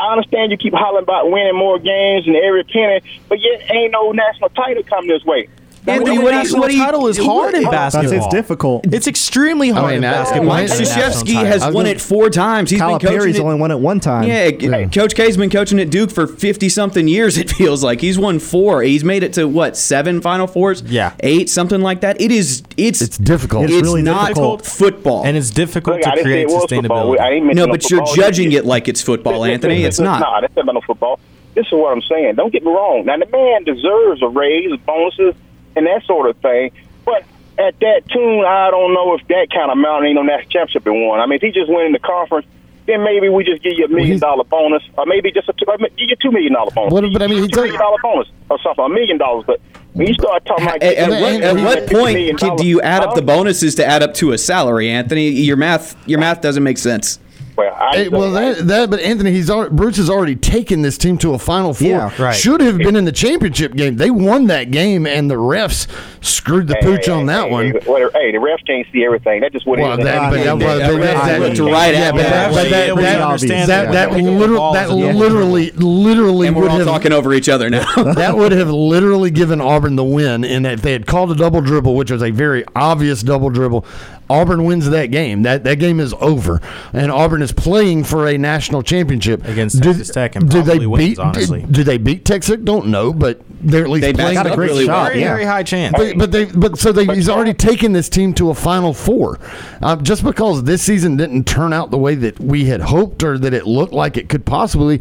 I 0.01 0.13
understand 0.13 0.51
you 0.51 0.57
keep 0.57 0.73
hollering 0.73 1.03
about 1.03 1.31
winning 1.31 1.55
more 1.55 1.79
games 1.79 2.27
and 2.27 2.35
every 2.37 2.65
penny, 2.65 3.03
but 3.29 3.39
yet 3.39 3.71
ain't 3.71 3.93
no 3.93 4.13
national 4.13 4.49
title 4.51 4.83
coming 4.85 5.09
this 5.09 5.25
way. 5.25 5.47
Anthony, 5.87 6.11
Winning 6.11 6.23
what 6.25 6.31
do 6.31 6.37
you- 6.37 6.43
national 6.43 6.61
what 6.61 6.71
do 6.71 6.77
you- 6.77 6.85
title 6.85 7.07
is 7.07 7.17
hard 7.19 7.55
in 7.55 7.63
That's 7.63 7.95
basketball. 7.95 8.13
it's 8.19 8.27
difficult. 8.29 8.87
It's 8.93 9.07
extremely 9.07 9.71
hard 9.71 9.85
I 9.85 9.89
mean, 9.89 9.97
in 9.99 10.05
uh, 10.05 10.13
basketball. 10.13 10.45
Mike 10.47 10.67
to 10.69 10.73
win 10.75 10.83
a 10.83 10.85
national 10.85 11.05
Krzyzewski 11.25 11.47
has 11.47 11.73
won 11.75 11.87
it 11.87 12.01
four 12.01 12.29
times. 12.31 12.71
He's 12.71 12.79
been 12.81 12.89
coaching 12.91 13.09
Calipari's 13.09 13.39
it. 13.39 13.43
only 13.43 13.59
won 13.59 13.71
it 13.71 13.79
one 13.79 13.99
time. 14.01 14.25
Yeah, 14.29 14.51
Coach 14.89 15.15
K's 15.15 15.37
been 15.39 15.49
coaching 15.51 15.81
at 15.81 15.91
Duke 15.91 16.11
for 16.11 16.27
fifty 16.27 16.69
something 16.69 17.09
years. 17.09 17.39
It 17.41 17.51
feels 17.51 17.83
like 17.83 18.01
he's 18.03 18.19
won 18.19 18.39
four. 18.39 18.83
He's 18.83 19.05
made 19.05 19.23
it 19.23 19.33
to 19.35 19.47
what 19.49 19.77
seven 19.77 20.21
Final 20.21 20.47
Fours? 20.47 20.83
Yeah. 20.83 21.13
eight 21.21 21.49
something 21.49 21.81
like 21.81 22.03
that. 22.03 22.21
It 22.21 22.31
is. 22.31 22.63
It's 22.77 23.01
It's 23.01 23.17
difficult. 23.17 23.65
It's 23.65 23.73
It's 23.73 23.83
really 23.83 24.03
not 24.03 24.29
difficult. 24.29 24.67
football. 24.67 25.25
and 25.25 25.37
it's 25.37 25.51
difficult 25.51 26.05
Look, 26.05 26.15
to 26.17 26.23
create 26.23 26.43
it 26.43 26.49
was 26.49 26.65
football. 26.71 27.15
sustainability. 27.17 27.21
I 27.21 27.31
ain't 27.33 27.47
no, 27.47 27.65
no 27.65 27.73
but 27.73 27.91
you're 27.91 28.05
judging 28.15 28.53
it 28.53 28.67
like 28.67 28.89
it's 28.89 29.01
football, 29.01 29.41
Listen, 29.41 29.55
Anthony. 29.55 29.75
listen, 29.83 29.87
It's 29.89 29.99
not. 30.01 30.21
No, 30.21 30.41
that's 30.43 30.55
not 30.67 30.75
no 30.75 30.81
football. 30.87 31.19
This 31.55 31.67
is 31.67 31.73
what 31.73 31.93
I'm 31.93 32.03
saying. 32.03 32.35
Don't 32.37 32.53
get 32.53 32.63
me 32.65 32.71
wrong. 32.71 33.05
Now 33.07 33.17
the 33.17 33.27
man 33.27 33.65
deserves 33.65 34.23
a 34.23 34.29
raise, 34.29 34.71
bonuses, 34.87 35.35
and 35.77 35.87
that 35.87 36.05
sort 36.05 36.29
of 36.29 36.37
thing. 36.39 36.73
But 37.05 37.25
at 37.59 37.79
that 37.81 38.09
tune, 38.09 38.45
I 38.45 38.71
don't 38.71 38.95
know 38.95 39.15
if 39.15 39.27
that 39.29 39.49
kind 39.51 39.71
of 39.71 39.79
amount 39.79 40.07
ain't 40.07 40.15
no 40.15 40.23
national 40.23 40.51
championship 40.51 40.87
in 40.87 41.07
one. 41.07 41.21
I 41.21 41.27
mean, 41.27 41.37
if 41.37 41.43
he 41.43 41.51
just 41.51 41.71
winning 41.71 41.93
the 41.93 41.99
conference, 41.99 42.47
then 42.87 43.05
maybe 43.05 43.29
we 43.29 43.45
just 43.45 43.63
give 43.63 43.75
you 43.77 43.85
a 43.85 43.89
million 43.89 44.07
he's- 44.09 44.21
dollar 44.21 44.45
bonus, 44.45 44.83
or 44.97 45.07
maybe 45.07 45.31
just 45.31 45.49
a 45.49 45.53
two, 45.53 45.67
give 45.79 45.91
you 45.97 46.17
two 46.21 46.31
million 46.33 46.53
dollar 46.55 46.71
bonus. 46.71 46.93
What- 46.93 47.13
but 47.13 47.23
I 47.23 47.27
mean, 47.27 47.37
Give 47.37 47.37
you 47.37 47.43
he's 47.45 47.51
two 47.51 47.61
million 47.63 47.79
dollar 47.81 47.99
bonus 48.03 48.29
or 48.49 48.59
something, 48.61 48.85
a 48.85 48.89
million 48.89 49.19
dollars. 49.19 49.45
But 49.47 49.61
when 49.93 50.07
you 50.09 50.15
start 50.15 50.45
talking 50.47 50.65
about 50.65 50.83
At, 50.83 50.95
at 50.95 51.11
what, 51.11 51.43
at 51.43 51.57
what 51.57 51.91
point 51.91 52.59
do 52.59 52.67
you 52.67 52.81
add 52.81 53.03
up 53.03 53.15
the 53.15 53.23
bonuses 53.23 53.75
to 53.77 53.87
add 53.87 54.03
up 54.03 54.15
to 54.15 54.33
a 54.33 54.39
salary, 54.39 54.89
Anthony? 54.89 55.29
Your 55.29 55.57
math, 55.57 55.97
your 56.09 56.19
math 56.19 56.41
doesn't 56.41 56.63
make 56.63 56.79
sense. 56.79 57.19
Well, 57.61 57.75
I, 57.75 57.97
Hey, 57.97 58.09
well, 58.09 58.31
that, 58.33 58.67
that, 58.69 58.91
but 58.91 59.01
Anthony, 59.01 59.33
he's 59.33 59.51
already, 59.51 59.75
Bruce 59.75 59.97
has 59.99 60.09
already 60.09 60.35
taken 60.37 60.81
this 60.83 60.97
team 60.97 61.19
to 61.19 61.35
a 61.35 61.39
Final 61.39 61.75
Four. 61.75 61.89
Yeah. 61.89 62.23
Right. 62.23 62.35
Should 62.35 62.61
have 62.63 62.79
been 62.79 62.97
in 62.97 63.05
the 63.05 63.13
championship 63.13 63.75
game. 63.75 63.97
They 63.97 64.11
won 64.11 64.47
that 64.47 64.71
game, 64.71 65.07
and 65.07 65.31
the 65.31 65.35
refs 65.35 65.87
screwed 66.25 66.69
the 66.69 66.77
pooch 66.81 67.07
Hey, 67.07 67.13
on 67.13 67.27
that 67.27 67.47
hey, 67.47 67.51
one. 67.53 67.67
Hey, 67.67 67.73
whatever. 67.85 68.11
hey, 68.15 68.33
the 68.33 68.39
refs 68.39 68.65
can't 68.67 68.87
see 68.93 69.05
everything. 69.05 69.41
That 69.43 69.53
just 69.53 69.67
what 69.67 69.79
Well, 69.79 69.93
it 69.93 69.99
is. 70.01 70.05
that, 70.07 70.31
but 70.31 70.37
that, 70.39 70.45
Yeah, 70.45 70.53
was- 70.55 70.63
yeah, 70.63 70.79
that- 70.79 71.27
that- 71.27 71.41
looked 71.59 71.73
right 71.73 71.93
yeah, 71.95 72.01
at 72.01 72.11
but 72.13 72.17
me. 72.17 72.23
that, 72.23 72.53
but 72.55 72.71
that, 72.71 72.97
that, 72.97 73.41
that, 73.41 73.67
that, 73.67 73.93
that. 73.93 74.13
liter- 74.13 74.55
that 74.55 74.91
in 74.91 75.01
the 75.01 75.09
end. 75.09 75.19
literally, 75.19 75.71
literally 75.73 76.47
And 76.47 76.57
we're 76.57 76.63
would 76.63 76.71
all 76.71 76.79
have 76.79 76.87
talking 76.87 77.13
over 77.13 77.35
each 77.35 77.49
other 77.49 77.69
now. 77.69 77.85
that 78.15 78.37
would 78.37 78.53
have 78.53 78.71
literally 78.71 79.31
given 79.31 79.61
Auburn 79.61 79.97
the 79.97 80.05
win. 80.05 80.45
And 80.45 80.67
if 80.67 80.83
they 80.83 80.93
had 80.93 81.07
called 81.07 81.31
a 81.31 81.35
double 81.35 81.61
dribble, 81.61 81.95
which 81.95 82.11
was 82.11 82.23
a 82.23 82.31
very 82.31 82.65
obvious 82.75 83.23
double 83.23 83.51
dribble, 83.51 83.85
Auburn 84.31 84.65
wins 84.65 84.89
that 84.89 85.07
game. 85.07 85.43
That 85.43 85.65
that 85.65 85.79
game 85.81 86.01
is 86.01 86.15
over, 86.21 86.61
and 86.93 87.11
Auburn 87.11 87.43
is 87.43 87.53
playing 87.53 88.05
for 88.05 88.29
a 88.29 88.39
national 88.39 88.83
championship 88.83 89.45
Against 89.45 89.83
Texas 89.83 90.09
Tech 90.11 90.37
and 90.37 90.49
do 90.49 90.63
they 90.63 90.87
wins, 90.87 91.09
beat? 91.11 91.19
honestly. 91.19 91.63
Do, 91.71 91.83
they 91.85 91.99
beat 91.99 92.25
Texas? 92.25 92.59
Don't 92.63 92.87
know, 92.87 93.13
but 93.13 93.41
they're 93.61 93.85
at 93.85 93.91
least 93.91 94.03
They 94.03 94.13
playing. 94.13 94.35
got 94.35 94.47
a 94.47 94.55
great 94.55 94.71
really 94.71 94.87
shot, 94.87 94.93
well. 94.93 95.07
very, 95.09 95.21
yeah. 95.21 95.29
very 95.35 95.45
high 95.45 95.63
chance. 95.65 95.95
But, 95.97 96.17
but 96.17 96.31
they 96.33 96.45
but 96.47 96.79
so 96.79 96.93
they, 96.93 97.05
he's 97.07 97.29
already 97.29 97.53
taken 97.55 97.93
this 97.93 98.09
team 98.09 98.33
to 98.35 98.51
a 98.51 98.55
Final 98.55 98.95
Four. 98.95 99.39
Um, 99.83 100.05
just 100.05 100.23
because 100.25 100.63
this 100.65 100.83
season 100.83 101.17
didn't 101.17 101.45
turn 101.45 101.73
out 101.73 101.91
the 101.91 101.99
way 101.99 102.15
that 102.15 102.39
we 102.39 102.65
had 102.67 102.81
hoped 102.81 103.23
or 103.25 103.37
that 103.39 103.53
it 103.53 103.67
looked 103.67 103.93
like 103.93 104.17
it 104.17 104.29
could 104.29 104.45
possibly. 104.47 105.01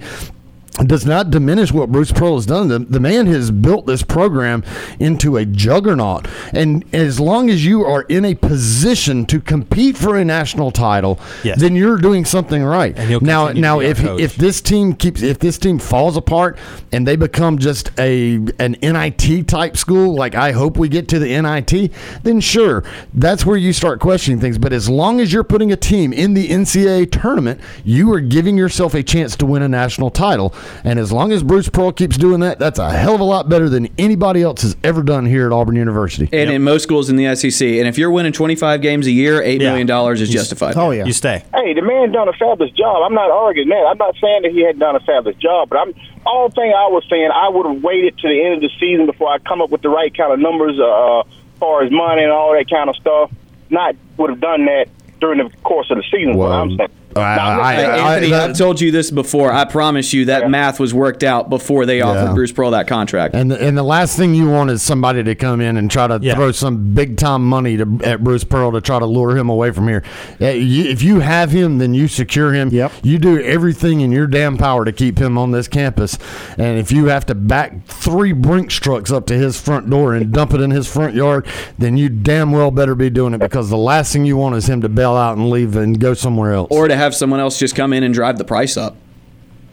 Does 0.85 1.05
not 1.05 1.29
diminish 1.29 1.73
what 1.73 1.91
Bruce 1.91 2.11
Pearl 2.11 2.35
has 2.35 2.45
done. 2.45 2.69
The, 2.69 2.79
the 2.79 2.99
man 3.01 3.27
has 3.27 3.51
built 3.51 3.85
this 3.85 4.01
program 4.01 4.63
into 4.99 5.35
a 5.37 5.45
juggernaut. 5.45 6.27
And 6.53 6.85
as 6.95 7.19
long 7.19 7.49
as 7.49 7.65
you 7.65 7.83
are 7.83 8.03
in 8.03 8.23
a 8.23 8.33
position 8.35 9.25
to 9.27 9.41
compete 9.41 9.97
for 9.97 10.15
a 10.17 10.23
national 10.23 10.71
title, 10.71 11.19
Yes. 11.43 11.59
then 11.59 11.75
you're 11.75 11.97
doing 11.97 12.23
something 12.25 12.63
right. 12.63 12.97
Now, 13.21 13.49
now 13.49 13.79
if 13.81 13.99
coach. 13.99 14.21
if 14.21 14.35
this 14.35 14.61
team 14.61 14.93
keeps 14.93 15.21
if 15.21 15.39
this 15.39 15.57
team 15.57 15.79
falls 15.79 16.15
apart 16.15 16.57
and 16.91 17.05
they 17.07 17.15
become 17.17 17.59
just 17.59 17.91
a 17.99 18.35
an 18.59 18.75
NIT 18.81 19.47
type 19.47 19.75
school 19.75 20.15
like 20.15 20.33
I 20.35 20.51
hope 20.53 20.77
we 20.77 20.87
get 20.89 21.07
to 21.09 21.19
the 21.19 21.39
NIT 21.41 21.91
then 22.23 22.39
sure 22.39 22.83
that's 23.13 23.45
where 23.45 23.57
you 23.57 23.73
start 23.73 23.99
questioning 23.99 24.39
things 24.39 24.57
but 24.57 24.71
as 24.73 24.87
long 24.89 25.19
as 25.19 25.31
you're 25.33 25.43
putting 25.43 25.71
a 25.71 25.75
team 25.77 26.13
in 26.13 26.33
the 26.33 26.47
NCAA 26.49 27.11
tournament 27.11 27.59
you 27.83 28.11
are 28.13 28.19
giving 28.19 28.57
yourself 28.57 28.93
a 28.93 29.03
chance 29.03 29.35
to 29.37 29.45
win 29.45 29.61
a 29.61 29.67
national 29.67 30.09
title 30.09 30.53
And 30.83 30.99
as 30.99 31.11
long 31.11 31.31
as 31.31 31.43
Bruce 31.43 31.69
Pearl 31.69 31.91
keeps 31.91 32.17
doing 32.17 32.39
that, 32.41 32.59
that's 32.59 32.79
a 32.79 32.89
hell 32.89 33.15
of 33.15 33.21
a 33.21 33.23
lot 33.23 33.49
better 33.49 33.69
than 33.69 33.89
anybody 33.97 34.41
else 34.41 34.61
has 34.61 34.75
ever 34.83 35.03
done 35.03 35.25
here 35.25 35.45
at 35.45 35.51
Auburn 35.51 35.75
University. 35.75 36.29
And 36.31 36.49
in 36.49 36.63
most 36.63 36.83
schools 36.83 37.09
in 37.09 37.15
the 37.15 37.35
SEC. 37.35 37.65
And 37.67 37.87
if 37.87 37.97
you're 37.97 38.11
winning 38.11 38.31
25 38.31 38.81
games 38.81 39.07
a 39.07 39.11
year, 39.11 39.41
$8 39.41 39.59
million 39.59 39.89
is 40.13 40.29
justified. 40.29 40.75
Oh 40.77 40.91
yeah. 40.91 41.05
You 41.05 41.13
stay. 41.13 41.43
Hey, 41.53 41.73
the 41.73 41.81
man 41.81 42.11
done 42.11 42.27
a 42.27 42.33
fabulous 42.33 42.71
job. 42.73 43.03
I'm 43.05 43.13
not 43.13 43.31
arguing 43.31 43.69
that. 43.69 43.85
I'm 43.89 43.97
not 43.97 44.15
saying 44.21 44.43
that 44.43 44.51
he 44.51 44.61
hadn't 44.61 44.79
done 44.79 44.95
a 44.95 44.99
fabulous 44.99 45.37
job, 45.37 45.69
but 45.69 45.77
I'm 45.77 45.93
all 46.25 46.49
thing 46.49 46.73
I 46.73 46.87
was 46.87 47.05
saying. 47.09 47.29
I 47.33 47.49
would 47.49 47.65
have 47.65 47.83
waited 47.83 48.17
to 48.19 48.27
the 48.27 48.43
end 48.43 48.55
of 48.55 48.61
the 48.61 48.69
season 48.79 49.05
before 49.05 49.29
I 49.29 49.39
come 49.39 49.61
up 49.61 49.69
with 49.69 49.81
the 49.81 49.89
right 49.89 50.15
kind 50.15 50.31
of 50.33 50.39
numbers, 50.39 50.79
uh, 50.79 51.19
as 51.21 51.25
far 51.59 51.83
as 51.83 51.91
money 51.91 52.23
and 52.23 52.31
all 52.31 52.53
that 52.53 52.69
kind 52.69 52.89
of 52.89 52.95
stuff. 52.95 53.31
Not 53.69 53.95
would 54.17 54.29
have 54.29 54.39
done 54.39 54.65
that 54.65 54.87
during 55.19 55.39
the 55.39 55.55
course 55.63 55.89
of 55.91 55.97
the 55.97 56.03
season. 56.11 56.37
Well, 56.37 56.77
I'm 57.15 57.75
saying. 57.75 57.89
Hey, 57.89 57.99
Anthony, 57.99 58.33
I, 58.33 58.41
have 58.47 58.57
told 58.57 58.81
you 58.81 58.91
this 58.91 59.11
before. 59.11 59.51
I 59.51 59.65
promise 59.65 60.13
you 60.13 60.25
that 60.25 60.49
math 60.49 60.79
was 60.79 60.93
worked 60.93 61.23
out 61.23 61.49
before 61.49 61.85
they 61.85 62.01
offered 62.01 62.27
Yeah. 62.29 62.33
Bruce 62.33 62.51
Pearl 62.51 62.71
that 62.71 62.87
contract. 62.87 63.35
And 63.35 63.51
the, 63.51 63.61
and 63.61 63.77
the 63.77 63.83
last 63.83 64.15
thing 64.17 64.33
you 64.35 64.49
want 64.49 64.69
is 64.69 64.81
somebody 64.81 65.23
to 65.23 65.35
come 65.35 65.61
in 65.61 65.77
and 65.77 65.89
try 65.89 66.07
to 66.07 66.19
Yeah. 66.21 66.35
throw 66.35 66.51
some 66.51 66.93
big 66.93 67.17
time 67.17 67.45
money 67.47 67.77
to, 67.77 67.99
at 68.03 68.23
Bruce 68.23 68.43
Pearl 68.43 68.71
to 68.73 68.81
try 68.81 68.99
to 68.99 69.05
lure 69.05 69.37
him 69.37 69.49
away 69.49 69.71
from 69.71 69.87
here. 69.87 70.03
Uh, 70.41 70.45
If 70.45 71.01
you 71.01 71.19
have 71.19 71.51
him, 71.51 71.77
then 71.77 71.93
you 71.93 72.07
secure 72.07 72.53
him. 72.53 72.69
Yep. 72.71 72.91
You 73.03 73.17
do 73.17 73.41
everything 73.41 74.01
in 74.01 74.11
your 74.11 74.27
damn 74.27 74.57
power 74.57 74.85
to 74.85 74.91
keep 74.91 75.17
him 75.19 75.37
on 75.37 75.51
this 75.51 75.67
campus. 75.67 76.17
And 76.57 76.77
if 76.79 76.91
you 76.91 77.05
have 77.05 77.25
to 77.27 77.35
back 77.35 77.85
three 77.87 78.33
Brinks 78.33 78.75
trucks 78.75 79.11
up 79.11 79.25
to 79.27 79.33
his 79.37 79.59
front 79.59 79.89
door 79.89 80.13
and 80.13 80.31
dump 80.31 80.53
it 80.53 80.61
in 80.61 80.71
his 80.71 80.87
front 80.91 81.15
yard, 81.15 81.45
then 81.77 81.97
you 81.97 82.09
damn 82.09 82.51
well 82.51 82.71
better 82.71 82.95
be 82.95 83.09
doing 83.09 83.33
it 83.33 83.39
because 83.39 83.69
the 83.69 83.77
last 83.77 84.13
thing 84.13 84.25
you 84.25 84.37
want 84.37 84.55
is 84.55 84.67
him 84.69 84.81
to 84.81 84.89
bail 84.89 85.15
out 85.15 85.37
and 85.37 85.49
leave 85.49 85.75
and 85.75 85.99
go 85.99 86.13
somewhere 86.13 86.53
else. 86.53 86.67
Or 86.71 86.87
to 86.87 86.95
have 86.95 87.08
someone 87.13 87.39
else 87.39 87.57
just 87.59 87.75
come 87.75 87.93
in 87.93 88.03
and 88.03 88.13
drive 88.13 88.37
the 88.37 88.45
price 88.45 88.77
up. 88.77 88.95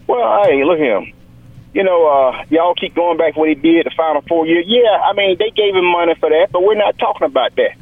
Well, 0.07 0.45
hey, 0.45 0.65
look 0.65 0.79
at 0.79 0.87
him. 1.03 1.13
You 1.75 1.85
know, 1.85 2.07
uh, 2.07 2.45
y'all 2.49 2.75
keep 2.75 2.95
going 2.95 3.19
back 3.19 3.37
what 3.37 3.49
he 3.49 3.55
did 3.55 3.85
the 3.85 3.91
final 3.97 4.23
four 4.23 4.47
years. 4.47 4.65
Yeah, 4.67 4.81
I 5.05 5.13
mean 5.13 5.37
they 5.39 5.51
gave 5.51 5.75
him 5.75 5.85
money 5.85 6.15
for 6.19 6.31
that, 6.31 6.49
but 6.53 6.63
we're 6.63 6.75
not 6.75 6.99
talking 6.99 7.27
about 7.27 7.55
that. 7.57 7.73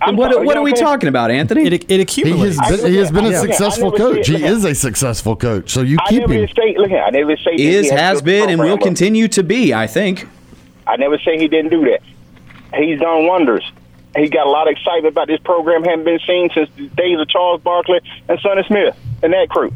I'm 0.00 0.16
what 0.16 0.28
talking- 0.30 0.46
what 0.46 0.56
are 0.56 0.62
we 0.62 0.72
talking 0.72 1.08
about, 1.08 1.30
Anthony? 1.30 1.64
It, 1.66 1.72
it 1.74 1.90
he 1.90 2.00
accumulates. 2.00 2.58
has 2.58 2.80
been, 2.82 2.90
he 2.92 2.96
has 2.98 3.10
been 3.12 3.26
a 3.26 3.36
successful 3.38 3.94
I 3.94 3.98
coach. 3.98 4.26
He 4.26 4.42
is 4.42 4.64
a 4.64 4.74
successful 4.74 5.36
coach. 5.36 5.70
So 5.70 5.82
you 5.82 5.96
I 6.04 6.08
keep 6.08 6.20
never 6.20 6.32
him. 6.32 6.48
say. 6.48 6.74
Look, 6.76 6.90
I 6.90 7.10
never 7.10 7.36
say 7.36 7.50
that 7.52 7.58
he 7.58 7.68
is, 7.74 7.90
has 7.90 8.20
been, 8.22 8.50
and 8.50 8.58
will 8.60 8.78
continue 8.78 9.28
to 9.28 9.42
be, 9.42 9.72
I 9.74 9.86
think. 9.86 10.26
I 10.86 10.96
never 10.96 11.18
say 11.18 11.38
he 11.38 11.46
didn't 11.48 11.70
do 11.70 11.84
that. 11.84 12.00
He's 12.74 12.98
done 12.98 13.26
wonders. 13.26 13.70
He 14.16 14.28
got 14.28 14.46
a 14.46 14.50
lot 14.50 14.68
of 14.68 14.72
excitement 14.72 15.12
about 15.12 15.28
this 15.28 15.40
program. 15.40 15.84
Hadn't 15.84 16.04
been 16.04 16.18
seen 16.26 16.50
since 16.54 16.68
the 16.76 16.88
days 16.88 17.18
of 17.18 17.28
Charles 17.28 17.60
Barkley 17.62 18.00
and 18.28 18.38
Sonny 18.40 18.62
Smith 18.66 18.96
and 19.22 19.32
that 19.32 19.48
crew. 19.48 19.72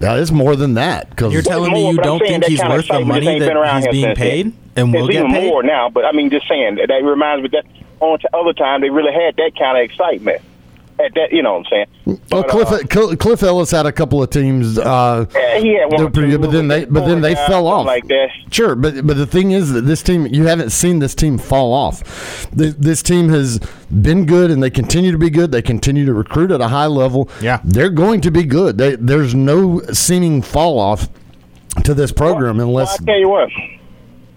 Yeah, 0.00 0.16
it's 0.16 0.30
more 0.30 0.56
than 0.56 0.74
that. 0.74 1.08
Because 1.10 1.32
You're 1.32 1.42
telling 1.42 1.72
me 1.72 1.90
you 1.90 1.96
don't 1.96 2.18
think 2.20 2.44
he's 2.44 2.62
worth 2.62 2.86
the 2.88 3.00
money 3.00 3.26
ain't 3.26 3.40
been 3.40 3.54
that 3.54 3.76
he's 3.76 3.88
being 3.88 4.04
since 4.04 4.18
then. 4.18 4.30
paid 4.30 4.52
and 4.76 4.92
will 4.92 5.06
it's 5.06 5.12
get 5.14 5.20
even 5.24 5.32
paid? 5.32 5.48
more 5.48 5.62
now. 5.62 5.88
But 5.88 6.04
I 6.04 6.12
mean, 6.12 6.30
just 6.30 6.46
saying 6.48 6.76
that 6.76 6.88
that 6.88 7.02
reminds 7.02 7.42
me 7.42 7.48
that 7.52 7.64
on 8.00 8.18
to 8.20 8.36
other 8.36 8.52
time 8.52 8.82
they 8.82 8.90
really 8.90 9.12
had 9.12 9.36
that 9.36 9.52
kind 9.58 9.78
of 9.78 9.84
excitement. 9.84 10.42
At 10.98 11.12
that, 11.14 11.30
you 11.30 11.42
know 11.42 11.58
what 11.58 11.66
I'm 11.66 11.70
saying? 11.70 11.86
Well, 12.06 12.42
But, 12.42 12.48
Cliff, 12.48 12.68
uh, 12.68 12.78
Cl- 12.90 13.16
Cliff 13.16 13.42
Ellis 13.42 13.70
had 13.70 13.84
a 13.84 13.92
couple 13.92 14.22
of 14.22 14.30
teams. 14.30 14.78
Uh, 14.78 15.26
yeah, 15.34 15.58
he 15.58 15.74
had 15.74 15.92
one 15.92 16.02
or 16.04 16.10
pretty 16.10 16.30
two, 16.30 16.38
good, 16.38 16.40
but 16.46 16.52
then 16.52 16.68
they 16.68 16.84
but 16.86 17.06
then 17.06 17.20
they 17.20 17.34
guys, 17.34 17.46
fell 17.46 17.66
off. 17.66 17.84
like 17.84 18.06
that. 18.08 18.28
Sure, 18.50 18.74
but 18.74 19.06
but 19.06 19.18
the 19.18 19.26
thing 19.26 19.50
is 19.50 19.72
that 19.74 19.82
this 19.82 20.02
team 20.02 20.26
you 20.26 20.46
haven't 20.46 20.70
seen 20.70 20.98
this 21.00 21.14
team 21.14 21.36
fall 21.36 21.74
off. 21.74 22.48
This, 22.50 22.74
this 22.76 23.02
team 23.02 23.28
has 23.28 23.58
been 24.00 24.24
good 24.24 24.50
and 24.50 24.62
they 24.62 24.70
continue 24.70 25.12
to 25.12 25.18
be 25.18 25.28
good. 25.28 25.52
They 25.52 25.60
continue 25.60 26.06
to 26.06 26.14
recruit 26.14 26.50
at 26.50 26.62
a 26.62 26.68
high 26.68 26.86
level. 26.86 27.28
Yeah. 27.42 27.60
they're 27.62 27.90
going 27.90 28.22
to 28.22 28.30
be 28.30 28.44
good. 28.44 28.78
They, 28.78 28.96
there's 28.96 29.34
no 29.34 29.80
seeming 29.92 30.40
fall 30.40 30.78
off 30.78 31.08
to 31.84 31.92
this 31.92 32.10
program 32.10 32.58
unless 32.58 32.88
Well, 32.88 32.98
I 33.02 33.04
tell 33.12 33.20
you 33.20 33.28
what. 33.28 33.50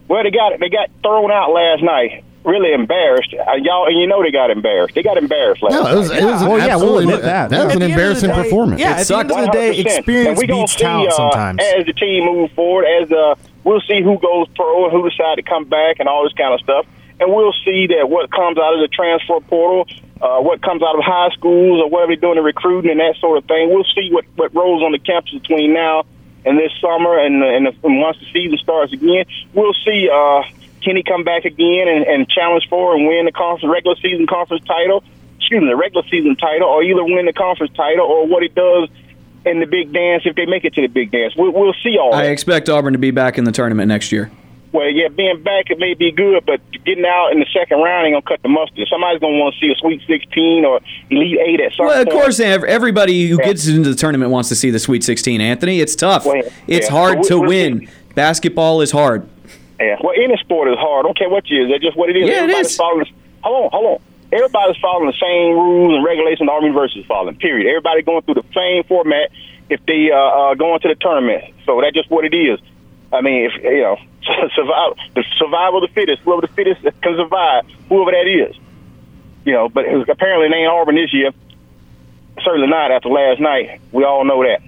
Well, 0.10 0.24
they 0.24 0.32
got 0.32 0.52
it. 0.52 0.60
they 0.60 0.70
got 0.70 0.90
thrown 1.04 1.32
out 1.32 1.52
last 1.54 1.84
night. 1.84 2.26
Really 2.46 2.72
embarrassed, 2.72 3.34
uh, 3.36 3.56
y'all, 3.62 3.86
and 3.88 4.00
you 4.00 4.08
know 4.08 4.24
they 4.24 4.32
got 4.32 4.50
embarrassed. 4.50 4.96
They 4.96 5.04
got 5.04 5.18
embarrassed 5.18 5.62
last 5.62 5.74
no, 5.74 5.84
night. 5.84 5.94
it 5.94 5.96
was, 5.98 6.10
it 6.12 6.24
was 6.24 6.42
an 6.42 6.48
Well, 6.48 6.58
yeah, 6.58 6.76
we'll 6.78 6.98
absolutely 6.98 7.04
admit 7.04 7.22
that. 7.24 7.50
that 7.50 7.66
was 7.66 7.76
At 7.76 7.76
an 7.76 7.80
the 7.80 7.84
end 7.84 7.84
of 7.84 7.90
the 7.90 7.94
embarrassing 7.94 8.30
day- 8.30 8.44
performance. 8.44 8.80
Yeah, 8.82 8.92
at 8.96 9.08
the 9.08 9.18
end 9.20 9.32
of 9.32 9.38
the 9.46 9.52
day, 9.52 9.78
experience 9.78 10.28
And 10.30 10.38
we 10.38 10.48
gonna 10.48 10.62
beats 10.64 10.72
see, 10.74 10.80
talent 10.80 11.12
uh, 11.12 11.16
sometimes. 11.16 11.60
As 11.62 11.86
the 11.86 11.94
team 11.94 12.26
moves 12.26 12.54
forward, 12.54 12.86
as 12.86 13.12
uh, 13.12 13.36
we'll 13.66 13.82
see 13.82 14.02
who 14.02 14.18
goes 14.20 14.48
pro 14.56 14.86
and 14.86 14.92
who 14.94 15.04
decide 15.10 15.36
to 15.36 15.44
come 15.44 15.66
back 15.66 15.98
and 16.00 16.08
all 16.08 16.24
this 16.24 16.32
kind 16.34 16.54
of 16.54 16.62
stuff, 16.62 16.86
and 17.20 17.28
we'll 17.34 17.54
see 17.66 17.88
that 17.88 18.10
what 18.10 18.32
comes 18.32 18.58
out 18.58 18.74
of 18.74 18.80
the 18.80 18.88
transfer 18.88 19.42
portal, 19.42 19.84
uh, 20.22 20.40
what 20.40 20.62
comes 20.62 20.82
out 20.82 20.96
of 20.96 21.04
high 21.04 21.30
schools 21.36 21.84
or 21.84 21.90
whatever 21.90 22.16
they're 22.16 22.24
doing 22.24 22.36
the 22.36 22.42
recruiting 22.42 22.90
and 22.90 23.02
that 23.02 23.16
sort 23.20 23.38
of 23.38 23.44
thing. 23.46 23.68
We'll 23.70 23.84
see 23.94 24.10
what 24.16 24.24
what 24.38 24.56
rolls 24.56 24.82
on 24.82 24.94
the 24.94 25.00
campus 25.00 25.34
between 25.34 25.74
now 25.74 26.06
and 26.46 26.58
this 26.58 26.72
summer, 26.80 27.20
and 27.20 27.44
and, 27.44 27.68
and 27.68 28.00
once 28.00 28.18
the 28.18 28.32
season 28.32 28.58
starts 28.64 28.94
again, 28.94 29.26
we'll 29.54 29.76
see. 29.84 30.08
Uh, 30.08 30.44
can 30.84 30.96
he 30.96 31.04
come 31.04 31.24
back 31.24 31.46
again 31.46 31.88
and, 31.88 32.06
and 32.06 32.30
challenge 32.30 32.68
for 32.70 32.96
and 32.96 33.08
win 33.08 33.26
the 33.26 33.32
conference 33.32 33.72
regular 33.72 33.96
season 33.98 34.28
conference 34.28 34.64
title? 34.66 35.04
Excuse 35.38 35.62
me, 35.62 35.68
the 35.70 35.76
regular 35.76 36.04
season 36.10 36.36
title, 36.36 36.68
or 36.68 36.84
either 36.84 37.04
win 37.04 37.26
the 37.26 37.34
conference 37.34 37.74
title, 37.76 38.06
or 38.06 38.28
what 38.28 38.44
he 38.44 38.50
does 38.50 38.90
in 39.46 39.60
the 39.60 39.66
big 39.66 39.92
dance 39.94 40.24
if 40.26 40.36
they 40.36 40.46
make 40.46 40.64
it 40.66 40.74
to 40.76 40.82
the 40.82 40.88
big 40.88 41.12
dance. 41.12 41.34
We'll, 41.36 41.52
we'll 41.52 41.74
see 41.84 41.98
all 41.98 42.14
I 42.14 42.24
that. 42.26 42.32
expect 42.32 42.70
Auburn 42.70 42.94
to 42.94 43.00
be 43.00 43.12
back 43.12 43.38
in 43.38 43.46
the 43.46 43.52
tournament 43.52 43.88
next 43.88 44.12
year. 44.12 44.30
Well, 44.72 44.88
yeah, 44.90 45.08
being 45.08 45.42
back 45.42 45.72
it 45.72 45.80
may 45.80 45.96
be 45.96 46.12
good, 46.12 46.46
but 46.46 46.62
getting 46.86 47.04
out 47.06 47.30
in 47.32 47.40
the 47.40 47.48
second 47.52 47.80
round 47.80 48.06
ain't 48.06 48.14
gonna 48.14 48.22
cut 48.38 48.44
the 48.44 48.50
mustard. 48.50 48.88
Somebody's 48.88 49.20
gonna 49.20 49.38
want 49.40 49.56
to 49.56 49.60
see 49.60 49.72
a 49.72 49.76
Sweet 49.78 50.02
16 50.06 50.64
or 50.66 50.80
Elite 51.10 51.40
Eight 51.40 51.60
at 51.62 51.72
some 51.74 51.88
Well, 51.88 52.02
of 52.02 52.08
point. 52.08 52.22
course, 52.22 52.40
everybody 52.40 53.28
who 53.30 53.38
gets 53.38 53.68
into 53.68 53.90
the 53.90 53.96
tournament 53.96 54.30
wants 54.30 54.50
to 54.50 54.56
see 54.56 54.70
the 54.70 54.78
Sweet 54.78 55.04
16. 55.04 55.42
Anthony, 55.42 55.80
it's 55.80 55.96
tough. 55.96 56.26
Well, 56.28 56.44
it's 56.68 56.86
yeah. 56.88 56.92
hard 56.92 57.18
But 57.20 57.28
to 57.30 57.36
we- 57.36 57.40
we'll 57.40 57.50
win. 57.50 57.80
see. 57.88 57.88
Basketball 58.14 58.82
is 58.82 58.92
hard. 58.92 59.28
Yeah, 59.80 59.96
well, 60.04 60.14
any 60.16 60.36
sport 60.38 60.68
is 60.68 60.78
hard. 60.78 61.06
I 61.06 61.08
don't 61.08 61.18
care 61.18 61.30
what 61.30 61.50
you 61.50 61.64
is. 61.64 61.72
That's 61.72 61.84
just 61.84 61.96
what 61.96 62.10
it 62.10 62.18
is. 62.18 62.28
Yeah, 62.28 62.44
Everybody's 62.44 62.72
is. 62.72 62.78
Following, 62.78 63.06
hold 63.42 63.66
on, 63.66 63.72
hold 63.72 63.86
on. 63.86 64.02
Everybody's 64.32 64.78
following 64.78 65.08
the 65.08 65.18
same 65.18 65.56
rules 65.56 65.96
and 65.96 66.06
regulations 66.06 66.50
Auburn 66.52 66.68
University 66.68 67.00
is 67.02 67.06
following. 67.08 67.36
Period. 67.36 67.68
Everybody 67.68 68.04
going 68.04 68.22
through 68.24 68.36
the 68.36 68.46
same 68.54 68.84
format 68.84 69.32
if 69.70 69.84
they 69.86 70.12
uh, 70.12 70.18
uh, 70.18 70.54
go 70.56 70.76
into 70.76 70.88
the 70.88 70.96
tournament. 70.96 71.56
So 71.66 71.82
that's 71.82 71.96
just 71.96 72.12
what 72.12 72.26
it 72.26 72.34
is. 72.36 72.60
I 73.12 73.22
mean, 73.22 73.50
if 73.50 73.64
you 73.64 73.82
know, 73.82 73.98
survival, 74.56 74.96
the 75.16 75.24
survival 75.38 75.84
of 75.84 75.90
the 75.90 75.94
fittest. 75.94 76.22
Whoever 76.24 76.42
the 76.42 76.54
fittest 76.54 76.82
can 77.02 77.16
survive, 77.16 77.66
whoever 77.88 78.12
that 78.12 78.28
is. 78.28 78.56
You 79.46 79.54
know, 79.54 79.70
but 79.70 79.86
apparently 80.10 80.48
it 80.48 80.54
ain't 80.54 80.70
Auburn 80.70 80.96
this 80.96 81.14
year. 81.14 81.32
Certainly 82.44 82.68
not 82.68 82.92
after 82.92 83.10
last 83.10 83.40
night. 83.40 83.82
We 83.92 84.04
all 84.04 84.26
know 84.26 84.44
that. 84.44 84.62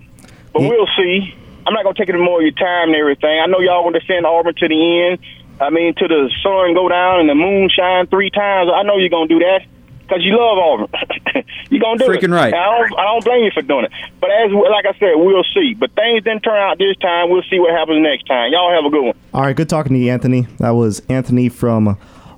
But 0.54 0.62
we'll 0.64 0.88
see. 0.98 1.36
I'm 1.66 1.74
not 1.74 1.84
gonna 1.84 1.96
take 1.96 2.10
any 2.10 2.22
more 2.22 2.40
of 2.40 2.44
your 2.44 2.58
time 2.58 2.90
and 2.90 2.96
everything. 2.96 3.40
I 3.40 3.46
know 3.48 3.60
y'all 3.60 3.84
want 3.84 3.96
to 3.96 4.06
send 4.06 4.26
Auburn 4.26 4.56
to 4.56 4.68
the 4.68 5.10
end. 5.10 5.20
I 5.60 5.70
mean, 5.70 5.94
to 5.96 6.08
the 6.08 6.30
sun 6.42 6.74
go 6.74 6.90
down 6.90 7.20
and 7.20 7.30
the 7.30 7.36
moon 7.36 7.70
shine 7.70 8.08
three 8.08 8.32
times. 8.32 8.72
I 8.74 8.84
know 8.84 8.98
you're 8.98 9.10
gonna 9.10 9.28
do 9.28 9.40
that 9.40 9.62
because 10.02 10.24
you 10.26 10.36
love 10.36 10.58
Auburn. 10.58 10.88
you're 11.70 11.80
gonna 11.80 11.98
do 12.00 12.12
it. 12.12 12.20
Freaking 12.20 12.34
right. 12.34 12.54
I 12.54 12.66
don't, 12.66 13.00
I 13.00 13.04
don't 13.04 13.24
blame 13.24 13.44
you 13.46 13.52
for 13.52 13.62
doing 13.62 13.86
it. 13.86 13.92
But 14.20 14.32
as 14.32 14.52
like 14.52 14.86
I 14.86 14.98
said, 14.98 15.14
we'll 15.16 15.46
see. 15.54 15.74
But 15.74 15.94
things 15.94 16.24
didn't 16.24 16.42
turn 16.42 16.58
out 16.58 16.78
this 16.80 16.98
time. 16.98 17.30
We'll 17.30 17.44
see 17.50 17.60
what 17.60 17.72
happens 17.72 18.02
next 18.02 18.26
time. 18.26 18.52
Y'all 18.52 18.74
have 18.74 18.86
a 18.86 18.90
good 18.90 19.06
one. 19.06 19.16
All 19.34 19.42
right, 19.44 19.56
good 19.56 19.70
talking 19.70 19.94
to 19.94 20.00
you, 20.00 20.12
Anthony. 20.12 20.48
That 20.58 20.72
was 20.72 21.02
Anthony 21.10 21.48
from 21.48 21.98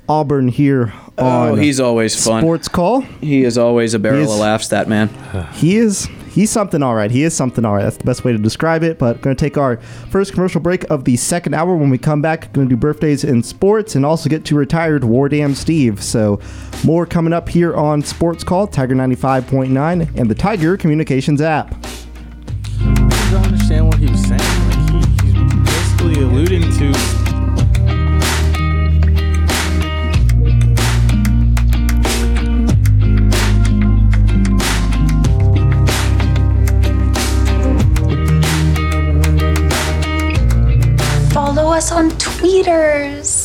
Auburn 0.09 0.49
here 0.49 0.91
on 0.91 1.02
Oh, 1.17 1.49
oh 1.49 1.55
he's 1.55 1.79
always 1.79 2.21
fun. 2.23 2.41
Sports 2.41 2.67
Call. 2.67 3.01
He 3.01 3.43
is 3.43 3.57
always 3.57 3.93
a 3.93 3.99
barrel 3.99 4.31
of 4.31 4.39
laughs, 4.39 4.69
that 4.69 4.87
man. 4.87 5.09
He 5.53 5.77
is 5.77 6.07
he's 6.29 6.49
something 6.49 6.81
all 6.81 6.95
right. 6.95 7.11
He 7.11 7.23
is 7.23 7.35
something 7.35 7.63
all 7.63 7.75
right. 7.75 7.83
That's 7.83 7.97
the 7.97 8.03
best 8.03 8.23
way 8.23 8.31
to 8.31 8.37
describe 8.39 8.81
it. 8.81 8.97
But 8.97 9.21
going 9.21 9.35
to 9.35 9.39
take 9.39 9.57
our 9.57 9.77
first 10.09 10.33
commercial 10.33 10.59
break 10.59 10.89
of 10.89 11.05
the 11.05 11.15
second 11.15 11.53
hour. 11.53 11.75
When 11.75 11.91
we 11.91 11.99
come 11.99 12.21
back, 12.21 12.51
going 12.53 12.67
to 12.67 12.75
do 12.75 12.79
birthdays 12.79 13.23
in 13.23 13.43
sports 13.43 13.95
and 13.95 14.05
also 14.05 14.29
get 14.29 14.43
to 14.45 14.55
retired 14.55 15.03
War 15.03 15.29
Dam 15.29 15.53
Steve. 15.53 16.01
So 16.01 16.39
more 16.83 17.05
coming 17.05 17.33
up 17.33 17.47
here 17.47 17.75
on 17.75 18.01
Sports 18.01 18.43
Call 18.43 18.65
Tiger 18.65 18.95
ninety 18.95 19.15
five 19.15 19.45
point 19.45 19.71
nine 19.71 20.09
and 20.15 20.29
the 20.29 20.35
Tiger 20.35 20.77
Communications 20.77 21.41
app. 21.41 21.75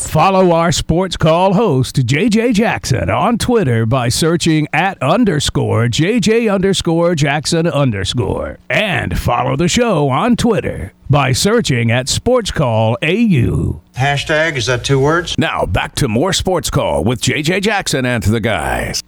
Follow 0.09 0.52
our 0.52 0.72
sports 0.72 1.18
call 1.18 1.52
host, 1.52 1.97
JJ 1.97 2.55
Jackson, 2.55 3.10
on 3.10 3.36
Twitter 3.36 3.85
by 3.85 4.09
searching 4.09 4.66
at 4.72 5.01
underscore 5.02 5.86
JJ 5.89 6.51
underscore 6.52 7.14
Jackson 7.14 7.66
underscore. 7.66 8.59
And 8.70 9.18
follow 9.18 9.55
the 9.55 9.68
show 9.68 10.09
on 10.09 10.36
Twitter 10.36 10.94
by 11.10 11.32
searching 11.32 11.90
at 11.90 12.09
Sports 12.09 12.51
Call 12.51 12.97
AU. 13.02 13.82
Hashtag, 13.97 14.56
is 14.56 14.64
that 14.64 14.82
two 14.82 14.98
words? 14.98 15.36
Now 15.36 15.66
back 15.66 15.94
to 15.97 16.09
more 16.09 16.32
Sports 16.32 16.70
Call 16.70 17.05
with 17.05 17.20
JJ 17.20 17.60
Jackson 17.60 18.06
and 18.06 18.22
the 18.22 18.40
guys. 18.40 19.02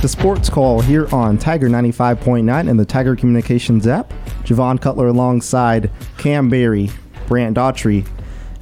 To 0.00 0.06
Sports 0.06 0.48
Call 0.48 0.80
here 0.80 1.12
on 1.12 1.38
Tiger 1.38 1.68
95.9 1.68 2.70
and 2.70 2.78
the 2.78 2.84
Tiger 2.84 3.16
Communications 3.16 3.84
app. 3.84 4.12
Javon 4.44 4.80
Cutler 4.80 5.08
alongside 5.08 5.90
Cam 6.18 6.48
Berry, 6.48 6.88
Brant 7.26 7.56
Daughtry, 7.56 8.06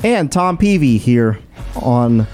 and 0.03 0.33
Tom 0.33 0.57
Peavy 0.57 0.97
here 0.97 1.39
on 1.83 2.27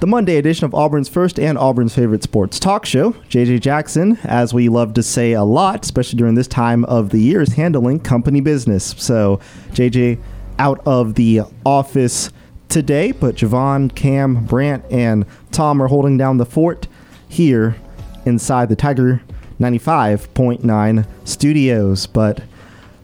the 0.00 0.06
Monday 0.06 0.36
edition 0.38 0.64
of 0.64 0.74
Auburn's 0.74 1.10
first 1.10 1.38
and 1.38 1.58
Auburn's 1.58 1.94
favorite 1.94 2.22
sports 2.22 2.58
talk 2.58 2.86
show. 2.86 3.12
JJ 3.28 3.60
Jackson, 3.60 4.18
as 4.24 4.54
we 4.54 4.70
love 4.70 4.94
to 4.94 5.02
say 5.02 5.32
a 5.32 5.44
lot, 5.44 5.84
especially 5.84 6.16
during 6.16 6.34
this 6.34 6.48
time 6.48 6.86
of 6.86 7.10
the 7.10 7.20
year, 7.20 7.42
is 7.42 7.52
handling 7.52 8.00
company 8.00 8.40
business. 8.40 8.94
So 8.96 9.40
JJ 9.72 10.18
out 10.58 10.80
of 10.86 11.16
the 11.16 11.42
office 11.66 12.30
today, 12.70 13.12
but 13.12 13.34
Javon, 13.34 13.94
Cam, 13.94 14.46
Brant, 14.46 14.86
and 14.90 15.26
Tom 15.52 15.82
are 15.82 15.88
holding 15.88 16.16
down 16.16 16.38
the 16.38 16.46
fort 16.46 16.88
here 17.28 17.76
inside 18.24 18.68
the 18.68 18.76
Tiger 18.76 19.20
95.9 19.60 21.06
studios. 21.24 22.06
But 22.06 22.42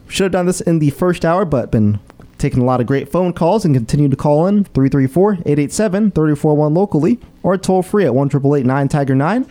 should 0.07 0.23
have 0.23 0.31
done 0.31 0.45
this 0.45 0.61
in 0.61 0.79
the 0.79 0.91
first 0.91 1.25
hour, 1.25 1.43
but 1.45 1.71
been 1.71 1.99
taking 2.37 2.61
a 2.61 2.65
lot 2.65 2.81
of 2.81 2.87
great 2.87 3.09
phone 3.09 3.33
calls 3.33 3.65
and 3.65 3.73
continue 3.73 4.09
to 4.09 4.15
call 4.15 4.45
in 4.47 4.65
334-887-341 4.65 6.75
locally 6.75 7.19
or 7.43 7.57
toll 7.57 7.81
free 7.81 8.05
at 8.05 8.13
1 8.13 8.29
Tiger 8.89 9.15
9 9.15 9.45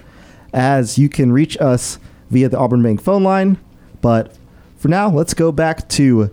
as 0.53 0.99
you 0.99 1.09
can 1.09 1.33
reach 1.33 1.59
us 1.61 1.99
via 2.31 2.49
the 2.49 2.59
Auburn 2.59 2.83
Bank 2.83 3.03
phone 3.03 3.25
line. 3.25 3.59
But 4.01 4.37
for 4.77 4.89
now, 4.89 5.11
let's 5.11 5.35
go 5.35 5.51
back 5.51 5.89
to 5.91 6.31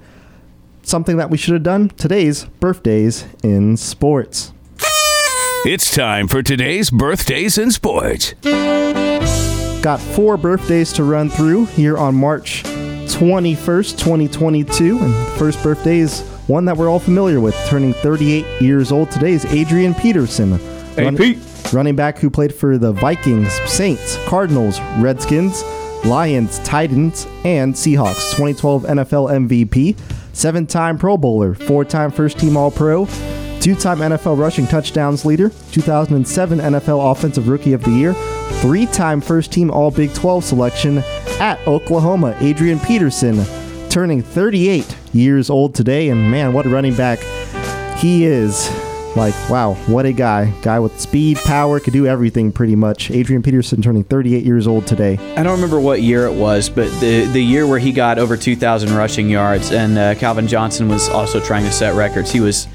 something 0.83 1.17
that 1.17 1.29
we 1.29 1.37
should 1.37 1.53
have 1.53 1.63
done 1.63 1.89
today's 1.89 2.45
birthdays 2.59 3.25
in 3.43 3.77
sports. 3.77 4.53
It's 5.63 5.93
time 5.93 6.27
for 6.27 6.41
today's 6.41 6.89
birthdays 6.89 7.57
in 7.57 7.69
sports. 7.71 8.33
Got 8.43 9.99
four 9.99 10.37
birthdays 10.37 10.91
to 10.93 11.03
run 11.03 11.29
through 11.29 11.65
here 11.65 11.97
on 11.97 12.15
March 12.15 12.63
21st, 12.63 13.97
2022. 13.99 14.97
And 14.97 15.13
the 15.13 15.35
first 15.37 15.61
birthday 15.61 15.99
is 15.99 16.21
one 16.47 16.65
that 16.65 16.75
we're 16.77 16.89
all 16.89 16.99
familiar 16.99 17.39
with. 17.39 17.55
Turning 17.67 17.93
38 17.93 18.61
years 18.61 18.91
old 18.91 19.11
today 19.11 19.33
is 19.33 19.45
Adrian 19.45 19.93
Peterson. 19.93 20.57
Hey, 20.95 21.05
Run- 21.05 21.17
Pete. 21.17 21.37
Running 21.71 21.95
back 21.95 22.17
who 22.17 22.29
played 22.29 22.53
for 22.53 22.77
the 22.77 22.91
Vikings, 22.91 23.53
Saints, 23.69 24.17
Cardinals, 24.25 24.79
Redskins, 24.97 25.63
Lions, 26.05 26.57
Titans, 26.59 27.27
and 27.45 27.73
Seahawks. 27.75 28.31
2012 28.31 28.83
NFL 28.83 29.47
MVP, 29.47 29.97
seven 30.33 30.65
time 30.65 30.97
Pro 30.97 31.17
Bowler, 31.17 31.53
four 31.53 31.85
time 31.85 32.09
first 32.11 32.39
team 32.39 32.57
All 32.57 32.71
Pro, 32.71 33.05
two 33.61 33.75
time 33.75 33.99
NFL 33.99 34.39
rushing 34.39 34.65
touchdowns 34.65 35.23
leader, 35.23 35.51
2007 35.71 36.59
NFL 36.59 37.11
Offensive 37.11 37.47
Rookie 37.47 37.73
of 37.73 37.83
the 37.83 37.91
Year, 37.91 38.13
three 38.61 38.87
time 38.87 39.21
first 39.21 39.51
team 39.51 39.69
All 39.69 39.91
Big 39.91 40.13
12 40.13 40.43
selection 40.43 40.97
at 41.39 41.59
Oklahoma. 41.67 42.35
Adrian 42.39 42.79
Peterson 42.79 43.45
turning 43.89 44.21
38 44.23 44.97
years 45.13 45.49
old 45.49 45.75
today, 45.75 46.09
and 46.09 46.31
man, 46.31 46.53
what 46.53 46.65
a 46.65 46.69
running 46.69 46.95
back 46.95 47.19
he 47.97 48.25
is. 48.25 48.69
Like, 49.15 49.35
wow, 49.49 49.73
what 49.87 50.05
a 50.05 50.13
guy. 50.13 50.51
Guy 50.61 50.79
with 50.79 50.99
speed, 50.99 51.37
power, 51.39 51.81
could 51.81 51.91
do 51.91 52.07
everything 52.07 52.51
pretty 52.51 52.77
much. 52.77 53.11
Adrian 53.11 53.43
Peterson 53.43 53.81
turning 53.81 54.05
38 54.05 54.45
years 54.45 54.67
old 54.67 54.87
today. 54.87 55.17
I 55.35 55.43
don't 55.43 55.55
remember 55.55 55.81
what 55.81 56.01
year 56.01 56.25
it 56.25 56.33
was, 56.33 56.69
but 56.69 56.89
the 57.01 57.25
the 57.25 57.43
year 57.43 57.67
where 57.67 57.77
he 57.77 57.91
got 57.91 58.17
over 58.17 58.37
2,000 58.37 58.95
rushing 58.95 59.29
yards, 59.29 59.71
and 59.71 59.97
uh, 59.97 60.15
Calvin 60.15 60.47
Johnson 60.47 60.87
was 60.87 61.09
also 61.09 61.39
trying 61.41 61.65
to 61.65 61.71
set 61.71 61.93
records. 61.93 62.31
He 62.31 62.39
was 62.39 62.67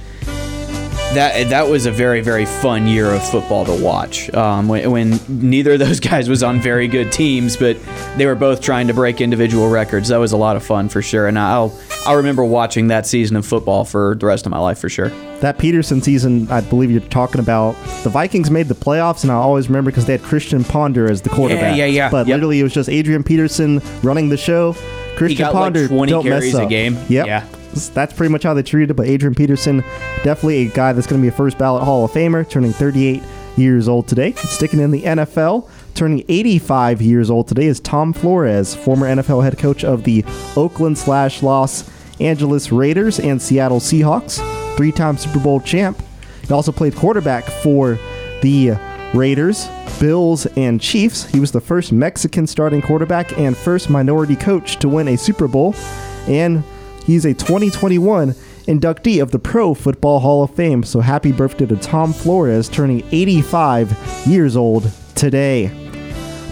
that 1.17 1.49
that 1.51 1.69
was 1.69 1.87
a 1.87 1.91
very 1.91 2.21
very 2.21 2.47
fun 2.47 2.87
year 2.87 3.07
of 3.11 3.23
football 3.29 3.65
to 3.65 3.83
watch. 3.83 4.33
Um, 4.35 4.69
when, 4.69 4.91
when 4.91 5.21
neither 5.29 5.73
of 5.73 5.79
those 5.81 6.01
guys 6.11 6.29
was 6.29 6.43
on 6.43 6.61
very 6.61 6.89
good 6.89 7.11
teams, 7.13 7.57
but 7.57 7.77
they 8.17 8.27
were 8.27 8.35
both 8.35 8.61
trying 8.61 8.87
to 8.89 8.95
break 8.95 9.21
individual 9.21 9.69
records. 9.69 10.09
That 10.09 10.19
was 10.19 10.33
a 10.33 10.37
lot 10.37 10.57
of 10.57 10.65
fun 10.65 10.89
for 10.89 11.03
sure, 11.03 11.27
and 11.27 11.39
I'll 11.39 11.77
I'll 12.07 12.17
remember 12.17 12.45
watching 12.45 12.89
that 12.89 13.07
season 13.07 13.37
of 13.37 13.45
football 13.45 13.85
for 13.85 14.15
the 14.15 14.27
rest 14.27 14.47
of 14.47 14.53
my 14.53 14.59
life 14.59 14.79
for 14.79 14.89
sure. 14.89 15.09
That 15.41 15.59
Peterson 15.59 16.01
season, 16.01 16.51
I 16.51 16.61
believe 16.61 16.91
you're 16.91 17.01
talking 17.01 17.41
about, 17.41 17.73
the 18.05 18.09
Vikings 18.11 18.51
made 18.51 18.69
the 18.69 18.75
playoffs, 18.75 19.23
and 19.23 19.31
I 19.31 19.35
always 19.35 19.69
remember 19.69 19.91
because 19.91 20.07
they 20.07 20.13
had 20.13 20.23
Christian 20.23 20.65
Ponder 20.65 21.11
as 21.11 21.21
the 21.21 21.29
quarterback. 21.29 21.77
yeah, 21.77 21.85
yeah. 21.85 22.05
yeah. 22.07 22.11
But 22.11 22.27
Yep. 22.27 22.37
literally, 22.37 22.61
it 22.61 22.63
was 22.63 22.73
just 22.73 22.89
Adrian 22.89 23.23
Peterson 23.23 23.83
running 24.03 24.29
the 24.29 24.37
show. 24.37 24.75
Christian 25.17 25.45
like, 25.45 25.53
Ponder 25.53 25.89
20 25.89 26.11
don't 26.11 26.23
carries 26.25 26.55
mess 26.55 26.63
a 26.63 26.67
game. 26.67 26.97
Yep. 27.09 27.27
Yeah. 27.27 27.47
That's 27.95 28.15
pretty 28.15 28.33
much 28.33 28.43
how 28.43 28.55
they 28.55 28.63
treated 28.63 28.91
it. 28.91 28.95
But 28.95 29.07
Adrian 29.07 29.35
Peterson, 29.35 29.79
definitely 30.25 30.67
a 30.67 30.71
guy 30.71 30.93
that's 30.93 31.07
going 31.07 31.21
to 31.21 31.23
be 31.23 31.29
a 31.29 31.37
first 31.37 31.59
ballot 31.59 31.83
Hall 31.83 32.05
of 32.05 32.11
Famer, 32.11 32.49
turning 32.49 32.73
38 32.73 33.23
years 33.57 33.89
old 33.89 34.07
today. 34.09 34.33
Sticking 34.33 34.81
in 34.81 34.91
the 34.91 35.03
NFL, 35.03 35.69
turning 35.95 36.25
85 36.29 37.03
years 37.03 37.31
old 37.31 37.49
today 37.49 37.67
is 37.67 37.81
Tom 37.81 38.13
Flores, 38.13 38.75
former 38.75 39.07
NFL 39.07 39.43
head 39.43 39.59
coach 39.59 39.85
of 39.85 40.05
the 40.05 40.25
Oakland 40.57 40.99
slash 40.99 41.43
Los 41.43 41.91
Angeles 42.21 42.73
Raiders 42.73 43.19
and 43.19 43.41
Seattle 43.41 43.81
Seahawks, 43.81 44.41
three-time 44.77 45.17
Super 45.17 45.41
Bowl 45.41 45.61
champ. 45.61 46.03
He 46.47 46.53
also 46.53 46.73
played 46.73 46.95
quarterback 46.95 47.45
for 47.45 47.99
the 48.43 48.73
Raiders, 49.15 49.67
Bills, 49.99 50.47
and 50.57 50.81
Chiefs. 50.81 51.25
He 51.25 51.41
was 51.41 51.53
the 51.53 51.61
first 51.61 51.93
Mexican 51.93 52.47
starting 52.47 52.83
quarterback 52.83 53.37
and 53.39 53.57
first 53.57 53.91
minority 53.91 54.37
coach 54.37 54.77
to 54.77 54.89
win 54.89 55.09
a 55.09 55.17
Super 55.17 55.49
Bowl. 55.49 55.75
And 56.29 56.63
he's 57.07 57.25
a 57.25 57.33
2021 57.33 58.33
inductee 58.67 59.23
of 59.23 59.31
the 59.31 59.39
Pro 59.39 59.73
Football 59.73 60.21
Hall 60.21 60.43
of 60.43 60.55
Fame. 60.55 60.83
So 60.83 61.01
happy 61.01 61.33
birthday 61.33 61.67
to 61.67 61.77
Tom 61.77 62.13
Flores, 62.13 62.69
turning 62.69 63.03
85 63.13 64.27
years 64.27 64.57
old 64.57 64.91
today. 65.15 65.69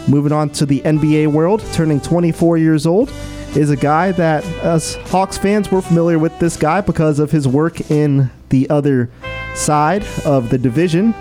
Moving 0.09 0.33
on 0.33 0.51
to 0.51 0.67
the 0.67 0.81
NBA 0.81 1.29
world, 1.29 1.63
turning 1.73 2.01
24 2.01 2.59
years 2.59 2.87
old 2.87 3.13
is 3.57 3.71
a 3.71 3.77
guy 3.77 4.11
that 4.13 4.45
us 4.65 4.95
Hawks 5.11 5.39
fans 5.39 5.71
were 5.71 5.81
familiar 5.81 6.19
with 6.19 6.37
this 6.41 6.57
guy 6.57 6.81
because 6.81 7.19
of 7.19 7.31
his 7.31 7.47
work 7.47 7.91
in 7.91 8.31
the 8.49 8.69
other 8.69 9.11
side 9.55 10.05
of 10.25 10.51
the 10.51 10.59
division. 10.59 11.15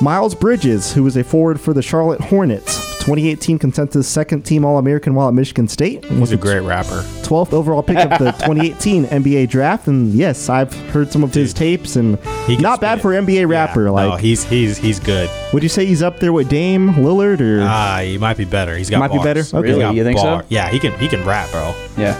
Miles 0.00 0.34
Bridges, 0.34 0.92
who 0.92 1.02
was 1.02 1.16
a 1.16 1.24
forward 1.24 1.60
for 1.60 1.72
the 1.72 1.82
Charlotte 1.82 2.20
Hornets, 2.20 2.85
2018 3.06 3.58
consensus 3.60 4.08
second 4.08 4.42
team 4.42 4.64
All 4.64 4.78
American 4.78 5.14
while 5.14 5.28
at 5.28 5.34
Michigan 5.34 5.68
State. 5.68 6.04
He's 6.06 6.32
a 6.32 6.36
great 6.36 6.60
rapper. 6.60 7.02
12th 7.22 7.52
overall 7.52 7.80
pick 7.82 7.98
of 7.98 8.10
the 8.18 8.32
2018 8.44 9.04
NBA 9.06 9.48
draft. 9.48 9.86
And 9.86 10.12
yes, 10.12 10.48
I've 10.48 10.74
heard 10.90 11.12
some 11.12 11.22
of 11.22 11.32
his 11.32 11.54
tapes 11.54 11.94
and 11.94 12.18
He 12.48 12.56
not 12.56 12.80
bad 12.80 13.00
for 13.00 13.14
an 13.14 13.24
NBA 13.24 13.48
rapper. 13.48 13.92
like, 13.92 14.10
no, 14.10 14.16
he's 14.16 14.42
he's 14.42 14.76
he's 14.76 14.98
good. 14.98 15.30
would 15.52 15.62
you 15.62 15.68
say 15.68 15.86
he's 15.86 16.02
up 16.02 16.18
there 16.18 16.32
with 16.32 16.48
Dame 16.48 16.94
Lillard 16.94 17.40
or? 17.40 17.62
Ah, 17.62 18.00
he 18.02 18.18
might 18.18 18.36
be 18.36 18.44
better. 18.44 18.76
He's 18.76 18.90
got 18.90 18.98
Might 18.98 19.12
be 19.12 19.18
better? 19.22 19.40
Okay. 19.40 19.60
Really? 19.60 19.96
You 19.96 20.02
think 20.02 20.18
so? 20.18 20.42
Yeah, 20.48 20.68
he 20.68 20.80
can 20.80 20.92
he 20.98 21.06
can 21.06 21.24
rap, 21.24 21.48
bro. 21.52 21.74
Yeah, 21.96 22.16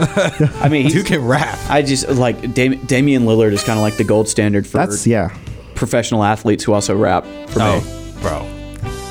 I 0.60 0.68
mean, 0.68 0.84
Dude 0.84 0.92
he's, 0.92 1.02
can 1.04 1.24
rap. 1.26 1.58
I 1.68 1.82
just 1.82 2.08
like 2.10 2.54
Dam- 2.54 2.78
Damian 2.86 3.24
Lillard 3.24 3.50
is 3.52 3.64
kind 3.64 3.76
of 3.78 3.82
like 3.82 3.96
the 3.96 4.04
gold 4.04 4.28
standard 4.28 4.66
for 4.68 4.78
That's 4.78 5.04
yeah. 5.04 5.36
professional 5.74 6.22
athletes 6.22 6.62
who 6.62 6.72
also 6.74 6.96
rap. 6.96 7.24
For 7.48 7.58
me, 7.58 7.64
Oh, 7.64 8.18
bro, 8.22 8.46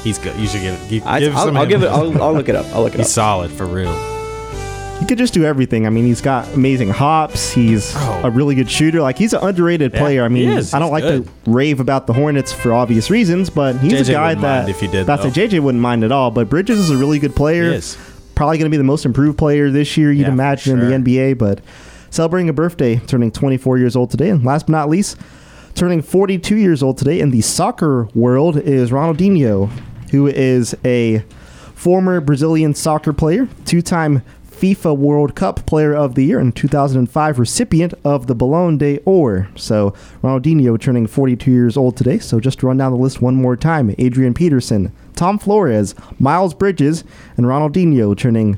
he's 0.05 0.17
good. 0.17 0.39
You 0.39 0.47
should 0.47 0.61
give 0.61 0.81
it. 0.81 0.89
Give, 0.89 1.05
I, 1.05 1.19
give 1.19 1.35
I'll, 1.35 1.45
some 1.47 1.57
I'll 1.57 1.65
give 1.65 1.83
it. 1.83 1.87
I'll, 1.87 2.23
I'll 2.23 2.33
look 2.33 2.47
it 2.47 2.55
up. 2.55 2.65
I'll 2.67 2.81
look 2.83 2.93
it 2.93 2.99
He's 2.99 3.07
up. 3.07 3.07
He's 3.07 3.13
solid 3.13 3.51
for 3.51 3.65
real. 3.65 3.93
He 4.99 5.05
could 5.05 5.17
just 5.17 5.33
do 5.33 5.43
everything. 5.43 5.85
I 5.85 5.89
mean, 5.89 6.05
he's 6.05 6.21
got 6.21 6.47
amazing 6.53 6.87
hops. 6.89 7.51
He's 7.51 7.91
Oh. 7.97 8.21
a 8.23 8.29
really 8.31 8.55
good 8.55 8.71
shooter. 8.71 9.01
Like 9.01 9.17
he's 9.17 9.33
an 9.33 9.41
underrated 9.43 9.93
Yeah, 9.93 9.99
player. 9.99 10.23
I 10.23 10.29
mean, 10.29 10.47
he 10.47 10.55
is. 10.55 10.73
I 10.73 10.79
don't 10.79 10.87
He's 10.87 11.03
like 11.03 11.03
good. 11.03 11.25
to 11.25 11.51
rave 11.51 11.81
about 11.81 12.07
the 12.07 12.13
Hornets 12.13 12.53
for 12.53 12.71
obvious 12.71 13.09
reasons, 13.09 13.49
but 13.49 13.75
he's 13.79 13.91
JJ 13.91 14.09
a 14.09 14.11
guy 14.13 14.33
that 14.35 14.69
if 14.69 14.79
he 14.79 14.87
did, 14.87 15.05
That's 15.05 15.25
a. 15.25 15.29
JJ 15.29 15.59
wouldn't 15.59 15.81
mind 15.81 16.05
at 16.05 16.13
all. 16.13 16.31
But 16.31 16.49
Bridges 16.49 16.79
is 16.79 16.91
a 16.91 16.97
really 16.97 17.19
good 17.19 17.35
player. 17.35 17.71
He 17.71 17.75
is. 17.75 17.97
Probably 18.35 18.57
going 18.57 18.69
to 18.71 18.73
be 18.73 18.77
the 18.77 18.83
most 18.85 19.05
improved 19.05 19.37
player 19.37 19.69
this 19.69 19.97
year. 19.97 20.11
You'd 20.13 20.27
Yeah, 20.27 20.33
imagine 20.33 20.77
sure. 20.79 20.89
in 20.91 21.03
the 21.03 21.09
NBA. 21.09 21.37
But 21.37 21.59
celebrating 22.09 22.47
a 22.49 22.53
birthday, 22.53 22.95
turning 22.97 23.31
24 23.31 23.77
years 23.77 23.95
old 23.97 24.11
today, 24.11 24.29
and 24.29 24.45
last 24.45 24.67
but 24.67 24.71
not 24.73 24.89
least, 24.89 25.17
turning 25.73 26.01
42 26.01 26.55
years 26.55 26.81
old 26.81 26.97
today 26.97 27.19
in 27.19 27.31
the 27.31 27.41
soccer 27.41 28.07
world 28.15 28.55
is 28.57 28.91
Ronaldinho, 28.91 29.69
who 30.11 30.27
is 30.27 30.75
a 30.83 31.23
former 31.73 32.21
Brazilian 32.21 32.73
soccer 32.73 33.13
player, 33.13 33.47
two-time 33.65 34.21
FIFA 34.55 34.97
World 34.97 35.35
Cup 35.35 35.65
Player 35.65 35.93
of 35.93 36.15
the 36.15 36.23
Year, 36.23 36.39
and 36.39 36.55
2005 36.55 37.39
recipient 37.39 37.93
of 38.05 38.27
the 38.27 38.35
Ballon 38.35 38.77
d'Or. 38.77 39.49
So 39.55 39.91
Ronaldinho 40.23 40.79
turning 40.79 41.07
42 41.07 41.51
years 41.51 41.75
old 41.75 41.97
today. 41.97 42.19
So 42.19 42.39
just 42.39 42.59
to 42.59 42.67
run 42.67 42.77
down 42.77 42.93
the 42.93 42.97
list 42.97 43.21
one 43.21 43.35
more 43.35 43.57
time: 43.57 43.93
Adrian 43.97 44.33
Peterson, 44.33 44.93
Tom 45.13 45.37
Flores, 45.37 45.93
Miles 46.19 46.53
Bridges, 46.53 47.03
and 47.35 47.45
Ronaldinho 47.45 48.17
turning 48.17 48.57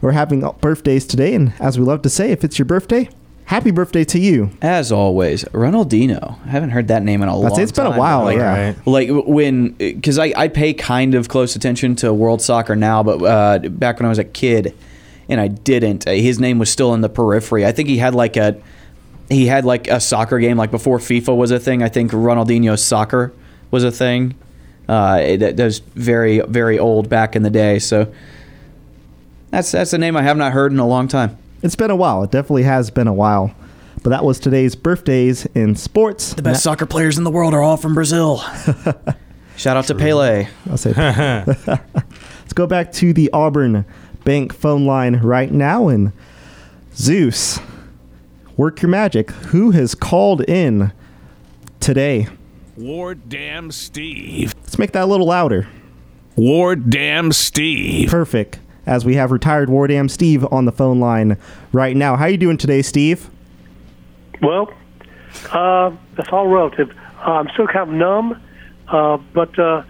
or 0.00 0.12
having 0.12 0.48
birthdays 0.60 1.06
today. 1.06 1.34
And 1.34 1.52
as 1.58 1.78
we 1.78 1.84
love 1.84 2.02
to 2.02 2.08
say, 2.08 2.30
if 2.30 2.44
it's 2.44 2.58
your 2.58 2.66
birthday, 2.66 3.08
happy 3.44 3.70
birthday 3.70 4.04
to 4.04 4.18
you. 4.18 4.50
As 4.62 4.90
always, 4.92 5.44
Ronaldinho. 5.44 6.38
I 6.46 6.48
haven't 6.48 6.70
heard 6.70 6.88
that 6.88 7.02
name 7.02 7.22
in 7.22 7.28
a 7.28 7.36
long 7.36 7.50
time. 7.50 7.60
it's 7.60 7.72
been 7.72 7.86
a 7.86 7.98
while, 7.98 8.24
Like, 8.24 8.36
yeah. 8.38 8.74
Like 8.86 9.08
when 9.10 9.70
because 9.72 10.18
I, 10.18 10.32
I 10.36 10.48
pay 10.48 10.72
kind 10.74 11.14
of 11.14 11.28
close 11.28 11.54
attention 11.56 11.96
to 11.96 12.12
world 12.14 12.40
soccer 12.42 12.74
now 12.76 13.02
but 13.02 13.22
uh, 13.22 13.58
back 13.68 13.98
when 13.98 14.06
i 14.06 14.08
was 14.08 14.18
a 14.18 14.24
kid 14.24 14.74
and 15.28 15.40
i 15.40 15.48
didn't 15.48 16.06
uh, 16.06 16.12
his 16.12 16.38
name 16.40 16.58
was 16.58 16.70
still 16.70 16.94
in 16.94 17.00
the 17.00 17.08
periphery 17.08 17.64
i 17.66 17.72
think 17.72 17.88
he 17.88 17.98
had 17.98 18.14
like 18.14 18.36
a 18.36 18.60
he 19.28 19.46
had 19.46 19.64
like 19.64 19.86
a 19.88 20.00
soccer 20.00 20.38
game 20.38 20.56
like 20.56 20.70
before 20.70 20.98
fifa 20.98 21.34
was 21.36 21.50
a 21.50 21.58
thing 21.58 21.82
i 21.82 21.88
think 21.88 22.10
ronaldinho 22.12 22.78
soccer 22.78 23.32
was 23.70 23.84
a 23.84 23.90
thing 23.92 24.34
Uh, 24.88 25.20
it, 25.22 25.38
that 25.56 25.58
was 25.64 25.78
very 25.94 26.40
very 26.40 26.78
old 26.78 27.08
back 27.08 27.36
in 27.36 27.42
the 27.44 27.50
day. 27.50 27.78
So 27.78 28.12
that's 29.50 29.70
that's 29.72 29.92
a 29.92 29.98
name 29.98 30.16
I 30.16 30.22
have 30.22 30.36
not 30.36 30.52
heard 30.52 30.72
in 30.72 30.78
a 30.80 30.86
long 30.86 31.06
time. 31.08 31.38
It's 31.62 31.76
been 31.76 31.90
a 31.90 31.96
while. 31.96 32.24
It 32.24 32.30
definitely 32.30 32.64
has 32.64 32.90
been 32.90 33.06
a 33.06 33.12
while. 33.12 33.54
But 34.02 34.10
that 34.10 34.24
was 34.24 34.40
today's 34.40 34.74
birthdays 34.74 35.46
in 35.54 35.76
sports. 35.76 36.34
The 36.34 36.42
best 36.42 36.62
soccer 36.62 36.86
players 36.86 37.18
in 37.18 37.24
the 37.24 37.30
world 37.30 37.54
are 37.54 37.62
all 37.62 37.76
from 37.76 37.94
Brazil. 37.94 38.38
Shout 39.56 39.76
out 39.76 39.86
to 39.86 39.94
Pele. 39.94 40.48
I'll 40.68 40.76
say. 40.76 40.92
Let's 40.96 42.52
go 42.54 42.66
back 42.66 42.90
to 42.94 43.12
the 43.12 43.30
Auburn 43.32 43.84
Bank 44.24 44.52
phone 44.52 44.86
line 44.86 45.16
right 45.16 45.52
now. 45.52 45.88
And 45.88 46.12
Zeus, 46.94 47.60
work 48.56 48.82
your 48.82 48.88
magic. 48.88 49.30
Who 49.30 49.70
has 49.70 49.94
called 49.94 50.40
in 50.48 50.92
today? 51.78 52.26
Ward 52.76 53.28
Damn 53.28 53.70
Steve. 53.70 54.52
Let's 54.62 54.78
make 54.78 54.92
that 54.92 55.04
a 55.04 55.06
little 55.06 55.26
louder. 55.26 55.68
Ward 56.34 56.90
Damn 56.90 57.30
Steve. 57.30 58.08
Perfect. 58.08 58.58
As 58.84 59.04
we 59.04 59.14
have 59.14 59.30
retired 59.30 59.68
Wardam 59.68 60.10
Steve 60.10 60.44
on 60.50 60.64
the 60.64 60.72
phone 60.72 60.98
line 60.98 61.36
right 61.72 61.96
now. 61.96 62.16
How 62.16 62.24
are 62.24 62.30
you 62.30 62.36
doing 62.36 62.58
today, 62.58 62.82
Steve? 62.82 63.30
Well, 64.40 64.72
uh, 65.52 65.92
that's 66.16 66.30
all 66.30 66.48
relative. 66.48 66.90
Uh, 67.24 67.32
I'm 67.32 67.48
still 67.50 67.68
kind 67.68 67.88
of 67.88 67.94
numb, 67.94 68.42
uh, 68.88 69.18
but 69.32 69.56
uh, 69.58 69.84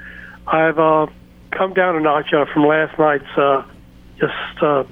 I've 0.46 0.78
uh, 0.78 1.06
come 1.50 1.72
down 1.72 1.96
a 1.96 2.00
notch 2.00 2.32
uh, 2.34 2.44
from 2.52 2.66
last 2.66 2.98
night's. 2.98 3.24
Uh, 3.36 3.64
just, 4.18 4.62
uh, 4.62 4.84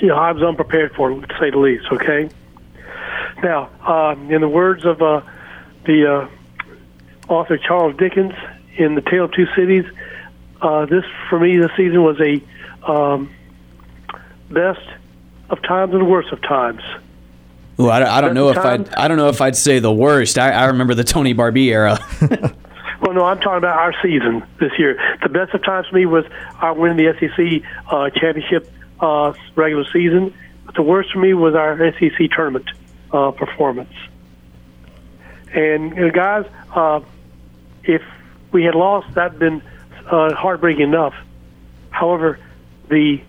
you 0.00 0.08
know, 0.08 0.16
I 0.16 0.32
was 0.32 0.42
unprepared 0.42 0.94
for 0.94 1.10
to 1.10 1.36
say 1.38 1.50
the 1.50 1.58
least. 1.58 1.84
Okay. 1.92 2.30
Now, 3.42 3.70
uh, 3.86 4.14
in 4.30 4.40
the 4.40 4.48
words 4.48 4.84
of 4.84 5.02
uh, 5.02 5.20
the 5.84 6.28
uh, 7.28 7.32
author 7.32 7.58
Charles 7.58 7.96
Dickens 7.96 8.32
in 8.76 8.94
*The 8.94 9.02
Tale 9.02 9.24
of 9.24 9.32
Two 9.32 9.46
Cities*, 9.54 9.84
uh, 10.60 10.86
this 10.86 11.04
for 11.28 11.38
me 11.38 11.58
this 11.58 11.70
season 11.76 12.02
was 12.02 12.20
a 12.20 12.42
um, 12.90 13.30
best 14.52 14.86
of 15.50 15.60
times 15.62 15.92
and 15.94 16.08
worst 16.08 16.32
of 16.32 16.40
times. 16.42 16.80
Ooh, 17.80 17.88
I, 17.90 17.98
don't- 17.98 18.08
I 18.08 18.20
don't 18.20 18.34
know 18.34 18.50
if 18.50 18.58
I'd 18.58 18.94
I 18.94 19.08
don't 19.08 19.16
know 19.16 19.28
if 19.28 19.40
I'd 19.40 19.56
say 19.56 19.78
the 19.80 19.92
worst. 19.92 20.38
I, 20.38 20.50
I 20.52 20.64
remember 20.66 20.94
the 20.94 21.04
Tony 21.04 21.34
Barbee 21.34 21.66
era. 21.72 21.98
Well, 23.00 23.14
no, 23.14 23.24
I'm 23.24 23.40
talking 23.40 23.58
about 23.58 23.76
our 23.78 23.92
season 24.00 24.44
this 24.60 24.70
year. 24.78 24.96
The 25.24 25.28
best 25.28 25.52
of 25.54 25.64
times 25.64 25.88
for 25.88 25.96
me 25.96 26.06
was 26.06 26.24
our 26.60 26.72
winning 26.72 26.98
the 27.04 27.12
SEC 27.18 27.68
uh, 27.90 28.10
championship 28.10 28.70
uh, 29.00 29.32
regular 29.56 29.84
season. 29.92 30.32
But 30.66 30.76
the 30.76 30.82
worst 30.82 31.10
for 31.10 31.18
me 31.18 31.34
was 31.34 31.56
our 31.56 31.76
SEC 31.98 32.30
tournament 32.30 32.70
uh, 33.12 33.32
performance. 33.32 33.92
And 35.52 35.96
you 35.96 36.02
know, 36.06 36.10
guys, 36.10 36.46
uh, 36.72 37.00
if 37.82 38.02
we 38.52 38.62
had 38.62 38.76
lost, 38.76 39.12
that'd 39.14 39.36
been 39.36 39.62
uh, 40.06 40.34
heartbreaking 40.34 40.84
enough. 40.84 41.14
However, 41.90 42.38
the 42.88 43.20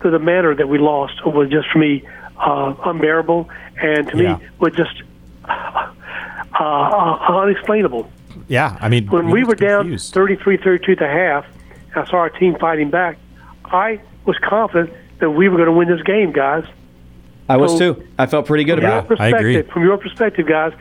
the, 0.00 0.10
the 0.10 0.18
manner 0.18 0.54
that 0.54 0.68
we 0.68 0.78
lost 0.78 1.24
was 1.26 1.48
just 1.50 1.68
for 1.70 1.78
me 1.78 2.02
uh, 2.38 2.74
unbearable, 2.84 3.48
and 3.80 4.08
to 4.08 4.16
Yeah. 4.16 4.36
me 4.36 4.46
was 4.58 4.72
just 4.74 5.02
uh, 5.44 5.92
uh, 6.58 7.18
unexplainable 7.42 8.10
Yeah, 8.48 8.76
I 8.80 8.88
mean, 8.88 9.06
when 9.08 9.30
we 9.30 9.44
were 9.44 9.54
down 9.54 9.96
33 9.96 10.56
32 10.58 10.92
at 10.92 10.98
the 10.98 11.06
half, 11.08 11.46
and 11.94 12.04
I 12.04 12.10
saw 12.10 12.16
our 12.18 12.30
team 12.30 12.56
fighting 12.58 12.90
back, 12.90 13.18
I 13.66 14.00
was 14.24 14.36
confident 14.38 14.92
that 15.18 15.30
we 15.30 15.48
were 15.48 15.56
going 15.56 15.66
to 15.66 15.72
win 15.72 15.88
this 15.88 16.02
game, 16.02 16.32
guys. 16.32 16.64
I 17.48 17.56
was 17.56 17.72
So- 17.78 17.94
too. 17.94 18.02
I 18.18 18.26
felt 18.26 18.46
pretty 18.46 18.64
good 18.64 18.76
from 18.76 18.84
about 18.84 18.94
your 19.08 19.12
it. 19.12 19.18
perspective, 19.18 19.66
From 19.72 19.82
your 19.84 19.98
perspective, 19.98 20.46
guys, 20.46 20.72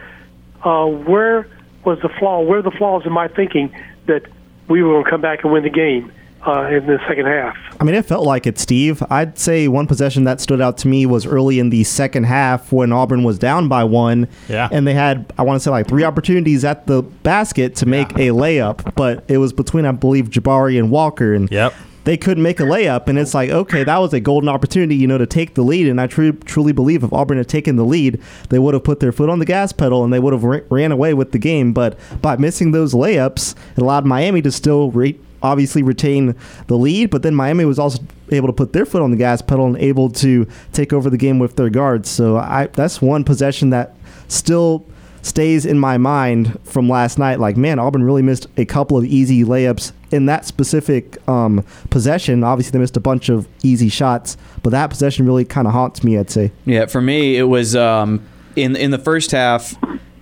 uh, 0.64 0.86
where 0.86 1.48
was 1.84 2.00
the 2.02 2.10
flaw? 2.10 2.42
Where 2.42 2.60
are 2.60 2.62
the 2.62 2.72
flaws 2.72 3.06
in 3.06 3.12
my 3.14 3.28
thinking 3.28 3.72
that 4.08 4.24
we 4.68 4.84
were 4.84 4.94
going 4.94 5.04
to 5.06 5.10
come 5.10 5.22
back 5.22 5.44
and 5.44 5.52
win 5.52 5.64
the 5.64 5.70
game 5.70 6.12
uh, 6.46 6.68
in 6.68 6.86
the 6.86 7.00
second 7.08 7.26
half? 7.26 7.56
I 7.80 7.84
mean, 7.84 7.96
it 7.96 8.06
felt 8.06 8.26
like 8.26 8.48
it, 8.48 8.60
Steve. 8.60 9.04
I'd 9.10 9.38
say 9.38 9.68
one 9.68 9.88
possession 9.88 10.24
that 10.26 10.42
stood 10.42 10.62
out 10.62 10.78
to 10.80 10.88
me 10.88 11.06
was 11.06 11.26
early 11.26 11.60
in 11.60 11.70
the 11.70 11.84
second 11.84 12.26
half 12.26 12.72
when 12.72 12.92
Auburn 12.92 13.24
was 13.24 13.40
down 13.40 13.68
by 13.68 13.84
one. 13.84 14.28
Yeah. 14.48 14.70
And 14.72 14.86
they 14.88 14.94
had, 14.94 15.32
I 15.38 15.44
want 15.44 15.58
to 15.58 15.64
say, 15.64 15.72
like 15.72 15.88
three 15.88 16.04
opportunities 16.04 16.66
at 16.66 16.88
the 16.88 17.02
basket 17.02 17.76
to 17.78 17.86
make 17.86 18.12
a 18.14 18.30
layup, 18.30 18.96
but 18.96 19.24
it 19.28 19.38
was 19.38 19.54
between, 19.54 19.86
I 19.86 19.92
believe, 19.92 20.30
Jabari 20.30 20.78
and 20.78 20.92
Walker. 20.92 21.34
And 21.34 21.50
yep. 21.52 21.74
they 22.04 22.18
couldn't 22.18 22.44
make 22.44 22.60
a 22.60 22.64
layup. 22.64 23.08
And 23.08 23.18
it's 23.18 23.34
like, 23.34 23.50
okay, 23.50 23.84
that 23.84 23.98
was 23.98 24.14
a 24.14 24.20
golden 24.20 24.50
opportunity, 24.50 24.96
you 24.96 25.08
know, 25.08 25.18
to 25.18 25.28
take 25.28 25.56
the 25.56 25.62
lead. 25.62 25.88
And 25.88 26.00
I 26.00 26.08
tru- 26.08 26.34
truly 26.34 26.72
believe 26.72 27.04
if 27.04 27.14
Auburn 27.14 27.38
had 27.38 27.48
taken 27.48 27.76
the 27.76 27.86
lead, 27.86 28.22
they 28.50 28.60
would 28.60 28.74
have 28.74 28.84
put 28.84 29.00
their 29.00 29.12
foot 29.12 29.30
on 29.30 29.40
the 29.40 29.46
gas 29.46 29.72
pedal 29.72 30.04
and 30.04 30.14
they 30.14 30.20
would 30.20 30.34
have 30.34 30.44
ra- 30.44 30.62
ran 30.70 30.92
away 30.92 31.14
with 31.14 31.32
the 31.32 31.40
game. 31.40 31.74
But 31.74 31.98
by 32.22 32.38
missing 32.38 32.72
those 32.72 32.94
layups, 32.94 33.56
it 33.76 33.82
allowed 33.82 34.06
Miami 34.06 34.42
to 34.42 34.52
still 34.52 34.92
re- 34.92 35.20
obviously 35.42 35.84
retain 35.84 36.36
the 36.68 36.78
lead. 36.78 37.10
But 37.10 37.24
then 37.24 37.36
Miami 37.36 37.66
was 37.66 37.80
also 37.80 38.04
able 38.32 38.48
to 38.48 38.54
put 38.54 38.74
their 38.74 38.86
foot 38.86 39.02
on 39.02 39.12
the 39.12 39.18
gas 39.18 39.42
pedal 39.42 39.66
and 39.66 39.78
able 39.78 40.10
to 40.10 40.48
take 40.74 40.94
over 40.94 41.10
the 41.10 41.18
game 41.18 41.40
with 41.40 41.56
their 41.56 41.70
guards. 41.70 42.10
So 42.10 42.38
I 42.38 42.68
that's 42.68 43.02
one 43.02 43.24
possession 43.24 43.70
that 43.72 43.96
still 44.28 44.86
stays 45.22 45.66
in 45.66 45.78
my 45.78 45.98
mind 45.98 46.58
from 46.64 46.88
last 46.88 47.20
night. 47.20 47.40
Like, 47.40 47.58
man, 47.58 47.80
Auburn 47.80 48.04
really 48.04 48.22
missed 48.22 48.48
a 48.58 48.66
couple 48.66 48.98
of 48.98 49.06
easy 49.06 49.44
layups 49.44 49.92
in 50.12 50.26
that 50.28 50.46
specific 50.46 51.18
um, 51.28 51.66
possession. 51.90 52.44
Obviously, 52.44 52.72
they 52.72 52.80
missed 52.80 52.98
a 52.98 53.02
bunch 53.02 53.30
of 53.30 53.48
easy 53.64 53.90
shots, 53.90 54.38
but 54.64 54.72
that 54.72 54.90
possession 54.90 55.26
really 55.26 55.46
kind 55.46 55.68
of 55.68 55.74
haunts 55.74 56.04
me. 56.04 56.18
I'd 56.18 56.30
say. 56.30 56.52
Yeah, 56.66 56.86
for 56.86 57.02
me, 57.02 57.38
it 57.38 57.44
was 57.44 57.76
um, 57.76 58.26
in 58.56 58.76
in 58.76 58.92
the 58.92 58.98
first 58.98 59.32
half. 59.32 59.76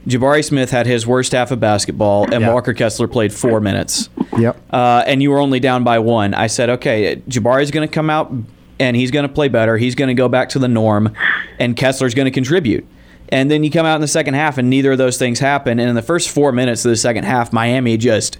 Jabari 0.08 0.44
Smith 0.44 0.72
had 0.72 0.88
his 0.88 1.06
worst 1.06 1.34
half 1.34 1.52
of 1.52 1.60
basketball, 1.60 2.34
and 2.34 2.48
Walker 2.48 2.74
Kessler 2.74 3.08
played 3.08 3.34
four 3.34 3.60
minutes. 3.60 4.10
Yep. 4.38 4.58
Uh, 4.72 5.04
and 5.06 5.22
you 5.22 5.32
were 5.32 5.40
only 5.40 5.60
down 5.60 5.84
by 5.84 6.00
one. 6.00 6.34
I 6.34 6.48
said, 6.48 6.70
okay, 6.70 7.22
Jabari's 7.28 7.72
going 7.72 7.88
to 7.88 7.94
come 7.94 8.10
out 8.10 8.32
and 8.80 8.96
he's 8.96 9.12
going 9.12 9.28
to 9.28 9.34
play 9.34 9.48
better. 9.48 9.78
He's 9.78 9.96
going 9.96 10.08
to 10.10 10.14
go 10.14 10.30
back 10.30 10.50
to 10.50 10.60
the 10.60 10.68
norm, 10.68 11.14
and 11.60 11.76
Kessler's 11.76 12.14
going 12.14 12.26
to 12.26 12.32
contribute. 12.32 12.88
And 13.30 13.52
then 13.52 13.64
you 13.64 13.72
come 13.72 13.86
out 13.86 13.96
in 13.96 14.02
the 14.02 14.08
second 14.08 14.36
half, 14.36 14.58
and 14.58 14.70
neither 14.70 14.94
of 14.94 14.98
those 14.98 15.18
things 15.18 15.40
happen. 15.40 15.80
And 15.80 15.90
in 15.90 15.96
the 15.96 16.02
first 16.02 16.30
four 16.30 16.52
minutes 16.52 16.86
of 16.86 16.90
the 16.90 16.96
second 16.96 17.26
half, 17.26 17.52
Miami 17.52 17.98
just 17.98 18.38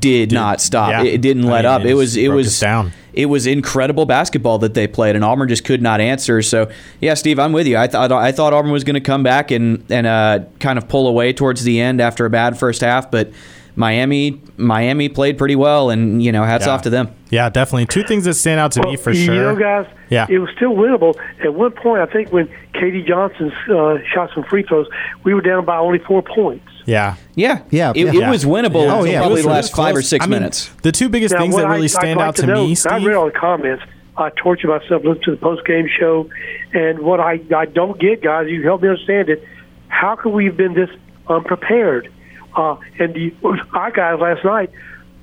did 0.00 0.32
not 0.32 0.60
stop. 0.60 0.90
yeah. 0.90 1.02
It, 1.02 1.14
it 1.14 1.20
didn't 1.20 1.44
I 1.46 1.50
let 1.52 1.64
mean, 1.64 1.72
up. 1.72 1.80
it 1.82 1.88
It 1.90 1.94
was 1.94 2.16
it 2.16 2.28
was 2.28 2.58
down. 2.60 2.92
It 3.12 3.26
was 3.26 3.46
incredible 3.46 4.06
basketball 4.06 4.58
that 4.58 4.74
they 4.74 4.86
played, 4.88 5.14
and 5.14 5.24
Auburn 5.24 5.48
just 5.48 5.64
could 5.64 5.80
not 5.80 6.00
answer. 6.00 6.42
So 6.42 6.70
yeah, 7.00 7.14
Steve, 7.14 7.38
I'm 7.38 7.52
with 7.52 7.66
you. 7.66 7.76
I 7.76 7.86
thought 7.86 8.10
I 8.12 8.32
thought 8.32 8.52
Auburn 8.52 8.72
was 8.72 8.82
going 8.84 8.94
to 8.94 9.00
come 9.00 9.22
back 9.22 9.50
and 9.50 9.84
and 9.90 10.06
uh, 10.06 10.40
kind 10.58 10.78
of 10.78 10.88
pull 10.88 11.06
away 11.06 11.32
towards 11.32 11.62
the 11.64 11.80
end 11.80 12.00
after 12.00 12.26
a 12.26 12.30
bad 12.30 12.58
first 12.58 12.80
half, 12.80 13.10
but 13.10 13.30
Miami 13.76 14.40
Miami 14.56 15.08
played 15.08 15.36
pretty 15.38 15.56
well, 15.56 15.90
and 15.90 16.22
you 16.22 16.32
know 16.32 16.44
hats 16.44 16.66
Yeah. 16.66 16.72
off 16.72 16.82
to 16.82 16.90
them. 16.90 17.08
Yeah, 17.30 17.48
definitely. 17.50 17.86
Two 17.86 18.04
things 18.04 18.24
that 18.24 18.34
stand 18.34 18.60
out 18.60 18.72
to 18.72 18.82
me 18.82 18.96
for 18.96 19.10
you 19.10 19.24
sure. 19.24 19.34
know, 19.34 19.56
guys, 19.56 19.86
Yeah. 20.10 20.26
it 20.28 20.38
was 20.38 20.48
still 20.54 20.72
winnable. 20.74 21.16
At 21.42 21.54
one 21.54 21.72
point, 21.72 22.00
I 22.00 22.06
think 22.06 22.32
when 22.32 22.48
K.D. 22.74 23.02
Johnson 23.02 23.52
uh, 23.68 23.96
shot 24.12 24.30
some 24.34 24.44
free 24.44 24.62
throws, 24.62 24.86
we 25.24 25.34
were 25.34 25.40
down 25.40 25.64
by 25.64 25.76
only 25.76 25.98
four 25.98 26.22
points. 26.22 26.68
Yeah. 26.86 27.16
Yeah. 27.34 27.62
Yeah. 27.70 27.92
It, 27.94 28.14
it 28.14 28.28
was 28.28 28.44
winnable 28.44 28.86
Oh, 28.90 29.00
until 29.00 29.06
yeah. 29.06 29.20
probably 29.20 29.42
the 29.42 29.48
last 29.48 29.70
it 29.70 29.72
was 29.72 29.76
five 29.76 29.96
or 29.96 30.02
six 30.02 30.24
I 30.24 30.28
mean, 30.28 30.40
minutes. 30.40 30.70
The 30.82 30.92
two 30.92 31.08
biggest 31.08 31.34
Now, 31.34 31.40
things 31.40 31.56
that 31.56 31.66
really 31.68 31.84
I, 31.84 31.86
stand 31.86 32.18
like 32.18 32.28
out 32.28 32.36
to, 32.36 32.46
know, 32.46 32.66
me, 32.66 32.74
'cause 32.74 32.86
I 32.86 32.98
read 32.98 33.14
all 33.14 33.26
the 33.26 33.30
comments. 33.32 33.82
I 34.16 34.30
tortured 34.36 34.68
myself 34.68 35.02
listening 35.04 35.22
to 35.24 35.30
the 35.32 35.36
post 35.38 35.66
game 35.66 35.88
show, 35.98 36.28
and 36.72 37.00
what 37.00 37.18
I 37.20 37.40
I 37.56 37.64
don't 37.66 37.98
get, 37.98 38.22
guys, 38.22 38.48
you 38.48 38.62
help 38.62 38.82
me 38.82 38.88
understand 38.88 39.28
it. 39.28 39.42
How 39.88 40.14
could 40.14 40.32
we 40.32 40.44
have 40.46 40.56
been 40.56 40.74
this 40.74 40.90
unprepared? 41.28 42.12
Uh, 42.56 42.76
and 42.98 43.12
the, 43.14 43.34
our 43.72 43.90
guys 43.90 44.20
last 44.20 44.44
night 44.44 44.70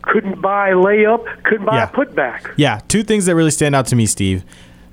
couldn't 0.01 0.41
buy 0.41 0.69
a 0.69 0.75
layup, 0.75 1.25
couldn't 1.43 1.65
buy 1.65 1.77
Yeah. 1.77 1.83
a 1.83 1.87
putback. 1.93 2.51
Yeah, 2.57 2.81
two 2.87 3.03
things 3.03 3.25
that 3.27 3.35
really 3.35 3.51
stand 3.51 3.75
out 3.75 3.85
to 3.87 3.95
me, 3.95 4.05
Steve, 4.07 4.43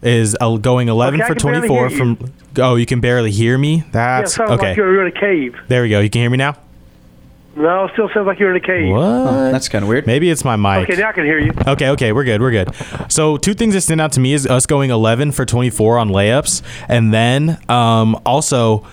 is 0.02 0.36
going 0.40 0.88
11 0.88 1.20
Okay, 1.20 1.28
for 1.28 1.34
24 1.34 1.90
from. 1.90 2.32
Oh, 2.58 2.76
you 2.76 2.86
can 2.86 3.00
barely 3.00 3.30
hear 3.30 3.58
me. 3.58 3.84
That's 3.92 4.34
sounds 4.34 4.50
okay. 4.52 4.68
like 4.68 4.76
you're 4.76 5.06
in 5.06 5.16
a 5.16 5.20
cave. 5.20 5.56
There 5.68 5.82
we 5.82 5.88
go. 5.88 6.00
You 6.00 6.10
can 6.10 6.20
hear 6.22 6.30
me 6.30 6.36
now. 6.36 6.56
No, 7.58 7.86
it 7.86 7.92
still 7.92 8.08
sounds 8.14 8.26
like 8.26 8.38
you're 8.38 8.50
in 8.50 8.56
a 8.56 8.64
cave. 8.64 8.92
What? 8.94 9.50
that's 9.50 9.68
kind 9.68 9.82
of 9.82 9.88
weird. 9.88 10.06
Maybe 10.06 10.30
it's 10.30 10.44
my 10.44 10.54
mic. 10.54 10.88
Okay, 10.88 11.00
now 11.00 11.08
I 11.08 11.12
can 11.12 11.24
hear 11.24 11.40
you. 11.40 11.52
Okay, 11.66 11.88
okay, 11.90 12.12
we're 12.12 12.22
good, 12.22 12.40
we're 12.40 12.52
good. 12.52 12.68
So 13.08 13.36
two 13.36 13.52
things 13.52 13.74
that 13.74 13.80
stand 13.80 14.00
out 14.00 14.12
to 14.12 14.20
me 14.20 14.32
is 14.32 14.46
us 14.46 14.64
going 14.64 14.90
11 14.90 15.32
for 15.32 15.44
24 15.44 15.98
on 15.98 16.08
layups, 16.10 16.62
and 16.88 17.12
then 17.12 17.58
um, 17.68 18.20
also 18.24 18.86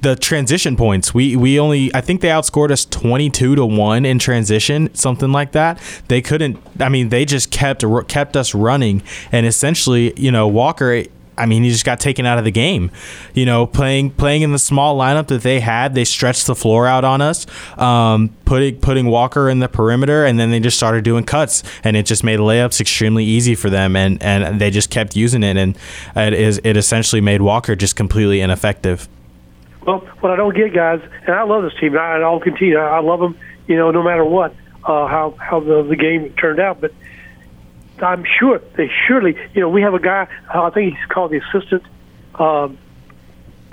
the 0.00 0.16
transition 0.16 0.76
points. 0.76 1.12
We 1.12 1.36
we 1.36 1.58
only 1.58 1.94
I 1.94 2.00
think 2.00 2.20
they 2.20 2.28
outscored 2.28 2.70
us 2.70 2.84
22 2.84 3.56
to 3.56 3.66
one 3.66 4.04
in 4.04 4.18
transition, 4.18 4.94
something 4.94 5.32
like 5.32 5.52
that. 5.52 5.80
They 6.08 6.22
couldn't. 6.22 6.58
I 6.80 6.88
mean, 6.88 7.08
they 7.08 7.24
just 7.24 7.50
kept 7.50 7.84
kept 8.08 8.36
us 8.36 8.54
running, 8.54 9.02
and 9.32 9.46
essentially, 9.46 10.18
you 10.18 10.30
know, 10.30 10.46
Walker. 10.48 11.04
I 11.36 11.46
mean, 11.46 11.62
he 11.62 11.70
just 11.70 11.84
got 11.84 12.00
taken 12.00 12.26
out 12.26 12.38
of 12.38 12.44
the 12.44 12.50
game. 12.50 12.90
You 13.32 13.46
know, 13.46 13.64
playing 13.64 14.10
playing 14.10 14.42
in 14.42 14.50
the 14.50 14.58
small 14.58 14.98
lineup 14.98 15.28
that 15.28 15.42
they 15.42 15.60
had, 15.60 15.94
they 15.94 16.04
stretched 16.04 16.48
the 16.48 16.56
floor 16.56 16.88
out 16.88 17.04
on 17.04 17.20
us, 17.20 17.46
um, 17.78 18.30
putting 18.44 18.80
putting 18.80 19.06
Walker 19.06 19.48
in 19.48 19.60
the 19.60 19.68
perimeter, 19.68 20.24
and 20.24 20.38
then 20.38 20.50
they 20.50 20.58
just 20.58 20.76
started 20.76 21.04
doing 21.04 21.22
cuts, 21.22 21.62
and 21.84 21.96
it 21.96 22.06
just 22.06 22.24
made 22.24 22.40
layups 22.40 22.80
extremely 22.80 23.24
easy 23.24 23.54
for 23.54 23.70
them, 23.70 23.94
and 23.94 24.20
and 24.20 24.60
they 24.60 24.70
just 24.70 24.90
kept 24.90 25.14
using 25.14 25.44
it, 25.44 25.56
and 25.56 25.78
it 26.16 26.34
is 26.34 26.60
it 26.64 26.76
essentially 26.76 27.20
made 27.20 27.40
Walker 27.40 27.76
just 27.76 27.94
completely 27.94 28.40
ineffective. 28.40 29.08
Well, 29.88 30.00
what 30.20 30.30
I 30.30 30.36
don't 30.36 30.54
get, 30.54 30.74
guys, 30.74 31.00
and 31.26 31.34
I 31.34 31.44
love 31.44 31.62
this 31.62 31.72
team, 31.80 31.94
and 31.94 31.98
I- 32.02 32.16
and 32.16 32.24
I'll 32.24 32.40
continue. 32.40 32.76
I 32.76 32.98
I 32.98 33.00
love 33.00 33.20
them, 33.20 33.38
you 33.66 33.76
know, 33.76 33.90
no 33.90 34.02
matter 34.02 34.22
what. 34.24 34.54
uh, 34.84 35.06
how 35.06 35.34
how 35.38 35.60
the, 35.60 35.82
the 35.82 35.96
game 35.96 36.30
turned 36.38 36.60
out, 36.60 36.80
but 36.80 36.92
I'm 38.00 38.24
sure 38.38 38.60
they 38.76 38.88
surely, 39.06 39.34
you 39.54 39.60
know, 39.62 39.68
we 39.70 39.80
have 39.82 39.92
a 39.94 39.98
guy. 39.98 40.26
uh, 40.54 40.62
I 40.62 40.70
think 40.70 40.94
he's 40.94 41.06
called 41.08 41.30
the 41.32 41.38
assistant, 41.38 41.82
um, 42.36 42.78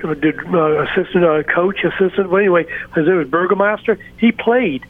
uh, 0.03 0.07
uh, 0.09 0.83
assistant 0.87 1.23
uh, 1.25 1.43
coach, 1.43 1.83
assistant. 1.83 2.29
Well, 2.29 2.39
anyway, 2.39 2.65
his 2.95 3.05
name 3.07 3.17
was 3.17 3.27
Burgermeister. 3.27 3.97
He 4.17 4.31
played 4.31 4.83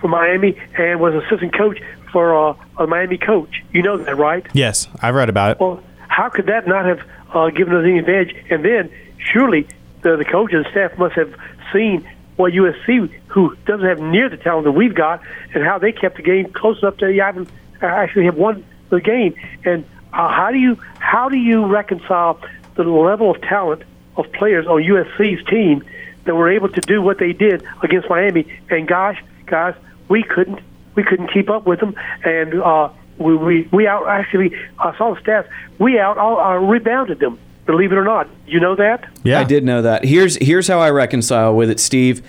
for 0.00 0.08
Miami 0.08 0.56
and 0.78 0.98
was 1.00 1.14
assistant 1.14 1.54
coach 1.56 1.78
for 2.10 2.34
uh, 2.50 2.54
a 2.78 2.86
Miami 2.86 3.16
coach. 3.18 3.62
You 3.72 3.82
know 3.82 3.96
that, 3.98 4.16
right? 4.16 4.44
Yes, 4.54 4.88
I've 5.02 5.14
read 5.14 5.28
about 5.28 5.52
it. 5.52 5.60
Well, 5.60 5.82
how 6.08 6.28
could 6.30 6.46
that 6.46 6.66
not 6.66 6.84
have 6.86 7.00
uh, 7.32 7.50
given 7.50 7.74
us 7.76 7.84
any 7.84 7.98
advantage? 8.00 8.34
And 8.50 8.64
then 8.64 8.90
surely 9.32 9.66
the, 10.02 10.16
the 10.16 10.24
coach 10.24 10.52
and 10.52 10.66
staff 10.70 10.96
must 10.98 11.14
have 11.14 11.34
seen 11.72 12.08
what 12.36 12.52
USC, 12.52 13.10
who 13.28 13.56
doesn't 13.66 13.86
have 13.86 14.00
near 14.00 14.28
the 14.28 14.36
talent 14.36 14.64
that 14.64 14.72
we've 14.72 14.94
got, 14.94 15.22
and 15.54 15.64
how 15.64 15.78
they 15.78 15.92
kept 15.92 16.16
the 16.16 16.22
game 16.22 16.52
close 16.52 16.80
enough 16.80 16.96
to 16.98 17.08
even 17.08 17.46
uh, 17.82 17.86
actually 17.86 18.24
have 18.24 18.36
won 18.36 18.64
the 18.90 19.00
game. 19.00 19.34
And 19.64 19.84
uh, 20.12 20.28
how 20.28 20.50
do 20.50 20.58
you 20.58 20.78
how 20.98 21.28
do 21.28 21.36
you 21.36 21.66
reconcile 21.66 22.40
the 22.74 22.84
level 22.84 23.30
of 23.30 23.40
talent 23.42 23.82
of 24.16 24.30
players 24.32 24.66
on 24.66 24.82
USC's 24.82 25.44
team 25.46 25.84
that 26.24 26.34
were 26.34 26.50
able 26.50 26.68
to 26.70 26.80
do 26.80 27.02
what 27.02 27.18
they 27.18 27.32
did 27.32 27.64
against 27.82 28.08
Miami? 28.08 28.46
And 28.70 28.88
gosh, 28.88 29.22
guys, 29.46 29.74
we 30.08 30.22
couldn't 30.22 30.60
we 30.94 31.02
couldn't 31.02 31.32
keep 31.32 31.50
up 31.50 31.66
with 31.66 31.80
them, 31.80 31.94
and 32.24 32.54
uh, 32.60 32.90
we, 33.18 33.36
we 33.36 33.68
we 33.70 33.86
out 33.86 34.06
actually 34.08 34.56
I 34.78 34.96
saw 34.96 35.14
the 35.14 35.20
stats. 35.20 35.48
We 35.78 35.98
out 35.98 36.18
uh, 36.18 36.58
rebounded 36.58 37.20
them. 37.20 37.38
Believe 37.66 37.92
it 37.92 37.96
or 37.96 38.04
not, 38.04 38.28
you 38.46 38.60
know 38.60 38.74
that. 38.76 39.08
Yeah, 39.22 39.40
I 39.40 39.44
did 39.44 39.64
know 39.64 39.80
that. 39.82 40.04
Here's 40.04 40.36
here's 40.36 40.68
how 40.68 40.80
I 40.80 40.90
reconcile 40.90 41.54
with 41.56 41.70
it, 41.70 41.80
Steve. 41.80 42.22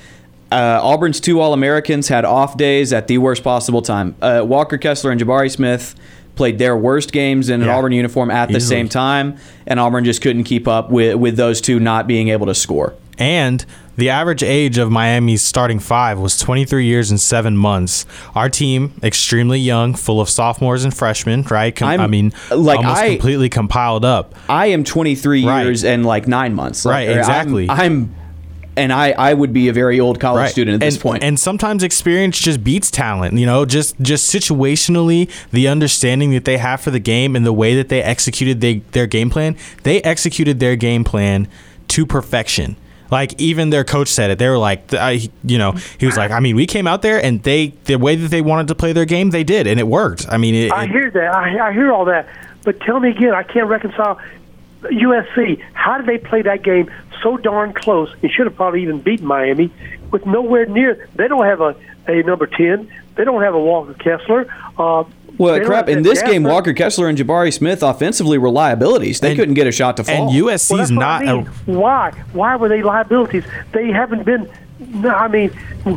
Uh, 0.51 0.79
Auburn's 0.81 1.19
two 1.19 1.41
All 1.41 1.51
Americans 1.53 2.07
had 2.07 2.23
off 2.23 2.55
days 2.55 2.93
at 2.93 3.07
the 3.07 3.17
worst 3.17 3.43
possible 3.43 3.81
time. 3.81 4.15
Uh, 4.21 4.43
Walker 4.45 4.77
Kessler 4.77 5.11
and 5.11 5.19
Jabari 5.19 5.51
Smith 5.51 5.95
played 6.35 6.57
their 6.59 6.77
worst 6.77 7.11
games 7.11 7.49
in 7.49 7.61
an 7.61 7.67
Yeah. 7.67 7.77
Auburn 7.77 7.91
uniform 7.91 8.29
at 8.31 8.49
the 8.49 8.57
Easily. 8.57 8.77
same 8.77 8.89
time, 8.89 9.37
and 9.67 9.79
Auburn 9.79 10.05
just 10.05 10.21
couldn't 10.21 10.43
keep 10.45 10.67
up 10.67 10.89
with 10.91 11.15
with 11.15 11.35
those 11.35 11.59
two 11.59 11.79
not 11.79 12.07
being 12.07 12.29
able 12.29 12.45
to 12.45 12.55
score. 12.55 12.93
And 13.17 13.65
the 13.97 14.09
average 14.09 14.43
age 14.43 14.77
of 14.77 14.91
Miami's 14.91 15.41
starting 15.41 15.79
five 15.79 16.19
was 16.19 16.37
23 16.37 16.85
years 16.85 17.09
and 17.11 17.19
seven 17.19 17.55
months. 17.57 18.05
Our 18.35 18.49
team, 18.49 18.93
extremely 19.01 19.59
young, 19.59 19.93
full 19.95 20.19
of 20.19 20.29
sophomores 20.29 20.83
and 20.83 20.95
freshmen, 20.95 21.43
right? 21.49 21.75
Com- 21.75 21.87
I'm- 21.89 22.01
I 22.01 22.07
mean, 22.07 22.33
like, 22.51 22.77
almost 22.79 23.01
I- 23.01 23.09
completely 23.11 23.49
compiled 23.49 24.03
up. 24.05 24.35
I 24.49 24.67
am 24.67 24.83
23 24.83 25.45
Right. 25.45 25.63
years 25.63 25.83
and 25.83 26.05
like 26.05 26.27
nine 26.27 26.53
months. 26.53 26.85
Like, 26.85 26.93
Right, 26.93 27.09
I'm- 27.09 27.19
exactly. 27.19 27.69
I'm, 27.69 28.13
and 28.77 28.91
I 28.91 29.11
I 29.11 29.33
would 29.33 29.53
be 29.53 29.69
a 29.69 29.73
very 29.73 30.01
old 30.01 30.19
college 30.19 30.51
student 30.51 30.75
at 30.75 30.79
this 30.85 30.95
and, 30.95 31.01
point. 31.01 31.23
And 31.23 31.39
sometimes 31.39 31.81
experience 31.81 32.37
just 32.37 32.61
beats 32.61 32.91
talent. 32.91 33.35
You 33.39 33.45
know, 33.45 33.63
just 33.63 33.95
just 34.01 34.33
situationally, 34.35 35.29
the 35.53 35.69
understanding 35.69 36.31
that 36.31 36.43
they 36.43 36.57
have 36.57 36.81
for 36.81 36.91
the 36.91 36.99
game 36.99 37.37
and 37.37 37.45
the 37.45 37.53
way 37.53 37.73
that 37.75 37.87
they 37.87 38.03
executed 38.03 38.59
they, 38.59 38.81
their 38.91 39.07
game 39.07 39.29
plan, 39.29 39.55
they 39.83 40.01
executed 40.01 40.59
their 40.59 40.75
game 40.75 41.05
plan 41.05 41.47
to 41.87 42.05
perfection. 42.05 42.75
Like 43.11 43.39
even 43.39 43.69
their 43.69 43.83
coach 43.83 44.09
said 44.09 44.31
it. 44.31 44.39
They 44.39 44.49
were 44.49 44.57
like, 44.57 44.93
I, 44.93 45.29
you 45.43 45.57
know, 45.57 45.73
he 45.99 46.05
was 46.05 46.17
like, 46.17 46.31
I 46.31 46.39
mean, 46.39 46.55
we 46.55 46.65
came 46.65 46.87
out 46.87 47.01
there 47.01 47.23
and 47.23 47.41
they 47.43 47.67
the 47.85 47.97
way 47.97 48.15
that 48.15 48.29
they 48.29 48.41
wanted 48.41 48.67
to 48.69 48.75
play 48.75 48.93
their 48.93 49.05
game, 49.05 49.29
they 49.29 49.43
did, 49.43 49.67
and 49.67 49.79
it 49.79 49.87
worked. 49.87 50.25
I 50.29 50.37
mean, 50.37 50.55
it, 50.55 50.71
I 50.71 50.87
hear 50.87 51.09
that. 51.11 51.33
I, 51.33 51.69
I 51.69 51.73
hear 51.73 51.91
all 51.91 52.05
that. 52.05 52.27
But 52.63 52.79
tell 52.81 52.99
me 52.99 53.09
again, 53.09 53.33
I 53.33 53.43
can't 53.43 53.67
reconcile 53.67 54.19
USC. 54.81 55.61
How 55.73 55.97
did 55.97 56.07
they 56.07 56.17
play 56.17 56.41
that 56.41 56.63
game 56.63 56.91
so 57.21 57.37
darn 57.37 57.73
close? 57.73 58.13
It 58.21 58.31
should 58.31 58.47
have 58.47 58.55
probably 58.55 58.81
even 58.81 59.01
beaten 59.01 59.25
Miami 59.25 59.71
with 60.11 60.25
nowhere 60.25 60.65
near. 60.65 61.07
They 61.15 61.27
don't 61.27 61.45
have 61.45 61.61
a, 61.61 61.75
a 62.07 62.23
number 62.23 62.47
10. 62.47 62.91
They 63.15 63.23
don't 63.23 63.41
have 63.41 63.53
a 63.55 63.59
Walker 63.59 63.93
Kessler. 63.93 64.47
Uh, 64.77 65.03
well, 65.37 65.53
they 65.59 65.65
crap! 65.65 65.89
In 65.89 66.03
this 66.03 66.21
game, 66.21 66.43
Gafford. 66.43 66.51
Walker 66.51 66.73
Kessler 66.73 67.07
and 67.09 67.17
Jabari 67.17 67.53
Smith 67.53 67.83
offensively 67.83 68.37
were 68.37 68.49
liabilities. 68.49 69.19
They 69.19 69.35
couldn't 69.35 69.53
get 69.55 69.67
a 69.67 69.71
shot 69.71 69.97
to 69.97 70.03
fall. 70.03 70.29
and 70.29 70.31
USC's 70.31 70.69
Well, 70.69 70.77
that's 70.79 70.91
what 70.91 70.99
not 70.99 71.27
I 71.27 71.33
mean. 71.33 71.45
Why? 71.65 72.11
Why 72.33 72.55
were 72.55 72.69
they 72.69 72.81
liabilities? 72.83 73.43
They 73.71 73.91
haven't 73.91 74.23
been. 74.23 74.49
No, 74.77 75.09
I 75.09 75.27
mean, 75.29 75.51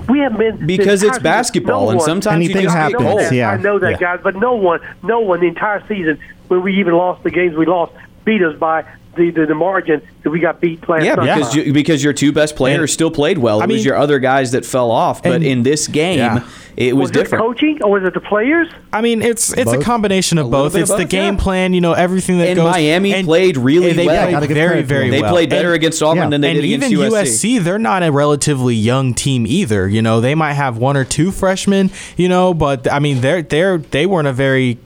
we 0.08 0.20
haven't 0.20 0.38
been 0.38 0.66
Because 0.66 1.02
it's 1.02 1.18
basketball, 1.18 1.86
no 1.86 1.90
and 1.90 2.02
sometimes 2.02 2.44
you 2.44 2.50
Anything 2.50 2.64
just 2.64 2.76
get 2.76 3.00
I 3.00 3.04
know 3.04 3.16
that, 3.18 3.32
Yeah. 3.32 3.50
I 3.50 3.56
know 3.56 3.78
that, 3.80 3.90
Yeah. 3.92 3.96
guys. 3.98 4.20
But 4.22 4.36
no 4.36 4.54
one, 4.54 4.80
no 5.02 5.18
one, 5.20 5.40
the 5.40 5.46
entire 5.48 5.82
season, 5.88 6.18
when 6.46 6.62
we 6.62 6.74
even 6.78 6.94
lost 6.94 7.22
the 7.24 7.30
games 7.30 7.56
we 7.56 7.66
lost, 7.66 7.92
beat 8.24 8.40
us 8.42 8.56
by 8.56 8.84
the 9.18 9.30
the, 9.30 9.46
the 9.46 9.54
margin 9.54 10.00
that 10.22 10.30
we 10.30 10.40
got 10.40 10.60
beat 10.60 10.88
last 10.88 11.04
Yeah, 11.04 11.16
night. 11.16 11.34
because 11.34 11.54
you, 11.54 11.72
because 11.72 12.02
your 12.02 12.12
two 12.14 12.32
best 12.32 12.56
players 12.56 12.92
still 12.92 13.10
played 13.10 13.36
well. 13.38 13.60
It 13.60 13.64
I 13.64 13.66
was 13.66 13.84
your 13.84 13.96
other 13.96 14.18
guys 14.18 14.52
that 14.52 14.64
fell 14.64 14.90
off. 14.90 15.22
But 15.22 15.32
and- 15.32 15.44
in 15.44 15.62
this 15.62 15.86
game, 15.88 16.18
Yeah. 16.18 16.44
it 16.76 16.96
was, 16.96 17.10
was 17.12 17.20
it 17.22 17.30
coaching 17.30 17.82
or 17.82 17.90
was 18.00 18.04
it 18.04 18.14
the 18.14 18.20
players? 18.20 18.68
I 18.92 19.00
mean, 19.02 19.20
it's 19.20 19.52
it's 19.52 19.70
a 19.72 19.78
combination 19.80 20.38
of 20.38 20.46
little 20.46 20.64
both. 20.66 20.72
bit 20.72 20.82
It's 20.82 20.90
of 20.90 20.96
the 20.98 21.04
both, 21.04 21.10
game 21.10 21.34
yeah. 21.34 21.40
plan, 21.40 21.74
you 21.74 21.80
know, 21.80 21.92
everything 21.92 22.38
that 22.38 22.48
And 22.48 22.56
goes. 22.56 22.70
Miami 22.72 23.12
and- 23.12 23.26
played 23.26 23.56
really 23.58 23.90
and 23.90 23.98
they 23.98 24.06
well. 24.06 24.38
Played 24.38 24.48
very, 24.50 24.82
very 24.82 25.10
them. 25.10 25.20
They 25.22 25.28
played 25.28 25.50
better 25.50 25.72
against 25.74 26.02
Auburn 26.02 26.30
than 26.30 26.40
they 26.40 26.50
and 26.52 26.56
did 26.60 26.64
against 26.64 26.92
even 26.92 27.10
USC. 27.12 27.58
they're 27.62 27.78
not 27.78 28.02
a 28.02 28.10
relatively 28.10 28.74
young 28.74 29.12
team 29.14 29.46
either. 29.46 29.88
You 29.88 30.00
know, 30.00 30.20
they 30.20 30.34
might 30.34 30.54
have 30.54 30.78
one 30.78 30.96
or 30.96 31.04
two 31.04 31.30
freshmen. 31.32 31.90
You 32.16 32.28
know, 32.28 32.54
but 32.54 32.90
I 32.90 32.98
mean, 33.00 33.20
they're 33.20 33.42
they're 33.42 33.78
they 33.78 34.06
weren't 34.06 34.28
a 34.28 34.32
very 34.32 34.78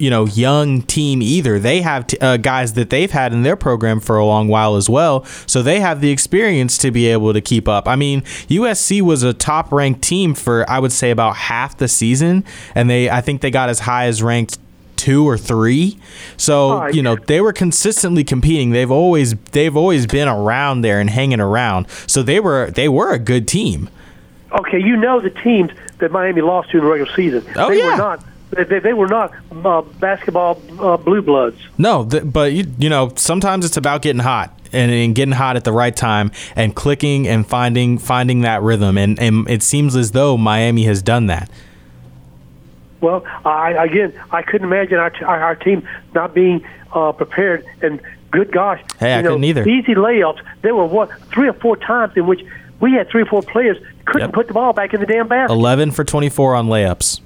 you 0.00 0.10
know 0.10 0.26
young 0.26 0.82
team 0.82 1.22
either. 1.22 1.58
They 1.58 1.82
have 1.82 2.06
t- 2.06 2.18
uh, 2.18 2.36
guys 2.38 2.72
that 2.74 2.90
they've 2.90 3.10
had 3.10 3.32
in 3.32 3.42
their 3.42 3.56
program 3.56 4.00
for 4.00 4.16
a 4.16 4.24
long 4.24 4.48
while 4.48 4.76
as 4.76 4.88
well, 4.88 5.24
so 5.46 5.62
they 5.62 5.80
have 5.80 6.00
the 6.00 6.10
experience 6.10 6.78
to 6.78 6.90
be 6.90 7.06
able 7.06 7.32
to 7.32 7.40
keep 7.40 7.68
up. 7.68 7.86
I 7.86 7.96
mean, 7.96 8.22
USC 8.48 9.02
was 9.02 9.22
a 9.22 9.32
top 9.32 9.70
ranked 9.72 10.02
team 10.02 10.34
for 10.34 10.68
I 10.68 10.78
would 10.78 10.92
say 10.92 11.10
about 11.10 11.36
half 11.36 11.76
the 11.76 11.88
season, 11.88 12.44
and 12.74 12.88
they 12.88 13.10
I 13.10 13.20
think 13.20 13.40
they 13.40 13.50
got 13.50 13.68
as 13.68 13.80
high 13.80 14.06
as 14.06 14.22
ranked 14.22 14.58
two 15.00 15.26
or 15.26 15.38
three. 15.38 15.98
So 16.36 16.86
you 16.88 17.02
know 17.02 17.16
they 17.16 17.40
were 17.40 17.52
consistently 17.52 18.24
competing. 18.24 18.70
They've 18.70 18.90
always 18.90 19.34
they've 19.52 19.76
always 19.76 20.06
been 20.06 20.28
around 20.28 20.82
there 20.82 21.00
and 21.00 21.10
hanging 21.10 21.40
around. 21.40 21.88
So 22.06 22.22
they 22.22 22.40
were 22.40 22.70
they 22.70 22.88
were 22.88 23.12
a 23.12 23.18
good 23.18 23.48
team. 23.48 23.88
Okay, 24.52 24.80
you 24.80 24.96
know 24.96 25.20
the 25.20 25.30
teams 25.30 25.70
that 25.98 26.10
Miami 26.10 26.40
lost 26.40 26.70
to 26.70 26.78
in 26.78 26.84
the 26.84 26.90
regular 26.90 27.12
season. 27.14 27.44
Oh, 27.56 27.68
they 27.68 27.78
yeah. 27.78 27.92
were 27.92 27.96
not. 27.96 28.24
They, 28.50 28.64
they, 28.64 28.78
they 28.80 28.92
were 28.92 29.06
not 29.08 29.32
uh, 29.64 29.82
basketball 29.82 30.60
uh, 30.80 30.96
blue 30.96 31.22
bloods. 31.22 31.56
No, 31.78 32.04
th- 32.04 32.24
but 32.26 32.52
you, 32.52 32.66
you 32.78 32.88
know 32.90 33.12
sometimes 33.16 33.64
it's 33.64 33.76
about 33.76 34.02
getting 34.02 34.20
hot 34.22 34.52
and, 34.72 34.90
and 34.90 35.14
getting 35.14 35.32
hot 35.32 35.56
at 35.56 35.64
the 35.64 35.72
right 35.72 35.94
time 35.96 36.32
and 36.56 36.74
clicking 36.74 37.28
and 37.28 37.46
finding 37.46 37.96
finding 37.98 38.40
that 38.40 38.62
rhythm. 38.62 38.98
And 38.98 39.18
and 39.20 39.48
it 39.48 39.62
seems 39.62 39.94
as 39.94 40.10
though 40.12 40.36
Miami 40.36 40.82
has 40.84 41.00
done 41.02 41.26
that. 41.26 41.48
Well, 43.00 43.24
I 43.44 43.70
again, 43.84 44.12
I 44.30 44.42
couldn't 44.42 44.66
imagine 44.66 44.98
our, 44.98 45.12
our, 45.24 45.40
our 45.42 45.54
team 45.54 45.88
not 46.14 46.34
being 46.34 46.66
uh, 46.92 47.12
prepared. 47.12 47.64
And 47.82 48.00
good 48.30 48.52
gosh, 48.52 48.82
Hey, 48.98 49.14
I 49.14 49.22
know, 49.22 49.30
couldn't 49.30 49.44
either. 49.44 49.68
Easy 49.68 49.94
layups. 49.94 50.40
There 50.62 50.74
were 50.74 50.84
what 50.86 51.10
three 51.32 51.48
or 51.48 51.54
four 51.54 51.76
times 51.76 52.12
in 52.16 52.26
which 52.26 52.44
we 52.80 52.92
had 52.92 53.08
three 53.08 53.22
or 53.22 53.26
four 53.26 53.42
players 53.42 53.76
couldn't 54.06 54.28
Yep. 54.28 54.34
put 54.34 54.48
the 54.48 54.54
ball 54.54 54.72
back 54.72 54.92
in 54.92 55.00
the 55.00 55.06
damn 55.06 55.28
basket. 55.28 55.52
Eleven 55.52 55.90
for 55.92 56.04
twenty 56.04 56.28
four 56.28 56.54
on 56.54 56.66
layups. 56.66 57.20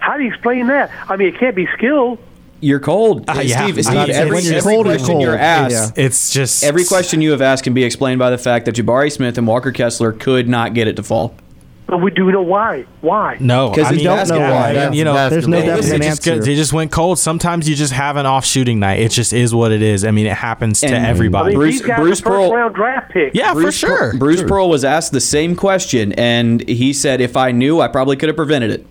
How 0.00 0.16
do 0.16 0.22
you 0.24 0.28
explain 0.30 0.66
that? 0.66 0.90
I 1.08 1.16
mean, 1.16 1.28
it 1.28 1.38
can't 1.38 1.54
be 1.54 1.66
skill. 1.76 2.18
You're 2.62 2.80
cold, 2.80 3.24
Uh, 3.30 3.40
yeah. 3.42 3.62
Steve. 3.64 3.82
Steve 3.84 3.96
mean, 3.96 4.10
every, 4.10 4.34
when 4.34 4.44
you're 4.44 4.54
every 4.56 4.72
cold, 4.74 4.86
you're 4.86 4.94
question 4.96 5.12
cold. 5.14 5.22
you're 5.22 5.36
asked, 5.38 5.96
It's 5.96 6.30
just 6.30 6.62
every 6.62 6.84
question 6.84 7.22
you 7.22 7.30
have 7.30 7.40
asked 7.40 7.64
can 7.64 7.72
be 7.72 7.84
explained 7.84 8.18
by 8.18 8.28
the 8.28 8.36
fact 8.36 8.66
that 8.66 8.74
Jabari 8.74 9.10
Smith 9.10 9.38
and 9.38 9.46
Walker 9.46 9.72
Kessler 9.72 10.12
could 10.12 10.46
not 10.48 10.74
get 10.74 10.86
it 10.86 10.96
to 10.96 11.02
fall. 11.02 11.34
But 11.86 12.02
we 12.02 12.10
do 12.12 12.30
know 12.30 12.42
why. 12.42 12.84
Why? 13.00 13.36
No, 13.40 13.70
because 13.70 13.86
I 13.86 13.94
it's 13.94 13.96
mean, 13.96 14.06
basketball. 14.06 14.40
yeah, 14.48 14.86
and, 14.86 14.94
you 14.94 15.04
know, 15.04 15.28
There's 15.28 15.48
no 15.48 15.58
they, 15.58 15.66
definite 15.66 15.88
they 15.88 15.98
just, 16.06 16.28
answer. 16.28 16.38
they 16.44 16.54
just 16.54 16.72
went 16.72 16.92
cold. 16.92 17.18
Sometimes 17.18 17.68
you 17.68 17.74
just 17.74 17.92
have 17.94 18.16
an 18.16 18.26
off 18.26 18.44
shooting 18.44 18.78
night. 18.78 19.00
It 19.00 19.08
just 19.10 19.32
is 19.32 19.52
what 19.54 19.72
it 19.72 19.82
is. 19.82 20.04
I 20.04 20.10
mean, 20.12 20.26
it 20.26 20.36
happens 20.36 20.80
to 20.82 20.86
everybody. 20.88 21.46
I 21.46 21.48
mean, 21.48 21.58
Bruce- 21.58 21.80
Bruce 21.82 22.20
Pearl- 22.20 22.52
round 22.52 22.74
draft 22.76 23.10
picks. 23.10 23.34
yeah, 23.34 23.54
for 23.54 23.62
Bruce 23.62 23.74
sure. 23.76 24.14
Bruce 24.18 24.42
Pearl 24.42 24.68
was 24.68 24.84
asked 24.84 25.10
the 25.12 25.20
same 25.20 25.56
question, 25.56 26.12
and 26.12 26.66
he 26.68 26.92
said, 26.92 27.20
"If 27.20 27.36
I 27.36 27.50
knew, 27.50 27.80
I 27.80 27.88
probably 27.88 28.16
could 28.16 28.28
have 28.28 28.36
prevented 28.36 28.70
it, 28.70 28.86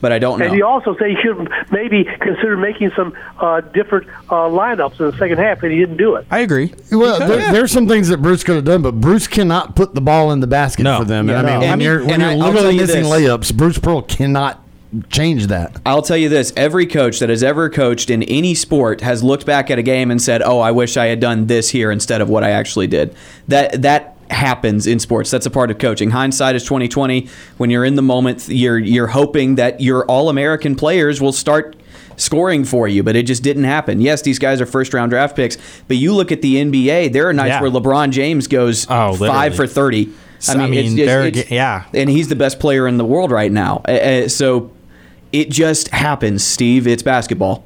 but 0.00 0.12
I 0.12 0.18
don't 0.18 0.38
know." 0.38 0.46
And 0.46 0.54
he 0.54 0.62
also 0.62 0.96
said 0.96 1.08
he 1.08 1.16
should 1.22 1.48
maybe 1.70 2.04
consider 2.20 2.56
making 2.56 2.90
some 2.96 3.16
uh, 3.38 3.60
different 3.60 4.06
uh, 4.28 4.48
lineups 4.48 4.98
in 5.00 5.10
the 5.10 5.16
second 5.18 5.38
half, 5.38 5.62
and 5.62 5.72
he 5.72 5.78
didn't 5.78 5.96
do 5.96 6.14
it. 6.16 6.26
I 6.30 6.40
agree. 6.40 6.72
Well, 6.92 7.18
there, 7.18 7.52
there's 7.52 7.72
some 7.72 7.88
things 7.88 8.08
that 8.08 8.18
Bruce 8.22 8.44
could 8.44 8.56
have 8.56 8.64
done, 8.64 8.82
but 8.82 9.00
Bruce 9.00 9.26
cannot 9.26 9.76
put 9.76 9.94
the 9.94 10.00
ball 10.00 10.32
in 10.32 10.40
the 10.40 10.46
basket 10.46 10.82
No. 10.84 10.98
for 10.98 11.04
them. 11.04 11.28
Yeah, 11.28 11.38
and 11.40 11.48
I 11.48 11.54
no. 11.54 11.60
mean, 11.60 11.70
when 11.70 11.80
you're, 11.80 12.00
when 12.04 12.10
and 12.10 12.22
you're 12.22 12.30
I- 12.30 12.32
I'll 12.34 12.38
tell 12.40 12.52
literally 12.52 12.74
you 12.76 12.80
missing 12.82 13.02
this. 13.04 13.12
layups, 13.12 13.54
Bruce 13.56 13.78
Pearl 13.78 14.02
cannot 14.02 14.62
change 15.10 15.48
that. 15.48 15.76
I'll 15.84 16.00
tell 16.02 16.16
you 16.16 16.28
this: 16.28 16.52
every 16.56 16.86
coach 16.86 17.18
that 17.18 17.28
has 17.28 17.42
ever 17.42 17.68
coached 17.68 18.08
in 18.08 18.22
any 18.22 18.54
sport 18.54 19.00
has 19.00 19.22
looked 19.22 19.44
back 19.44 19.70
at 19.70 19.78
a 19.78 19.82
game 19.82 20.10
and 20.10 20.22
said, 20.22 20.42
"Oh, 20.42 20.60
I 20.60 20.70
wish 20.70 20.96
I 20.96 21.06
had 21.06 21.20
done 21.20 21.46
this 21.48 21.70
here 21.70 21.90
instead 21.90 22.20
of 22.20 22.28
what 22.28 22.44
I 22.44 22.50
actually 22.50 22.86
did." 22.86 23.14
That 23.48 23.82
that 23.82 24.15
happens 24.30 24.86
in 24.86 24.98
sports. 24.98 25.30
That's 25.30 25.46
a 25.46 25.50
part 25.50 25.70
of 25.70 25.78
coaching. 25.78 26.10
Hindsight 26.10 26.54
is 26.56 26.64
twenty 26.64 26.88
twenty. 26.88 27.28
When 27.56 27.70
you're 27.70 27.84
in 27.84 27.94
the 27.96 28.02
moment, 28.02 28.48
you're 28.48 28.78
you're 28.78 29.06
hoping 29.08 29.54
that 29.56 29.80
your 29.80 30.04
All 30.06 30.28
American 30.28 30.74
players 30.76 31.20
will 31.20 31.32
start 31.32 31.76
scoring 32.16 32.64
for 32.64 32.88
you, 32.88 33.02
but 33.02 33.14
it 33.14 33.24
just 33.26 33.42
didn't 33.42 33.64
happen. 33.64 34.00
Yes, 34.00 34.22
these 34.22 34.38
guys 34.38 34.60
are 34.60 34.66
first 34.66 34.94
round 34.94 35.10
draft 35.10 35.36
picks, 35.36 35.58
but 35.88 35.96
you 35.98 36.14
look 36.14 36.32
at 36.32 36.40
the 36.42 36.56
NBA. 36.56 37.12
There 37.12 37.28
are 37.28 37.32
nights 37.32 37.50
Yeah. 37.50 37.60
where 37.60 37.70
LeBron 37.70 38.10
James 38.10 38.46
goes 38.46 38.86
Oh, 38.88 39.14
five 39.16 39.54
for 39.54 39.66
thirty. 39.66 40.10
I 40.48 40.66
mean, 40.66 40.96
they're 40.96 41.30
ge- 41.30 41.50
yeah. 41.50 41.84
and 41.94 42.10
he's 42.10 42.28
the 42.28 42.36
best 42.36 42.60
player 42.60 42.86
in 42.86 42.98
the 42.98 43.04
world 43.06 43.30
right 43.30 43.50
now. 43.50 43.78
Uh, 43.88 44.28
so 44.28 44.70
it 45.32 45.50
just 45.50 45.88
happens, 45.88 46.44
Steve. 46.44 46.86
It's 46.86 47.02
basketball. 47.02 47.64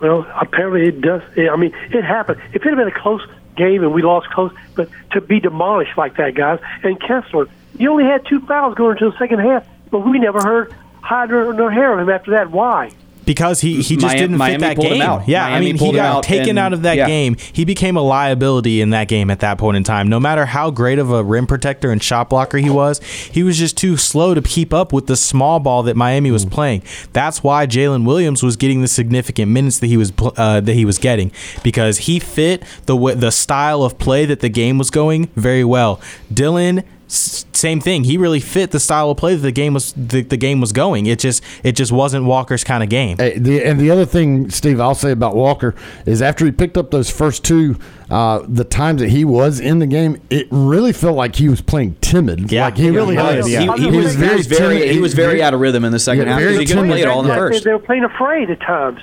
Well, 0.00 0.26
apparently 0.40 0.86
it 0.88 1.00
does. 1.00 1.22
I 1.36 1.54
mean, 1.56 1.72
it 1.92 2.02
happened. 2.04 2.40
If 2.52 2.64
it 2.64 2.68
had 2.68 2.76
been 2.76 2.88
a 2.88 2.90
close 3.00 3.22
game 3.56 3.82
and 3.82 3.92
we 3.92 4.02
lost 4.02 4.28
close, 4.30 4.52
but 4.74 4.88
to 5.12 5.20
be 5.20 5.40
demolished 5.40 5.96
like 5.96 6.16
that, 6.16 6.34
guys, 6.34 6.60
and 6.82 7.00
Kessler, 7.00 7.48
he 7.78 7.88
only 7.88 8.04
had 8.04 8.26
two 8.26 8.40
fouls 8.40 8.74
going 8.74 8.96
into 8.96 9.10
the 9.10 9.18
second 9.18 9.40
half, 9.40 9.66
but 9.90 10.00
we 10.00 10.18
never 10.18 10.40
heard 10.40 10.74
hide 11.00 11.30
nor 11.30 11.70
hair 11.70 11.92
of 11.92 12.00
him 12.00 12.10
after 12.10 12.32
that. 12.32 12.50
Why? 12.50 12.90
Because 13.24 13.60
he, 13.60 13.76
he 13.82 13.94
just 13.96 14.02
Miami- 14.02 14.18
didn't 14.20 14.36
Miami 14.36 14.54
fit 14.54 14.60
that 14.60 14.76
pulled 14.76 14.86
him 14.88 14.92
game. 14.94 15.02
out. 15.02 15.28
Yeah, 15.28 15.46
I 15.46 15.60
mean, 15.60 15.76
he 15.78 15.92
got 15.92 16.16
out 16.16 16.22
taken 16.24 16.50
and- 16.50 16.58
out 16.58 16.72
of 16.72 16.82
that 16.82 16.96
yeah. 16.96 17.06
game. 17.06 17.36
He 17.52 17.64
became 17.64 17.96
a 17.96 18.02
liability 18.02 18.80
in 18.80 18.90
that 18.90 19.06
game 19.08 19.30
at 19.30 19.40
that 19.40 19.58
point 19.58 19.76
in 19.76 19.84
time. 19.84 20.08
No 20.08 20.18
matter 20.18 20.46
how 20.46 20.70
great 20.70 20.98
of 20.98 21.10
a 21.10 21.22
rim 21.22 21.46
protector 21.46 21.90
and 21.92 22.02
shot 22.02 22.30
blocker 22.30 22.58
he 22.58 22.68
was, 22.70 22.98
he 23.02 23.42
was 23.42 23.58
just 23.58 23.76
too 23.76 23.96
slow 23.96 24.34
to 24.34 24.42
keep 24.42 24.72
up 24.74 24.92
with 24.92 25.06
the 25.06 25.16
small 25.16 25.60
ball 25.60 25.82
that 25.84 25.96
Miami 25.96 26.30
was 26.30 26.44
playing. 26.44 26.82
That's 27.12 27.42
why 27.42 27.66
Jaylin 27.66 28.04
Williams 28.04 28.42
was 28.42 28.56
getting 28.56 28.80
the 28.82 28.88
significant 28.88 29.50
minutes 29.50 29.78
that 29.78 29.86
he 29.86 29.96
was 29.96 30.12
uh, 30.36 30.60
that 30.60 30.74
he 30.74 30.84
was 30.84 30.98
getting 30.98 31.30
because 31.62 31.98
he 31.98 32.18
fit 32.18 32.62
the 32.86 32.96
the 33.14 33.30
style 33.30 33.82
of 33.82 33.98
play 33.98 34.24
that 34.26 34.40
the 34.40 34.48
game 34.48 34.78
was 34.78 34.90
going 34.90 35.26
very 35.36 35.64
well. 35.64 36.00
Dylan 36.32 36.84
s- 37.12 37.44
same 37.52 37.80
thing. 37.80 38.04
He 38.04 38.16
really 38.18 38.40
fit 38.40 38.70
the 38.70 38.80
style 38.80 39.10
of 39.10 39.16
play 39.18 39.34
that 39.34 39.42
the 39.42 39.52
game 39.52 39.74
was 39.74 39.92
the, 39.92 40.22
the 40.22 40.36
game 40.36 40.60
was 40.60 40.72
going. 40.72 41.06
It 41.06 41.18
just 41.18 41.42
it 41.62 41.72
just 41.72 41.92
wasn't 41.92 42.24
Walker's 42.24 42.64
kind 42.64 42.82
of 42.82 42.88
game. 42.88 43.18
Hey, 43.18 43.38
the, 43.38 43.62
and 43.64 43.78
the 43.78 43.90
other 43.90 44.04
thing, 44.06 44.50
Steve, 44.50 44.80
I'll 44.80 44.94
say 44.94 45.12
about 45.12 45.36
Walker 45.36 45.74
is 46.06 46.22
after 46.22 46.44
he 46.44 46.50
picked 46.52 46.76
up 46.76 46.90
those 46.90 47.10
first 47.10 47.44
two, 47.44 47.76
uh, 48.10 48.40
the 48.48 48.64
times 48.64 49.00
that 49.02 49.10
he 49.10 49.24
was 49.24 49.60
in 49.60 49.78
the 49.78 49.86
game, 49.86 50.20
it 50.30 50.48
really 50.50 50.92
felt 50.92 51.16
like 51.16 51.36
he 51.36 51.48
was 51.48 51.60
playing 51.60 51.94
timid. 52.00 52.50
Yeah. 52.50 52.64
like 52.64 52.76
he, 52.76 52.84
He 52.84 52.90
really 52.90 53.16
really 53.16 53.36
was. 53.36 53.46
did, 53.46 53.58
He, 53.60 53.66
yeah. 53.66 53.76
he 53.76 53.96
was, 53.96 54.14
he 54.14 54.28
was 54.28 54.46
very 54.46 54.88
he 54.92 54.98
was 55.00 55.14
very 55.14 55.42
out 55.42 55.54
of 55.54 55.60
rhythm 55.60 55.84
in 55.84 55.92
the 55.92 55.98
second 55.98 56.24
Yeah, 56.26 56.32
half 56.32 56.40
very 56.40 56.52
because 56.54 56.68
he 56.70 56.74
couldn't 56.74 56.90
play 56.90 57.02
it 57.02 57.08
all 57.08 57.20
in 57.20 57.28
the 57.28 57.34
first. 57.34 57.64
They 57.64 57.72
were 57.72 57.78
playing 57.78 58.04
afraid 58.04 58.50
at 58.50 58.60
times. 58.60 59.00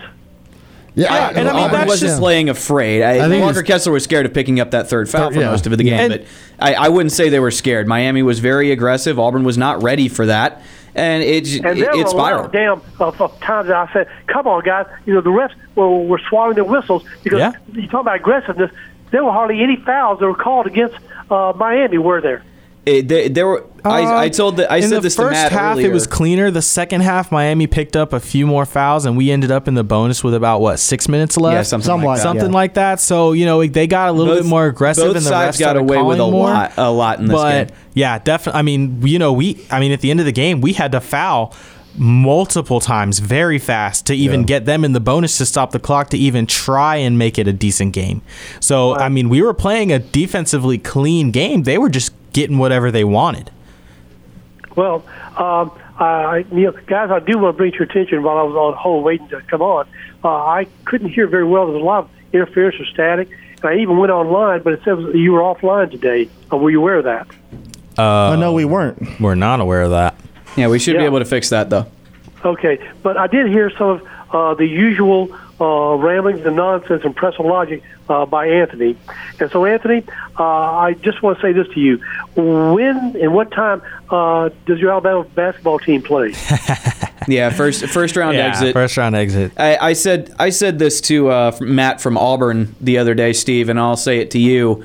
Yeah, 0.99 1.13
Yeah, 1.31 1.39
and 1.39 1.49
I 1.49 1.53
mean, 1.53 1.63
Auburn 1.63 1.71
that's 1.79 1.87
wasn't 1.89 2.09
just- 2.09 2.19
playing 2.21 2.49
afraid. 2.49 3.01
I, 3.03 3.25
I 3.25 3.29
think 3.29 3.43
Walker 3.43 3.63
Kessler 3.63 3.91
was 3.93 4.03
scared 4.03 4.25
of 4.25 4.33
picking 4.33 4.59
up 4.59 4.71
that 4.71 4.89
third 4.89 5.09
foul 5.09 5.27
Third- 5.29 5.33
for 5.35 5.39
yeah. 5.41 5.51
most 5.51 5.65
of 5.65 5.77
the 5.77 5.83
game, 5.83 5.99
And- 5.99 6.09
but 6.11 6.25
I, 6.59 6.73
I 6.73 6.89
wouldn't 6.89 7.11
say 7.11 7.29
they 7.29 7.39
were 7.39 7.51
scared. 7.51 7.87
Miami 7.87 8.21
was 8.23 8.39
very 8.39 8.71
aggressive. 8.71 9.17
Auburn 9.19 9.43
was 9.43 9.57
not 9.57 9.81
ready 9.81 10.07
for 10.09 10.25
that, 10.25 10.61
and 10.95 11.23
it 11.23 11.45
j- 11.45 11.59
And 11.63 11.77
it, 11.77 11.81
there 11.81 11.93
were 11.95 12.01
it 12.01 12.07
a 12.07 12.15
lot 12.15 12.25
spiraled. 12.27 12.45
of 12.47 12.51
damn 12.51 12.81
of, 12.99 13.21
of 13.21 13.39
times 13.39 13.67
that 13.67 13.75
I 13.77 13.93
said, 13.93 14.07
"Come 14.27 14.47
on, 14.47 14.63
guys!" 14.63 14.85
You 15.05 15.13
know 15.13 15.21
the 15.21 15.29
refs 15.29 15.53
were, 15.75 16.01
were 16.03 16.19
swallowing 16.29 16.55
their 16.55 16.63
whistles 16.65 17.03
because 17.23 17.39
Yeah. 17.39 17.51
you 17.73 17.87
talk 17.87 18.01
about 18.01 18.15
aggressiveness. 18.17 18.71
There 19.11 19.23
were 19.23 19.31
hardly 19.31 19.61
any 19.63 19.77
fouls 19.77 20.19
that 20.19 20.25
were 20.27 20.35
called 20.35 20.67
against 20.67 20.95
uh, 21.31 21.53
Miami, 21.55 21.97
were 21.97 22.21
there? 22.21 22.43
It, 22.97 23.07
they, 23.07 23.27
there 23.29 23.47
were. 23.47 23.65
I, 23.85 24.25
I 24.25 24.29
told 24.29 24.57
the, 24.57 24.69
I 24.69 24.79
Uh, 24.79 24.81
said 24.81 24.89
the 24.97 24.99
this 25.01 25.15
first 25.15 25.29
to 25.35 25.41
Matt 25.43 25.51
half, 25.53 25.73
earlier. 25.77 25.89
it 25.89 25.93
was 25.93 26.05
cleaner. 26.05 26.51
The 26.51 26.61
second 26.61 26.99
half, 27.01 27.31
Miami 27.31 27.65
picked 27.65 27.95
up 27.95 28.11
a 28.11 28.19
few 28.19 28.45
more 28.45 28.65
fouls, 28.65 29.05
and 29.05 29.15
we 29.15 29.31
ended 29.31 29.51
up 29.51 29.67
in 29.69 29.73
the 29.75 29.83
bonus 29.85 30.23
with 30.23 30.33
about 30.33 30.59
what 30.59 30.79
six 30.79 31.07
minutes 31.07 31.37
left, 31.37 31.53
Yeah, 31.55 31.61
something 31.63 31.85
Something 31.85 32.07
like 32.07 32.15
like 32.15 32.17
that. 32.17 32.23
that. 32.23 32.29
something 32.29 32.51
yeah. 32.51 32.57
like 32.57 32.73
that. 32.73 32.99
So 32.99 33.31
you 33.31 33.45
know 33.45 33.65
they 33.65 33.87
got 33.87 34.09
a 34.09 34.11
little 34.11 34.33
Both- 34.35 34.43
bit 34.43 34.49
more 34.49 34.65
aggressive, 34.67 35.05
both 35.05 35.15
and 35.15 35.25
the 35.25 35.29
sides 35.29 35.57
refs 35.57 35.59
got 35.61 35.77
away 35.77 36.01
with 36.01 36.19
a 36.19 36.29
more. 36.29 36.49
lot, 36.49 36.73
a 36.77 36.91
lot 36.91 37.19
in 37.19 37.27
this 37.27 37.33
but 37.35 37.67
game. 37.69 37.77
yeah, 37.93 38.19
definitely. 38.19 38.59
I 38.59 38.61
mean, 38.63 39.01
you 39.07 39.17
know, 39.19 39.31
we. 39.31 39.65
I 39.71 39.79
mean, 39.79 39.91
at 39.93 40.01
the 40.01 40.11
end 40.11 40.19
of 40.19 40.25
the 40.25 40.31
game, 40.33 40.59
we 40.61 40.73
had 40.73 40.91
to 40.91 40.99
foul 40.99 41.53
multiple 41.95 42.79
times 42.79 43.19
very 43.19 43.59
fast 43.59 44.05
to 44.07 44.13
even 44.13 44.43
get 44.43 44.65
them 44.65 44.85
in 44.85 44.93
the 44.93 44.99
bonus 44.99 45.37
to 45.37 45.45
stop 45.45 45.71
the 45.71 45.79
clock 45.79 46.09
to 46.09 46.17
even 46.17 46.45
try 46.45 46.95
and 46.97 47.17
make 47.17 47.37
it 47.37 47.47
a 47.47 47.53
decent 47.53 47.93
game. 47.93 48.21
So 48.59 48.95
I 48.95 49.09
mean, 49.09 49.27
we 49.29 49.41
were 49.41 49.53
playing 49.53 49.91
a 49.91 49.99
defensively 49.99 50.77
clean 50.77 51.31
game. 51.31 51.63
They 51.63 51.77
were 51.77 51.89
just 51.89 52.13
getting 52.39 52.57
whatever 52.57 52.89
they 52.89 53.03
wanted. 53.03 53.51
Well, 54.75 55.03
um, 55.35 55.71
I, 55.97 56.45
you 56.53 56.65
know, 56.65 56.71
guys, 56.87 57.11
I 57.11 57.19
do 57.19 57.37
want 57.37 57.55
to 57.55 57.57
bring 57.57 57.71
to 57.73 57.79
your 57.79 57.85
attention 57.85 58.23
while 58.23 58.37
I 58.37 58.43
was 58.43 58.55
on 58.55 58.73
hold 58.75 59.03
waiting 59.03 59.27
to 59.29 59.41
come 59.41 59.61
on. 59.61 59.87
Uh, 60.23 60.29
I 60.29 60.67
couldn't 60.85 61.09
hear 61.09 61.27
very 61.27 61.43
well. 61.43 61.65
There 61.65 61.75
was 61.75 61.81
a 61.81 61.85
lot 61.85 62.05
of 62.05 62.09
interference 62.31 62.79
or 62.79 62.85
static. 62.85 63.29
And 63.61 63.65
I 63.65 63.75
even 63.79 63.97
went 63.97 64.11
online, 64.11 64.61
but 64.61 64.71
it 64.71 64.83
says 64.85 64.99
you 65.13 65.33
were 65.33 65.41
offline 65.41 65.91
today. 65.91 66.29
Uh, 66.51 66.55
were 66.55 66.69
you 66.69 66.79
aware 66.79 66.99
of 66.99 67.03
that? 67.03 67.27
Uh, 67.97 68.29
oh, 68.29 68.35
no, 68.37 68.53
we 68.53 68.63
weren't. 68.63 69.19
We're 69.19 69.35
not 69.35 69.59
aware 69.59 69.81
of 69.81 69.91
that. 69.91 70.15
yeah, 70.55 70.69
we 70.69 70.79
should 70.79 70.97
be 70.97 71.03
able 71.03 71.19
to 71.19 71.25
fix 71.25 71.49
that 71.49 71.69
though. 71.69 71.87
Okay, 72.45 72.79
but 73.03 73.17
I 73.17 73.27
did 73.27 73.47
hear 73.47 73.69
some 73.71 73.89
of 73.89 74.07
uh, 74.31 74.53
the 74.53 74.65
usual 74.65 75.37
uh, 75.59 75.95
ramblings 75.95 76.45
and 76.45 76.55
nonsense 76.55 77.03
and 77.03 77.13
press 77.13 77.37
logic 77.37 77.83
uh, 78.09 78.25
by 78.25 78.47
Anthony. 78.47 78.97
And 79.39 79.49
so, 79.51 79.65
Anthony, 79.65 80.03
uh, 80.37 80.43
I 80.43 80.93
just 81.01 81.21
want 81.21 81.37
to 81.37 81.41
say 81.41 81.51
this 81.53 81.67
to 81.69 81.79
you: 81.79 81.97
When 82.35 83.15
and 83.15 83.33
what 83.33 83.51
time 83.51 83.81
uh, 84.09 84.49
does 84.65 84.79
your 84.79 84.91
Alabama 84.91 85.23
basketball 85.23 85.79
team 85.79 86.01
play? 86.01 86.33
Yeah, 87.27 87.51
first 87.51 87.85
first 87.87 88.15
round 88.15 88.37
Yeah, 88.37 88.47
exit. 88.47 88.73
first 88.73 88.97
round 88.97 89.15
exit. 89.15 89.51
I, 89.57 89.77
I 89.77 89.93
said 89.93 90.33
I 90.39 90.49
said 90.49 90.79
this 90.79 90.99
to 91.01 91.29
uh, 91.29 91.51
Matt 91.61 92.01
from 92.01 92.17
Auburn 92.17 92.73
the 92.81 92.97
other 92.97 93.13
day, 93.13 93.33
Steve, 93.33 93.69
and 93.69 93.79
I'll 93.79 93.97
say 93.97 94.17
it 94.19 94.31
to 94.31 94.39
you. 94.39 94.83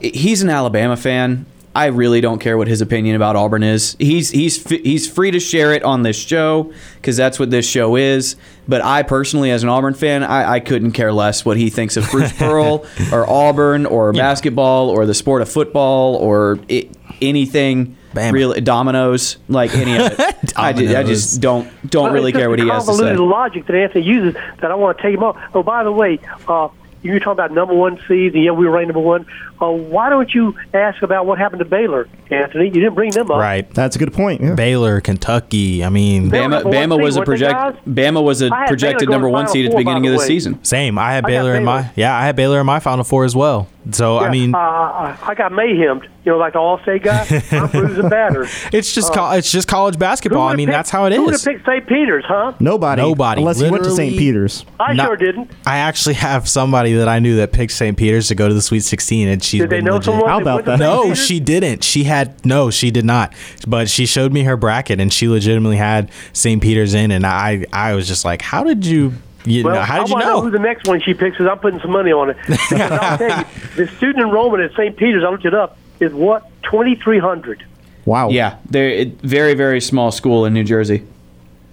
He's 0.00 0.40
an 0.40 0.48
Alabama 0.48 0.96
fan. 0.96 1.44
I 1.74 1.86
really 1.86 2.20
don't 2.20 2.38
care 2.38 2.56
what 2.56 2.68
his 2.68 2.80
opinion 2.80 3.16
about 3.16 3.34
Auburn 3.34 3.62
is. 3.64 3.96
He's 3.98 4.30
he's 4.30 4.62
he's 4.68 5.10
free 5.10 5.32
to 5.32 5.40
share 5.40 5.72
it 5.72 5.82
on 5.82 6.02
this 6.02 6.16
show 6.16 6.72
because 6.96 7.16
that's 7.16 7.38
what 7.38 7.50
this 7.50 7.68
show 7.68 7.96
is. 7.96 8.36
But 8.68 8.82
I 8.82 9.02
personally, 9.02 9.50
as 9.50 9.62
an 9.64 9.68
Auburn 9.68 9.94
fan, 9.94 10.22
I, 10.22 10.52
I 10.54 10.60
couldn't 10.60 10.92
care 10.92 11.12
less 11.12 11.44
what 11.44 11.56
he 11.56 11.70
thinks 11.70 11.96
of 11.96 12.08
Bruce 12.10 12.32
Pearl 12.38 12.86
or 13.12 13.28
Auburn 13.28 13.86
or 13.86 14.12
basketball 14.12 14.88
or 14.90 15.04
the 15.04 15.14
sport 15.14 15.42
of 15.42 15.48
football 15.48 16.14
or 16.16 16.58
i 16.70 16.88
anything. 17.20 17.96
Bama. 18.14 18.30
Real 18.32 18.52
dominoes, 18.60 19.38
like 19.48 19.74
any 19.74 19.96
of 19.96 20.12
it. 20.16 20.52
I, 20.56 20.72
ju- 20.72 20.96
I 20.96 21.02
just 21.02 21.40
don't 21.40 21.68
don't 21.90 22.04
Well, 22.04 22.12
really 22.12 22.30
care 22.30 22.48
what 22.48 22.60
the 22.60 22.64
he 22.64 22.70
has 22.70 22.86
to 22.86 22.92
say. 22.92 22.98
Convoluted 22.98 23.26
logic 23.28 23.66
that 23.66 23.74
Anthony 23.74 24.04
uses 24.04 24.34
that 24.60 24.70
I 24.70 24.74
want 24.76 24.98
to 24.98 25.02
take 25.02 25.14
him 25.14 25.24
off. 25.24 25.36
Oh, 25.52 25.64
by 25.64 25.82
the 25.82 25.90
way, 25.90 26.20
uh, 26.46 26.68
you 27.04 27.12
were 27.12 27.20
talking 27.20 27.32
about 27.32 27.52
number 27.52 27.74
one 27.74 27.98
seeds, 28.08 28.34
and 28.34 28.42
yeah, 28.42 28.50
we 28.50 28.66
were 28.66 28.72
ranked 28.72 28.88
number 28.88 29.06
one. 29.06 29.26
Uh, 29.60 29.70
why 29.70 30.08
don't 30.08 30.34
you 30.34 30.56
ask 30.72 31.02
about 31.02 31.26
what 31.26 31.38
happened 31.38 31.60
to 31.60 31.64
Baylor, 31.64 32.08
Anthony? 32.30 32.64
You 32.66 32.72
didn't 32.72 32.94
bring 32.94 33.10
them 33.10 33.30
up. 33.30 33.38
Right. 33.38 33.70
That's 33.72 33.94
a 33.94 33.98
good 33.98 34.12
point. 34.12 34.40
Yeah. 34.40 34.54
Baylor, 34.54 35.00
Kentucky. 35.00 35.84
I 35.84 35.90
mean, 35.90 36.30
Baylor 36.30 36.48
Bama, 36.48 36.50
number 36.50 36.68
one 36.70 37.00
Bama 37.00 37.02
was 37.02 37.16
a 37.16 37.22
project. 37.22 37.84
Bama 37.86 38.22
was 38.24 38.42
a 38.42 38.50
I 38.52 38.60
had 38.60 38.68
projected 38.68 39.06
Baylor 39.08 39.12
number 39.12 39.28
one 39.28 39.46
seed 39.48 39.66
at 39.66 39.70
the 39.72 39.76
beginning 39.76 40.02
by 40.02 40.08
of 40.08 40.12
the 40.14 40.18
the 40.18 40.24
season. 40.26 40.64
same. 40.64 40.98
I 40.98 41.12
had 41.12 41.24
I 41.24 41.28
Baylor 41.28 41.54
in 41.54 41.64
my 41.64 41.90
yeah. 41.94 42.16
I 42.18 42.24
had 42.24 42.34
Baylor 42.36 42.58
in 42.58 42.66
my 42.66 42.80
Final 42.80 43.04
Four 43.04 43.24
as 43.24 43.36
well. 43.36 43.68
So 43.92 44.20
Yeah, 44.20 44.26
I 44.26 44.30
mean, 44.30 44.54
uh, 44.54 44.58
I 44.58 45.18
I 45.22 45.34
got 45.34 45.52
mayhemmed. 45.52 46.08
You 46.24 46.32
know, 46.32 46.38
like 46.38 46.54
the 46.54 46.58
All-State 46.58 47.02
guy. 47.02 47.20
I'm 47.52 47.68
bruised 47.70 47.98
and 48.00 48.48
it's 48.72 48.94
just 48.94 49.10
uh, 49.12 49.14
col- 49.14 49.32
it's 49.32 49.52
just 49.52 49.68
college 49.68 49.98
basketball. 49.98 50.48
I 50.48 50.56
mean, 50.56 50.68
picked- 50.68 50.72
that's 50.74 50.88
how 50.88 51.04
it 51.04 51.12
Who 51.12 51.24
would 51.26 51.34
have 51.34 51.44
picked 51.44 51.66
St. 51.66 51.86
Peter's, 51.86 52.24
huh? 52.26 52.54
Nobody. 52.60 53.02
Nobody. 53.02 53.42
Unless 53.42 53.60
you 53.60 53.70
went 53.70 53.84
to 53.84 53.90
St. 53.90 54.16
Peter's. 54.16 54.64
I 54.80 54.94
No. 54.94 55.04
sure 55.04 55.16
didn't. 55.18 55.50
I 55.66 55.76
actually 55.78 56.14
have 56.14 56.48
somebody 56.48 56.94
that 56.94 57.08
I 57.08 57.18
knew 57.18 57.36
that 57.36 57.52
picked 57.52 57.72
St. 57.72 57.94
Peter's 57.94 58.28
to 58.28 58.34
go 58.34 58.48
to 58.48 58.54
the 58.54 58.62
Sweet 58.62 58.80
16, 58.84 59.28
and 59.28 59.44
she 59.44 59.58
did 59.58 59.68
they 59.68 59.76
been 59.76 59.84
know 59.84 59.92
legit. 59.96 60.04
someone 60.06 60.28
How 60.30 60.36
that 60.38 60.42
about 60.42 60.54
went 60.54 60.64
to 60.64 60.70
that? 60.70 60.78
No, 60.78 61.12
she 61.12 61.38
didn't. 61.40 61.84
She 61.84 62.04
had 62.04 62.42
no, 62.46 62.70
she 62.70 62.90
did 62.90 63.04
not. 63.04 63.34
But 63.68 63.90
she 63.90 64.06
showed 64.06 64.32
me 64.32 64.44
her 64.44 64.56
bracket, 64.56 65.00
and 65.00 65.12
she 65.12 65.28
legitimately 65.28 65.76
had 65.76 66.10
St. 66.32 66.62
Peter's 66.62 66.94
in, 66.94 67.10
and 67.10 67.26
I, 67.26 67.66
I 67.70 67.92
was 67.94 68.08
just 68.08 68.24
like, 68.24 68.40
how 68.40 68.64
did 68.64 68.86
you, 68.86 69.12
you 69.44 69.64
Well, 69.64 69.74
know, 69.74 69.82
how 69.82 69.96
did 69.98 70.04
I 70.04 70.06
you 70.06 70.12
want 70.14 70.22
to 70.24 70.28
know 70.28 70.34
know? 70.36 70.42
who 70.42 70.50
the 70.50 70.58
next 70.58 70.86
one 70.88 71.00
she 71.00 71.14
picks 71.14 71.38
is. 71.40 71.46
I'm 71.46 71.58
putting 71.58 71.80
some 71.80 71.90
money 71.90 72.12
on 72.12 72.30
it. 72.30 72.36
I'll 72.72 73.18
tell 73.18 73.38
you, 73.38 73.44
the 73.76 73.88
student 73.96 74.24
enrollment 74.24 74.62
at 74.62 74.72
St. 74.72 74.96
Peter's, 74.96 75.24
I 75.24 75.28
looked 75.30 75.44
it 75.44 75.54
up, 75.54 75.76
is 76.00 76.12
what 76.12 76.48
twenty 76.62 76.94
three 76.96 77.18
hundred. 77.18 77.64
Wow. 78.04 78.28
Yeah, 78.30 78.58
they're 78.68 78.90
it, 78.90 79.20
very 79.22 79.54
very 79.54 79.80
small 79.80 80.10
school 80.12 80.44
in 80.44 80.52
New 80.54 80.64
Jersey. 80.64 81.06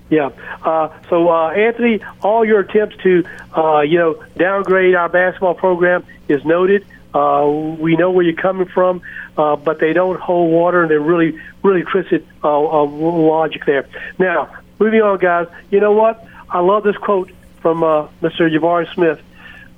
Yeah. 0.09 0.31
Uh, 0.61 0.89
so, 1.09 1.29
uh, 1.29 1.51
Anthony, 1.51 2.01
all 2.21 2.43
your 2.43 2.59
attempts 2.59 2.97
to, 2.97 3.23
uh, 3.55 3.79
you 3.79 3.97
know, 3.97 4.21
downgrade 4.37 4.93
our 4.93 5.07
basketball 5.07 5.53
program 5.53 6.03
is 6.27 6.43
noted. 6.43 6.85
Uh, 7.13 7.47
we 7.79 7.95
know 7.95 8.11
where 8.11 8.23
you're 8.25 8.33
coming 8.35 8.67
from, 8.67 9.01
uh, 9.37 9.55
but 9.55 9.79
they 9.79 9.93
don't 9.93 10.19
hold 10.19 10.51
water, 10.51 10.81
and 10.81 10.91
they're 10.91 10.99
really, 10.99 11.39
really 11.63 11.83
twisted 11.83 12.27
uh, 12.43 12.47
uh, 12.49 12.83
logic 12.85 13.65
there. 13.65 13.87
Now, 14.19 14.53
moving 14.79 15.01
on, 15.01 15.17
guys. 15.17 15.47
You 15.71 15.79
know 15.79 15.93
what? 15.93 16.25
I 16.49 16.59
love 16.59 16.83
this 16.83 16.97
quote 16.97 17.31
from 17.61 17.83
uh, 17.83 18.07
Mr. 18.21 18.49
Jabari 18.49 18.91
Smith. 18.93 19.19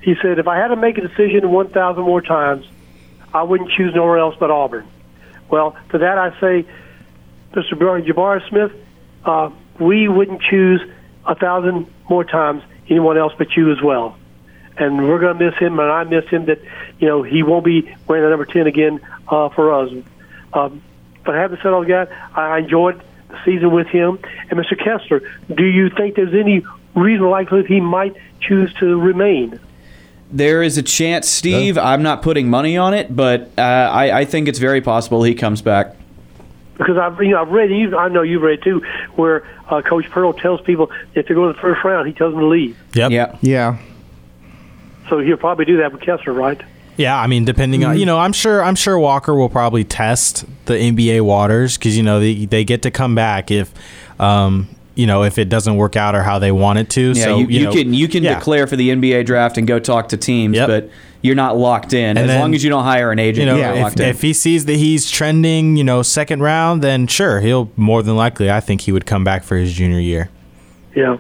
He 0.01 0.15
said, 0.22 0.39
"If 0.39 0.47
I 0.47 0.57
had 0.57 0.69
to 0.69 0.76
make 0.76 0.97
a 0.97 1.01
decision 1.01 1.51
1,000 1.51 2.03
more 2.03 2.22
times, 2.22 2.65
I 3.34 3.43
wouldn't 3.43 3.72
choose 3.72 3.93
nowhere 3.95 4.18
else 4.18 4.35
but 4.39 4.51
Auburn." 4.51 4.88
Well, 5.49 5.76
to 5.91 5.99
that 5.99 6.18
I 6.18 6.31
say, 6.39 6.65
Mr. 7.53 7.73
Jabari 7.73 8.47
Smith, 8.49 8.72
uh, 9.26 9.49
we 9.80 10.07
wouldn't 10.07 10.41
choose 10.41 10.81
a 11.26 11.35
thousand 11.35 11.88
more 12.10 12.23
times 12.23 12.64
anyone 12.89 13.18
else 13.18 13.34
but 13.38 13.55
you 13.55 13.72
as 13.72 13.81
well. 13.81 14.18
And 14.77 15.07
we're 15.07 15.19
going 15.19 15.38
to 15.38 15.45
miss 15.45 15.55
him, 15.60 15.80
and 15.80 15.91
I 15.91 16.03
miss 16.03 16.26
him. 16.30 16.45
That 16.45 16.60
you 16.97 17.07
know 17.07 17.22
he 17.22 17.43
won't 17.43 17.64
be 17.64 17.95
wearing 18.07 18.23
the 18.23 18.30
number 18.30 18.45
ten 18.45 18.65
again 18.65 18.99
uh, 19.27 19.49
for 19.49 19.72
us. 19.72 19.91
Um, 20.51 20.81
but 21.23 21.35
having 21.35 21.57
said 21.57 21.68
all 21.68 21.85
that, 21.85 22.11
I 22.35 22.57
enjoyed 22.57 23.01
the 23.30 23.38
season 23.45 23.72
with 23.72 23.88
him. 23.88 24.19
And 24.49 24.60
Mr. 24.60 24.77
Kessler, 24.77 25.22
do 25.53 25.64
you 25.64 25.89
think 25.89 26.15
there's 26.15 26.34
any 26.34 26.65
reasonable 26.95 27.31
likelihood 27.31 27.67
he 27.67 27.79
might 27.79 28.15
choose 28.39 28.73
to 28.75 28.99
remain? 28.99 29.59
There 30.31 30.63
is 30.63 30.77
a 30.77 30.83
chance, 30.83 31.29
Steve. 31.29 31.77
I'm 31.77 32.01
not 32.01 32.21
putting 32.23 32.49
money 32.49 32.75
on 32.75 32.93
it, 32.93 33.15
but 33.15 33.51
uh, 33.57 33.61
I, 33.61 34.19
I 34.19 34.25
think 34.25 34.47
it's 34.47 34.59
very 34.59 34.81
possible 34.81 35.21
he 35.23 35.35
comes 35.35 35.61
back. 35.61 35.95
because 36.77 36.97
I've 36.97 37.21
you 37.21 37.29
know 37.29 37.41
I've 37.41 37.49
read 37.49 37.69
you 37.69 37.95
I 37.95 38.07
know 38.07 38.23
you've 38.23 38.41
read 38.41 38.63
too 38.63 38.81
where 39.15 39.45
uh, 39.69 39.81
Coach 39.83 40.09
Pearl 40.09 40.33
tells 40.33 40.59
people 40.61 40.91
if 41.13 41.27
they 41.27 41.35
go 41.35 41.47
to 41.47 41.53
the 41.53 41.59
first 41.59 41.83
round 41.83 42.07
he 42.07 42.13
tells 42.13 42.33
them 42.33 42.41
to 42.41 42.47
leave. 42.47 42.75
Yep. 42.95 43.11
Yeah. 43.11 43.37
Yeah. 43.41 43.77
So 45.09 45.19
he'll 45.19 45.37
probably 45.37 45.65
do 45.65 45.77
that 45.77 45.91
with 45.91 46.01
Kessler, 46.01 46.33
right? 46.33 46.59
Yeah, 46.95 47.19
I 47.19 47.25
mean, 47.27 47.43
depending 47.43 47.83
on 47.83 47.97
you 47.99 48.05
know, 48.05 48.17
I'm 48.19 48.33
sure 48.33 48.63
I'm 48.63 48.75
sure 48.75 48.97
Walker 48.99 49.35
will 49.35 49.49
probably 49.49 49.83
test 49.83 50.45
the 50.65 50.73
NBA 50.73 51.21
waters 51.21 51.77
because 51.77 51.95
you 51.97 52.03
know 52.03 52.19
they 52.19 52.45
they 52.45 52.63
get 52.63 52.83
to 52.83 52.91
come 52.91 53.13
back 53.15 53.51
if, 53.51 53.71
um, 54.19 54.67
you 54.95 55.07
know, 55.07 55.23
if 55.23 55.37
it 55.37 55.49
doesn't 55.49 55.75
work 55.75 55.95
out 55.95 56.15
or 56.15 56.21
how 56.21 56.39
they 56.39 56.51
want 56.51 56.79
it 56.79 56.89
to. 56.91 57.13
Yeah, 57.13 57.23
so 57.23 57.37
you, 57.39 57.47
you 57.47 57.63
know, 57.65 57.71
can 57.71 57.93
you 57.93 58.07
can 58.07 58.23
yeah. 58.23 58.35
declare 58.35 58.67
for 58.67 58.75
the 58.75 58.89
NBA 58.89 59.25
draft 59.25 59.57
and 59.57 59.67
go 59.67 59.79
talk 59.79 60.09
to 60.09 60.17
teams, 60.17 60.57
but 60.57 60.89
you're 61.21 61.35
not 61.35 61.57
locked 61.57 61.93
in. 61.93 62.17
And 62.17 62.19
as 62.19 62.27
then, 62.27 62.39
long 62.39 62.53
as 62.53 62.63
you 62.63 62.69
don't 62.69 62.83
hire 62.83 63.11
an 63.11 63.17
agent, 63.17 63.47
You 63.47 63.53
know, 63.53 63.57
you're 63.57 63.67
not 63.67 63.77
if, 63.77 63.83
locked 63.83 63.99
in. 64.01 64.09
if 64.09 64.21
he 64.21 64.33
sees 64.33 64.65
that 64.65 64.75
he's 64.75 65.09
trending, 65.09 65.77
you 65.77 65.83
know, 65.83 66.01
second 66.01 66.41
round, 66.41 66.81
then 66.81 67.07
sure, 67.07 67.39
he'll 67.39 67.71
more 67.75 68.03
than 68.03 68.15
likely. 68.15 68.51
I 68.51 68.59
think 68.59 68.81
he 68.81 68.91
would 68.91 69.05
come 69.05 69.23
back 69.23 69.43
for 69.43 69.55
his 69.55 69.73
junior 69.73 69.99
year. 69.99 70.29
Yeah. 70.95 71.17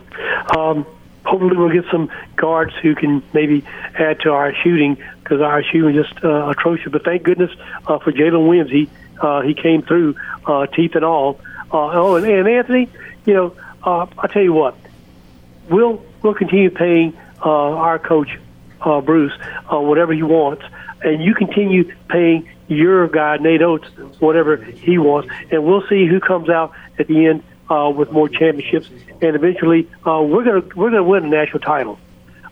Um, 0.55 0.85
hopefully 1.25 1.55
we'll 1.55 1.69
get 1.69 1.85
some 1.89 2.11
guards 2.35 2.73
who 2.81 2.95
can 2.95 3.23
maybe 3.33 3.63
add 3.97 4.19
to 4.21 4.31
our 4.31 4.53
shooting 4.53 4.97
because 5.23 5.41
our 5.41 5.63
shooting 5.63 5.95
is 5.95 6.05
just 6.05 6.23
uh, 6.23 6.49
atrocious. 6.49 6.91
But 6.91 7.05
thank 7.05 7.23
goodness 7.23 7.51
uh, 7.87 7.99
for 7.99 8.11
Jaylin 8.11 8.47
Williams. 8.47 8.71
He 8.71 8.89
uh, 9.21 9.41
he 9.41 9.53
came 9.53 9.83
through 9.83 10.15
uh, 10.45 10.65
teeth 10.67 10.95
and 10.95 11.05
all. 11.05 11.39
Uh, 11.71 11.89
oh, 11.93 12.15
and, 12.15 12.25
and 12.25 12.47
Anthony, 12.47 12.89
you 13.25 13.33
know, 13.33 13.55
uh, 13.83 14.05
I 14.17 14.27
tell 14.27 14.41
you 14.43 14.53
what, 14.53 14.75
we'll 15.69 16.03
we'll 16.21 16.33
continue 16.33 16.69
paying 16.69 17.17
uh, 17.43 17.49
our 17.49 17.99
coach 17.99 18.29
uh, 18.81 19.01
Bruce 19.01 19.33
uh, 19.71 19.79
whatever 19.79 20.13
he 20.13 20.23
wants, 20.23 20.63
and 21.01 21.23
you 21.23 21.33
continue 21.35 21.93
paying 22.09 22.49
your 22.67 23.07
guy 23.07 23.37
Nate 23.37 23.61
Oats 23.61 23.87
whatever 24.19 24.57
he 24.57 24.97
wants, 24.97 25.29
and 25.51 25.63
we'll 25.63 25.85
see 25.87 26.07
who 26.07 26.19
comes 26.19 26.49
out 26.49 26.73
at 26.97 27.07
the 27.07 27.25
end 27.27 27.43
uh, 27.69 27.91
with 27.95 28.11
more 28.11 28.29
championships, 28.29 28.89
and 29.21 29.35
eventually 29.35 29.89
uh, 30.07 30.21
we're 30.21 30.43
gonna 30.43 30.63
we're 30.75 30.89
gonna 30.89 31.03
win 31.03 31.25
a 31.25 31.27
national 31.27 31.59
title. 31.59 31.99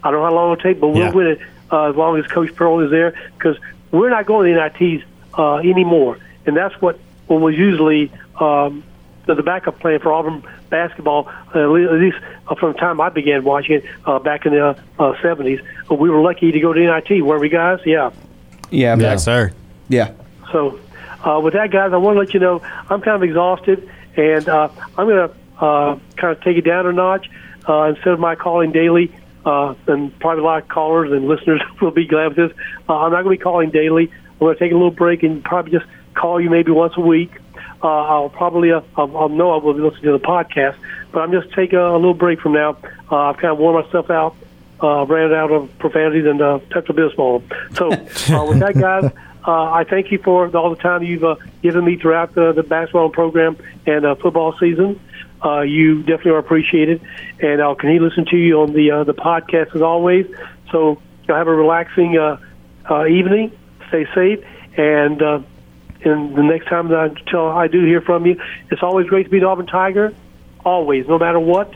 I 0.04 0.12
don't 0.12 0.20
know 0.22 0.26
how 0.26 0.34
long 0.34 0.52
it'll 0.54 0.64
take, 0.64 0.80
but 0.80 0.88
we'll 0.90 1.00
Yeah. 1.00 1.12
win 1.12 1.28
it 1.28 1.40
uh, 1.72 1.90
as 1.90 1.96
long 1.96 2.18
as 2.18 2.26
Coach 2.28 2.54
Pearl 2.56 2.80
is 2.80 2.92
there, 2.92 3.14
because 3.38 3.58
we're 3.92 4.10
not 4.10 4.26
going 4.26 4.54
to 4.54 4.60
the 4.60 4.86
NITs 4.88 5.04
uh, 5.38 5.56
anymore, 5.58 6.18
and 6.46 6.56
that's 6.58 6.80
what 6.82 7.00
what 7.28 7.40
was 7.40 7.56
usually 7.56 8.12
um, 8.40 8.84
the, 9.26 9.36
the 9.36 9.44
backup 9.44 9.80
plan 9.80 10.00
for 10.00 10.12
Auburn 10.12 10.44
basketball, 10.72 11.28
uh, 11.54 11.60
at 11.60 11.70
least 11.70 12.18
uh, 12.48 12.56
from 12.56 12.74
the 12.74 12.80
time 12.80 13.00
I 13.00 13.10
began 13.10 13.44
watching 13.44 13.76
it 13.76 13.86
uh, 14.06 14.18
back 14.18 14.48
in 14.48 14.54
the 14.54 14.66
uh, 14.66 14.82
uh, 14.98 15.14
70s. 15.22 15.64
But 15.88 16.00
we 16.00 16.10
were 16.10 16.22
lucky 16.22 16.52
to 16.52 16.60
go 16.60 16.74
to 16.74 16.80
NIT, 16.80 17.24
weren't 17.24 17.42
we, 17.42 17.50
guys? 17.50 17.80
Yeah. 17.86 18.10
yeah, 18.72 18.96
Yeah, 18.98 19.16
sir. 19.18 19.54
yeah. 19.90 20.14
So, 20.52 20.80
uh, 21.24 21.40
with 21.40 21.54
that, 21.54 21.70
guys, 21.70 21.94
I 21.94 21.98
want 21.98 22.16
to 22.16 22.20
let 22.20 22.34
you 22.34 22.40
know 22.40 22.62
I'm 22.90 23.02
kind 23.02 23.16
of 23.16 23.24
exhausted, 23.24 23.88
and 24.16 24.50
uh, 24.50 24.70
I'm 24.98 25.08
going 25.08 25.30
to 25.30 25.36
uh, 25.64 26.00
kind 26.16 26.36
of 26.36 26.44
take 26.44 26.58
it 26.58 26.62
down 26.66 26.88
a 26.88 26.92
notch. 26.92 27.30
Uh, 27.70 27.84
instead 27.84 28.08
of 28.08 28.20
my 28.20 28.34
calling 28.34 28.72
daily, 28.72 29.14
uh, 29.46 29.76
and 29.86 30.18
probably 30.20 30.42
a 30.42 30.46
lot 30.46 30.64
of 30.64 30.68
callers 30.68 31.12
and 31.12 31.28
listeners 31.28 31.62
will 31.82 31.92
be 31.92 32.08
glad 32.08 32.36
with 32.36 32.50
this, 32.50 32.58
uh, 32.90 32.96
I'm 32.98 33.12
not 33.12 33.24
going 33.24 33.36
to 33.36 33.40
be 33.40 33.44
calling 33.44 33.70
daily. 33.70 34.12
I'm 34.12 34.40
going 34.40 34.56
to 34.56 34.60
take 34.60 34.72
a 34.72 34.76
little 34.76 34.90
break 34.90 35.22
and 35.22 35.44
probably 35.44 35.72
just 35.72 35.86
call 36.16 36.42
you 36.42 36.50
maybe 36.50 36.72
once 36.72 36.94
a 36.98 37.02
week. 37.02 37.32
Uh, 37.84 37.88
I'll 37.88 38.30
probably, 38.30 38.72
uh, 38.72 38.82
I'll, 38.96 39.18
I'll 39.18 39.30
know 39.30 39.52
I 39.52 39.64
will 39.64 39.74
be 39.74 39.82
listening 39.82 40.04
to 40.04 40.12
the 40.12 40.20
podcast, 40.20 40.76
but 41.12 41.22
I'm 41.22 41.32
just 41.32 41.54
taking 41.54 41.80
a, 41.80 41.92
a 41.92 41.98
little 41.98 42.14
break 42.14 42.40
from 42.40 42.54
now. 42.54 42.78
Uh, 43.12 43.16
I've 43.16 43.38
kind 43.38 43.52
of 43.52 43.58
worn 43.58 43.84
myself 43.84 44.10
out 44.10 44.36
uh, 44.82 45.06
ran 45.06 45.34
out 45.34 45.52
of 45.52 45.78
profanities 45.80 46.26
and 46.26 46.42
uh, 46.42 46.60
Pepto 46.70 46.90
Bismol. 46.90 47.44
So, 47.76 47.92
uh, 48.36 48.46
with 48.46 48.60
that, 48.60 48.76
guys, 48.76 49.12
uh, 49.46 49.72
I 49.72 49.84
thank 49.84 50.12
you 50.12 50.18
for 50.20 50.56
all 50.56 50.70
the 50.70 50.82
time 50.82 51.04
you've 51.04 51.24
uh, 51.24 51.36
given 51.62 51.86
me 51.86 51.98
throughout 51.98 52.34
the, 52.34 52.52
the 52.54 52.64
basketball 52.64 53.10
program 53.10 53.58
and 53.86 54.06
uh, 54.06 54.16
football 54.16 54.58
season. 54.60 55.00
Uh, 55.44 55.62
you 55.62 56.00
definitely 56.04 56.32
are 56.32 56.38
appreciated, 56.38 57.02
and 57.40 57.62
I'll 57.62 57.76
continue 57.76 58.00
to 58.00 58.06
listen 58.06 58.26
to 58.26 58.38
you 58.38 58.62
on 58.62 58.74
the 58.74 58.92
uh, 58.92 59.04
the 59.04 59.16
podcast 59.16 59.76
as 59.76 59.82
always. 59.82 60.28
So, 60.72 61.02
have 61.28 61.48
a 61.48 61.56
relaxing 61.56 62.18
uh, 62.18 62.38
uh, 62.90 63.06
evening. 63.08 63.58
Stay 63.88 64.06
safe, 64.14 64.46
and 64.78 65.22
uh, 65.22 65.40
and 66.04 66.36
the 66.36 66.44
next 66.44 66.68
time 66.68 66.90
that 66.90 66.98
I, 66.98 67.06
until 67.06 67.48
I 67.48 67.68
do 67.68 67.86
hear 67.86 68.02
from 68.02 68.26
you, 68.26 68.40
it's 68.70 68.84
always 68.84 69.08
great 69.08 69.24
to 69.24 69.30
be 69.30 69.40
the 69.40 69.48
Auburn 69.48 69.68
Tiger. 69.68 70.14
Always, 70.66 71.08
no 71.08 71.18
matter 71.18 71.40
what. 71.40 71.74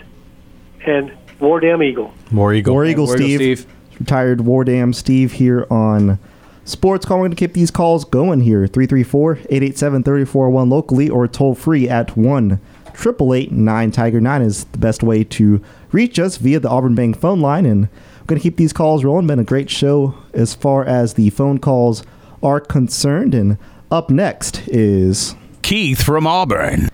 And 0.86 1.12
War 1.40 1.60
Damn 1.60 1.82
Eagle. 1.82 2.14
More 2.32 2.54
eagle. 2.54 2.74
War 2.74 2.86
Eagle 2.86 3.06
War 3.06 3.16
Eagle 3.16 3.26
Steve. 3.28 3.60
Steve. 3.60 3.74
Retired 4.00 4.42
War 4.42 4.64
Dam 4.64 4.94
Steve 4.94 5.34
here 5.34 5.66
on 5.70 6.20
Sports 6.66 7.06
Call. 7.06 7.18
We're 7.18 7.26
going 7.26 7.32
to 7.32 7.38
keep 7.38 7.54
these 7.54 7.72
calls 7.72 8.04
going 8.06 8.42
here 8.42 8.68
334 8.68 9.34
887 9.50 10.04
341 10.04 10.70
locally 10.70 11.10
or 11.10 11.28
toll 11.28 11.56
free 11.56 11.88
at 11.88 12.18
1 12.18 12.60
888 12.90 13.52
9 13.52 13.92
Tiger 13.92 14.22
9 14.22 14.42
is 14.42 14.66
the 14.66 14.78
best 14.78 15.04
way 15.04 15.24
to 15.24 15.62
reach 15.92 16.20
us 16.20 16.38
via 16.38 16.60
the 16.60 16.70
Auburn 16.70 16.96
Bank 16.96 17.18
phone 17.20 17.40
line. 17.40 17.66
And 17.66 17.84
we're 17.84 18.26
going 18.28 18.40
to 18.40 18.44
keep 18.44 18.58
these 18.58 18.74
calls 18.74 19.04
rolling. 19.04 19.28
Been 19.28 19.40
a 19.40 19.44
great 19.44 19.70
show 19.70 20.16
as 20.34 20.54
far 20.54 20.84
as 20.84 21.14
the 21.14 21.30
phone 21.30 21.60
calls 21.60 22.04
are 22.42 22.60
concerned. 22.60 23.34
And 23.34 23.58
up 23.96 24.10
next 24.10 24.68
is 24.68 25.36
Keith 25.62 26.04
from 26.04 26.28
Auburn. 26.28 26.90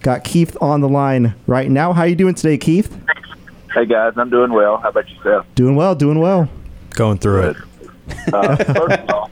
got 0.00 0.24
Keith 0.24 0.56
on 0.62 0.80
the 0.80 0.88
line 0.88 1.34
right 1.46 1.70
now. 1.70 1.92
How 1.92 2.04
you 2.04 2.16
doing 2.16 2.34
today, 2.34 2.56
Keith? 2.56 2.96
Hey 3.74 3.84
guys, 3.84 4.14
I'm 4.16 4.30
doing 4.30 4.50
well. 4.50 4.78
How 4.78 4.88
about 4.88 5.06
yourself? 5.10 5.46
Doing 5.54 5.76
well, 5.76 5.94
doing 5.94 6.18
well. 6.18 6.48
Going 6.90 7.18
through 7.18 7.50
it. 7.50 7.56
Uh, 8.32 8.56
first 8.56 9.00
of 9.00 9.10
all, 9.10 9.30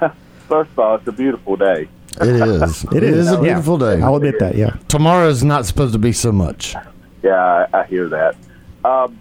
first 0.48 0.70
of 0.70 0.78
all, 0.78 0.94
it's 0.94 1.08
a 1.08 1.12
beautiful 1.12 1.56
day. 1.56 1.88
It 2.20 2.28
is. 2.28 2.84
It 2.92 3.02
is, 3.02 3.28
a 3.28 3.34
yeah. 3.34 3.40
beautiful 3.40 3.76
day. 3.76 4.00
I'll 4.00 4.14
admit 4.14 4.38
that, 4.38 4.54
yeah. 4.54 4.76
Tomorrow's 4.86 5.42
not 5.42 5.66
supposed 5.66 5.92
to 5.94 5.98
be 5.98 6.12
so 6.12 6.30
much. 6.30 6.76
Yeah, 7.24 7.66
I, 7.72 7.80
I 7.80 7.84
hear 7.86 8.08
that. 8.08 8.36
Um, 8.84 9.18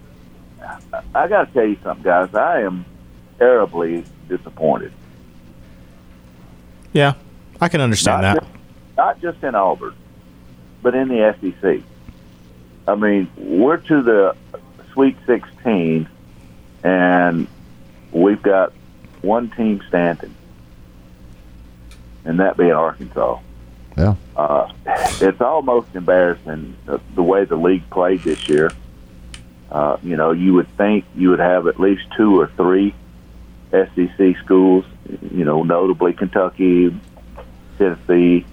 I, 0.61 1.01
I 1.15 1.27
got 1.27 1.47
to 1.47 1.53
tell 1.53 1.65
you 1.65 1.77
something, 1.83 2.03
guys. 2.03 2.33
I 2.35 2.61
am 2.61 2.85
terribly 3.39 4.05
disappointed. 4.27 4.93
Yeah, 6.93 7.13
I 7.61 7.69
can 7.69 7.81
understand 7.81 8.21
not 8.21 8.35
that. 8.35 8.43
Just, 8.43 8.55
not 8.97 9.21
just 9.21 9.43
in 9.43 9.55
Auburn, 9.55 9.95
but 10.81 10.95
in 10.95 11.07
the 11.07 11.35
SEC. 11.39 11.81
I 12.87 12.95
mean, 12.95 13.29
we're 13.37 13.77
to 13.77 14.01
the 14.01 14.35
Sweet 14.93 15.15
16, 15.27 16.09
and 16.83 17.47
we've 18.11 18.41
got 18.41 18.73
one 19.21 19.49
team 19.51 19.81
standing, 19.87 20.33
and 22.25 22.39
that 22.39 22.57
being 22.57 22.71
Arkansas. 22.71 23.39
Yeah. 23.97 24.15
Uh, 24.35 24.71
it's 24.85 25.41
almost 25.41 25.93
embarrassing 25.93 26.75
the, 26.85 27.01
the 27.15 27.23
way 27.23 27.45
the 27.45 27.57
league 27.57 27.87
played 27.89 28.21
this 28.21 28.47
year. 28.47 28.71
Uh, 29.69 29.97
you 30.01 30.15
know, 30.15 30.31
you 30.31 30.53
would 30.53 30.69
think 30.77 31.05
you 31.15 31.29
would 31.29 31.39
have 31.39 31.67
at 31.67 31.79
least 31.79 32.03
two 32.15 32.39
or 32.39 32.47
three 32.55 32.95
SEC 33.71 34.37
schools, 34.43 34.85
you 35.31 35.45
know, 35.45 35.63
notably 35.63 36.13
Kentucky, 36.13 36.95
Tennessee, 37.77 38.45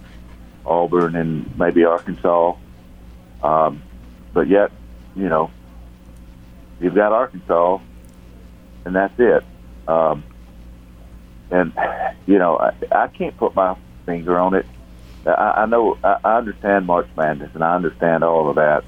Auburn, 0.64 1.16
and 1.16 1.58
maybe 1.58 1.84
Arkansas. 1.84 2.54
Um, 3.42 3.82
but 4.32 4.48
yet, 4.48 4.70
you 5.14 5.28
know, 5.28 5.50
you've 6.80 6.94
got 6.94 7.12
Arkansas, 7.12 7.78
and 8.84 8.94
that's 8.94 9.18
it. 9.18 9.44
Um, 9.88 10.24
and 11.50 11.72
you 12.26 12.38
know, 12.38 12.58
I, 12.58 12.72
I 12.92 13.08
can't 13.08 13.36
put 13.36 13.54
my 13.54 13.76
finger 14.04 14.38
on 14.38 14.54
it. 14.54 14.66
I, 15.26 15.62
I 15.62 15.66
know 15.66 15.98
I, 16.02 16.18
I 16.24 16.36
understand 16.36 16.86
March 16.86 17.08
Madness, 17.16 17.50
and 17.54 17.64
I 17.64 17.74
understand 17.74 18.24
all 18.24 18.50
of 18.50 18.56
that. 18.56 18.84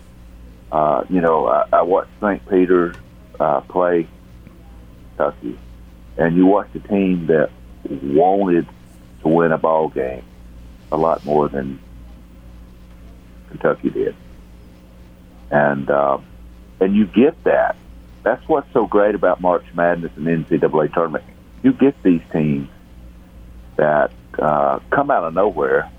Uh, 0.71 1.05
you 1.09 1.21
know, 1.21 1.47
I, 1.47 1.65
I 1.73 1.83
watched 1.83 2.11
St. 2.21 2.47
Peter 2.49 2.95
uh, 3.41 3.61
play 3.63 4.07
Kentucky, 5.17 5.59
and 6.19 6.37
you 6.37 6.47
watched 6.47 6.75
a 6.75 6.81
team 6.81 7.27
that 7.29 7.51
wanted 7.89 8.67
to 9.23 9.29
win 9.29 9.53
a 9.53 9.59
ball 9.59 9.89
game 9.89 10.25
a 10.91 10.97
lot 10.97 11.25
more 11.25 11.49
than 11.49 11.79
Kentucky 13.49 13.91
did, 13.91 14.17
and 15.51 15.89
uh, 15.89 16.19
and 16.81 16.95
you 16.95 17.07
get 17.07 17.43
that. 17.45 17.77
That's 18.25 18.47
what's 18.49 18.71
so 18.73 18.87
great 18.87 19.15
about 19.15 19.41
March 19.41 19.65
Madness 19.75 20.13
and 20.17 20.27
NCAA 20.27 20.93
tournament. 20.93 21.25
You 21.63 21.73
get 21.73 21.95
these 22.03 22.21
teams 22.33 22.69
that 23.77 24.11
uh, 24.39 24.81
come 24.91 25.11
out 25.11 25.25
of 25.25 25.35
nowhere 25.35 25.91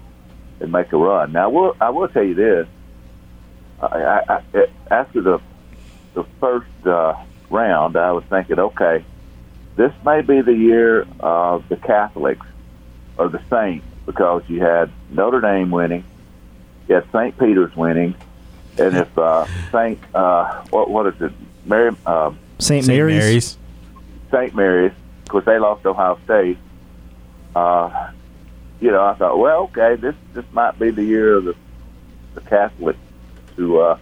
and 0.59 0.71
make 0.71 0.91
a 0.91 0.97
run. 0.97 1.31
Now, 1.31 1.45
I 1.45 1.47
will, 1.47 1.77
I 1.79 1.89
will 1.89 2.07
tell 2.09 2.23
you 2.23 2.35
this: 2.35 2.67
I, 3.81 3.85
I, 3.85 4.41
I, 4.53 4.65
after 4.91 5.21
the 5.21 5.39
the 6.13 6.25
first 6.39 6.67
uh, 6.85 7.13
round, 7.49 7.95
I 7.95 8.11
was 8.11 8.23
thinking, 8.29 8.59
okay, 8.59 9.05
this 9.75 9.93
may 10.05 10.21
be 10.21 10.41
the 10.41 10.53
year 10.53 11.07
of 11.19 11.67
the 11.69 11.77
Catholics 11.77 12.45
or 13.17 13.29
the 13.29 13.41
Saints 13.49 13.85
because 14.05 14.43
you 14.47 14.61
had 14.61 14.91
Notre 15.09 15.41
Dame 15.41 15.71
winning, 15.71 16.03
you 16.87 16.95
had 16.95 17.05
St. 17.11 17.37
Peter's 17.37 17.75
winning, 17.75 18.15
and 18.77 18.97
if 18.97 19.17
uh, 19.17 19.45
Saint, 19.71 19.99
uh, 20.15 20.63
what 20.69 20.89
what 20.89 21.07
is 21.07 21.21
it, 21.21 21.31
Mary, 21.65 21.95
uh, 22.05 22.31
St. 22.59 22.87
Mary's. 22.87 23.57
St. 24.31 24.55
Mary's. 24.55 24.91
Of 25.23 25.29
course, 25.29 25.45
they 25.45 25.59
lost 25.59 25.83
to 25.83 25.89
Ohio 25.89 26.19
State. 26.25 26.57
Uh, 27.55 28.11
you 28.79 28.91
know, 28.91 29.03
I 29.03 29.15
thought, 29.15 29.37
well, 29.37 29.63
okay, 29.63 29.95
this 29.95 30.15
this 30.33 30.45
might 30.51 30.79
be 30.79 30.91
the 30.91 31.03
year 31.03 31.35
of 31.35 31.45
the 31.45 31.55
the 32.35 32.41
Catholics 32.41 32.99
to, 33.55 33.79
uh, 33.79 33.97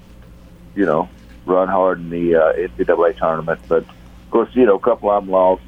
you 0.76 0.86
know, 0.86 1.10
run 1.46 1.68
hard 1.68 2.00
in 2.00 2.10
the 2.10 2.36
uh, 2.36 2.54
NCAA 2.54 3.18
tournament. 3.18 3.60
But 3.68 3.86
of 4.28 4.32
course, 4.32 4.50
you 4.56 4.66
know, 4.66 4.76
a 4.76 4.80
couple 4.80 5.10
of 5.10 5.24
them 5.24 5.32
lost. 5.32 5.64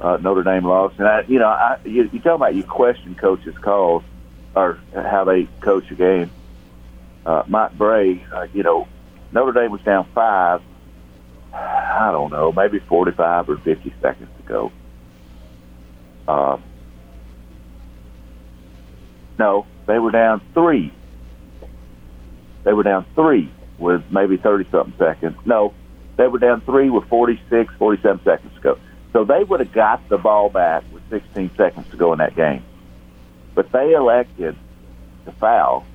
Uh, 0.00 0.18
Notre 0.18 0.42
Dame 0.42 0.64
lost, 0.64 0.98
and 0.98 1.08
I, 1.08 1.22
you 1.22 1.38
know, 1.38 1.46
I 1.46 1.78
you, 1.84 2.10
you 2.12 2.20
talk 2.20 2.34
about 2.34 2.54
you 2.54 2.64
question 2.64 3.14
coaches' 3.14 3.56
calls 3.62 4.02
or 4.54 4.78
how 4.92 5.24
they 5.24 5.44
coach 5.60 5.90
a 5.90 5.94
game. 5.94 6.30
Uh, 7.24 7.44
Mike 7.46 7.72
Brey, 7.78 8.22
uh, 8.30 8.46
you 8.52 8.62
know, 8.62 8.86
Notre 9.32 9.52
Dame 9.52 9.70
was 9.70 9.80
down 9.82 10.06
five. 10.14 10.60
I 11.54 12.10
don't 12.12 12.30
know, 12.30 12.52
maybe 12.52 12.78
forty-five 12.80 13.48
or 13.48 13.56
fifty 13.58 13.94
seconds 14.02 14.28
to 14.36 14.42
go. 14.42 14.72
Uh, 16.28 16.58
no, 19.38 19.66
they 19.86 19.98
were 19.98 20.10
down 20.10 20.42
three. 20.52 20.92
They 22.64 22.72
were 22.72 22.82
down 22.82 23.06
three 23.14 23.50
with 23.78 24.02
maybe 24.10 24.36
30 24.36 24.68
something 24.70 24.98
seconds. 24.98 25.36
No, 25.44 25.74
they 26.16 26.26
were 26.26 26.38
down 26.38 26.60
three 26.62 26.90
with 26.90 27.08
46, 27.08 27.74
47 27.74 28.24
seconds 28.24 28.54
to 28.54 28.60
go. 28.60 28.78
So 29.12 29.24
they 29.24 29.44
would 29.44 29.60
have 29.60 29.72
got 29.72 30.08
the 30.08 30.18
ball 30.18 30.48
back 30.48 30.84
with 30.92 31.02
16 31.10 31.50
seconds 31.56 31.88
to 31.90 31.96
go 31.96 32.12
in 32.12 32.18
that 32.18 32.34
game. 32.34 32.64
But 33.54 33.72
they 33.72 33.92
elected 33.92 34.56
to 35.24 35.32
foul 35.32 35.86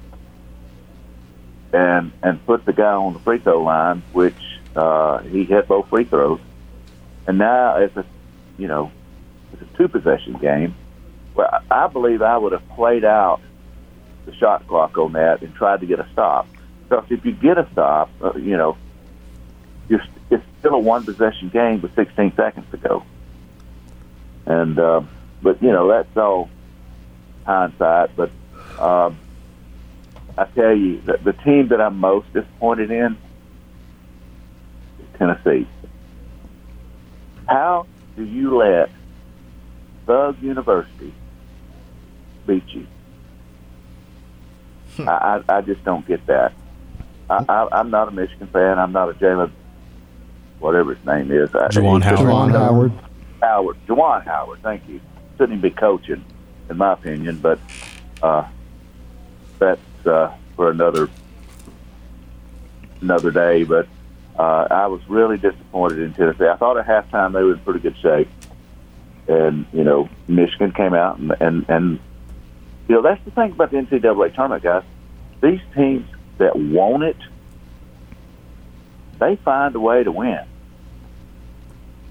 and 1.74 2.12
and 2.22 2.44
put 2.46 2.66
the 2.66 2.74
guy 2.74 2.94
on 2.94 3.14
the 3.14 3.20
free 3.20 3.40
throw 3.40 3.64
line, 3.64 4.04
which 4.12 4.36
uh, 4.76 5.20
he 5.20 5.44
hit 5.44 5.68
both 5.68 5.90
free 5.90 6.04
throws. 6.04 6.40
And 7.28 7.38
now 7.38 7.78
it's 7.78 7.96
a, 7.96 8.06
you 8.58 8.68
know, 8.68 8.92
it's 9.54 9.62
a 9.62 9.78
two 9.78 9.88
possession 9.88 10.34
game. 10.34 10.76
Well, 11.36 11.50
I 11.70 11.88
believe 11.88 12.22
I 12.22 12.38
would 12.38 12.52
have 12.52 12.68
played 12.70 13.06
out 13.06 13.42
the 14.26 14.36
shot 14.36 14.68
clock 14.68 14.98
on 14.98 15.14
that 15.14 15.42
and 15.42 15.54
tried 15.56 15.82
to 15.82 15.86
get 15.86 16.00
a 16.00 16.08
stop. 16.12 16.48
Because 16.84 17.06
if 17.10 17.24
you 17.26 17.32
get 17.32 17.58
a 17.58 17.68
stop, 17.72 18.10
uh, 18.22 18.34
you 18.36 18.58
know, 18.58 18.78
you're, 19.88 20.02
it's 20.30 20.44
still 20.60 20.76
a 20.76 20.80
one 20.80 21.06
possession 21.06 21.50
game 21.50 21.82
with 21.82 21.94
16 21.96 22.34
seconds 22.36 22.66
to 22.72 22.78
go. 22.78 23.04
And 24.46 24.78
uh, 24.80 25.02
but 25.42 25.62
you 25.62 25.72
know 25.72 25.88
that's 25.88 26.16
all 26.18 26.50
hindsight. 27.46 28.16
But 28.16 28.32
um, 28.80 29.18
I 30.38 30.46
tell 30.46 30.76
you, 30.76 31.02
the, 31.02 31.18
the 31.24 31.34
team 31.34 31.70
that 31.70 31.82
I'm 31.82 31.98
most 31.98 32.32
disappointed 32.34 32.92
in 32.92 33.18
is 35.00 35.06
Tennessee. 35.18 35.68
How 37.48 37.86
do 38.16 38.24
you 38.24 38.58
let 38.58 38.90
Thug 40.06 40.42
University 40.42 41.14
beat 42.48 42.68
you? 42.70 42.88
I, 45.00 45.42
I 45.48 45.58
I 45.58 45.62
just 45.62 45.84
don't 45.84 46.06
get 46.08 46.26
that. 46.28 46.54
I, 47.30 47.46
I, 47.48 47.80
I'm 47.80 47.90
not 47.92 48.10
a 48.10 48.12
Michigan 48.12 48.48
fan. 48.48 48.78
I'm 48.78 48.92
not 48.92 49.10
a 49.10 49.14
Jalen, 49.14 49.52
whatever 50.62 50.94
his 50.94 51.06
name 51.06 51.32
is. 51.32 51.54
I- 51.54 51.68
Juwan 51.68 52.04
he's- 52.04 52.20
Howard. 52.20 52.30
Juwan 52.30 52.52
Howard. 52.52 52.92
Howard. 53.42 53.78
Juwan 53.88 54.24
Howard. 54.26 54.60
Thank 54.62 54.88
you. 54.88 55.02
Shouldn't 55.38 55.58
even 55.58 55.62
be 55.62 55.76
coaching, 55.76 56.24
in 56.70 56.78
my 56.78 56.94
opinion. 56.94 57.40
But 57.40 57.60
uh, 58.22 58.48
that's 59.60 59.82
uh, 60.06 60.34
for 60.56 60.70
another 60.70 61.10
another 63.02 63.32
day. 63.32 63.64
But 63.64 63.88
uh, 64.38 64.68
I 64.70 64.88
was 64.88 65.02
really 65.10 65.38
disappointed 65.38 66.00
in 66.00 66.14
Tennessee. 66.14 66.46
I 66.46 66.56
thought 66.56 66.78
at 66.78 66.86
halftime 66.86 67.34
they 67.34 67.44
were 67.44 67.54
in 67.54 67.60
pretty 67.60 67.80
good 67.80 67.98
shape, 67.98 68.30
and 69.28 69.66
you 69.74 69.84
know 69.84 70.08
Michigan 70.28 70.72
came 70.72 70.94
out 70.94 71.18
and 71.18 71.36
and, 71.40 71.66
and 71.68 72.00
you 72.88 72.96
know 72.96 73.02
that's 73.02 73.24
the 73.26 73.32
thing 73.32 73.52
about 73.54 73.72
the 73.72 73.78
NCAA 73.78 74.36
tournament, 74.36 74.64
guys. 74.64 74.84
These 75.42 75.62
teams 75.76 76.06
that 76.38 76.56
want 76.56 77.02
it, 77.04 77.18
they 79.20 79.36
find 79.38 79.76
a 79.76 79.80
way 79.80 80.04
to 80.04 80.12
win. 80.12 80.46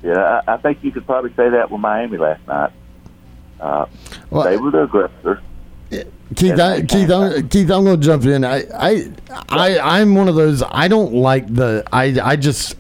Yeah, 0.03 0.41
I, 0.47 0.55
I 0.55 0.57
think 0.59 0.79
you 0.83 0.91
could 0.93 1.07
probably 1.07 1.33
say 1.35 1.51
that 1.51 1.71
with 1.71 1.81
Miami 1.81 2.17
last 2.17 2.47
night. 2.47 2.73
Uh, 3.61 3.87
they 4.31 4.57
were 4.57 4.71
the 4.71 4.85
aggressor. 4.85 5.43
Keith, 6.37 6.59
I, 6.61 6.83
Keith, 6.83 7.11
I'm, 7.11 7.49
Keith, 7.49 7.71
I'm 7.71 7.85
going 7.85 8.01
to 8.01 8.07
jump 8.07 8.25
in. 8.25 8.45
I, 8.45 8.63
I, 8.73 9.13
I, 9.49 9.79
I'm 10.01 10.15
one 10.15 10.29
of 10.29 10.37
those. 10.37 10.63
I 10.63 10.87
don't 10.89 11.13
like 11.13 11.53
the. 11.53 11.85
I, 11.93 12.17
I 12.23 12.37
just. 12.37 12.77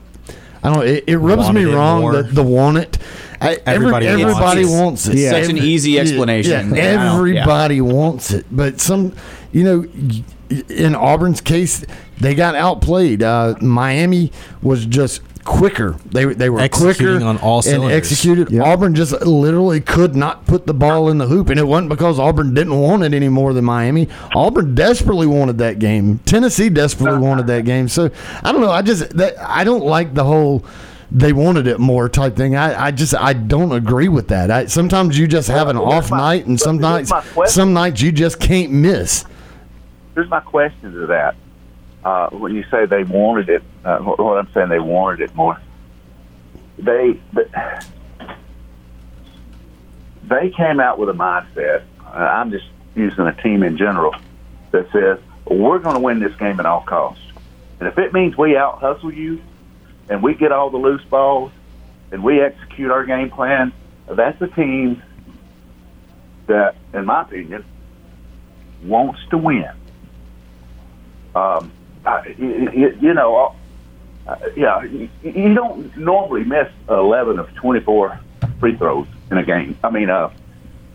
I 0.63 0.73
don't. 0.73 0.87
It, 0.87 1.05
it 1.09 1.19
rubs 1.19 1.49
me 1.53 1.67
Wanted 1.67 1.69
it 1.69 1.75
wrong 1.77 2.01
more. 2.03 2.13
that 2.23 2.35
the 2.35 2.43
want 2.45 2.79
it. 2.79 2.99
I, 3.41 3.59
Everybody 3.67 4.07
everybody, 4.07 4.25
wants 4.25 4.41
everybody 4.41 4.61
it. 4.63 4.81
wants 4.81 5.07
it. 5.09 5.31
Such 5.31 5.51
an 5.51 5.59
easy 5.59 5.99
explanation. 5.99 6.51
Yeah, 6.75 6.77
Yeah, 6.77 6.91
I 7.01 7.05
don't- 7.07 7.17
everybody 7.17 7.81
wants 7.81 8.31
it, 8.33 8.47
but 8.53 8.81
some, 8.81 9.15
you 9.53 9.65
know, 9.65 9.87
in 10.69 10.95
Auburn's 10.95 11.41
case, 11.41 11.85
they 12.21 12.35
got 12.35 12.55
outplayed. 12.55 13.23
Uh, 13.23 13.55
Miami 13.63 14.31
was 14.63 14.85
just 14.87 15.23
quicker. 15.45 15.97
They 16.07 16.25
they 16.27 16.51
were 16.51 16.61
Executing 16.61 17.17
quicker 17.19 17.25
on 17.25 17.39
all 17.39 17.57
and 17.59 17.65
cylinders. 17.65 17.97
executed. 17.97 18.59
Auburn 18.61 18.95
just 18.95 19.13
literally 19.23 19.81
could 19.81 20.15
not 20.15 20.47
put 20.47 20.67
the 20.67 20.75
ball 20.75 21.09
in 21.11 21.19
the 21.19 21.27
hoop, 21.27 21.49
and 21.51 21.59
it 21.59 21.65
wasn't 21.67 21.89
because 21.89 22.19
Auburn 22.19 22.55
didn't 22.55 22.79
want 22.79 23.03
it 23.03 23.15
any 23.15 23.29
more 23.29 23.53
than 23.53 23.65
Miami. 23.65 24.09
Auburn 24.35 24.75
desperately 24.75 25.27
wanted 25.27 25.59
that 25.59 25.79
game. 25.79 26.19
Tennessee 26.27 26.69
desperately 26.69 27.19
wanted 27.19 27.47
that 27.49 27.65
game. 27.65 27.89
So 27.89 28.11
I 28.43 28.53
don't 28.53 28.61
know. 28.61 28.71
I 28.71 28.83
just 28.83 29.17
that 29.17 29.35
I 29.41 29.65
don't 29.65 29.85
like 29.85 30.15
the 30.15 30.25
whole. 30.25 30.65
They 31.13 31.33
wanted 31.33 31.67
it 31.67 31.81
more 31.81 32.09
type 32.09 32.37
thing. 32.37 32.55
I, 32.55 32.87
I 32.87 32.91
just 32.93 33.17
I 33.17 33.33
don't 33.33 33.73
agree 33.73 34.07
with 34.09 34.29
that. 34.29 34.49
I, 34.51 34.67
sometimes 34.67 35.19
you 35.19 35.27
just 35.27 35.49
have 35.49 35.67
an 35.67 35.77
Well, 35.77 35.91
off 35.93 36.11
my- 36.11 36.17
night, 36.19 36.47
and 36.47 36.61
some 36.61 36.77
here's 36.77 36.83
nights 36.83 37.11
my 37.11 37.21
question. 37.23 37.53
some 37.53 37.73
nights 37.73 38.01
you 38.01 38.13
just 38.13 38.39
can't 38.39 38.71
miss. 38.71 39.25
Here's 40.15 40.29
my 40.31 40.39
question 40.41 40.93
to 40.93 41.07
that. 41.07 41.35
Uh, 42.05 42.31
when 42.31 42.55
you 42.55 42.65
say 42.71 42.87
they 42.87 43.05
wanted 43.05 43.49
it, 43.51 43.63
uh, 43.85 43.99
what 43.99 44.39
I'm 44.39 44.51
saying 44.53 44.71
they 44.71 44.79
wanted 44.79 45.21
it 45.21 45.35
more. 45.35 45.61
They 46.79 47.21
they 50.25 50.51
came 50.51 50.81
out 50.81 50.99
with 50.99 51.11
a 51.11 51.13
mindset. 51.13 51.85
Uh, 52.03 52.09
I'm 52.11 52.51
just 52.51 52.65
using 52.95 53.27
a 53.27 53.43
team 53.43 53.63
in 53.63 53.77
general 53.77 54.15
that 54.71 54.91
says 54.93 55.19
we're 55.45 55.79
going 55.79 55.97
to 55.97 56.01
win 56.01 56.21
this 56.21 56.35
game 56.37 56.59
at 56.59 56.65
all 56.65 56.83
costs, 56.83 57.23
and 57.81 57.89
if 57.89 57.99
it 57.99 58.15
means 58.15 58.37
we 58.37 58.57
out 58.57 58.79
hustle 58.79 59.13
you, 59.13 59.43
and 60.09 60.23
we 60.23 60.35
get 60.35 60.53
all 60.53 60.71
the 60.71 60.79
loose 60.79 61.05
balls, 61.05 61.53
and 62.13 62.25
we 62.25 62.41
execute 62.41 62.91
our 62.91 63.05
game 63.05 63.31
plan, 63.31 63.73
that's 64.09 64.41
a 64.41 64.49
team 64.49 65.03
that, 66.47 66.77
in 66.95 67.05
my 67.05 67.23
opinion, 67.23 67.65
wants 68.83 69.21
to 69.31 69.39
win. 69.39 69.69
Um, 71.35 71.71
I, 72.11 72.35
you, 72.39 72.97
you 73.01 73.15
know, 73.15 73.55
uh, 74.27 74.37
yeah, 74.57 74.83
you, 74.83 75.09
you 75.23 75.55
don't 75.55 75.97
normally 75.97 76.45
miss 76.45 76.69
11 76.89 77.39
of 77.39 77.53
24 77.55 78.21
free 78.59 78.77
throws 78.77 79.07
in 79.31 79.39
a 79.39 79.45
game. 79.45 79.79
I 79.83 79.91
mean, 79.91 80.11
uh, 80.11 80.31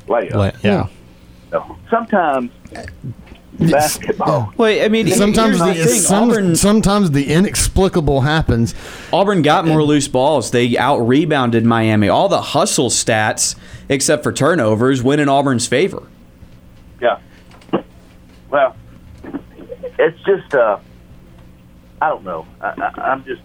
layups. 0.08 0.64
yeah. 0.64 0.88
No. 1.52 1.78
Sometimes 1.90 2.52
basketball. 3.60 4.54
Wait, 4.58 4.84
I 4.84 4.90
mean, 4.90 5.08
Sometimes 5.08 5.60
the 5.60 5.74
the, 5.74 5.88
some, 5.90 6.30
Auburn, 6.30 6.56
sometimes 6.56 7.12
the 7.12 7.32
inexplicable 7.32 8.22
happens. 8.22 8.76
Auburn 9.14 9.42
got 9.42 9.66
more 9.66 9.84
loose 9.84 10.08
balls. 10.08 10.52
They 10.52 10.78
out 10.78 11.00
rebounded 11.00 11.66
Miami. 11.66 12.10
All 12.10 12.28
the 12.28 12.42
hustle 12.42 12.90
stats, 12.90 13.56
except 13.90 14.24
for 14.24 14.32
turnovers, 14.32 15.02
went 15.04 15.22
in 15.22 15.30
Auburn's 15.30 15.68
favor. 15.68 16.04
Yeah. 17.02 17.20
Well, 18.50 18.76
it's 20.00 20.20
just, 20.26 20.54
uh, 20.54 20.80
I 22.06 22.10
don't 22.10 22.24
know. 22.24 22.46
I, 22.62 22.68
I, 22.68 23.02
I'm 23.02 23.26
just 23.26 23.42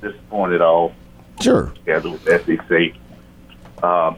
disappointed 0.00 0.62
all 0.62 0.94
Sure. 1.42 1.66
together 1.84 2.10
with 2.10 2.22
SEC. 2.24 3.84
Um, 3.84 4.16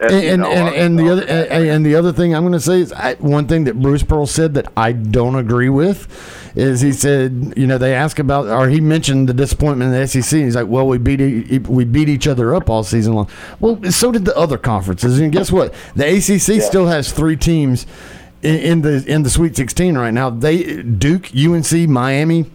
And 0.00 0.12
you 0.12 0.30
and, 0.30 0.42
know, 0.42 0.50
and, 0.50 0.74
and 0.76 0.98
the 0.98 1.10
other 1.10 1.22
and, 1.26 1.66
and 1.66 1.86
the 1.86 1.94
other 1.94 2.12
thing 2.12 2.34
I'm 2.34 2.42
going 2.42 2.52
to 2.52 2.60
say 2.60 2.80
is 2.80 2.92
I, 2.92 3.14
one 3.14 3.46
thing 3.48 3.64
that 3.64 3.80
Bruce 3.80 4.02
Pearl 4.02 4.26
said 4.26 4.54
that 4.54 4.70
I 4.76 4.92
don't 4.92 5.34
agree 5.34 5.68
with 5.70 6.08
is 6.56 6.80
he 6.82 6.92
said 6.92 7.54
you 7.56 7.66
know 7.66 7.78
they 7.78 7.94
asked 7.94 8.18
about 8.18 8.46
or 8.48 8.68
he 8.68 8.80
mentioned 8.80 9.28
the 9.28 9.34
disappointment 9.34 9.92
in 9.94 10.00
the 10.00 10.06
SEC. 10.06 10.32
and 10.32 10.44
He's 10.44 10.56
like, 10.56 10.68
well, 10.68 10.86
we 10.86 10.98
beat 10.98 11.68
we 11.68 11.84
beat 11.84 12.08
each 12.08 12.26
other 12.28 12.54
up 12.54 12.68
all 12.70 12.82
season 12.82 13.14
long. 13.14 13.28
Well, 13.60 13.82
so 13.90 14.10
did 14.12 14.24
the 14.24 14.36
other 14.36 14.56
conferences, 14.58 15.18
and 15.20 15.32
guess 15.32 15.50
what? 15.52 15.74
The 15.96 16.06
ACC 16.16 16.62
still 16.62 16.86
has 16.86 17.12
three 17.12 17.36
teams 17.36 17.86
in, 18.42 18.82
the 18.82 19.04
in 19.06 19.22
the 19.22 19.30
Sweet 19.30 19.56
16 19.56 19.96
right 19.96 20.12
now. 20.12 20.30
They 20.30 20.82
Duke, 20.82 21.30
UNC, 21.34 21.88
Miami 21.88 22.46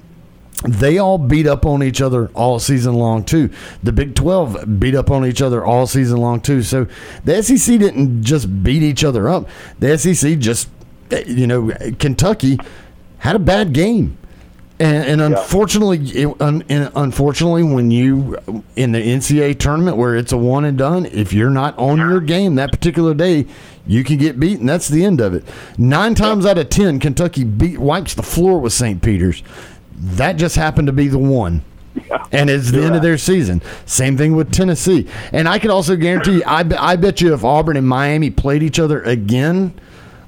they 0.64 0.98
all 0.98 1.18
beat 1.18 1.48
up 1.48 1.66
on 1.66 1.84
each 1.84 2.02
other 2.02 2.30
all 2.34 2.60
season 2.60 2.94
long 2.94 3.24
too. 3.24 3.50
The 3.84 3.92
Big 3.92 4.16
12 4.16 4.80
beat 4.80 4.96
up 4.96 5.12
on 5.12 5.26
each 5.26 5.42
other 5.42 5.64
all 5.64 5.86
season 5.86 6.18
long 6.18 6.42
too. 6.42 6.64
So 6.64 6.88
the 7.24 7.42
SEC 7.44 7.80
didn't 7.80 8.24
just 8.24 8.64
beat 8.64 8.82
each 8.82 9.04
other 9.04 9.30
up. 9.30 9.48
The 9.80 9.98
SEC 9.98 10.40
just, 10.40 10.70
you 11.28 11.46
know, 11.46 11.72
Kentucky 12.00 12.58
had 13.20 13.36
a 13.36 13.40
bad 13.40 13.74
game. 13.74 14.18
And, 14.78 15.22
and 15.22 15.34
unfortunately, 15.34 16.00
it, 16.00 16.42
un, 16.42 16.64
and 16.68 16.92
unfortunately, 16.96 17.64
when 17.64 17.92
you 17.92 18.64
in 18.76 18.92
the 18.92 19.00
NCAA 19.00 19.58
tournament 19.58 19.96
where 19.96 20.18
it's 20.18 20.34
a 20.34 20.38
one 20.38 20.66
and 20.66 20.78
done, 20.78 21.06
if 21.06 21.32
you're 21.32 21.50
not 21.50 21.78
on 21.78 21.98
your 21.98 22.20
game 22.20 22.56
that 22.56 22.72
particular 22.72 23.14
day, 23.14 23.46
you 23.88 24.04
can 24.04 24.18
get 24.18 24.40
beaten. 24.40 24.66
That's 24.66 24.88
the 24.88 25.06
end 25.06 25.22
of 25.22 25.34
it. 25.34 25.44
Nine 25.78 26.16
times 26.16 26.46
out 26.46 26.58
of 26.58 26.70
ten, 26.70 27.00
Kentucky 27.00 27.44
beat 27.44 27.80
wipes 27.80 28.14
the 28.14 28.24
floor 28.24 28.60
with 28.60 28.74
St. 28.74 29.02
Peter's. 29.02 29.44
That 29.98 30.38
just 30.38 30.56
happened 30.56 30.88
to 30.88 30.94
be 30.94 31.08
the 31.08 31.20
one. 31.20 31.64
And 32.32 32.50
it's 32.50 32.72
the 32.72 32.84
end 32.84 32.96
of 32.96 33.02
their 33.02 33.18
season. 33.18 33.62
Same 33.86 34.18
thing 34.18 34.36
with 34.36 34.52
Tennessee. 34.52 35.08
And 35.32 35.48
I 35.48 35.60
can 35.60 35.72
also 35.72 35.96
guarantee 35.96 36.44
I, 36.44 36.60
I 36.78 36.98
bet 36.98 37.22
you 37.22 37.34
if 37.34 37.46
Auburn 37.46 37.78
and 37.78 37.88
Miami 37.88 38.30
played 38.30 38.64
each 38.64 38.80
other 38.80 39.02
again 39.04 39.74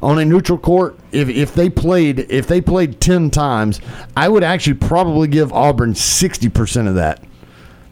on 0.01 0.17
a 0.17 0.23
neutral 0.23 0.57
court, 0.57 0.97
if, 1.11 1.27
if 1.27 1.53
they 1.55 1.69
played 1.69 2.19
if 2.31 2.47
they 2.47 2.61
played 2.61 3.01
ten 3.01 3.29
times, 3.29 3.81
I 4.15 4.29
would 4.29 4.43
actually 4.43 4.75
probably 4.75 5.27
give 5.27 5.51
Auburn 5.51 5.95
sixty 5.95 6.47
percent 6.49 6.87
of 6.87 6.95
that. 6.95 7.21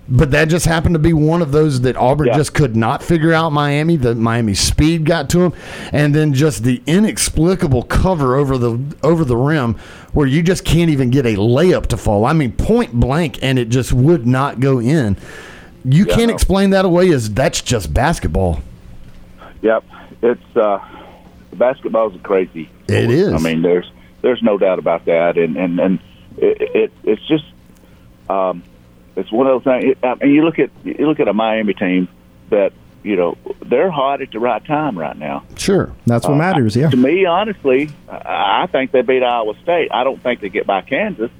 But 0.08 0.30
that 0.32 0.50
just 0.50 0.68
happened 0.68 0.94
to 0.94 1.00
be 1.00 1.14
one 1.14 1.42
of 1.42 1.52
those 1.52 1.82
that 1.82 1.98
Auburn 1.98 2.28
just 2.28 2.54
could 2.54 2.76
not 2.76 3.02
figure 3.02 3.34
out 3.34 3.52
Miami. 3.52 3.96
The 3.96 4.14
Miami 4.14 4.54
speed 4.54 5.04
got 5.04 5.32
to 5.32 5.40
them, 5.40 5.54
and 5.92 6.14
then 6.14 6.34
just 6.34 6.64
the 6.64 6.84
inexplicable 6.86 7.84
cover 7.84 8.36
over 8.36 8.58
the 8.60 8.80
over 9.02 9.26
the 9.26 9.36
rim, 9.36 9.74
where 10.14 10.28
you 10.28 10.44
just 10.44 10.64
can't 10.64 10.92
even 10.92 11.10
get 11.10 11.26
a 11.26 11.36
layup 11.36 11.88
to 11.88 11.98
fall. 11.98 12.24
I 12.26 12.34
mean, 12.34 12.52
point 12.52 12.94
blank, 12.94 13.40
and 13.42 13.58
it 13.58 13.70
just 13.70 13.94
would 13.94 14.28
not 14.28 14.60
go 14.60 14.80
in. 14.80 15.18
You 15.84 16.06
can't 16.06 16.32
explain 16.32 16.72
that 16.72 16.86
away 16.86 17.12
as 17.12 17.34
that's 17.34 17.62
just 17.62 17.92
basketball. 17.92 18.62
Yep, 19.64 19.84
it's 20.22 20.58
uh, 20.58 20.80
basketball's 21.54 22.20
crazy. 22.22 22.70
It 22.88 23.10
is. 23.10 23.34
I 23.34 23.40
mean, 23.40 23.64
there's 23.64 23.92
there's 24.22 24.44
no 24.44 24.60
doubt 24.60 24.78
about 24.78 25.06
that, 25.06 25.38
and 25.38 25.58
and 25.58 25.80
and 25.80 26.00
it, 26.38 26.62
it 26.76 26.94
it's 27.04 27.28
just 27.28 27.46
um, 28.30 28.64
it's 29.16 29.32
one 29.32 29.48
of 29.48 29.64
those 29.64 29.82
things. 29.82 29.96
I 30.04 30.16
mean, 30.16 30.34
you 30.34 30.44
look 30.44 30.60
at 30.60 30.70
you 30.84 31.08
look 31.08 31.20
at 31.20 31.28
a 31.28 31.34
Miami 31.34 31.74
team 31.74 32.08
that 32.50 32.74
you 33.04 33.16
know 33.16 33.38
they're 33.66 33.92
hot 33.92 34.22
at 34.22 34.32
the 34.32 34.40
right 34.40 34.64
time 34.66 34.98
right 34.98 35.18
now. 35.18 35.44
Sure, 35.58 35.92
that's 36.06 36.26
what 36.26 36.34
Uh, 36.34 36.38
matters. 36.38 36.76
Yeah. 36.76 36.90
To 36.90 36.98
me, 36.98 37.26
honestly, 37.26 37.90
I 38.10 38.64
I 38.64 38.68
think 38.72 38.92
they 38.92 39.02
beat 39.02 39.24
Iowa 39.24 39.54
State. 39.64 39.90
I 39.92 40.04
don't 40.04 40.22
think 40.22 40.42
they 40.42 40.50
get 40.50 40.66
by 40.68 40.82
Kansas. 40.82 41.32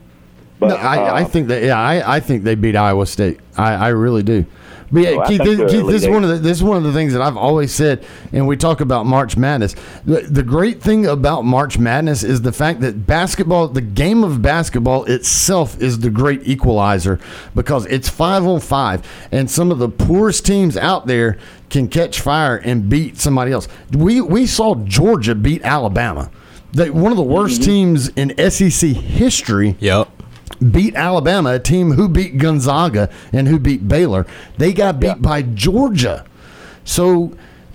But 0.58 0.70
no, 0.70 0.76
I, 0.78 0.96
I 0.96 1.22
uh, 1.24 1.26
think 1.26 1.50
that 1.50 1.64
yeah, 1.64 1.78
I, 1.78 2.16
I 2.16 2.20
think 2.22 2.44
they 2.44 2.56
beat 2.56 2.76
Iowa 2.78 3.06
State. 3.06 3.40
I, 3.58 3.74
I 3.74 3.88
really 3.90 4.24
do. 4.24 4.46
But 4.92 5.02
yeah, 5.02 5.10
Oh, 5.10 5.20
I 5.22 5.28
Keith, 5.28 5.44
this, 5.44 5.72
Keith, 5.72 5.88
this 5.88 6.04
is 6.04 6.10
one 6.10 6.24
of 6.24 6.30
the 6.30 6.38
this 6.38 6.58
is 6.58 6.64
one 6.64 6.78
of 6.78 6.84
the 6.84 6.94
things 6.94 7.14
that 7.14 7.22
I've 7.22 7.38
always 7.38 7.74
said, 7.74 8.06
and 8.32 8.48
we 8.48 8.56
talk 8.58 8.82
about 8.82 9.06
March 9.06 9.36
Madness. 9.36 9.76
The, 10.06 10.22
the 10.22 10.44
great 10.44 10.82
thing 10.82 11.06
about 11.06 11.44
March 11.44 11.78
Madness 11.78 12.24
is 12.24 12.42
the 12.42 12.52
fact 12.52 12.82
that 12.82 13.08
basketball, 13.08 13.68
the 13.68 13.82
game 13.82 14.24
of 14.24 14.42
basketball 14.42 15.06
itself, 15.06 15.82
is 15.82 16.00
the 16.00 16.10
great 16.10 16.48
equalizer 16.48 17.20
because 17.56 17.86
it's 17.88 18.10
five 18.10 18.46
on 18.46 18.60
five, 18.60 19.08
and 19.32 19.50
some 19.50 19.72
of 19.72 19.80
the 19.80 19.90
poorest 19.90 20.46
teams 20.46 20.78
out 20.78 21.08
there 21.08 21.38
can 21.70 21.88
catch 21.88 22.22
fire 22.22 22.58
and 22.58 22.90
beat 22.90 23.18
somebody 23.18 23.52
else. 23.52 23.68
We 23.92 24.22
we 24.22 24.46
saw 24.46 24.76
Georgia 24.76 25.36
beat 25.36 25.64
Alabama. 25.64 26.30
They, 26.74 26.90
one 26.90 27.12
of 27.12 27.18
the 27.18 27.24
worst 27.24 27.64
teams 27.64 28.10
in 28.10 28.34
SEC 28.52 28.90
history. 28.90 29.78
Yep. 29.80 30.10
Beat 30.72 30.96
Alabama, 30.96 31.54
a 31.54 31.60
team 31.60 31.92
who 31.94 32.08
beat 32.10 32.38
Gonzaga 32.38 33.10
and 33.34 33.48
who 33.48 33.60
beat 33.60 33.88
Baylor. 33.88 34.26
They 34.58 34.74
got 34.74 35.00
beat 35.00 35.22
by 35.22 35.42
Georgia. 35.42 36.26
So 36.84 37.34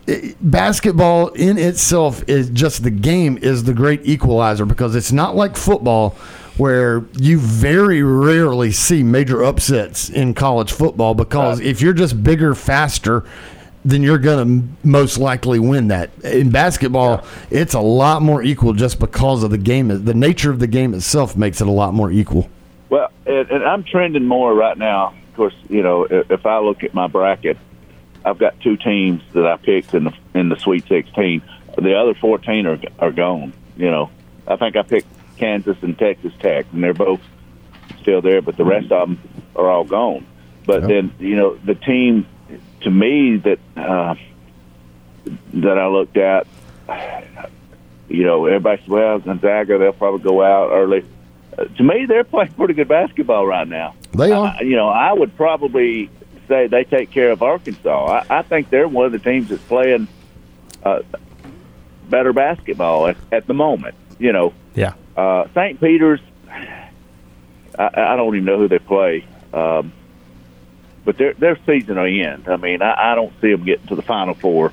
i- 0.09 0.35
basketball 0.41 1.29
in 1.29 1.59
itself 1.59 2.23
is 2.29 2.51
just 2.51 2.83
the 2.83 2.91
game 2.91 3.39
is 3.43 3.65
the 3.65 3.75
great 3.75 4.01
equalizer 4.05 4.65
because 4.65 4.95
it's 4.95 5.13
not 5.13 5.37
like 5.37 5.57
football 5.57 6.11
where 6.57 7.05
you 7.19 7.39
very 7.39 8.03
rarely 8.03 8.71
see 8.71 9.03
major 9.03 9.43
upsets 9.43 10.11
in 10.11 10.35
college 10.35 10.73
football 10.73 11.15
because 11.15 11.59
if 11.61 11.81
you're 11.81 11.95
just 11.95 12.23
bigger, 12.23 12.55
faster, 12.55 13.25
then 13.83 14.03
you're 14.03 14.19
going 14.19 14.47
to 14.61 14.69
most 14.87 15.17
likely 15.17 15.59
win 15.59 15.89
that. 15.89 16.11
In 16.23 16.51
basketball, 16.51 17.25
it's 17.51 17.73
a 17.73 17.81
lot 17.81 18.21
more 18.21 18.43
equal 18.43 18.75
just 18.75 18.99
because 18.99 19.43
of 19.43 19.51
the 19.51 19.57
game. 19.57 20.05
The 20.05 20.13
nature 20.13 20.51
of 20.51 20.59
the 20.59 20.67
game 20.67 20.93
itself 20.93 21.35
makes 21.35 21.63
it 21.63 21.67
a 21.67 21.71
lot 21.71 21.95
more 21.95 22.11
equal. 22.11 22.51
Well, 22.91 23.11
and, 23.25 23.51
and 23.51 23.65
I'm 23.65 23.85
trending 23.85 24.27
more 24.27 24.53
right 24.53 24.77
now. 24.77 25.15
Of 25.31 25.37
course, 25.37 25.55
you 25.69 25.83
know, 25.83 26.05
if, 26.05 26.31
if 26.31 26.45
I 26.45 26.59
look 26.59 26.85
at 26.85 26.93
my 26.93 27.07
bracket, 27.07 27.57
I've 28.25 28.37
got 28.37 28.61
two 28.61 28.77
teams 28.77 29.23
that 29.33 29.47
I 29.47 29.57
picked 29.57 29.95
in 29.95 30.05
the 30.05 30.15
in 30.35 30.51
the 30.51 30.57
Sweet 30.57 30.87
16. 30.89 31.41
The 31.79 31.95
other 31.95 32.15
14 32.15 32.67
are 32.67 32.79
are 32.99 33.13
gone. 33.13 33.55
You 33.77 33.91
know, 33.91 34.11
I 34.47 34.57
think 34.57 34.77
I 34.77 34.83
picked 34.83 35.09
Kansas 35.39 35.79
and 35.83 35.99
Texas 35.99 36.35
Tech, 36.41 36.67
and 36.73 36.83
they're 36.85 36.93
both 36.93 37.21
still 38.03 38.21
there, 38.21 38.43
but 38.43 38.57
the 38.57 38.65
rest 38.65 38.93
of 38.93 39.09
them 39.09 39.21
are 39.57 39.71
all 39.71 39.85
gone. 39.85 40.27
But 40.67 40.87
then, 40.87 41.13
you 41.19 41.37
know, 41.37 41.55
the 41.57 41.75
team 41.75 42.27
to 42.83 42.91
me 42.91 43.37
that 43.39 43.59
uh, 43.77 44.15
that 45.55 45.79
I 45.79 45.87
looked 45.87 46.17
at, 46.17 46.47
you 48.09 48.25
know, 48.25 48.47
everybody 48.47 48.83
said, 48.83 48.89
well, 48.89 49.19
Gonzaga, 49.19 49.79
they'll 49.79 49.93
probably 49.93 50.23
go 50.23 50.43
out 50.43 50.71
early. 50.71 51.05
Uh, 51.59 51.65
to 51.65 51.83
me, 51.83 52.07
they're 52.07 52.25
playing 52.25 52.53
pretty 52.53 52.75
good 52.75 52.89
basketball 52.89 53.47
right 53.47 53.67
now. 53.67 53.95
They 54.13 54.33
are. 54.33 54.57
Uh, 54.59 54.63
you 54.63 54.77
know, 54.77 54.89
I 54.89 55.13
would 55.13 55.37
probably 55.37 56.11
say 56.49 56.67
they 56.67 56.85
take 56.85 57.11
care 57.11 57.31
of 57.31 57.43
Arkansas. 57.43 58.07
I, 58.29 58.39
I 58.39 58.43
think 58.43 58.71
they're 58.71 58.89
one 58.89 59.07
of 59.07 59.13
the 59.13 59.19
teams 59.19 59.49
that's 59.49 59.63
playing 59.63 60.09
uh, 60.85 61.01
better 62.09 62.33
basketball 62.33 63.07
at, 63.09 63.17
at 63.33 63.47
the 63.47 63.55
moment. 63.55 63.95
You 64.19 64.33
know, 64.33 64.53
Yeah. 64.75 64.95
uh, 65.17 65.47
St. 65.55 65.81
Peter's, 65.81 66.21
I, 66.49 67.91
I 67.97 68.17
don't 68.17 68.35
even 68.35 68.45
know 68.45 68.59
who 68.59 68.69
they 68.69 68.79
play, 68.79 69.25
um, 69.55 69.93
but 71.05 71.17
their 71.17 71.33
their 71.35 71.59
season 71.67 71.97
will 71.97 72.05
end. 72.07 72.49
I 72.49 72.57
mean, 72.57 72.83
I, 72.83 73.13
I 73.13 73.15
don't 73.15 73.33
see 73.41 73.51
them 73.51 73.65
getting 73.65 73.87
to 73.87 73.95
the 73.95 74.03
Final 74.03 74.35
Four. 74.35 74.73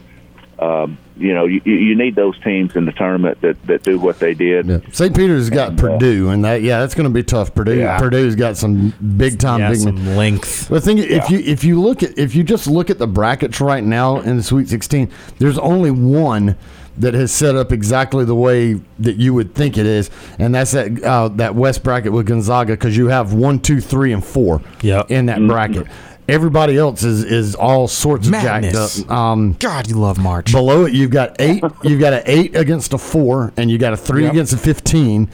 Um, 0.59 0.97
you 1.19 1.33
know, 1.33 1.45
you, 1.45 1.61
you 1.65 1.95
need 1.95 2.15
those 2.15 2.37
teams 2.39 2.75
in 2.75 2.85
the 2.85 2.91
tournament 2.91 3.41
that, 3.41 3.61
that 3.67 3.83
do 3.83 3.99
what 3.99 4.19
they 4.19 4.33
did. 4.33 4.93
St. 4.93 5.15
Peter's 5.15 5.49
got 5.49 5.75
Purdue, 5.77 6.29
and 6.29 6.43
that 6.45 6.61
yeah, 6.61 6.79
that's 6.79 6.93
going 6.95 7.07
to 7.07 7.13
be 7.13 7.23
tough. 7.23 7.53
Purdue, 7.53 7.77
Yeah. 7.77 7.99
Purdue's 7.99 8.35
got 8.35 8.57
some 8.57 8.93
big 9.17 9.39
time, 9.39 9.59
Yeah, 9.59 9.69
big 9.71 9.79
some 9.79 10.15
length. 10.15 10.67
The 10.69 10.81
thing, 10.81 10.97
if 10.99 11.29
you 11.29 11.39
if 11.39 11.63
you 11.63 11.81
look 11.81 12.03
at 12.03 12.17
if 12.17 12.35
you 12.35 12.43
just 12.43 12.67
look 12.67 12.89
at 12.89 12.97
the 12.99 13.07
brackets 13.07 13.59
right 13.61 13.83
now 13.83 14.19
in 14.19 14.37
the 14.37 14.43
Sweet 14.43 14.67
16, 14.69 15.11
there's 15.39 15.57
only 15.59 15.91
one 15.91 16.55
that 16.99 17.13
has 17.13 17.31
set 17.31 17.55
up 17.55 17.71
exactly 17.71 18.25
the 18.25 18.33
way 18.33 18.73
that 18.97 19.17
you 19.17 19.31
would 19.33 19.53
think 19.53 19.77
it 19.77 19.85
is, 19.85 20.09
and 20.39 20.55
that's 20.55 20.71
that 20.71 21.03
uh, 21.03 21.27
that 21.29 21.53
West 21.53 21.83
bracket 21.83 22.11
with 22.11 22.25
Gonzaga 22.25 22.73
because 22.73 22.97
you 22.97 23.07
have 23.07 23.33
one, 23.33 23.59
two, 23.59 23.79
three, 23.79 24.11
and 24.13 24.25
four 24.25 24.61
Yep. 24.81 25.11
in 25.11 25.27
that 25.27 25.39
bracket. 25.45 25.85
Everybody 26.27 26.77
else 26.77 27.03
is 27.03 27.23
is 27.23 27.55
all 27.55 27.87
sorts 27.87 28.27
Madness. 28.27 28.73
of 28.99 29.05
jacked 29.05 29.09
up. 29.11 29.17
Um, 29.17 29.53
God, 29.59 29.87
you 29.87 29.95
love 29.95 30.17
March. 30.17 30.51
Below 30.51 30.85
it, 30.85 30.93
you've 30.93 31.11
got 31.11 31.35
eight. 31.39 31.63
You've 31.83 31.99
got 32.01 32.13
an 32.13 32.23
eight 32.25 32.55
against 32.55 32.93
a 32.93 32.97
four, 32.97 33.53
and 33.55 33.71
you 33.71 33.77
got 33.77 33.93
a 33.93 33.97
three 33.97 34.23
Yep. 34.23 34.31
against 34.33 34.53
a 34.53 34.57
fifteen. 34.57 35.29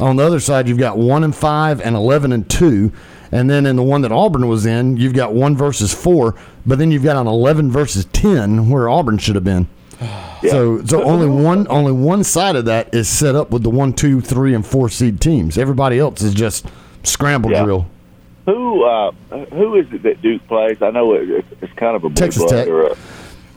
On 0.00 0.16
the 0.16 0.24
other 0.24 0.40
side, 0.40 0.66
you've 0.68 0.78
got 0.78 0.96
one 0.96 1.22
and 1.24 1.34
five 1.34 1.80
and 1.82 1.94
eleven 1.94 2.32
and 2.32 2.48
two. 2.48 2.92
And 3.30 3.50
then 3.50 3.66
in 3.66 3.76
the 3.76 3.82
one 3.82 4.00
that 4.02 4.12
Auburn 4.12 4.48
was 4.48 4.64
in, 4.64 4.96
you've 4.96 5.12
got 5.12 5.34
one 5.34 5.54
versus 5.54 5.92
four, 5.92 6.34
but 6.64 6.78
then 6.78 6.90
you've 6.90 7.02
got 7.02 7.16
an 7.16 7.26
eleven 7.26 7.70
versus 7.70 8.06
ten 8.06 8.70
where 8.70 8.88
Auburn 8.88 9.18
should 9.18 9.34
have 9.34 9.44
been. 9.44 9.68
So, 10.48 10.84
so 10.84 11.02
only 11.02 11.26
one, 11.28 11.66
only 11.68 11.90
one 11.90 12.22
side 12.22 12.54
of 12.54 12.64
that 12.66 12.94
is 12.94 13.08
set 13.08 13.34
up 13.34 13.50
with 13.50 13.64
the 13.64 13.70
one, 13.70 13.92
two, 13.92 14.20
three, 14.20 14.54
and 14.54 14.64
four 14.64 14.88
seed 14.88 15.20
teams. 15.20 15.58
Everybody 15.58 15.98
else 15.98 16.22
is 16.22 16.32
just 16.32 16.64
scramble 17.02 17.50
Yeah. 17.50 17.64
drill. 17.64 17.86
Who 18.48 18.82
uh, 18.84 19.10
who 19.52 19.74
is 19.74 19.86
it 19.92 20.02
that 20.04 20.22
Duke 20.22 20.46
plays? 20.48 20.80
I 20.80 20.90
know 20.90 21.12
it, 21.12 21.28
it's- 21.28 21.52
it's 21.60 21.72
kind 21.74 21.94
of 21.94 22.02
a 22.04 22.08
Texas 22.10 22.42
blood 22.42 22.64
Tech. 22.64 22.68
a, 22.68 22.96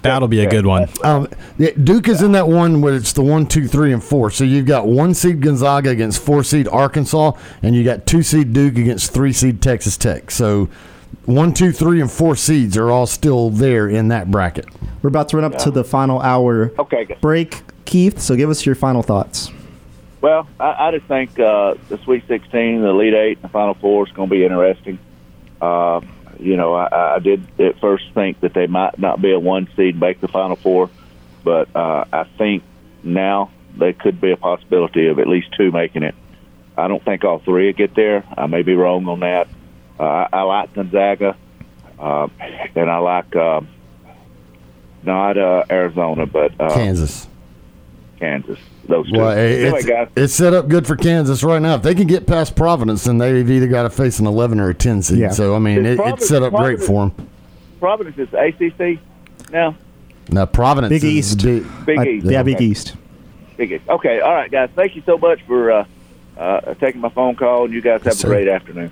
That'll 0.02 0.28
be 0.28 0.44
a 0.44 0.50
good 0.50 0.66
one. 0.66 0.90
Um, 1.04 1.28
yeah, 1.58 1.70
Duke 1.82 2.10
is 2.10 2.22
in 2.22 2.32
that 2.34 2.48
one 2.48 2.82
where 2.82 2.96
it's 2.96 3.14
the 3.14 3.22
one, 3.22 3.46
two, 3.46 3.68
three, 3.68 3.94
and 3.94 4.04
four. 4.04 4.32
So 4.32 4.44
you've 4.44 4.66
got 4.66 4.88
one 4.88 5.14
seed 5.14 5.42
Gonzaga 5.42 5.92
against 5.92 6.22
four 6.22 6.44
seed 6.44 6.68
Arkansas, 6.68 7.34
and 7.64 7.74
you 7.76 7.84
got 7.86 8.06
two 8.06 8.22
seed 8.24 8.52
Duke 8.52 8.78
against 8.78 9.14
three 9.14 9.32
seed 9.32 9.62
Texas 9.62 9.96
Tech. 9.98 10.30
So 10.32 10.68
one, 11.26 11.54
two, 11.54 11.72
three, 11.72 12.02
and 12.02 12.12
four 12.12 12.36
seeds 12.36 12.76
are 12.76 12.90
all 12.92 13.06
still 13.08 13.50
there 13.52 13.88
in 13.88 14.08
that 14.10 14.30
bracket. 14.32 14.66
We're 15.04 15.10
about 15.10 15.30
to 15.30 15.38
run 15.38 15.46
up 15.46 15.58
to 15.60 15.72
the 15.72 15.84
final 15.86 16.20
hour 16.20 16.74
Okay, 16.80 17.06
good. 17.06 17.22
break, 17.22 17.62
Keith. 17.86 18.20
So 18.20 18.36
give 18.36 18.50
us 18.50 18.66
your 18.66 18.76
final 18.76 19.04
thoughts. 19.04 19.52
Well, 20.22 20.48
I, 20.60 20.88
I 20.88 20.92
just 20.92 21.08
think 21.08 21.40
uh, 21.40 21.76
the 21.90 21.98
Sweet 22.04 22.24
16, 22.28 22.82
the 22.82 22.88
Elite 22.88 23.14
Eight, 23.14 23.38
and 23.38 23.44
the 23.44 23.50
Final 23.50 23.74
Four 23.74 24.08
is 24.08 24.14
going 24.14 24.30
to 24.30 24.36
be 24.36 24.44
interesting. 24.44 25.00
Uh, 25.60 26.02
you 26.40 26.58
know, 26.58 26.74
I, 26.74 27.16
I 27.16 27.20
did 27.20 27.44
at 27.60 27.80
first 27.80 28.06
think 28.14 28.40
that 28.42 28.54
they 28.54 28.68
might 28.68 28.98
not 29.00 29.22
be 29.22 29.32
a 29.32 29.40
one 29.40 29.68
seed 29.76 30.00
make 30.00 30.22
the 30.22 30.28
Final 30.28 30.56
Four, 30.56 30.90
but 31.44 31.76
uh, 31.76 32.06
I 32.14 32.26
think 32.38 32.64
now 33.04 33.52
there 33.78 33.94
could 33.94 34.22
be 34.22 34.32
a 34.32 34.38
possibility 34.38 35.08
of 35.08 35.20
at 35.20 35.28
least 35.28 35.48
two 35.58 35.72
making 35.72 36.04
it. 36.04 36.16
I 36.78 36.88
don't 36.88 37.04
think 37.04 37.24
all 37.24 37.40
three 37.40 37.68
will 37.68 37.74
get 37.74 37.96
there. 37.96 38.24
I 38.38 38.48
may 38.48 38.62
be 38.62 38.76
wrong 38.76 39.08
on 39.08 39.22
that. 39.22 39.48
Uh, 40.00 40.04
I, 40.04 40.28
I 40.34 40.42
like 40.44 40.74
Gonzaga, 40.74 41.36
uh, 42.00 42.28
and 42.76 42.90
I 42.90 42.98
like 42.98 43.36
uh, 43.36 43.62
not 45.04 45.38
uh, 45.38 45.64
Arizona, 45.70 46.26
but 46.26 46.54
uh, 46.60 46.74
Kansas. 46.74 47.28
Kansas. 48.22 48.60
Those 48.88 49.12
two. 49.12 49.18
Well, 49.18 49.36
hey, 49.36 49.64
anyway, 49.64 49.80
it's, 49.80 49.88
guys. 49.88 50.08
it's 50.16 50.34
set 50.34 50.54
up 50.54 50.68
good 50.68 50.86
for 50.86 50.96
Kansas 50.96 51.44
right 51.44 51.62
now. 51.62 51.76
If 51.76 51.82
they 51.82 51.96
can 51.96 52.06
get 52.08 52.28
past 52.28 52.56
Providence, 52.56 53.04
then 53.06 53.18
they've 53.18 53.50
either 53.50 53.68
got 53.68 53.84
to 53.84 53.90
face 53.90 54.20
an 54.20 54.28
11 54.28 54.60
or 54.60 54.70
a 54.70 54.74
10 54.76 55.02
seed. 55.02 55.18
Yeah. 55.18 55.30
So, 55.30 55.56
I 55.56 55.60
mean, 55.60 55.86
it, 55.86 56.00
it's 56.00 56.28
set 56.28 56.44
up 56.44 56.54
great 56.54 56.80
for 56.80 57.08
them. 57.10 57.28
Providence 57.80 58.18
is 58.20 58.30
ACC 58.34 59.00
now. 59.52 59.76
Now, 60.30 60.46
Providence 60.46 60.92
Big 60.92 61.04
is 61.04 61.10
East. 61.34 61.42
Big, 61.44 61.66
Big 61.86 61.98
Uh, 61.98 62.04
East. 62.04 62.26
yeah, 62.28 62.44
Big 62.44 62.56
Okay. 62.56 62.66
East. 62.66 62.96
Big 63.58 63.72
East. 63.72 63.90
Okay, 63.90 64.20
all 64.22 64.34
right, 64.34 64.52
guys. 64.52 64.70
Thank 64.76 64.96
you 64.96 65.02
so 65.06 65.18
much 65.18 65.42
for 65.48 65.72
uh, 65.72 65.86
uh, 66.38 66.74
taking 66.76 67.02
my 67.02 67.10
phone 67.10 67.36
call, 67.36 67.66
and 67.66 67.74
you 67.74 67.82
guys 67.82 68.02
have 68.02 68.06
Yes, 68.08 68.16
a 68.16 68.20
sir. 68.20 68.28
great 68.28 68.48
afternoon. 68.48 68.92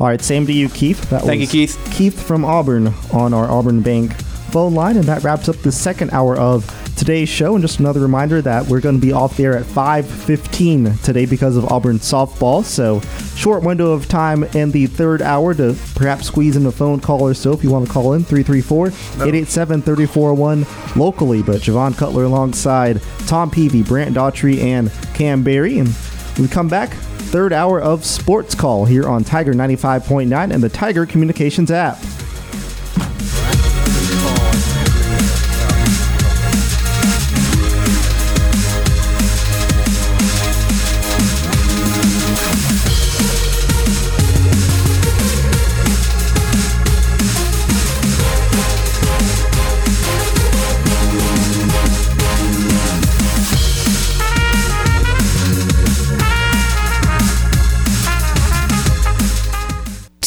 All 0.00 0.06
right, 0.06 0.20
same 0.22 0.46
to 0.46 0.52
you, 0.52 0.70
Keith. 0.70 1.10
That 1.10 1.22
Thank 1.22 1.42
you, 1.42 1.46
Keith. 1.46 1.78
Keith 1.92 2.20
from 2.20 2.44
Auburn 2.46 2.94
on 3.12 3.34
our 3.34 3.44
Auburn 3.50 3.82
Bank 3.82 4.14
phone 4.50 4.74
line, 4.74 4.96
and 4.96 5.04
that 5.04 5.22
wraps 5.22 5.48
up 5.48 5.56
the 5.56 5.70
second 5.70 6.10
hour 6.12 6.34
of 6.36 6.64
today's 7.00 7.28
show. 7.28 7.54
And 7.54 7.62
just 7.62 7.80
another 7.80 7.98
reminder 7.98 8.40
that 8.42 8.66
we're 8.66 8.80
going 8.80 8.94
to 8.94 9.00
be 9.00 9.12
off 9.12 9.36
there 9.36 9.56
at 9.56 9.64
5:15 9.64 11.02
today 11.02 11.26
because 11.26 11.56
of 11.56 11.64
Auburn 11.72 11.98
softball. 11.98 12.62
So 12.62 13.00
short 13.34 13.64
window 13.64 13.90
of 13.92 14.06
time 14.06 14.44
in 14.44 14.70
the 14.70 14.86
third 14.86 15.20
hour 15.22 15.54
to 15.54 15.74
perhaps 15.94 16.26
squeeze 16.26 16.56
in 16.56 16.66
a 16.66 16.70
phone 16.70 17.00
call 17.00 17.22
or 17.22 17.32
so 17.34 17.52
if 17.52 17.64
you 17.64 17.70
want 17.70 17.86
to 17.86 17.92
call 17.92 18.12
in 18.12 18.22
334-887-3401 18.24 20.96
locally. 20.96 21.42
But 21.42 21.62
Javon 21.62 21.96
Cutler 21.96 22.24
alongside 22.24 23.00
Tom 23.26 23.50
Peavy, 23.50 23.82
Brant 23.82 24.14
Daughtry, 24.14 24.62
and 24.62 24.92
Cam 25.14 25.42
Berry, 25.42 25.78
and 25.78 25.88
we 26.38 26.48
come 26.48 26.68
back. 26.68 26.92
Third 27.30 27.52
hour 27.52 27.80
of 27.80 28.04
Sports 28.04 28.54
Call 28.54 28.84
here 28.84 29.08
on 29.08 29.24
Tiger 29.24 29.54
95.9 29.54 30.52
and 30.52 30.62
the 30.62 30.68
Tiger 30.68 31.06
Communications 31.06 31.70
app. 31.70 31.96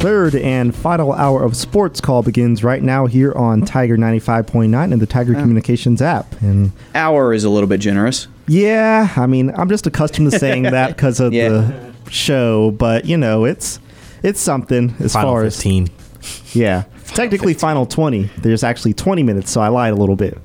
Third 0.00 0.34
and 0.34 0.74
final 0.74 1.12
hour 1.12 1.42
of 1.42 1.54
Sports 1.54 2.00
Call 2.00 2.22
begins 2.22 2.64
right 2.64 2.82
now 2.82 3.04
here 3.04 3.32
on 3.34 3.62
Tiger 3.66 3.98
95.9 3.98 4.92
and 4.92 5.00
the 5.02 5.06
Tiger 5.06 5.34
Communications 5.34 6.00
app. 6.00 6.40
And 6.40 6.72
Hour 6.94 7.34
is 7.34 7.44
a 7.44 7.50
little 7.50 7.68
bit 7.68 7.80
generous. 7.80 8.26
yeah, 8.48 9.12
I 9.16 9.26
mean, 9.26 9.52
I'm 9.54 9.68
just 9.68 9.86
accustomed 9.86 10.30
to 10.32 10.38
saying 10.38 10.62
that 10.62 10.88
because 10.96 11.20
of 11.20 11.34
Yeah. 11.34 11.48
the 11.50 11.92
show, 12.10 12.70
but 12.70 13.04
you 13.04 13.18
know, 13.18 13.44
it's 13.44 13.78
it's 14.22 14.40
something 14.40 14.94
as 15.00 15.12
Final 15.12 15.32
far 15.34 15.42
15. 15.44 15.88
as 16.22 16.56
yeah. 16.56 16.84
Technically, 17.08 17.52
final 17.52 17.84
20. 17.84 18.30
There's 18.38 18.64
actually 18.64 18.94
20 18.94 19.22
minutes, 19.22 19.50
so 19.50 19.60
I 19.60 19.68
lied 19.68 19.92
a 19.92 19.96
little 19.96 20.16
bit. 20.16 20.38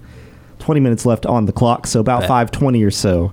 20 0.60 0.80
minutes 0.82 1.06
left 1.06 1.26
on 1.26 1.46
the 1.46 1.54
clock, 1.54 1.88
so 1.88 2.02
about 2.02 2.22
Bet. 2.28 2.52
5:20 2.52 2.86
or 2.86 2.92
so, 2.92 3.32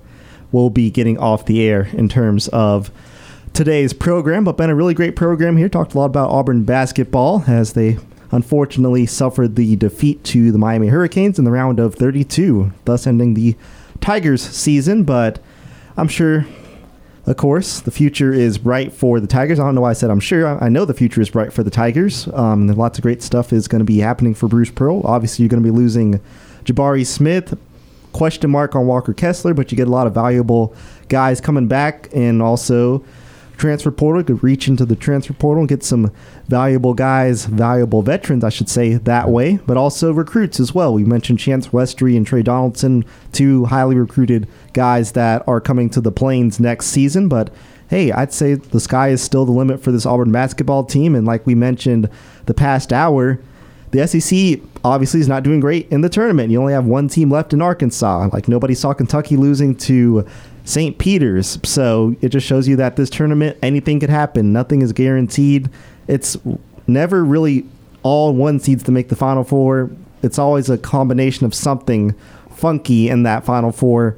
we'll 0.52 0.70
be 0.70 0.88
getting 0.88 1.18
off 1.18 1.46
the 1.46 1.62
air 1.62 1.88
in 1.92 2.08
terms 2.08 2.46
of 2.48 2.92
today's 3.52 3.92
program. 3.92 4.44
But 4.44 4.56
been 4.56 4.70
a 4.70 4.74
really 4.74 4.94
great 4.94 5.16
program 5.16 5.56
here. 5.56 5.68
Talked 5.68 5.94
a 5.94 5.98
lot 5.98 6.06
about 6.06 6.30
Auburn 6.30 6.64
basketball 6.64 7.44
as 7.46 7.72
they 7.72 7.98
unfortunately 8.30 9.06
suffered 9.06 9.56
the 9.56 9.76
defeat 9.76 10.24
to 10.24 10.52
the 10.52 10.58
Miami 10.58 10.88
Hurricanes 10.88 11.38
in 11.38 11.44
the 11.44 11.50
round 11.50 11.78
of 11.78 11.94
32, 11.94 12.72
thus 12.84 13.06
ending 13.06 13.34
the 13.34 13.56
Tigers 14.00 14.42
season. 14.42 15.04
But 15.04 15.38
I'm 15.96 16.08
sure 16.08 16.46
of 17.24 17.36
course, 17.36 17.80
the 17.80 17.92
future 17.92 18.32
is 18.32 18.58
bright 18.58 18.92
for 18.92 19.20
the 19.20 19.28
Tigers. 19.28 19.60
I 19.60 19.64
don't 19.64 19.76
know 19.76 19.82
why 19.82 19.90
I 19.90 19.94
said 19.94 20.10
I'm 20.10 20.18
sure. 20.18 20.62
I 20.62 20.68
know 20.68 20.84
the 20.84 20.94
future 20.94 21.20
is 21.20 21.30
bright 21.30 21.52
for 21.52 21.62
the 21.62 21.70
Tigers. 21.70 22.26
Um, 22.34 22.66
lots 22.66 22.98
of 22.98 23.02
great 23.02 23.22
stuff 23.22 23.52
is 23.52 23.68
going 23.68 23.78
to 23.78 23.84
be 23.84 23.98
happening 23.98 24.34
for 24.34 24.48
Bruce 24.48 24.72
Pearl. 24.72 25.02
Obviously, 25.04 25.44
you're 25.44 25.48
going 25.48 25.62
to 25.62 25.66
be 25.66 25.76
losing 25.76 26.20
Jabari 26.64 27.06
Smith. 27.06 27.56
Question 28.12 28.50
mark 28.50 28.74
on 28.74 28.88
Walker 28.88 29.14
Kessler, 29.14 29.54
but 29.54 29.70
you 29.70 29.76
get 29.76 29.86
a 29.86 29.90
lot 29.90 30.08
of 30.08 30.14
valuable 30.14 30.74
guys 31.08 31.40
coming 31.40 31.68
back, 31.68 32.08
and 32.12 32.42
also 32.42 33.04
transfer 33.62 33.92
portal 33.92 34.24
could 34.24 34.42
reach 34.42 34.66
into 34.66 34.84
the 34.84 34.96
transfer 34.96 35.32
portal 35.32 35.60
and 35.60 35.68
get 35.68 35.84
some 35.84 36.12
valuable 36.48 36.94
guys, 36.94 37.46
valuable 37.46 38.02
veterans, 38.02 38.42
I 38.42 38.48
should 38.48 38.68
say 38.68 38.94
that 38.94 39.28
way, 39.28 39.58
but 39.66 39.76
also 39.76 40.12
recruits 40.12 40.58
as 40.58 40.74
well. 40.74 40.92
We 40.92 41.04
mentioned 41.04 41.38
Chance 41.38 41.68
Westry 41.68 42.16
and 42.16 42.26
Tre 42.26 42.42
Donaldson, 42.42 43.04
two 43.30 43.66
highly 43.66 43.94
recruited 43.94 44.48
guys 44.72 45.12
that 45.12 45.46
are 45.46 45.60
coming 45.60 45.88
to 45.90 46.00
the 46.00 46.10
Plains 46.10 46.58
next 46.58 46.86
season. 46.86 47.28
But 47.28 47.54
hey, 47.88 48.10
I'd 48.10 48.32
say 48.32 48.54
the 48.54 48.80
sky 48.80 49.10
is 49.10 49.22
still 49.22 49.46
the 49.46 49.52
limit 49.52 49.80
for 49.80 49.92
this 49.92 50.06
Auburn 50.06 50.32
basketball 50.32 50.82
team, 50.82 51.14
and 51.14 51.24
like 51.24 51.46
we 51.46 51.54
mentioned 51.54 52.10
the 52.46 52.54
past 52.54 52.92
hour. 52.92 53.38
The 53.92 54.08
SEC 54.08 54.58
obviously 54.84 55.20
is 55.20 55.28
not 55.28 55.42
doing 55.42 55.60
great 55.60 55.86
in 55.92 56.00
the 56.00 56.08
tournament. 56.08 56.50
You 56.50 56.58
only 56.58 56.72
have 56.72 56.86
one 56.86 57.08
team 57.08 57.30
left 57.30 57.52
in 57.52 57.60
Arkansas. 57.60 58.30
Like 58.32 58.48
nobody 58.48 58.74
saw 58.74 58.94
Kentucky 58.94 59.36
losing 59.36 59.76
to 59.76 60.26
St. 60.64 60.96
Peter's. 60.98 61.58
So 61.64 62.16
it 62.20 62.28
just 62.30 62.46
shows 62.46 62.68
you 62.68 62.76
that 62.76 62.96
this 62.96 63.10
tournament, 63.10 63.56
anything 63.62 64.00
could 64.00 64.10
happen. 64.10 64.52
Nothing 64.52 64.82
is 64.82 64.92
guaranteed. 64.92 65.68
It's 66.08 66.36
never 66.86 67.24
really 67.24 67.66
all 68.02 68.32
one 68.34 68.60
seeds 68.60 68.82
to 68.84 68.92
make 68.92 69.08
the 69.08 69.16
Final 69.16 69.44
Four. 69.44 69.90
It's 70.22 70.38
always 70.38 70.70
a 70.70 70.78
combination 70.78 71.46
of 71.46 71.54
something 71.54 72.14
funky 72.50 73.08
in 73.08 73.24
that 73.24 73.44
Final 73.44 73.72
Four. 73.72 74.16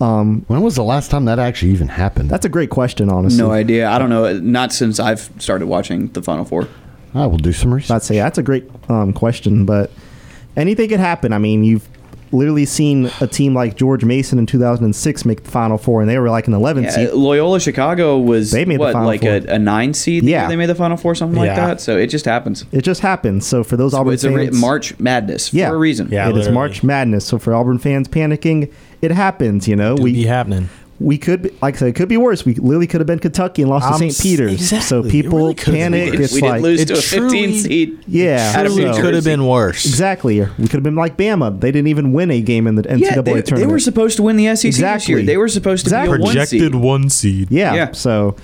Um, 0.00 0.44
when 0.48 0.60
was 0.60 0.74
the 0.74 0.84
last 0.84 1.10
time 1.10 1.24
that 1.24 1.38
actually 1.38 1.72
even 1.72 1.88
happened? 1.88 2.28
That's 2.28 2.44
a 2.44 2.50
great 2.50 2.68
question, 2.68 3.08
honestly. 3.08 3.42
No 3.42 3.50
idea. 3.50 3.88
I 3.88 3.98
don't 3.98 4.10
know. 4.10 4.38
Not 4.40 4.72
since 4.72 5.00
I've 5.00 5.30
started 5.38 5.66
watching 5.66 6.08
the 6.08 6.22
Final 6.22 6.44
Four. 6.44 6.68
I 7.14 7.26
will 7.26 7.38
do 7.38 7.52
some 7.52 7.72
research. 7.72 7.90
I'd 7.90 8.02
say 8.02 8.16
that's 8.16 8.36
a 8.36 8.42
great 8.42 8.68
um, 8.90 9.14
question, 9.14 9.64
but 9.64 9.90
anything 10.54 10.90
could 10.90 11.00
happen. 11.00 11.32
I 11.32 11.38
mean, 11.38 11.64
you've 11.64 11.88
literally 12.32 12.64
seen 12.66 13.10
a 13.20 13.26
team 13.26 13.54
like 13.54 13.76
George 13.76 14.04
Mason 14.04 14.38
in 14.38 14.46
2006 14.46 15.24
make 15.24 15.44
the 15.44 15.50
Final 15.50 15.78
Four, 15.78 16.00
and 16.00 16.10
they 16.10 16.18
were 16.18 16.30
like 16.30 16.46
an 16.46 16.54
11 16.54 16.84
Yeah, 16.84 16.90
seed. 16.90 17.12
Loyola 17.12 17.60
Chicago 17.60 18.18
was 18.18 18.50
They 18.50 18.64
made 18.64 18.80
the 18.80 18.92
Final 18.92 19.06
like 19.06 19.20
Four. 19.20 19.30
a, 19.30 19.54
a 19.54 19.58
nine 19.58 19.94
seed. 19.94 20.24
Yeah. 20.24 20.48
they 20.48 20.56
made 20.56 20.66
the 20.66 20.74
Final 20.74 20.96
Four, 20.96 21.14
something 21.14 21.38
like 21.38 21.54
that. 21.54 21.80
So 21.80 21.96
it 21.96 22.08
just 22.08 22.24
happens. 22.24 22.64
It 22.72 22.82
just 22.82 23.00
happens. 23.00 23.46
So 23.46 23.62
for 23.64 23.76
those 23.76 23.94
Auburn 23.94 24.14
it's 24.14 24.24
a 24.24 24.30
re- 24.30 24.50
March 24.50 24.98
Madness 24.98 25.52
yeah, 25.52 25.68
for 25.68 25.76
a 25.76 25.78
reason. 25.78 26.08
Yeah, 26.10 26.28
it 26.28 26.36
is 26.36 26.48
March 26.48 26.82
Madness. 26.82 27.24
So 27.26 27.38
for 27.38 27.54
Auburn 27.54 27.78
fans 27.78 28.08
panicking, 28.08 28.72
it 29.02 29.10
happens. 29.10 29.68
You 29.68 29.76
know, 29.76 29.94
we 29.94 30.12
be 30.12 30.24
happening. 30.26 30.68
We 30.98 31.18
could, 31.18 31.42
be, 31.42 31.50
like 31.60 31.74
I 31.74 31.78
said, 31.78 31.88
it 31.88 31.94
could 31.94 32.08
be 32.08 32.16
worse. 32.16 32.46
We 32.46 32.54
literally 32.54 32.86
could 32.86 33.00
have 33.00 33.06
been 33.06 33.18
Kentucky 33.18 33.60
and 33.60 33.70
lost 33.70 33.84
Um, 33.86 34.00
to 34.00 34.10
St. 34.10 34.22
Peters. 34.22 34.52
exactly. 34.54 34.86
So 34.86 35.00
It 35.00 35.10
people 35.10 35.38
really 35.38 35.54
could've 35.54 35.74
panic. 35.74 36.14
It's 36.14 36.32
We 36.32 36.40
did 36.40 36.48
like 36.48 36.62
lose 36.62 36.80
it 36.80 36.86
to 36.88 36.94
a 36.94 36.96
15 36.96 37.28
truly- 37.28 37.58
seed. 37.58 37.98
Yeah, 38.08 38.52
out 38.56 38.64
of 38.66 38.72
so- 38.72 39.00
Could 39.02 39.12
have 39.14 39.24
been 39.24 39.46
worse. 39.46 39.84
Exactly. 39.84 40.40
We 40.40 40.46
could 40.68 40.72
have 40.74 40.82
been 40.82 40.94
like 40.94 41.18
Bama. 41.18 41.60
They 41.60 41.70
didn't 41.70 41.88
even 41.88 42.12
win 42.14 42.30
a 42.30 42.40
game 42.40 42.66
in 42.66 42.76
the 42.76 42.82
NCAA 42.82 42.98
Yeah, 43.00 43.20
they, 43.20 43.42
tournament. 43.42 43.56
they 43.56 43.66
were 43.66 43.78
supposed 43.78 44.16
to 44.16 44.22
win 44.22 44.36
the 44.36 44.46
SEC 44.46 44.68
Exactly. 44.68 45.14
this 45.14 45.20
year. 45.20 45.26
They 45.26 45.36
were 45.36 45.48
supposed 45.48 45.84
to 45.84 45.88
Exactly. 45.88 46.16
be 46.18 46.22
a 46.22 46.24
one 46.24 46.46
seed. 46.46 46.74
one 46.74 47.10
seed. 47.10 47.48
Yeah. 47.50 47.74
Yeah. 47.74 47.92
So 47.92 48.34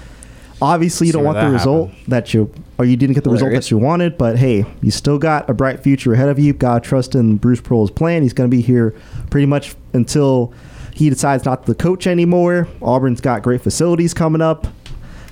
obviously 0.60 1.06
you 1.06 1.12
See 1.12 1.16
don't 1.18 1.24
want 1.24 1.38
the 1.38 1.44
that 1.46 1.50
result 1.52 1.90
that 2.08 2.34
you 2.34 2.50
or 2.78 2.84
you 2.84 2.96
didn't 2.96 3.14
get 3.14 3.24
the 3.24 3.30
result 3.30 3.52
that 3.52 3.70
you 3.70 3.78
wanted, 3.78 4.18
but 4.18 4.36
hey, 4.38 4.64
you 4.82 4.90
still 4.90 5.18
got 5.18 5.48
a 5.48 5.54
bright 5.54 5.80
future 5.82 6.14
ahead 6.14 6.28
of 6.28 6.38
you. 6.38 6.52
God 6.52 6.82
trust 6.82 7.14
in 7.14 7.36
Bruce 7.36 7.60
Pearl's 7.60 7.90
plan. 7.90 8.22
He's 8.22 8.32
going 8.32 8.50
to 8.50 8.54
be 8.56 8.62
here 8.62 8.94
pretty 9.30 9.46
much 9.46 9.74
until 9.92 10.52
he 10.94 11.10
decides 11.10 11.44
not 11.44 11.66
to 11.66 11.74
coach 11.74 12.06
anymore. 12.06 12.68
Auburn's 12.80 13.20
got 13.20 13.42
great 13.42 13.60
facilities 13.60 14.14
coming 14.14 14.40
up. 14.40 14.66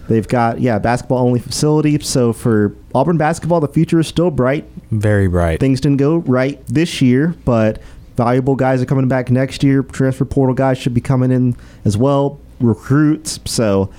They've 0.08 0.26
got 0.26 0.60
yeah 0.60 0.78
basketball 0.80 1.18
only 1.18 1.38
facility. 1.38 1.98
So 2.00 2.32
for 2.32 2.74
Auburn 2.94 3.16
basketball, 3.16 3.60
the 3.60 3.68
future 3.68 4.00
is 4.00 4.08
still 4.08 4.30
bright. 4.30 4.64
Very 4.90 5.28
bright. 5.28 5.60
Things 5.60 5.80
didn't 5.80 5.98
go 5.98 6.16
right 6.16 6.64
this 6.66 7.00
year, 7.00 7.36
but 7.44 7.80
valuable 8.16 8.56
guys 8.56 8.82
are 8.82 8.86
coming 8.86 9.06
back 9.06 9.30
next 9.30 9.62
year. 9.62 9.84
Transfer 9.84 10.24
portal 10.24 10.54
guys 10.54 10.78
should 10.78 10.94
be 10.94 11.00
coming 11.00 11.30
in 11.30 11.56
as 11.84 11.96
well. 11.96 12.40
Recruits. 12.58 13.38
So 13.44 13.90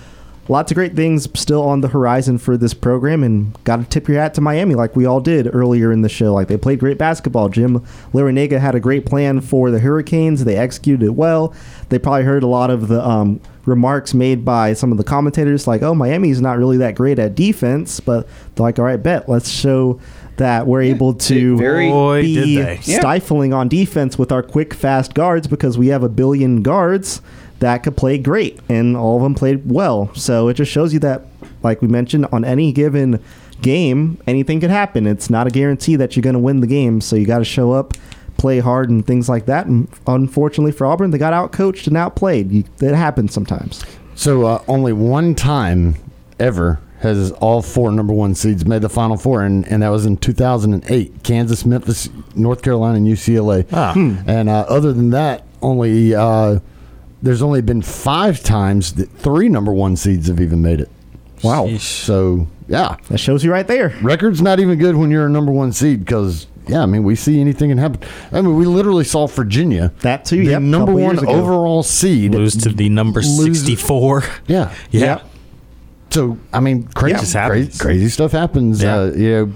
lots 0.48 0.72
of 0.72 0.76
great 0.76 0.96
things 0.96 1.28
still 1.40 1.64
on 1.64 1.82
the 1.82 1.88
horizon 1.88 2.38
for 2.38 2.58
this 2.58 2.74
program 2.74 3.24
and 3.24 3.56
got 3.64 3.78
to 3.78 3.84
tip 3.86 4.08
your 4.08 4.20
hat 4.20 4.34
to 4.34 4.42
Miami 4.42 4.76
like 4.76 4.96
we 4.96 5.06
all 5.06 5.22
did 5.22 5.54
earlier 5.54 5.92
in 5.92 6.02
the 6.02 6.10
show. 6.10 6.34
Like 6.34 6.48
they 6.48 6.58
played 6.58 6.80
great 6.80 6.98
basketball. 6.98 7.48
Jim 7.50 7.80
Larranaga 8.14 8.60
had 8.60 8.76
a 8.76 8.80
great 8.80 9.06
plan 9.06 9.40
for 9.42 9.72
the 9.72 9.80
Hurricanes. 9.80 10.44
They 10.44 10.58
executed 10.58 11.06
it 11.06 11.16
well. 11.16 11.54
They 11.90 12.00
probably 12.00 12.24
heard 12.24 12.44
a 12.44 12.48
lot 12.48 12.70
of 12.70 12.88
the 12.88 13.06
um, 13.08 13.40
remarks 13.66 14.14
made 14.14 14.44
by 14.44 14.74
some 14.74 14.92
of 14.92 14.98
the 14.98 15.04
commentators 15.04 15.68
like, 15.68 15.84
oh, 15.84 15.94
Miami's 15.94 16.42
not 16.42 16.58
really 16.58 16.78
that 16.78 16.96
great 16.96 17.20
at 17.20 17.36
defense, 17.36 18.00
but 18.00 18.28
they're 18.56 18.64
like, 18.64 18.80
all 18.80 18.86
right, 18.86 19.02
bet, 19.02 19.30
let's 19.30 19.50
show 19.50 20.00
that 20.38 20.66
we're 20.66 20.82
able 20.82 21.14
to 21.14 21.56
very- 21.58 21.90
Boy, 21.90 22.22
be 22.24 22.34
did 22.34 22.66
they. 22.66 22.80
Yeah. 22.84 23.00
stifling 23.00 23.54
on 23.54 23.68
defense 23.68 24.18
with 24.18 24.32
our 24.32 24.42
quick, 24.42 24.74
fast 24.74 25.14
guards 25.14 25.46
because 25.48 25.78
we 25.78 25.88
have 25.90 26.02
a 26.04 26.10
billion 26.10 26.64
guards 26.64 27.22
that 27.62 27.84
could 27.84 27.96
play 27.96 28.18
great, 28.18 28.60
and 28.70 28.98
all 28.98 29.18
of 29.18 29.24
them 29.24 29.34
played 29.34 29.70
well. 29.70 30.14
So 30.14 30.50
it 30.50 30.56
just 30.56 30.72
shows 30.72 30.94
you 30.94 31.00
that, 31.00 31.26
like 31.64 31.82
we 31.82 31.88
mentioned, 31.88 32.28
on 32.32 32.44
any 32.44 32.72
given 32.72 33.24
game, 33.62 34.20
anything 34.28 34.60
could 34.60 34.72
happen. 34.72 35.08
It's 35.08 35.30
not 35.30 35.48
a 35.48 35.52
guarantee 35.52 35.96
that 35.96 36.16
you're 36.16 36.24
going 36.24 36.34
to 36.34 36.40
win 36.40 36.60
the 36.60 36.68
game, 36.68 37.02
so 37.02 37.16
you 37.16 37.26
got 37.26 37.38
to 37.38 37.46
show 37.46 37.72
up, 37.72 37.94
play 38.38 38.60
hard, 38.60 38.90
and 38.90 39.06
things 39.06 39.30
like 39.30 39.46
that. 39.46 39.68
And 39.68 39.88
unfortunately 40.08 40.72
for 40.72 40.88
Auburn, 40.88 41.12
they 41.12 41.20
got 41.20 41.34
outcoached 41.34 41.88
and 41.88 41.96
outplayed. 41.96 42.52
You, 42.52 42.64
that 42.78 42.96
happens 42.96 43.32
sometimes. 43.32 43.86
So 44.16 44.46
uh, 44.46 44.64
only 44.68 44.92
one 44.92 45.36
time 45.36 45.96
ever 46.40 46.80
has 47.02 47.32
all 47.34 47.62
four 47.62 47.92
number 47.92 48.14
one 48.14 48.34
seeds 48.34 48.66
made 48.66 48.82
the 48.82 48.90
Final 48.90 49.18
Four, 49.18 49.44
and, 49.44 49.68
and 49.68 49.84
that 49.84 49.90
was 49.90 50.08
in 50.08 50.18
2008. 50.18 51.24
Kansas, 51.24 51.64
Memphis, 51.64 52.10
North 52.36 52.64
Carolina, 52.64 52.98
and 52.98 53.08
UCLA. 53.08 53.68
Ah. 53.72 53.94
And 53.96 54.50
uh, 54.50 54.66
other 54.68 54.94
than 54.94 55.12
that, 55.12 55.46
only 55.62 56.16
uh, 56.16 56.60
there's 57.22 57.42
only 57.42 57.62
been 57.62 57.82
five 57.82 58.42
times 58.44 58.94
that 58.94 59.10
three 59.12 59.50
number 59.50 59.72
one 59.74 59.96
seeds 59.96 60.28
have 60.28 60.40
even 60.42 60.62
made 60.62 60.82
it. 60.82 60.90
Wow. 61.44 61.76
So 61.78 62.48
yeah, 62.68 62.98
That 63.10 63.18
shows 63.20 63.44
you 63.44 63.52
right 63.52 63.68
there. 63.68 63.96
record's 64.02 64.42
not 64.42 64.60
even 64.60 64.78
good 64.78 64.96
when 64.96 65.10
you're 65.12 65.26
a 65.26 65.30
number 65.30 65.52
one 65.52 65.72
seed 65.72 66.00
because. 66.06 66.48
Yeah, 66.68 66.84
I 66.84 66.86
mean, 66.86 67.04
we 67.04 67.16
see 67.16 67.42
anything 67.42 67.70
can 67.70 67.80
happen. 67.80 68.02
I 68.32 68.40
mean, 68.40 68.56
we 68.56 68.66
literally 68.66 69.04
saw 69.04 69.26
Virginia, 69.26 69.92
That 70.02 70.26
too, 70.26 70.38
the 70.46 70.52
yep, 70.52 70.62
number 70.62 70.94
one 70.94 71.18
ago. 71.18 71.28
overall 71.28 71.82
seed, 71.82 72.36
Lose 72.36 72.56
to 72.58 72.70
the 72.70 72.88
number 72.88 73.20
Lose- 73.22 73.60
64. 73.64 74.24
Yeah, 74.48 74.72
Yeah. 74.92 75.24
So 76.12 76.38
I 76.54 76.60
mean, 76.60 76.84
crazy, 76.94 77.20
just 77.20 77.34
crazy, 77.36 77.78
crazy 77.80 78.10
stuff 78.10 78.32
happens. 78.32 78.84
Yeah. 78.84 78.96
Uh, 78.96 79.06
you 79.08 79.30
know, 79.32 79.54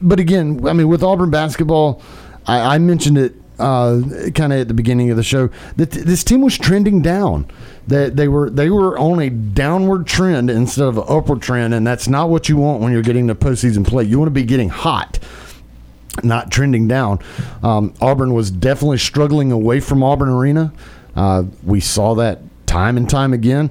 but 0.00 0.20
again, 0.20 0.66
I 0.66 0.72
mean, 0.74 0.86
with 0.88 1.02
Auburn 1.02 1.30
basketball, 1.30 2.00
I, 2.46 2.76
I 2.76 2.78
mentioned 2.78 3.18
it 3.18 3.34
uh, 3.62 4.30
kind 4.34 4.52
of 4.52 4.60
at 4.60 4.68
the 4.68 4.74
beginning 4.74 5.10
of 5.10 5.16
the 5.16 5.22
show 5.22 5.48
that 5.76 5.90
this 5.90 6.24
team 6.24 6.40
was 6.40 6.58
trending 6.58 7.00
down. 7.00 7.46
That 7.86 8.16
they 8.16 8.28
were 8.28 8.50
they 8.50 8.70
were 8.70 8.98
on 8.98 9.20
a 9.20 9.30
downward 9.30 10.06
trend 10.06 10.50
instead 10.50 10.86
of 10.86 10.98
an 10.98 11.04
upward 11.08 11.42
trend, 11.42 11.74
and 11.74 11.86
that's 11.86 12.08
not 12.08 12.28
what 12.28 12.48
you 12.48 12.56
want 12.56 12.80
when 12.80 12.92
you're 12.92 13.02
getting 13.02 13.28
to 13.28 13.34
postseason 13.34 13.86
play. 13.86 14.04
You 14.04 14.18
want 14.18 14.28
to 14.28 14.32
be 14.32 14.44
getting 14.44 14.68
hot 14.68 15.18
not 16.22 16.50
trending 16.50 16.86
down. 16.86 17.18
Um, 17.62 17.94
Auburn 18.00 18.34
was 18.34 18.50
definitely 18.50 18.98
struggling 18.98 19.50
away 19.50 19.80
from 19.80 20.02
Auburn 20.02 20.28
Arena. 20.28 20.70
Uh, 21.16 21.44
we 21.64 21.80
saw 21.80 22.14
that 22.16 22.40
time 22.66 22.98
and 22.98 23.08
time 23.08 23.32
again. 23.32 23.70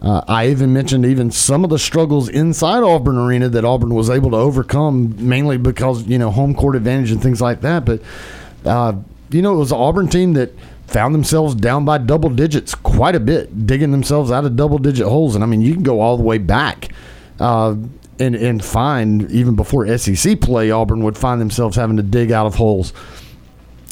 Uh, 0.00 0.22
I 0.26 0.48
even 0.48 0.72
mentioned 0.72 1.06
even 1.06 1.30
some 1.30 1.62
of 1.62 1.70
the 1.70 1.78
struggles 1.78 2.28
inside 2.28 2.82
Auburn 2.82 3.16
Arena 3.16 3.48
that 3.50 3.64
Auburn 3.64 3.94
was 3.94 4.10
able 4.10 4.30
to 4.30 4.36
overcome, 4.36 5.14
mainly 5.18 5.58
because 5.58 6.04
you 6.06 6.18
know 6.18 6.30
home 6.30 6.54
court 6.54 6.74
advantage 6.74 7.12
and 7.12 7.22
things 7.22 7.40
like 7.40 7.60
that. 7.60 7.84
But 7.84 8.02
uh, 8.64 8.94
you 9.34 9.42
know, 9.42 9.54
it 9.54 9.58
was 9.58 9.72
an 9.72 9.78
Auburn 9.78 10.08
team 10.08 10.34
that 10.34 10.52
found 10.86 11.14
themselves 11.14 11.54
down 11.54 11.84
by 11.84 11.98
double 11.98 12.30
digits 12.30 12.74
quite 12.74 13.14
a 13.14 13.20
bit, 13.20 13.66
digging 13.66 13.92
themselves 13.92 14.30
out 14.30 14.44
of 14.44 14.56
double 14.56 14.78
digit 14.78 15.06
holes. 15.06 15.34
And 15.34 15.42
I 15.42 15.46
mean, 15.46 15.60
you 15.60 15.72
can 15.74 15.82
go 15.82 16.00
all 16.00 16.16
the 16.16 16.22
way 16.22 16.38
back. 16.38 16.88
Uh, 17.40 17.76
and, 18.20 18.36
and 18.36 18.64
find 18.64 19.28
even 19.32 19.56
before 19.56 19.98
SEC 19.98 20.40
play, 20.40 20.70
Auburn 20.70 21.02
would 21.02 21.18
find 21.18 21.40
themselves 21.40 21.76
having 21.76 21.96
to 21.96 22.04
dig 22.04 22.30
out 22.30 22.46
of 22.46 22.54
holes 22.54 22.92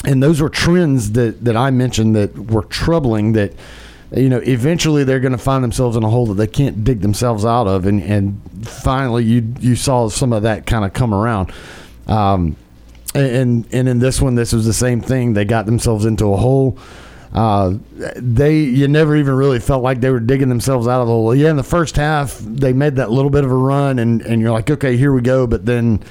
and 0.05 0.23
those 0.23 0.41
were 0.41 0.49
trends 0.49 1.12
that 1.12 1.45
that 1.45 1.57
I 1.57 1.71
mentioned 1.71 2.17
that 2.17 2.37
were 2.51 2.65
troubling. 2.65 3.33
That 3.33 3.53
you 4.15 4.29
know, 4.29 4.39
eventually 4.39 5.05
they're 5.05 5.21
going 5.21 5.33
to 5.33 5.39
find 5.39 5.62
themselves 5.62 5.97
in 5.97 6.03
a 6.03 6.09
hole 6.09 6.27
that 6.27 6.35
they 6.35 6.47
can't 6.47 6.85
dig 6.85 7.01
themselves 7.01 7.45
out 7.45 7.67
of, 7.67 7.87
and 7.87 8.03
and 8.03 8.41
finally 8.67 9.25
you 9.25 9.55
you 9.61 9.77
saw 9.77 10.09
some 10.09 10.33
of 10.33 10.43
that 10.43 10.67
kind 10.67 10.85
of 10.85 10.93
come 10.93 11.12
around. 11.12 11.53
Um, 12.07 12.57
and 13.15 13.66
and 13.73 13.89
in 13.89 13.99
this 13.99 14.20
one, 14.20 14.35
this 14.35 14.53
was 14.53 14.66
the 14.66 14.73
same 14.73 15.01
thing. 15.01 15.32
They 15.35 15.45
got 15.45 15.66
themselves 15.66 16.05
into 16.05 16.32
a 16.32 16.37
hole. 16.37 16.78
Uh, 17.32 17.74
they 18.16 18.59
you 18.59 18.89
never 18.89 19.16
even 19.16 19.35
really 19.35 19.61
felt 19.61 19.82
like 19.82 20.01
they 20.01 20.11
were 20.11 20.20
digging 20.20 20.49
themselves 20.49 20.89
out 20.89 21.01
of 21.01 21.07
the 21.07 21.12
hole. 21.12 21.35
Yeah, 21.35 21.51
in 21.51 21.57
the 21.57 21.62
first 21.62 21.97
half, 21.97 22.39
they 22.39 22.73
made 22.73 22.97
that 22.97 23.11
little 23.11 23.31
bit 23.31 23.45
of 23.45 23.51
a 23.51 23.57
run, 23.57 23.99
and 23.99 24.20
and 24.23 24.41
you're 24.43 24.51
like, 24.51 24.70
okay, 24.70 24.97
here 24.97 25.12
we 25.12 25.20
go. 25.23 25.47
But 25.47 25.65
then 25.66 26.03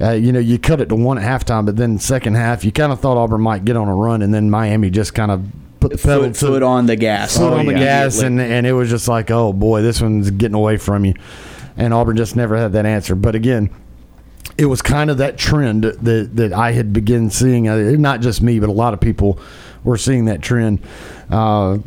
uh, 0.00 0.12
you 0.12 0.32
know, 0.32 0.38
you 0.38 0.58
cut 0.58 0.80
it 0.80 0.88
to 0.88 0.94
one 0.96 1.18
at 1.18 1.24
halftime, 1.24 1.66
but 1.66 1.76
then 1.76 1.98
second 1.98 2.34
half, 2.34 2.64
you 2.64 2.72
kind 2.72 2.92
of 2.92 3.00
thought 3.00 3.16
Auburn 3.16 3.40
might 3.40 3.64
get 3.64 3.76
on 3.76 3.88
a 3.88 3.94
run, 3.94 4.22
and 4.22 4.32
then 4.32 4.50
Miami 4.50 4.90
just 4.90 5.14
kind 5.14 5.30
of 5.30 5.44
put 5.80 5.92
the 5.92 5.98
pedal 5.98 6.24
Foot, 6.24 6.34
to 6.34 6.46
foot 6.46 6.62
on 6.62 6.86
the 6.86 6.96
gas. 6.96 7.36
foot 7.36 7.52
Oh, 7.52 7.58
on 7.58 7.66
the 7.66 7.72
gas, 7.74 8.20
and 8.20 8.40
and 8.40 8.66
it 8.66 8.72
was 8.72 8.90
just 8.90 9.08
like, 9.08 9.30
oh 9.30 9.52
boy, 9.52 9.82
this 9.82 10.00
one's 10.00 10.30
getting 10.30 10.54
away 10.54 10.76
from 10.76 11.04
you, 11.04 11.14
and 11.76 11.94
Auburn 11.94 12.16
just 12.16 12.36
never 12.36 12.56
had 12.56 12.72
that 12.72 12.86
answer. 12.86 13.14
But 13.14 13.34
again, 13.34 13.70
it 14.58 14.66
was 14.66 14.82
kind 14.82 15.10
of 15.10 15.18
that 15.18 15.38
trend 15.38 15.84
that 15.84 16.36
that 16.36 16.52
I 16.52 16.72
had 16.72 16.92
begun 16.92 17.30
seeing. 17.30 17.68
Uh, 17.68 17.92
not 17.92 18.20
just 18.20 18.42
me, 18.42 18.60
but 18.60 18.68
a 18.68 18.72
lot 18.72 18.94
of 18.94 19.00
people 19.00 19.38
were 19.84 19.96
seeing 19.96 20.26
that 20.26 20.42
trend. 20.42 20.80
Uh, 21.30 21.78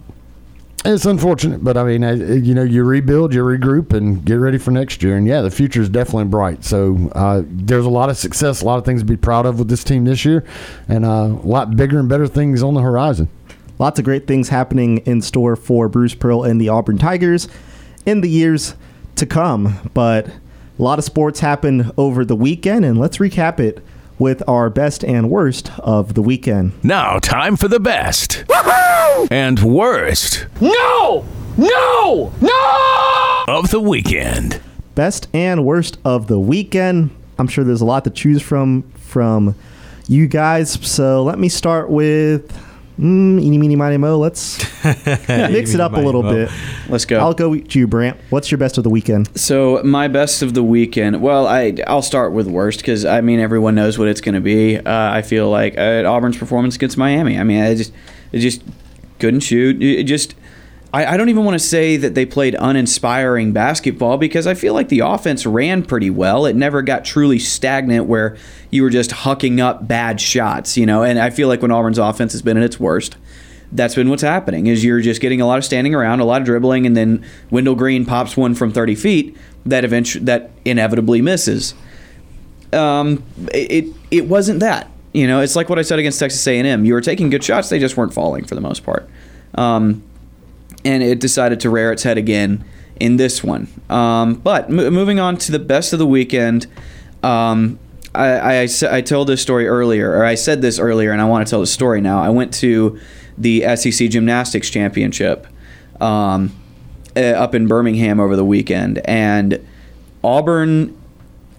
it's 0.85 1.05
unfortunate, 1.05 1.63
but 1.63 1.77
I 1.77 1.83
mean, 1.83 2.01
you 2.43 2.53
know, 2.53 2.63
you 2.63 2.83
rebuild, 2.83 3.33
you 3.33 3.41
regroup, 3.41 3.93
and 3.93 4.23
get 4.25 4.35
ready 4.35 4.57
for 4.57 4.71
next 4.71 5.01
year. 5.01 5.15
And 5.15 5.25
yeah, 5.25 5.41
the 5.41 5.49
future 5.49 5.81
is 5.81 5.87
definitely 5.87 6.25
bright. 6.25 6.65
So 6.65 7.09
uh, 7.15 7.43
there's 7.45 7.85
a 7.85 7.89
lot 7.89 8.09
of 8.09 8.17
success, 8.17 8.61
a 8.61 8.65
lot 8.65 8.79
of 8.79 8.85
things 8.85 8.99
to 8.99 9.05
be 9.05 9.15
proud 9.15 9.45
of 9.45 9.59
with 9.59 9.69
this 9.69 9.83
team 9.83 10.03
this 10.03 10.25
year, 10.25 10.43
and 10.89 11.05
uh, 11.05 11.09
a 11.09 11.47
lot 11.47 11.77
bigger 11.77 11.99
and 11.99 12.09
better 12.09 12.27
things 12.27 12.61
on 12.61 12.73
the 12.73 12.81
horizon. 12.81 13.29
Lots 13.79 13.97
of 13.97 14.05
great 14.05 14.27
things 14.27 14.49
happening 14.49 14.97
in 14.99 15.21
store 15.21 15.55
for 15.55 15.87
Bruce 15.87 16.15
Pearl 16.15 16.43
and 16.43 16.59
the 16.59 16.67
Auburn 16.67 16.97
Tigers 16.97 17.47
in 18.05 18.19
the 18.19 18.29
years 18.29 18.75
to 19.15 19.25
come. 19.25 19.89
But 19.93 20.27
a 20.83 20.91
lot 20.93 20.99
of 20.99 21.05
sports 21.05 21.39
happened 21.39 21.93
over 21.97 22.25
the 22.25 22.35
weekend, 22.35 22.83
and 22.83 22.99
let's 22.99 23.17
recap 23.17 23.57
it 23.57 23.81
with 24.19 24.43
our 24.49 24.69
best 24.69 25.01
and 25.05 25.29
worst 25.29 25.71
of 25.79 26.13
the 26.13 26.21
weekend. 26.21 26.73
Now, 26.83 27.19
time 27.19 27.55
for 27.55 27.69
the 27.69 27.79
best 27.79 28.43
and 29.31 29.63
worst 29.63 30.45
No! 30.59 31.23
No! 31.57 32.33
No! 32.41 33.45
of 33.47 33.69
the 33.69 33.79
weekend. 33.79 34.59
Best 34.93 35.29
and 35.33 35.63
worst 35.63 35.99
of 36.03 36.27
the 36.27 36.37
weekend. 36.37 37.11
I'm 37.39 37.47
sure 37.47 37.63
there's 37.63 37.79
a 37.79 37.85
lot 37.85 38.03
to 38.03 38.09
choose 38.09 38.41
from 38.41 38.81
from 38.97 39.55
you 40.09 40.27
guys. 40.27 40.73
So 40.85 41.23
let 41.23 41.39
me 41.39 41.47
start 41.47 41.89
with 41.89 42.51
mm, 42.99 43.41
eeny, 43.41 43.57
meeny, 43.57 43.75
miny, 43.75 43.97
mo. 43.97 44.17
Let's 44.17 44.59
mix 45.27 45.73
it 45.73 45.79
up 45.79 45.93
a 45.93 45.99
little 45.99 46.23
bit. 46.23 46.49
Let's 46.89 47.05
go. 47.05 47.19
I'll 47.19 47.33
go 47.33 47.55
to 47.55 47.79
you, 47.79 47.87
Brant. 47.87 48.17
What's 48.29 48.51
your 48.51 48.57
best 48.57 48.77
of 48.77 48.83
the 48.83 48.89
weekend? 48.89 49.29
So 49.37 49.81
my 49.83 50.07
best 50.07 50.41
of 50.41 50.53
the 50.53 50.63
weekend. 50.63 51.21
Well, 51.21 51.47
I 51.47 51.77
I'll 51.87 52.01
start 52.01 52.33
with 52.33 52.47
worst 52.47 52.79
because 52.79 53.05
I 53.05 53.21
mean 53.21 53.39
everyone 53.39 53.75
knows 53.75 53.97
what 53.97 54.07
it's 54.07 54.21
going 54.21 54.35
to 54.35 54.41
be. 54.41 54.77
Uh, 54.77 55.11
I 55.11 55.21
feel 55.21 55.49
like 55.49 55.77
uh, 55.77 56.03
Auburn's 56.05 56.37
performance 56.37 56.75
against 56.75 56.97
Miami. 56.97 57.37
I 57.37 57.43
mean, 57.43 57.61
I 57.61 57.75
just 57.75 57.93
it 58.31 58.39
just 58.39 58.61
couldn't 59.19 59.41
shoot. 59.41 59.81
It 59.81 60.03
just 60.03 60.35
I, 60.93 61.13
I 61.13 61.17
don't 61.17 61.29
even 61.29 61.43
want 61.43 61.55
to 61.55 61.65
say 61.65 61.97
that 61.97 62.13
they 62.13 62.25
played 62.25 62.55
uninspiring 62.57 63.51
basketball 63.51 64.17
because 64.17 64.45
I 64.45 64.53
feel 64.53 64.75
like 64.75 64.89
the 64.89 64.99
offense 64.99 65.45
ran 65.45 65.83
pretty 65.83 66.11
well. 66.11 66.45
It 66.45 66.55
never 66.55 66.83
got 66.83 67.03
truly 67.03 67.39
stagnant 67.39 68.05
where 68.05 68.37
you 68.69 68.83
were 68.83 68.91
just 68.91 69.09
hucking 69.09 69.59
up 69.59 69.87
bad 69.87 70.21
shots, 70.21 70.77
you 70.77 70.85
know. 70.85 71.01
And 71.01 71.17
I 71.17 71.31
feel 71.31 71.47
like 71.47 71.63
when 71.63 71.71
Auburn's 71.71 71.97
offense 71.97 72.31
has 72.33 72.43
been 72.43 72.57
at 72.57 72.63
its 72.63 72.79
worst, 72.79 73.17
that's 73.71 73.95
been 73.95 74.07
what's 74.09 74.21
happening 74.21 74.67
is 74.67 74.83
you're 74.83 75.01
just 75.01 75.19
getting 75.19 75.41
a 75.41 75.47
lot 75.47 75.57
of 75.57 75.65
standing 75.65 75.95
around, 75.95 76.19
a 76.19 76.25
lot 76.25 76.41
of 76.41 76.45
dribbling, 76.45 76.85
and 76.85 76.95
then 76.95 77.25
Wendell 77.49 77.73
Green 77.73 78.05
pops 78.05 78.37
one 78.37 78.53
from 78.53 78.71
30 78.71 78.93
feet 78.93 79.35
that 79.65 79.83
eventually 79.83 80.23
that 80.25 80.51
inevitably 80.63 81.21
misses. 81.21 81.73
Um, 82.71 83.23
it 83.51 83.87
it 84.11 84.27
wasn't 84.27 84.59
that. 84.59 84.91
You 85.11 85.27
know, 85.27 85.41
it's 85.41 85.55
like 85.55 85.69
what 85.69 85.79
I 85.79 85.83
said 85.83 85.97
against 85.97 86.19
Texas 86.19 86.45
A&M. 86.47 86.85
You 86.85 86.93
were 86.93 87.01
taking 87.01 87.31
good 87.31 87.43
shots, 87.43 87.69
they 87.69 87.79
just 87.79 87.97
weren't 87.97 88.13
falling 88.13 88.45
for 88.45 88.53
the 88.53 88.61
most 88.61 88.83
part. 88.83 89.09
Um, 89.55 90.03
and 90.85 91.03
it 91.03 91.19
decided 91.19 91.59
to 91.61 91.69
rear 91.69 91.91
its 91.91 92.03
head 92.03 92.17
again 92.17 92.63
in 92.99 93.17
this 93.17 93.43
one. 93.43 93.67
Um, 93.89 94.35
but 94.35 94.69
mo- 94.69 94.89
moving 94.89 95.19
on 95.19 95.37
to 95.37 95.51
the 95.51 95.59
best 95.59 95.93
of 95.93 95.99
the 95.99 96.05
weekend, 96.05 96.67
um, 97.21 97.79
I, 98.15 98.63
I, 98.63 98.67
I 98.91 99.01
told 99.01 99.27
this 99.27 99.41
story 99.41 99.67
earlier, 99.67 100.11
or 100.11 100.23
I 100.23 100.35
said 100.35 100.61
this 100.61 100.79
earlier, 100.79 101.11
and 101.11 101.21
I 101.21 101.25
want 101.25 101.45
to 101.45 101.49
tell 101.49 101.59
the 101.59 101.67
story 101.67 102.01
now. 102.01 102.21
I 102.21 102.29
went 102.29 102.53
to 102.55 102.99
the 103.37 103.75
SEC 103.75 104.09
Gymnastics 104.09 104.69
Championship 104.69 105.47
um, 105.99 106.55
uh, 107.15 107.21
up 107.21 107.55
in 107.55 107.67
Birmingham 107.67 108.19
over 108.19 108.35
the 108.35 108.45
weekend, 108.45 108.99
and 109.05 109.65
Auburn. 110.23 110.99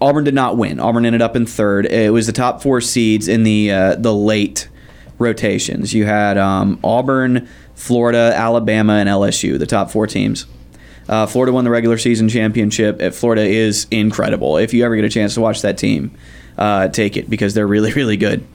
Auburn 0.01 0.25
did 0.25 0.33
not 0.33 0.57
win. 0.57 0.79
Auburn 0.79 1.05
ended 1.05 1.21
up 1.21 1.37
in 1.37 1.45
third. 1.45 1.85
It 1.85 2.11
was 2.11 2.27
the 2.27 2.33
top 2.33 2.61
four 2.61 2.81
seeds 2.81 3.27
in 3.27 3.43
the 3.43 3.71
uh, 3.71 3.95
the 3.95 4.13
late 4.13 4.67
rotations. 5.17 5.93
You 5.93 6.05
had 6.05 6.37
um, 6.37 6.79
Auburn, 6.83 7.47
Florida, 7.75 8.33
Alabama, 8.35 8.93
and 8.93 9.07
LSU, 9.09 9.59
the 9.59 9.65
top 9.65 9.91
four 9.91 10.07
teams. 10.07 10.45
Uh, 11.07 11.25
Florida 11.25 11.53
won 11.53 11.63
the 11.63 11.69
regular 11.69 11.97
season 11.97 12.29
championship. 12.29 13.01
Uh, 13.01 13.11
Florida 13.11 13.43
is 13.43 13.85
incredible. 13.91 14.57
If 14.57 14.73
you 14.73 14.83
ever 14.83 14.95
get 14.95 15.05
a 15.05 15.09
chance 15.09 15.35
to 15.35 15.41
watch 15.41 15.61
that 15.61 15.77
team, 15.77 16.17
uh, 16.57 16.87
take 16.87 17.15
it 17.15 17.29
because 17.29 17.53
they're 17.53 17.67
really, 17.75 17.93
really 17.93 18.17
good. 18.17 18.45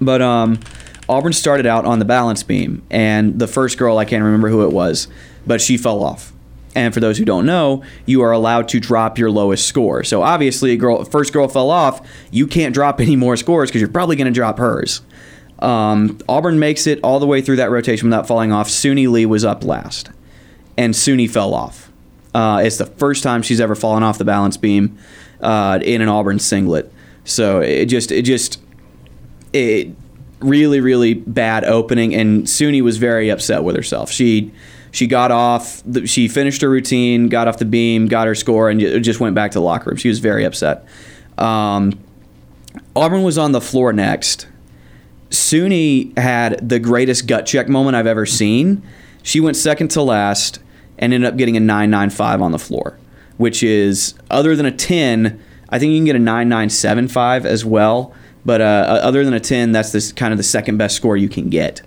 But 0.00 0.22
um, 0.22 0.58
Auburn 1.08 1.32
started 1.32 1.66
out 1.66 1.84
on 1.84 1.98
the 1.98 2.04
balance 2.04 2.42
beam, 2.42 2.82
and 2.90 3.38
the 3.38 3.46
first 3.46 3.78
girl, 3.78 3.98
I 3.98 4.04
can't 4.04 4.24
remember 4.24 4.48
who 4.48 4.64
it 4.64 4.72
was, 4.72 5.08
but 5.46 5.60
she 5.60 5.76
fell 5.76 6.02
off. 6.02 6.32
And 6.74 6.94
for 6.94 7.00
those 7.00 7.18
who 7.18 7.24
don't 7.24 7.46
know, 7.46 7.82
you 8.06 8.22
are 8.22 8.30
allowed 8.30 8.68
to 8.68 8.80
drop 8.80 9.18
your 9.18 9.30
lowest 9.30 9.66
score. 9.66 10.04
So 10.04 10.22
obviously, 10.22 10.70
a 10.70 10.76
girl, 10.76 11.04
first 11.04 11.32
girl 11.32 11.48
fell 11.48 11.70
off. 11.70 12.06
You 12.30 12.46
can't 12.46 12.72
drop 12.72 13.00
any 13.00 13.16
more 13.16 13.36
scores 13.36 13.70
because 13.70 13.80
you're 13.80 13.90
probably 13.90 14.16
going 14.16 14.26
to 14.26 14.32
drop 14.32 14.58
hers. 14.58 15.00
Um, 15.60 16.18
Auburn 16.28 16.58
makes 16.58 16.86
it 16.86 17.00
all 17.02 17.20
the 17.20 17.26
way 17.26 17.42
through 17.42 17.56
that 17.56 17.70
rotation 17.70 18.08
without 18.08 18.26
falling 18.26 18.50
off. 18.52 18.68
Suni 18.68 19.08
Lee 19.08 19.26
was 19.26 19.44
up 19.44 19.64
last, 19.64 20.10
and 20.76 20.94
Suni 20.94 21.28
fell 21.28 21.54
off. 21.54 21.90
Uh, 22.34 22.62
it's 22.64 22.78
the 22.78 22.86
first 22.86 23.22
time 23.22 23.42
she's 23.42 23.60
ever 23.60 23.74
fallen 23.74 24.02
off 24.02 24.18
the 24.18 24.24
balance 24.24 24.56
beam 24.56 24.98
uh, 25.40 25.78
in 25.82 26.00
an 26.00 26.08
Auburn 26.08 26.38
singlet. 26.38 26.90
So 27.24 27.60
it 27.60 27.86
just, 27.86 28.10
it 28.10 28.22
just, 28.22 28.60
it 29.52 29.88
really, 30.40 30.80
really 30.80 31.14
bad 31.14 31.64
opening, 31.64 32.14
and 32.14 32.44
Suni 32.44 32.82
was 32.82 32.96
very 32.96 33.28
upset 33.28 33.62
with 33.62 33.76
herself. 33.76 34.10
She 34.10 34.52
she 34.92 35.06
got 35.06 35.30
off, 35.30 35.82
she 36.06 36.26
finished 36.26 36.62
her 36.62 36.68
routine, 36.68 37.28
got 37.28 37.46
off 37.46 37.58
the 37.58 37.64
beam, 37.64 38.06
got 38.06 38.26
her 38.26 38.34
score, 38.34 38.70
and 38.70 38.80
just 39.04 39.20
went 39.20 39.34
back 39.34 39.52
to 39.52 39.58
the 39.58 39.64
locker 39.64 39.90
room. 39.90 39.96
She 39.96 40.08
was 40.08 40.18
very 40.18 40.44
upset. 40.44 40.84
Um, 41.38 41.98
Auburn 42.96 43.22
was 43.22 43.38
on 43.38 43.52
the 43.52 43.60
floor 43.60 43.92
next. 43.92 44.48
Suni 45.30 46.16
had 46.18 46.68
the 46.68 46.78
greatest 46.78 47.26
gut 47.26 47.46
check 47.46 47.68
moment 47.68 47.96
I've 47.96 48.06
ever 48.06 48.26
seen. 48.26 48.82
She 49.22 49.40
went 49.40 49.56
second 49.56 49.88
to 49.92 50.02
last 50.02 50.58
and 50.98 51.12
ended 51.14 51.28
up 51.28 51.36
getting 51.36 51.56
a 51.56 51.60
995 51.60 52.42
on 52.42 52.52
the 52.52 52.58
floor, 52.58 52.98
which 53.36 53.62
is 53.62 54.14
other 54.30 54.56
than 54.56 54.66
a 54.66 54.72
10, 54.72 55.40
I 55.68 55.78
think 55.78 55.92
you 55.92 55.98
can 55.98 56.04
get 56.04 56.16
a 56.16 56.20
9975 56.20 57.46
as 57.46 57.64
well. 57.64 58.14
But 58.44 58.60
uh, 58.60 59.00
other 59.02 59.24
than 59.24 59.34
a 59.34 59.40
10, 59.40 59.72
that's 59.72 59.92
this 59.92 60.12
kind 60.12 60.32
of 60.32 60.38
the 60.38 60.42
second 60.42 60.78
best 60.78 60.96
score 60.96 61.16
you 61.16 61.28
can 61.28 61.48
get. 61.48 61.82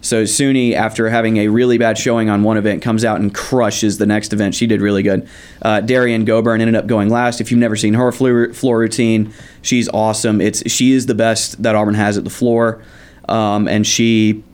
So 0.00 0.22
Suni, 0.24 0.74
after 0.74 1.08
having 1.08 1.38
a 1.38 1.48
really 1.48 1.76
bad 1.76 1.98
showing 1.98 2.30
on 2.30 2.44
one 2.44 2.56
event, 2.56 2.82
comes 2.82 3.04
out 3.04 3.20
and 3.20 3.34
crushes 3.34 3.98
the 3.98 4.06
next 4.06 4.32
event. 4.32 4.54
She 4.54 4.66
did 4.66 4.80
really 4.80 5.02
good. 5.02 5.28
Uh, 5.60 5.80
Derrian 5.80 6.24
Gobourne 6.24 6.60
ended 6.60 6.76
up 6.76 6.86
going 6.86 7.08
last. 7.08 7.40
If 7.40 7.50
you've 7.50 7.58
never 7.58 7.74
seen 7.74 7.94
her 7.94 8.12
floor, 8.12 8.52
floor 8.52 8.78
routine, 8.78 9.32
she's 9.62 9.88
awesome. 9.88 10.40
It's 10.40 10.68
she 10.70 10.92
is 10.92 11.06
the 11.06 11.14
best 11.14 11.62
that 11.62 11.74
Auburn 11.74 11.94
has 11.94 12.18
at 12.18 12.24
the 12.24 12.30
floor, 12.30 12.82
um, 13.28 13.68
and 13.68 13.86
she. 13.86 14.44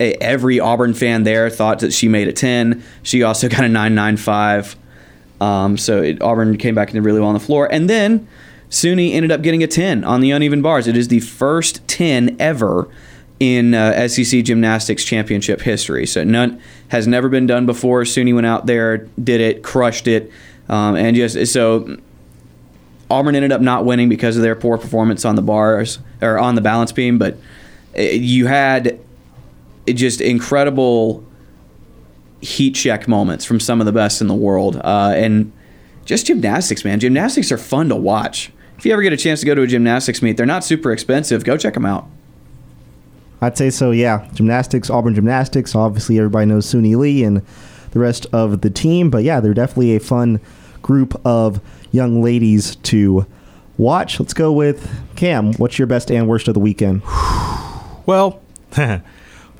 Every 0.00 0.58
Auburn 0.58 0.92
fan 0.92 1.22
there 1.22 1.48
thought 1.48 1.78
that 1.78 1.92
she 1.92 2.08
made 2.08 2.26
a 2.26 2.32
ten. 2.32 2.82
She 3.04 3.22
also 3.22 3.48
got 3.50 3.62
a 3.62 3.68
nine 3.68 3.94
nine 3.94 4.16
five. 4.16 4.74
Um, 5.40 5.78
so 5.78 6.02
it, 6.02 6.20
Auburn 6.20 6.56
came 6.56 6.74
back 6.74 6.88
and 6.88 6.94
did 6.94 7.04
really 7.04 7.20
well 7.20 7.28
on 7.28 7.34
the 7.34 7.40
floor, 7.40 7.72
and 7.72 7.88
then 7.88 8.26
Suni 8.70 9.12
ended 9.14 9.30
up 9.30 9.40
getting 9.42 9.62
a 9.62 9.68
ten 9.68 10.02
on 10.02 10.20
the 10.20 10.32
uneven 10.32 10.62
bars. 10.62 10.88
It 10.88 10.96
is 10.96 11.08
the 11.08 11.20
first 11.20 11.86
ten 11.86 12.36
ever 12.40 12.88
in 13.40 13.74
uh, 13.74 14.08
SEC 14.08 14.44
gymnastics 14.44 15.04
championship 15.04 15.60
history. 15.60 16.06
So 16.06 16.24
none 16.24 16.60
has 16.88 17.06
never 17.06 17.28
been 17.28 17.46
done 17.46 17.66
before. 17.66 18.02
Suni 18.02 18.34
went 18.34 18.46
out 18.46 18.66
there, 18.66 18.98
did 19.22 19.40
it, 19.40 19.62
crushed 19.62 20.06
it, 20.06 20.30
um, 20.68 20.96
and 20.96 21.14
just 21.16 21.52
so 21.52 21.98
Auburn 23.10 23.34
ended 23.34 23.52
up 23.52 23.60
not 23.60 23.84
winning 23.84 24.08
because 24.08 24.36
of 24.36 24.42
their 24.42 24.56
poor 24.56 24.78
performance 24.78 25.24
on 25.24 25.36
the 25.36 25.42
bars 25.42 25.98
or 26.22 26.38
on 26.38 26.54
the 26.54 26.60
balance 26.60 26.92
beam. 26.92 27.18
But 27.18 27.36
uh, 27.96 28.02
you 28.02 28.46
had 28.46 28.98
just 29.86 30.20
incredible 30.20 31.24
heat 32.40 32.74
check 32.74 33.08
moments 33.08 33.44
from 33.44 33.60
some 33.60 33.80
of 33.80 33.86
the 33.86 33.92
best 33.92 34.20
in 34.20 34.28
the 34.28 34.34
world, 34.34 34.76
uh, 34.76 35.12
and 35.14 35.52
just 36.04 36.26
gymnastics, 36.26 36.84
man. 36.84 37.00
Gymnastics 37.00 37.50
are 37.50 37.58
fun 37.58 37.88
to 37.88 37.96
watch. 37.96 38.52
If 38.76 38.84
you 38.84 38.92
ever 38.92 39.02
get 39.02 39.12
a 39.12 39.16
chance 39.16 39.40
to 39.40 39.46
go 39.46 39.54
to 39.54 39.62
a 39.62 39.66
gymnastics 39.66 40.20
meet, 40.20 40.36
they're 40.36 40.44
not 40.44 40.64
super 40.64 40.92
expensive. 40.92 41.44
Go 41.44 41.56
check 41.56 41.74
them 41.74 41.86
out. 41.86 42.06
I'd 43.40 43.56
say 43.56 43.70
so, 43.70 43.90
yeah. 43.90 44.28
Gymnastics, 44.34 44.90
Auburn 44.90 45.14
Gymnastics. 45.14 45.74
Obviously, 45.74 46.18
everybody 46.18 46.46
knows 46.46 46.66
Suni 46.66 46.96
Lee 46.96 47.24
and 47.24 47.42
the 47.92 47.98
rest 47.98 48.26
of 48.32 48.60
the 48.62 48.70
team. 48.70 49.10
But 49.10 49.22
yeah, 49.22 49.40
they're 49.40 49.54
definitely 49.54 49.96
a 49.96 50.00
fun 50.00 50.40
group 50.82 51.18
of 51.24 51.60
young 51.94 52.22
ladies 52.22 52.76
to 52.76 53.24
watch. 53.78 54.18
Let's 54.18 54.34
go 54.34 54.52
with 54.52 54.90
Cam. 55.16 55.52
What's 55.54 55.78
your 55.78 55.86
best 55.86 56.10
and 56.10 56.28
worst 56.28 56.48
of 56.48 56.54
the 56.54 56.60
weekend? 56.60 57.02
Well, 58.04 58.42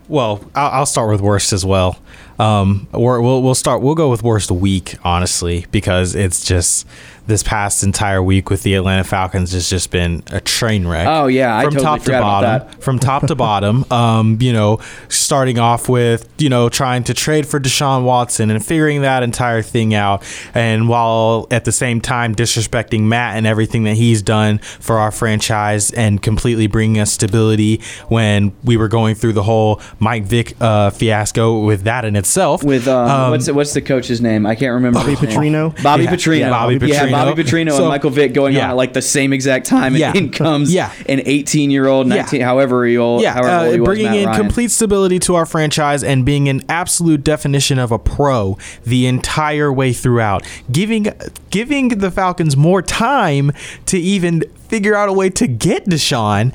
well, 0.09 0.45
I'll, 0.55 0.71
I'll 0.71 0.87
start 0.87 1.11
with 1.11 1.21
worst 1.21 1.53
as 1.53 1.65
well. 1.65 1.99
Um, 2.39 2.89
we're, 2.93 3.21
we'll 3.21 3.43
we'll 3.43 3.55
start. 3.55 3.81
We'll 3.81 3.95
go 3.95 4.11
with 4.11 4.23
worst 4.23 4.51
week, 4.51 4.97
honestly, 5.05 5.67
because 5.71 6.15
it's 6.15 6.45
just 6.45 6.87
this 7.27 7.43
past 7.43 7.83
entire 7.83 8.23
week 8.23 8.51
with 8.51 8.63
the 8.65 8.75
Atlanta 8.75 9.03
Falcons 9.03 9.53
has 9.53 9.71
just 9.71 9.91
been 9.91 10.23
a 10.31 10.41
train 10.41 10.87
wreck. 10.87 11.07
Oh 11.09 11.27
yeah, 11.27 11.57
I 11.57 11.65
from 11.65 11.75
totally 11.75 11.99
top 11.99 12.03
to 12.05 12.11
bottom, 12.13 12.69
that. 12.69 12.83
from 12.83 12.99
top 12.99 13.27
to 13.27 13.35
bottom. 13.35 13.85
Um, 13.95 14.39
you 14.41 14.53
know, 14.53 14.81
starting 15.09 15.59
off 15.59 15.89
with 15.89 16.29
you 16.39 16.49
know 16.49 16.69
trying 16.69 17.05
to 17.05 17.15
trade 17.15 17.47
for 17.47 17.61
Deshaun 17.61 18.05
Watson 18.05 18.51
and 18.51 18.65
figuring 18.65 19.03
that 19.03 19.23
entire 19.23 19.63
thing 19.63 19.95
out, 19.95 20.25
and 20.53 20.89
while 20.89 21.47
at 21.51 21.65
the 21.65 21.71
same 21.71 22.01
time 22.01 22.35
disrespecting 22.35 23.03
Matt 23.03 23.37
and 23.37 23.47
everything 23.47 23.85
that 23.85 23.95
he's 23.95 24.21
done 24.21 24.59
for 24.59 24.99
our 24.99 25.13
franchise 25.13 25.93
and 25.93 26.21
completely 26.21 26.67
bringing 26.67 27.01
us 27.01 27.13
stability 27.13 27.81
when 28.09 28.53
we 28.65 28.77
were 28.77 28.89
going 28.89 29.15
through 29.15 29.35
the 29.35 29.45
whole 29.45 29.81
Mike 30.01 30.25
Vick 30.25 30.61
uh, 30.61 30.91
fiasco 30.91 31.61
with 31.61 31.83
that 31.83 32.04
in 32.05 32.17
itself. 32.17 32.63
With 32.63 32.87
um, 32.89 33.11
Um, 33.11 33.31
what's 33.31 33.47
the, 33.47 33.55
what's 33.55 33.73
the 33.75 33.83
coach's 33.83 34.21
name? 34.21 34.47
I 34.47 34.55
can't 34.55 34.73
remember. 34.75 34.99
Bobby 35.01 35.15
his 35.15 35.23
name. 35.23 35.31
Petrino? 35.53 35.83
Bobby 35.83 36.05
Yeah, 36.05 36.11
Petrino. 36.15 36.39
yeah, 36.39 36.51
Bobby 36.51 36.75
Yeah, 36.75 37.07
Petrino. 37.07 37.11
Bobby 37.13 37.43
Petrino 37.43 37.71
So- 37.71 37.79
and 37.79 37.89
Michael 37.89 38.11
Vick 38.11 38.33
going 38.35 38.55
yeah. 38.55 38.65
on 38.65 38.71
at 38.71 38.77
like 38.77 38.93
the 38.93 39.03
same 39.03 39.33
exact 39.33 39.67
time, 39.67 39.95
and 39.95 39.99
Yeah. 39.99 40.13
in 40.15 40.31
comes 40.31 40.73
Yeah. 40.73 40.91
an 41.09 41.23
18 41.25 41.71
year 41.71 41.87
old, 41.87 42.07
19, 42.07 42.41
however 42.41 42.87
old, 42.99 43.23
yeah, 43.23 43.33
however 43.35 43.49
old 43.65 43.67
he 43.73 43.75
uh, 43.75 43.79
was, 43.81 43.85
bringing 43.87 44.07
Matt 44.07 44.17
in 44.17 44.27
Ryan. 44.27 44.41
complete 44.41 44.71
stability 44.71 45.19
to 45.21 45.35
our 45.35 45.47
franchise 45.47 46.03
and 46.05 46.25
being 46.25 46.49
an 46.49 46.63
absolute 46.69 47.25
definition 47.25 47.79
of 47.79 47.91
a 47.93 47.99
pro 47.99 48.57
the 48.85 49.07
entire 49.07 49.73
way 49.73 49.93
throughout, 49.93 50.43
giving 50.71 51.07
giving 51.51 51.89
the 51.89 52.11
Falcons 52.11 52.57
more 52.57 52.83
time 52.83 53.53
to 53.87 53.99
even 53.99 54.43
figure 54.69 54.95
out 54.95 55.09
a 55.09 55.13
way 55.13 55.31
to 55.31 55.47
get 55.47 55.87
Deshaun, 55.87 56.53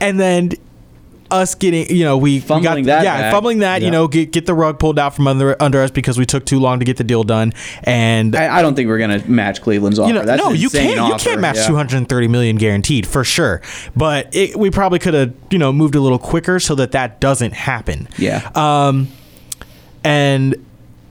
and 0.00 0.18
then. 0.20 0.50
Us 1.32 1.54
getting, 1.54 1.88
you 1.88 2.04
know, 2.04 2.18
we, 2.18 2.34
we 2.34 2.40
got, 2.40 2.62
that 2.84 2.86
yeah, 2.86 3.02
back. 3.22 3.32
fumbling 3.32 3.60
that, 3.60 3.80
Yeah. 3.80 3.86
you 3.86 3.90
know, 3.90 4.06
get 4.06 4.32
get 4.32 4.44
the 4.46 4.54
rug 4.54 4.78
pulled 4.78 4.98
out 4.98 5.14
from 5.16 5.26
under 5.26 5.60
under 5.62 5.80
us 5.82 5.90
because 5.90 6.18
we 6.18 6.26
took 6.26 6.44
too 6.44 6.60
long 6.60 6.78
to 6.78 6.84
get 6.84 6.98
the 6.98 7.04
deal 7.04 7.24
done, 7.24 7.52
and 7.84 8.36
I, 8.36 8.58
I 8.58 8.62
don't 8.62 8.74
think 8.74 8.88
we're 8.88 8.98
gonna 8.98 9.26
match 9.26 9.62
Cleveland's 9.62 9.98
offer. 9.98 10.08
you 10.08 10.14
know, 10.14 10.24
That's 10.24 10.42
no, 10.42 10.50
you 10.52 10.68
can't. 10.68 11.08
You 11.08 11.16
can't 11.16 11.40
match 11.40 11.56
Yeah. 11.56 11.66
230 11.68 12.28
million 12.28 12.56
guaranteed 12.56 13.06
for 13.06 13.24
sure. 13.24 13.62
But 13.96 14.28
it, 14.34 14.56
we 14.56 14.70
probably 14.70 14.98
could 14.98 15.14
have, 15.14 15.32
you 15.50 15.58
know, 15.58 15.72
moved 15.72 15.94
a 15.94 16.00
little 16.00 16.18
quicker 16.18 16.60
so 16.60 16.74
that 16.74 16.92
that 16.92 17.18
doesn't 17.20 17.54
happen. 17.54 18.08
Yeah. 18.18 18.50
Um, 18.54 19.08
and 20.04 20.54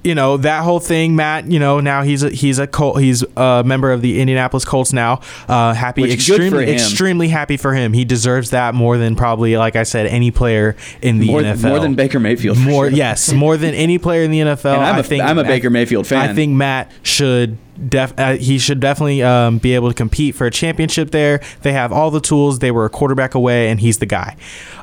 you 0.04 0.16
know 0.16 0.38
that 0.38 0.64
whole 0.64 0.80
thing, 0.80 1.16
Matt. 1.16 1.52
You 1.52 1.60
know 1.60 1.80
now 1.80 2.02
he's 2.04 2.24
a, 2.24 2.30
he's 2.30 2.60
a 2.60 2.68
Col- 2.68 2.96
he's 2.98 3.24
a 3.38 3.64
member 3.66 3.92
of 3.92 4.02
the 4.02 4.20
Indianapolis 4.20 4.66
Colts 4.66 4.94
now. 4.94 5.22
Uh, 5.48 5.74
happy, 5.74 6.02
Which 6.02 6.12
is 6.16 6.28
good 6.28 6.38
for 6.38 6.44
extremely, 6.62 6.74
extremely 6.74 7.28
happy 7.28 7.58
for 7.58 7.74
him. 7.74 7.94
He 7.94 8.06
deserves 8.06 8.50
that 8.52 8.74
more 8.76 8.98
than 8.98 9.16
probably, 9.16 9.58
like 9.58 9.76
I 9.76 9.84
said, 9.84 10.08
any 10.08 10.32
player 10.32 10.76
in 11.02 11.20
the 11.20 11.28
More, 11.28 11.42
NFL. 11.42 11.70
more 11.70 11.80
than 11.80 11.96
Baker 11.96 12.20
Mayfield. 12.20 12.58
More, 12.58 12.90
sure. 12.90 12.98
yes, 12.98 13.32
more 13.34 13.58
than 13.58 13.74
any 13.74 13.98
player 13.98 14.24
in 14.24 14.32
the 14.32 14.40
NFL. 14.40 14.74
And 14.76 14.84
I'm 14.84 14.96
I 14.96 15.00
a- 15.00 15.04
think 15.04 15.24
I'm 15.24 15.38
a 15.38 15.44
Baker 15.44 15.70
Mayfield 15.70 16.08
fan. 16.08 16.30
I 16.30 16.34
think 16.34 16.54
Matt 16.54 16.92
should 17.04 17.58
def 17.90 18.14
uh, 18.18 18.34
he 18.36 18.60
should 18.60 18.80
definitely 18.80 19.24
um, 19.24 19.58
be 19.58 19.74
able 19.76 19.90
to 19.90 19.96
compete 19.96 20.36
for 20.36 20.46
a 20.46 20.52
championship 20.52 21.12
there. 21.12 21.42
They 21.64 21.74
have 21.74 21.92
all 21.92 22.12
the 22.12 22.22
tools. 22.22 22.60
They 22.60 22.72
were 22.72 22.86
a 22.86 22.90
quarterback 22.90 23.34
away, 23.36 23.70
and 23.70 23.80
he's 23.80 23.98
the 23.98 24.06
guy. 24.06 24.36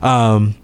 Um, 0.02 0.56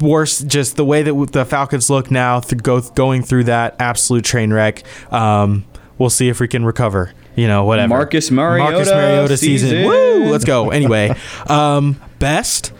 worse, 0.00 0.40
just 0.40 0.76
the 0.76 0.84
way 0.84 1.02
that 1.02 1.32
the 1.32 1.44
Falcons 1.44 1.90
look 1.90 2.10
now, 2.10 2.40
th- 2.40 2.62
go 2.62 2.80
going 2.80 3.22
through 3.22 3.44
that 3.44 3.76
absolute 3.78 4.24
train 4.24 4.52
wreck. 4.52 4.82
Um, 5.12 5.64
we'll 5.98 6.10
see 6.10 6.28
if 6.28 6.40
we 6.40 6.48
can 6.48 6.64
recover. 6.64 7.12
You 7.36 7.46
know, 7.46 7.64
whatever. 7.64 7.88
Marcus 7.88 8.30
Mariota 8.30 8.72
Marcus 8.72 8.90
Mariota 8.90 9.36
season. 9.36 9.70
season. 9.70 9.86
Woo! 9.86 10.30
Let's 10.30 10.44
go. 10.44 10.70
Anyway, 10.70 11.14
um, 11.46 12.00
best 12.18 12.72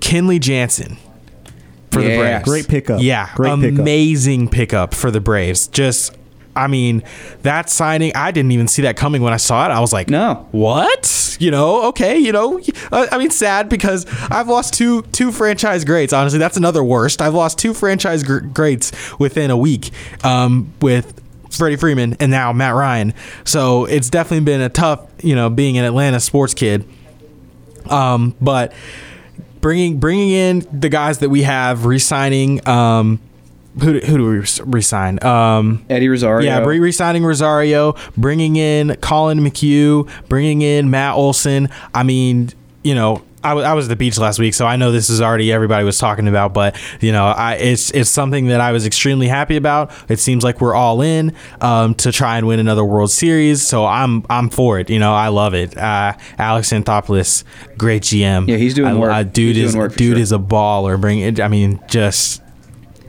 Kenley 0.00 0.40
Jansen 0.40 0.96
for 1.90 2.02
the 2.02 2.16
Braves. 2.16 2.44
Great 2.44 2.68
pickup. 2.68 3.00
Yeah, 3.02 3.30
Great 3.34 3.60
pickup. 3.60 3.80
amazing 3.80 4.48
pickup 4.48 4.94
for 4.94 5.10
the 5.10 5.20
Braves. 5.20 5.68
Just 5.68 6.16
I 6.58 6.66
mean, 6.66 7.04
that 7.42 7.70
signing, 7.70 8.12
I 8.14 8.32
didn't 8.32 8.50
even 8.52 8.66
see 8.66 8.82
that 8.82 8.96
coming 8.96 9.22
when 9.22 9.32
I 9.32 9.36
saw 9.36 9.64
it. 9.66 9.70
I 9.70 9.80
was 9.80 9.92
like, 9.92 10.10
no, 10.10 10.48
what? 10.50 11.36
You 11.38 11.52
know, 11.52 11.86
okay, 11.88 12.18
you 12.18 12.32
know, 12.32 12.60
uh, 12.90 13.06
I 13.12 13.18
mean, 13.18 13.30
sad 13.30 13.68
because 13.68 14.06
I've 14.28 14.48
lost 14.48 14.74
two 14.74 15.02
two 15.12 15.30
franchise 15.30 15.84
greats. 15.84 16.12
Honestly, 16.12 16.40
that's 16.40 16.56
another 16.56 16.82
worst. 16.82 17.22
I've 17.22 17.34
lost 17.34 17.58
two 17.58 17.72
franchise 17.72 18.24
gr- 18.24 18.40
greats 18.40 18.92
within 19.20 19.50
a 19.50 19.56
week 19.56 19.90
um, 20.24 20.72
with 20.80 21.22
Freddie 21.50 21.76
Freeman 21.76 22.16
and 22.18 22.30
now 22.30 22.52
Matt 22.52 22.74
Ryan. 22.74 23.14
So 23.44 23.84
it's 23.84 24.10
definitely 24.10 24.44
been 24.44 24.60
a 24.60 24.68
tough, 24.68 25.08
you 25.22 25.36
know, 25.36 25.48
being 25.48 25.78
an 25.78 25.84
Atlanta 25.84 26.18
sports 26.18 26.54
kid. 26.54 26.84
Um, 27.86 28.34
but 28.40 28.72
bringing 29.60 29.98
bringing 29.98 30.30
in 30.30 30.66
the 30.72 30.88
guys 30.88 31.18
that 31.18 31.30
we 31.30 31.42
have, 31.42 31.84
re-signing. 31.84 32.66
Um, 32.68 33.20
who, 33.80 34.00
do- 34.00 34.06
who 34.06 34.16
do 34.18 34.24
we 34.30 34.38
res- 34.38 34.60
resign? 34.62 35.22
Um, 35.24 35.84
Eddie 35.88 36.08
Rosario. 36.08 36.46
Yeah, 36.46 36.64
re- 36.64 36.78
resigning 36.80 37.24
Rosario, 37.24 37.94
bringing 38.16 38.56
in 38.56 38.96
Collin 39.00 39.40
McHugh, 39.40 40.08
bringing 40.28 40.62
in 40.62 40.90
Matt 40.90 41.14
Olson. 41.14 41.68
I 41.94 42.02
mean, 42.02 42.50
you 42.82 42.94
know, 42.94 43.22
I 43.44 43.72
was 43.72 43.86
at 43.86 43.88
the 43.88 43.96
beach 43.96 44.18
last 44.18 44.40
week, 44.40 44.52
so 44.52 44.66
I 44.66 44.74
know 44.76 44.90
this 44.90 45.08
is 45.08 45.22
already 45.22 45.52
everybody 45.52 45.84
was 45.84 45.96
talking 45.96 46.26
about. 46.26 46.52
But 46.52 46.76
you 47.00 47.12
know, 47.12 47.24
I 47.26 47.54
it's 47.54 47.90
it's 47.92 48.10
something 48.10 48.48
that 48.48 48.60
I 48.60 48.72
was 48.72 48.84
extremely 48.84 49.28
happy 49.28 49.56
about. 49.56 49.92
It 50.10 50.18
seems 50.18 50.42
like 50.42 50.60
we're 50.60 50.74
all 50.74 51.00
in 51.02 51.32
um, 51.60 51.94
to 51.96 52.10
try 52.10 52.36
and 52.36 52.48
win 52.48 52.58
another 52.58 52.84
World 52.84 53.12
Series, 53.12 53.62
so 53.66 53.86
I'm 53.86 54.26
I'm 54.28 54.50
for 54.50 54.80
it. 54.80 54.90
You 54.90 54.98
know, 54.98 55.14
I 55.14 55.28
love 55.28 55.54
it. 55.54 55.78
Uh, 55.78 56.14
Alex 56.36 56.70
Anthopoulos, 56.72 57.44
great 57.78 58.02
GM. 58.02 58.48
Yeah, 58.48 58.56
he's 58.56 58.74
doing 58.74 58.88
I- 58.90 58.94
work. 58.98 59.12
uh, 59.12 59.22
dude 59.22 59.54
He's 59.54 59.70
is 59.70 59.76
work 59.76 59.94
dude 59.94 60.14
sure. 60.16 60.22
is 60.22 60.32
a 60.32 60.38
baller. 60.38 61.00
Bring 61.00 61.20
it. 61.20 61.40
I 61.40 61.46
mean, 61.46 61.78
just 61.88 62.42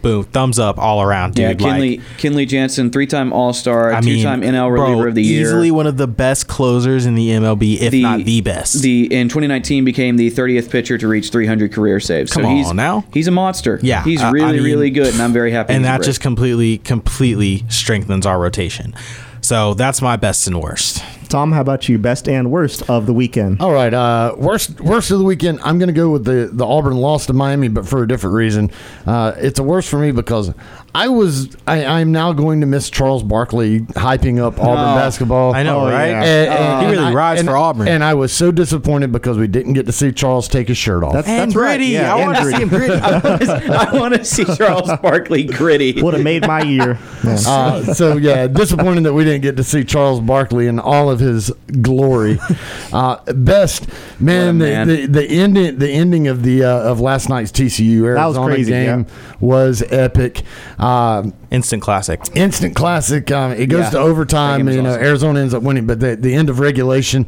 boom, 0.01 0.23
thumbs 0.25 0.59
up 0.59 0.77
all 0.77 1.01
around, 1.01 1.35
dude. 1.35 1.59
yeah, 1.61 1.67
Like, 1.67 1.79
Kenley 1.79 2.01
Kenley 2.17 2.47
Jansen, 2.47 2.89
three-time 2.91 3.31
All-Star, 3.33 3.93
I 3.93 4.01
mean, 4.01 4.17
two-time 4.17 4.41
NL 4.41 4.69
bro, 4.69 4.83
reliever 4.89 5.07
of 5.09 5.15
the 5.15 5.23
year. 5.23 5.41
Easily 5.41 5.71
one 5.71 5.87
of 5.87 5.97
the 5.97 6.07
best 6.07 6.47
closers 6.47 7.05
in 7.05 7.15
the 7.15 7.29
MLB, 7.29 7.79
if 7.81 7.93
not 7.93 8.23
the 8.25 8.41
best. 8.41 8.81
The 8.81 9.13
in 9.13 9.27
2019 9.29 9.85
became 9.85 10.17
the 10.17 10.31
30th 10.31 10.69
pitcher 10.69 10.97
to 10.97 11.07
reach 11.07 11.29
300 11.29 11.71
career 11.73 11.99
saves. 11.99 12.31
Come 12.31 12.43
so 12.43 12.49
he's, 12.49 12.67
on 12.69 12.75
now. 12.75 13.05
he's 13.13 13.27
a 13.27 13.31
monster. 13.31 13.79
Yeah, 13.81 14.03
he's 14.03 14.21
I- 14.21 14.29
I 14.29 14.31
really 14.31 14.53
mean- 14.53 14.63
really 14.63 14.89
good, 14.89 15.13
and 15.13 15.21
I'm 15.21 15.33
very 15.33 15.51
happy. 15.51 15.73
and 15.73 15.85
that 15.85 16.01
just 16.03 16.21
completely, 16.21 16.77
completely 16.79 17.63
strengthens 17.69 18.25
our 18.25 18.39
rotation. 18.39 18.93
So 19.41 19.73
that's 19.73 20.01
my 20.01 20.15
best 20.17 20.47
and 20.47 20.61
worst. 20.61 21.03
Tom, 21.29 21.51
how 21.51 21.61
about 21.61 21.87
you? 21.87 21.97
Best 21.97 22.27
and 22.27 22.51
worst 22.51 22.89
of 22.89 23.05
the 23.05 23.13
weekend. 23.13 23.61
All 23.61 23.71
right, 23.71 23.93
uh, 23.93 24.35
worst 24.37 24.81
worst 24.81 25.11
of 25.11 25.19
the 25.19 25.25
weekend. 25.25 25.59
I'm 25.63 25.77
going 25.77 25.87
to 25.87 25.93
go 25.93 26.09
with 26.09 26.25
the 26.25 26.49
the 26.51 26.65
Auburn 26.65 26.97
loss 26.97 27.25
to 27.27 27.33
Miami, 27.33 27.67
but 27.67 27.87
for 27.87 28.03
a 28.03 28.07
different 28.07 28.35
reason. 28.35 28.71
Uh, 29.05 29.33
it's 29.37 29.59
a 29.59 29.63
worst 29.63 29.89
for 29.89 29.97
me 29.99 30.11
because 30.11 30.51
I 30.95 31.07
was 31.07 31.55
I, 31.67 31.85
I'm 31.85 32.11
now 32.11 32.33
going 32.33 32.61
to 32.61 32.67
miss 32.67 32.89
Charles 32.89 33.21
Barkley 33.23 33.81
hyping 33.81 34.39
up 34.39 34.53
Auburn 34.59 34.69
Oh, 34.89 34.95
basketball. 34.95 35.53
I 35.53 35.63
know, 35.63 35.81
Oh, 35.81 35.89
right? 35.91 36.09
yeah. 36.09 36.19
Uh, 36.19 36.23
And- 36.23 36.79
he 36.81 36.85
and 36.87 36.91
really 36.97 37.11
I- 37.11 37.13
rides 37.13 37.39
and- 37.41 37.49
for 37.49 37.55
Auburn. 37.57 37.87
and 37.87 38.03
I 38.03 38.15
was 38.15 38.33
so 38.33 38.51
disappointed 38.51 39.11
because 39.11 39.37
we 39.37 39.47
didn't 39.47 39.73
get 39.73 39.85
to 39.85 39.91
see 39.91 40.11
Charles 40.11 40.47
take 40.47 40.67
his 40.67 40.77
shirt 40.77 41.03
off. 41.03 41.13
That's, 41.13 41.27
that's 41.27 41.55
right. 41.55 41.79
Yeah, 41.79 42.15
and 42.17 42.35
gritty. 42.41 42.93
I 42.99 43.89
want 43.93 44.15
to 44.15 44.25
see 44.25 44.45
Charles 44.55 44.89
Barkley 45.01 45.43
gritty. 45.43 46.01
Would 46.01 46.15
have 46.15 46.23
made 46.23 46.45
my 46.47 46.61
year. 46.63 46.97
Yeah. 47.23 47.37
Uh, 47.45 47.93
so 47.93 48.17
yeah, 48.17 48.47
disappointing 48.47 49.03
that 49.03 49.13
we 49.13 49.23
didn't 49.23 49.41
get 49.41 49.57
to 49.57 49.63
see 49.63 49.83
Charles 49.83 50.19
Barkley 50.19 50.67
in 50.67 50.79
all 50.79 51.09
of 51.11 51.18
his 51.19 51.51
glory. 51.81 52.39
Uh, 52.91 53.17
best 53.33 53.87
man, 54.19 54.57
man. 54.57 54.87
The, 54.87 55.05
the 55.05 55.07
the 55.19 55.25
ending 55.27 55.77
the 55.77 55.87
ending 55.91 56.27
of 56.27 56.41
the 56.41 56.63
uh, 56.63 56.89
of 56.89 56.99
last 56.99 57.29
night's 57.29 57.51
TCU 57.51 58.03
Arizona 58.03 58.45
was 58.47 58.55
crazy, 58.55 58.71
game 58.71 59.05
was 59.39 59.83
epic. 59.91 60.41
Um, 60.79 61.33
Instant 61.51 61.83
classic. 61.83 62.21
instant 62.35 62.75
classic. 62.75 63.29
Um, 63.31 63.51
it 63.51 63.67
goes 63.67 63.81
Yeah. 63.85 63.89
to 63.91 63.99
overtime. 63.99 64.51
That 64.51 64.57
game 64.57 64.65
was 64.67 64.75
You 64.77 64.81
know, 64.81 64.89
awesome. 64.91 65.03
Arizona 65.03 65.39
ends 65.41 65.53
up 65.53 65.61
winning, 65.61 65.85
but 65.85 65.99
the, 65.99 66.15
the 66.15 66.33
end 66.33 66.49
of 66.49 66.59
regulation, 66.59 67.27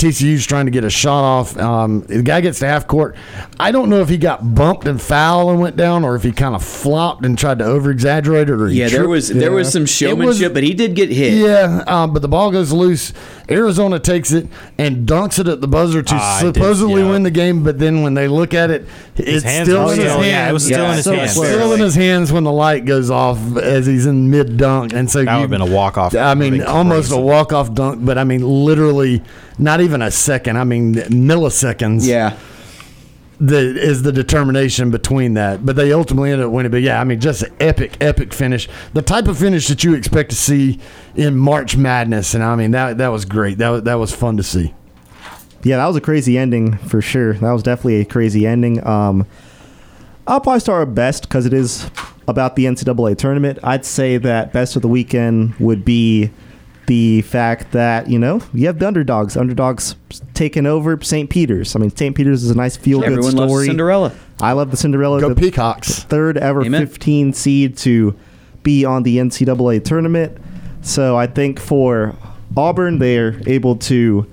TCU's 0.00 0.46
trying 0.46 0.64
to 0.64 0.70
get 0.70 0.82
a 0.82 0.90
shot 0.90 1.22
off. 1.24 1.56
Um, 1.58 2.00
the 2.02 2.22
guy 2.22 2.40
gets 2.40 2.58
to 2.60 2.66
half 2.66 2.86
court. 2.86 3.14
I 3.58 3.70
don't 3.70 3.90
know 3.90 4.00
if 4.00 4.08
he 4.08 4.16
got 4.16 4.54
bumped 4.54 4.86
and 4.86 5.00
foul 5.00 5.50
and 5.50 5.60
went 5.60 5.76
down, 5.76 6.04
or 6.04 6.16
if 6.16 6.22
he 6.22 6.32
kind 6.32 6.54
of 6.54 6.64
flopped 6.64 7.24
and 7.26 7.38
tried 7.38 7.58
to 7.58 7.64
over 7.66 7.90
exaggerate 7.90 8.48
it, 8.48 8.54
or 8.60 8.68
he 8.68 8.80
Yeah, 8.80 8.88
there 8.88 9.06
was 9.08 9.28
there 9.28 9.52
was 9.52 9.70
some 9.70 9.80
It 9.80 9.82
was- 9.82 9.90
showmanship, 9.90 10.54
but 10.54 10.62
he 10.62 10.72
did 10.74 10.94
get 10.94 11.10
hit. 11.10 11.34
yeah, 11.34 11.84
um, 11.86 12.12
but 12.14 12.22
the 12.22 12.28
ball 12.28 12.50
goes 12.50 12.72
loose. 12.72 13.12
Arizona 13.50 13.98
takes 13.98 14.32
it 14.32 14.46
and 14.78 15.06
dunks 15.08 15.38
it 15.38 15.48
at 15.48 15.60
the 15.60 15.68
buzzer 15.68 16.02
to 16.02 16.14
Ah, 16.14 16.38
I 16.38 16.42
did, 16.44 16.54
supposedly 16.54 17.02
yeah. 17.02 17.10
win 17.10 17.22
the 17.24 17.30
game. 17.30 17.62
But 17.62 17.78
then 17.78 18.02
when 18.02 18.14
they 18.14 18.28
look 18.28 18.54
at 18.54 18.70
it, 18.70 18.86
it's 19.16 19.44
hands 19.44 19.68
still 19.68 19.90
in 19.90 19.98
his 19.98 20.06
hands. 20.12 20.26
yeah, 20.26 20.48
it 20.48 20.52
was 20.52 20.64
still 20.64 20.84
in 20.86 20.94
his 20.96 21.04
so 21.04 21.12
hands. 21.14 21.36
it's 21.36 21.46
Still 21.48 21.72
in 21.74 21.80
his 21.80 21.94
hands 21.94 22.32
when 22.32 22.44
the 22.44 22.52
light 22.52 22.84
goes 22.84 23.10
off 23.10 23.38
as 23.56 23.86
he's 23.86 24.06
in 24.06 24.30
mid 24.30 24.56
dunk, 24.56 24.92
and 24.94 25.10
so 25.10 25.24
That 25.24 25.32
you, 25.32 25.36
would've 25.38 25.50
been 25.50 25.60
a 25.60 25.66
walk-off. 25.66 26.14
I 26.14 26.34
mean, 26.34 26.52
Would've 26.52 26.66
been 26.66 26.74
almost 26.74 27.12
a 27.12 27.16
walk 27.18 27.52
off 27.52 27.74
dunk, 27.74 28.04
but 28.04 28.16
I 28.18 28.24
mean, 28.24 28.42
literally 28.42 29.22
not 29.60 29.80
even 29.80 30.02
a 30.02 30.10
second. 30.10 30.56
I 30.56 30.64
mean, 30.64 30.94
milliseconds. 30.94 32.06
Yeah. 32.06 32.36
The, 33.38 33.56
is 33.56 34.02
the 34.02 34.12
determination 34.12 34.90
between 34.90 35.32
that, 35.34 35.64
but 35.64 35.74
they 35.74 35.94
ultimately 35.94 36.30
ended 36.30 36.46
up 36.46 36.52
winning. 36.52 36.70
But 36.70 36.82
yeah, 36.82 37.00
I 37.00 37.04
mean, 37.04 37.20
just 37.20 37.42
an 37.42 37.56
epic, 37.58 37.96
epic 37.98 38.34
finish. 38.34 38.68
The 38.92 39.00
type 39.00 39.28
of 39.28 39.38
finish 39.38 39.66
that 39.68 39.82
you 39.82 39.94
expect 39.94 40.28
to 40.28 40.36
see 40.36 40.78
in 41.14 41.36
March 41.36 41.74
Madness, 41.74 42.34
and 42.34 42.44
I 42.44 42.54
mean 42.54 42.72
that 42.72 42.98
that 42.98 43.08
was 43.08 43.24
great. 43.24 43.56
That 43.56 43.70
was, 43.70 43.82
that 43.84 43.94
was 43.94 44.14
fun 44.14 44.36
to 44.36 44.42
see. 44.42 44.74
Yeah, 45.62 45.78
that 45.78 45.86
was 45.86 45.96
a 45.96 46.02
crazy 46.02 46.36
ending 46.36 46.76
for 46.76 47.00
sure. 47.00 47.32
That 47.32 47.52
was 47.52 47.62
definitely 47.62 48.02
a 48.02 48.04
crazy 48.04 48.46
ending. 48.46 48.86
Um, 48.86 49.26
I'll 50.26 50.42
probably 50.42 50.60
start 50.60 50.86
with 50.86 50.94
best 50.94 51.22
because 51.22 51.46
it 51.46 51.54
is 51.54 51.90
about 52.28 52.56
the 52.56 52.66
NCAA 52.66 53.16
tournament. 53.16 53.58
I'd 53.62 53.86
say 53.86 54.18
that 54.18 54.52
best 54.52 54.76
of 54.76 54.82
the 54.82 54.88
weekend 54.88 55.54
would 55.54 55.82
be 55.82 56.30
the 56.90 57.22
fact 57.22 57.70
that 57.70 58.10
you 58.10 58.18
know 58.18 58.42
you 58.52 58.66
have 58.66 58.80
the 58.80 58.86
underdogs. 58.88 59.36
Underdogs 59.36 59.94
taking 60.34 60.66
over 60.66 61.00
St. 61.00 61.30
Peter's. 61.30 61.76
I 61.76 61.78
mean, 61.78 61.94
St. 61.94 62.16
Peter's 62.16 62.42
is 62.42 62.50
a 62.50 62.56
nice 62.56 62.76
feel 62.76 62.98
good 62.98 63.12
Everyone 63.12 63.30
story. 63.30 63.48
loves 63.48 63.66
Cinderella. 63.66 64.12
I 64.40 64.54
love 64.54 64.72
the 64.72 64.76
Cinderella. 64.76 65.20
Go 65.20 65.28
the 65.28 65.36
Peacocks. 65.36 66.02
Third 66.02 66.36
ever 66.36 66.64
Amen. 66.64 66.84
15 66.84 67.32
seed 67.32 67.76
to 67.78 68.16
be 68.64 68.84
on 68.84 69.04
the 69.04 69.18
NCAA 69.18 69.84
tournament. 69.84 70.36
So 70.82 71.16
I 71.16 71.28
think 71.28 71.60
for 71.60 72.16
Auburn, 72.56 72.98
they're 72.98 73.40
able 73.48 73.76
to. 73.76 74.26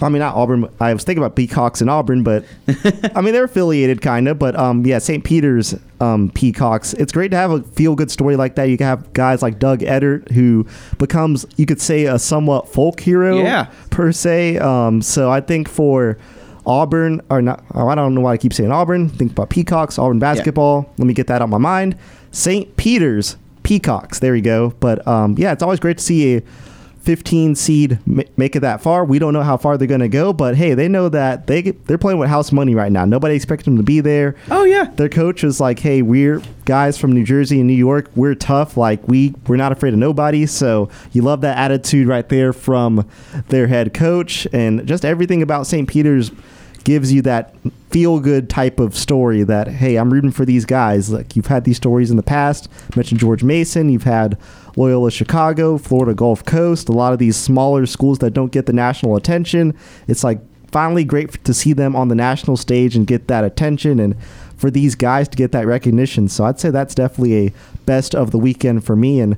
I 0.00 0.08
mean, 0.08 0.20
not 0.20 0.34
Auburn. 0.34 0.68
I 0.80 0.92
was 0.92 1.04
thinking 1.04 1.22
about 1.22 1.36
Peacocks 1.36 1.80
and 1.80 1.88
Auburn, 1.88 2.22
but 2.22 2.44
I 3.14 3.20
mean 3.20 3.32
they're 3.32 3.44
affiliated, 3.44 4.02
kind 4.02 4.28
of. 4.28 4.38
But 4.38 4.54
um, 4.56 4.84
yeah, 4.84 4.98
St. 4.98 5.24
Peter's 5.24 5.74
um, 6.00 6.30
Peacocks. 6.30 6.92
It's 6.94 7.12
great 7.12 7.30
to 7.30 7.36
have 7.36 7.50
a 7.50 7.62
feel-good 7.62 8.10
story 8.10 8.36
like 8.36 8.56
that. 8.56 8.64
You 8.64 8.76
can 8.76 8.86
have 8.86 9.12
guys 9.14 9.42
like 9.42 9.58
Doug 9.58 9.80
Edert, 9.80 10.30
who 10.32 10.66
becomes, 10.98 11.46
you 11.56 11.64
could 11.66 11.80
say, 11.80 12.04
a 12.04 12.18
somewhat 12.18 12.68
folk 12.68 13.00
hero, 13.00 13.38
Yeah. 13.38 13.66
per 13.90 14.12
se. 14.12 14.58
Um, 14.58 15.00
so 15.00 15.30
I 15.30 15.40
think 15.40 15.68
for 15.68 16.18
Auburn, 16.66 17.22
or 17.30 17.40
not, 17.40 17.64
oh, 17.74 17.88
I 17.88 17.94
don't 17.94 18.14
know 18.14 18.20
why 18.20 18.32
I 18.32 18.36
keep 18.36 18.52
saying 18.52 18.72
Auburn. 18.72 19.08
Think 19.08 19.32
about 19.32 19.50
Peacocks, 19.50 19.98
Auburn 19.98 20.18
basketball. 20.18 20.92
Let 20.98 21.06
me 21.06 21.14
get 21.14 21.28
that 21.28 21.40
on 21.40 21.48
my 21.50 21.58
mind. 21.58 21.96
St. 22.32 22.76
Peter's 22.76 23.36
Peacocks. 23.62 24.18
There 24.18 24.34
you 24.36 24.42
go. 24.42 24.74
But 24.80 25.06
um, 25.08 25.36
yeah, 25.38 25.52
it's 25.52 25.62
always 25.62 25.80
great 25.80 25.98
to 25.98 26.04
see 26.04 26.36
a 26.36 26.42
15 27.06 27.54
seed 27.54 28.00
make 28.36 28.56
it 28.56 28.60
that 28.60 28.80
far. 28.82 29.04
We 29.04 29.20
don't 29.20 29.32
know 29.32 29.44
how 29.44 29.56
far 29.56 29.78
they're 29.78 29.86
going 29.86 30.00
to 30.00 30.08
go, 30.08 30.32
but 30.32 30.56
hey, 30.56 30.74
they 30.74 30.88
know 30.88 31.08
that 31.08 31.46
they 31.46 31.62
they're 31.62 31.98
playing 31.98 32.18
with 32.18 32.28
house 32.28 32.50
money 32.50 32.74
right 32.74 32.90
now. 32.90 33.04
Nobody 33.04 33.36
expected 33.36 33.66
them 33.66 33.76
to 33.76 33.84
be 33.84 34.00
there. 34.00 34.34
Oh 34.50 34.64
yeah. 34.64 34.90
Their 34.96 35.08
coach 35.08 35.44
is 35.44 35.60
like, 35.60 35.78
"Hey, 35.78 36.02
we're 36.02 36.42
guys 36.64 36.98
from 36.98 37.12
New 37.12 37.22
Jersey 37.22 37.58
and 37.58 37.68
New 37.68 37.74
York. 37.74 38.10
We're 38.16 38.34
tough. 38.34 38.76
Like 38.76 39.06
we 39.06 39.36
we're 39.46 39.54
not 39.54 39.70
afraid 39.70 39.92
of 39.92 40.00
nobody." 40.00 40.46
So 40.46 40.90
you 41.12 41.22
love 41.22 41.42
that 41.42 41.56
attitude 41.56 42.08
right 42.08 42.28
there 42.28 42.52
from 42.52 43.08
their 43.50 43.68
head 43.68 43.94
coach, 43.94 44.48
and 44.52 44.84
just 44.84 45.04
everything 45.04 45.42
about 45.42 45.68
St. 45.68 45.88
Peter's 45.88 46.32
gives 46.82 47.12
you 47.12 47.20
that 47.20 47.52
feel 47.90 48.20
good 48.20 48.48
type 48.48 48.78
of 48.78 48.96
story 48.96 49.42
that 49.42 49.66
hey 49.66 49.96
i'm 49.96 50.12
rooting 50.12 50.30
for 50.30 50.44
these 50.44 50.64
guys 50.64 51.10
like 51.10 51.34
you've 51.34 51.46
had 51.46 51.64
these 51.64 51.76
stories 51.76 52.12
in 52.12 52.16
the 52.16 52.22
past 52.22 52.68
mentioned 52.94 53.18
george 53.18 53.42
mason 53.42 53.88
you've 53.88 54.04
had 54.04 54.38
loyola 54.76 55.10
chicago 55.10 55.76
florida 55.78 56.14
gulf 56.14 56.44
coast 56.44 56.88
a 56.88 56.92
lot 56.92 57.12
of 57.12 57.18
these 57.18 57.36
smaller 57.36 57.86
schools 57.86 58.18
that 58.18 58.30
don't 58.32 58.52
get 58.52 58.66
the 58.66 58.72
national 58.72 59.16
attention 59.16 59.74
it's 60.06 60.22
like 60.22 60.38
finally 60.70 61.04
great 61.04 61.42
to 61.44 61.54
see 61.54 61.72
them 61.72 61.96
on 61.96 62.08
the 62.08 62.14
national 62.14 62.56
stage 62.56 62.94
and 62.96 63.06
get 63.06 63.28
that 63.28 63.44
attention 63.44 63.98
and 63.98 64.14
for 64.56 64.70
these 64.70 64.94
guys 64.94 65.28
to 65.28 65.36
get 65.36 65.52
that 65.52 65.66
recognition 65.66 66.28
so 66.28 66.44
i'd 66.44 66.60
say 66.60 66.70
that's 66.70 66.94
definitely 66.94 67.46
a 67.46 67.52
best 67.86 68.14
of 68.14 68.30
the 68.30 68.38
weekend 68.38 68.84
for 68.84 68.94
me 68.96 69.20
and 69.20 69.36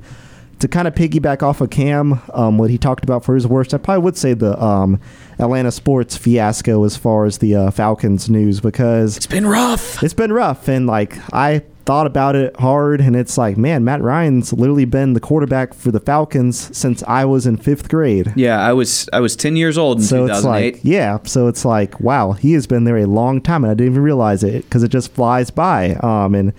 to 0.59 0.67
kind 0.67 0.89
of 0.89 0.95
piggyback 0.97 1.41
off 1.41 1.61
of 1.61 1.71
Cam, 1.71 2.21
um, 2.35 2.59
what 2.59 2.69
he 2.69 2.79
talked 2.79 3.05
about 3.05 3.25
for 3.25 3.37
his 3.37 3.47
worst, 3.47 3.73
I 3.75 3.79
probably 3.79 4.03
would 4.03 4.17
say 4.17 4.35
the 4.35 4.61
um, 4.61 5.01
Atlanta 5.39 5.71
sports 5.71 6.17
fiasco 6.17 6.83
as 6.83 6.97
far 6.97 7.27
as 7.27 7.39
the 7.39 7.55
uh, 7.55 7.71
Falcons 7.71 8.29
news 8.29 8.59
because 8.61 9.17
It's 9.17 9.27
been 9.29 9.47
rough. 9.47 10.03
it's 10.03 10.15
been 10.15 10.33
rough. 10.33 10.67
And 10.67 10.89
like 10.89 11.17
I 11.33 11.63
thought 11.89 12.07
about 12.07 12.37
it 12.37 12.55
hard, 12.61 13.01
and 13.01 13.17
it's 13.17 13.39
like, 13.39 13.57
man, 13.57 13.83
Matt 13.83 14.03
Ryan's 14.03 14.53
literally 14.53 14.85
been 14.85 15.15
the 15.15 15.21
quarterback 15.21 15.73
for 15.73 15.91
the 15.91 15.99
Falcons 15.99 16.77
since 16.77 17.03
I 17.05 17.25
was 17.25 17.47
in 17.47 17.57
fifth 17.57 17.89
grade. 17.89 18.31
Yeah, 18.37 18.61
I 18.61 18.75
was 18.75 19.09
I 19.11 19.21
was 19.21 19.35
10 19.35 19.57
years 19.57 19.79
old 19.79 19.97
in 20.01 20.05
So 20.05 20.27
it's 20.27 20.43
2008. 20.43 20.75
like, 20.75 20.85
yeah. 20.85 21.17
So 21.25 21.47
it's 21.49 21.65
like, 21.65 21.99
wow, 21.99 22.33
he 22.33 22.53
has 22.53 22.67
been 22.67 22.85
there 22.85 22.99
a 22.99 23.07
long 23.07 23.41
time, 23.41 23.65
and 23.65 23.71
I 23.71 23.75
didn't 23.75 23.93
even 23.95 24.03
realize 24.03 24.45
it 24.45 24.65
because 24.65 24.83
it 24.83 24.91
just 24.91 25.13
flies 25.13 25.51
by. 25.51 25.95
Um, 25.95 26.35
and 26.35 26.51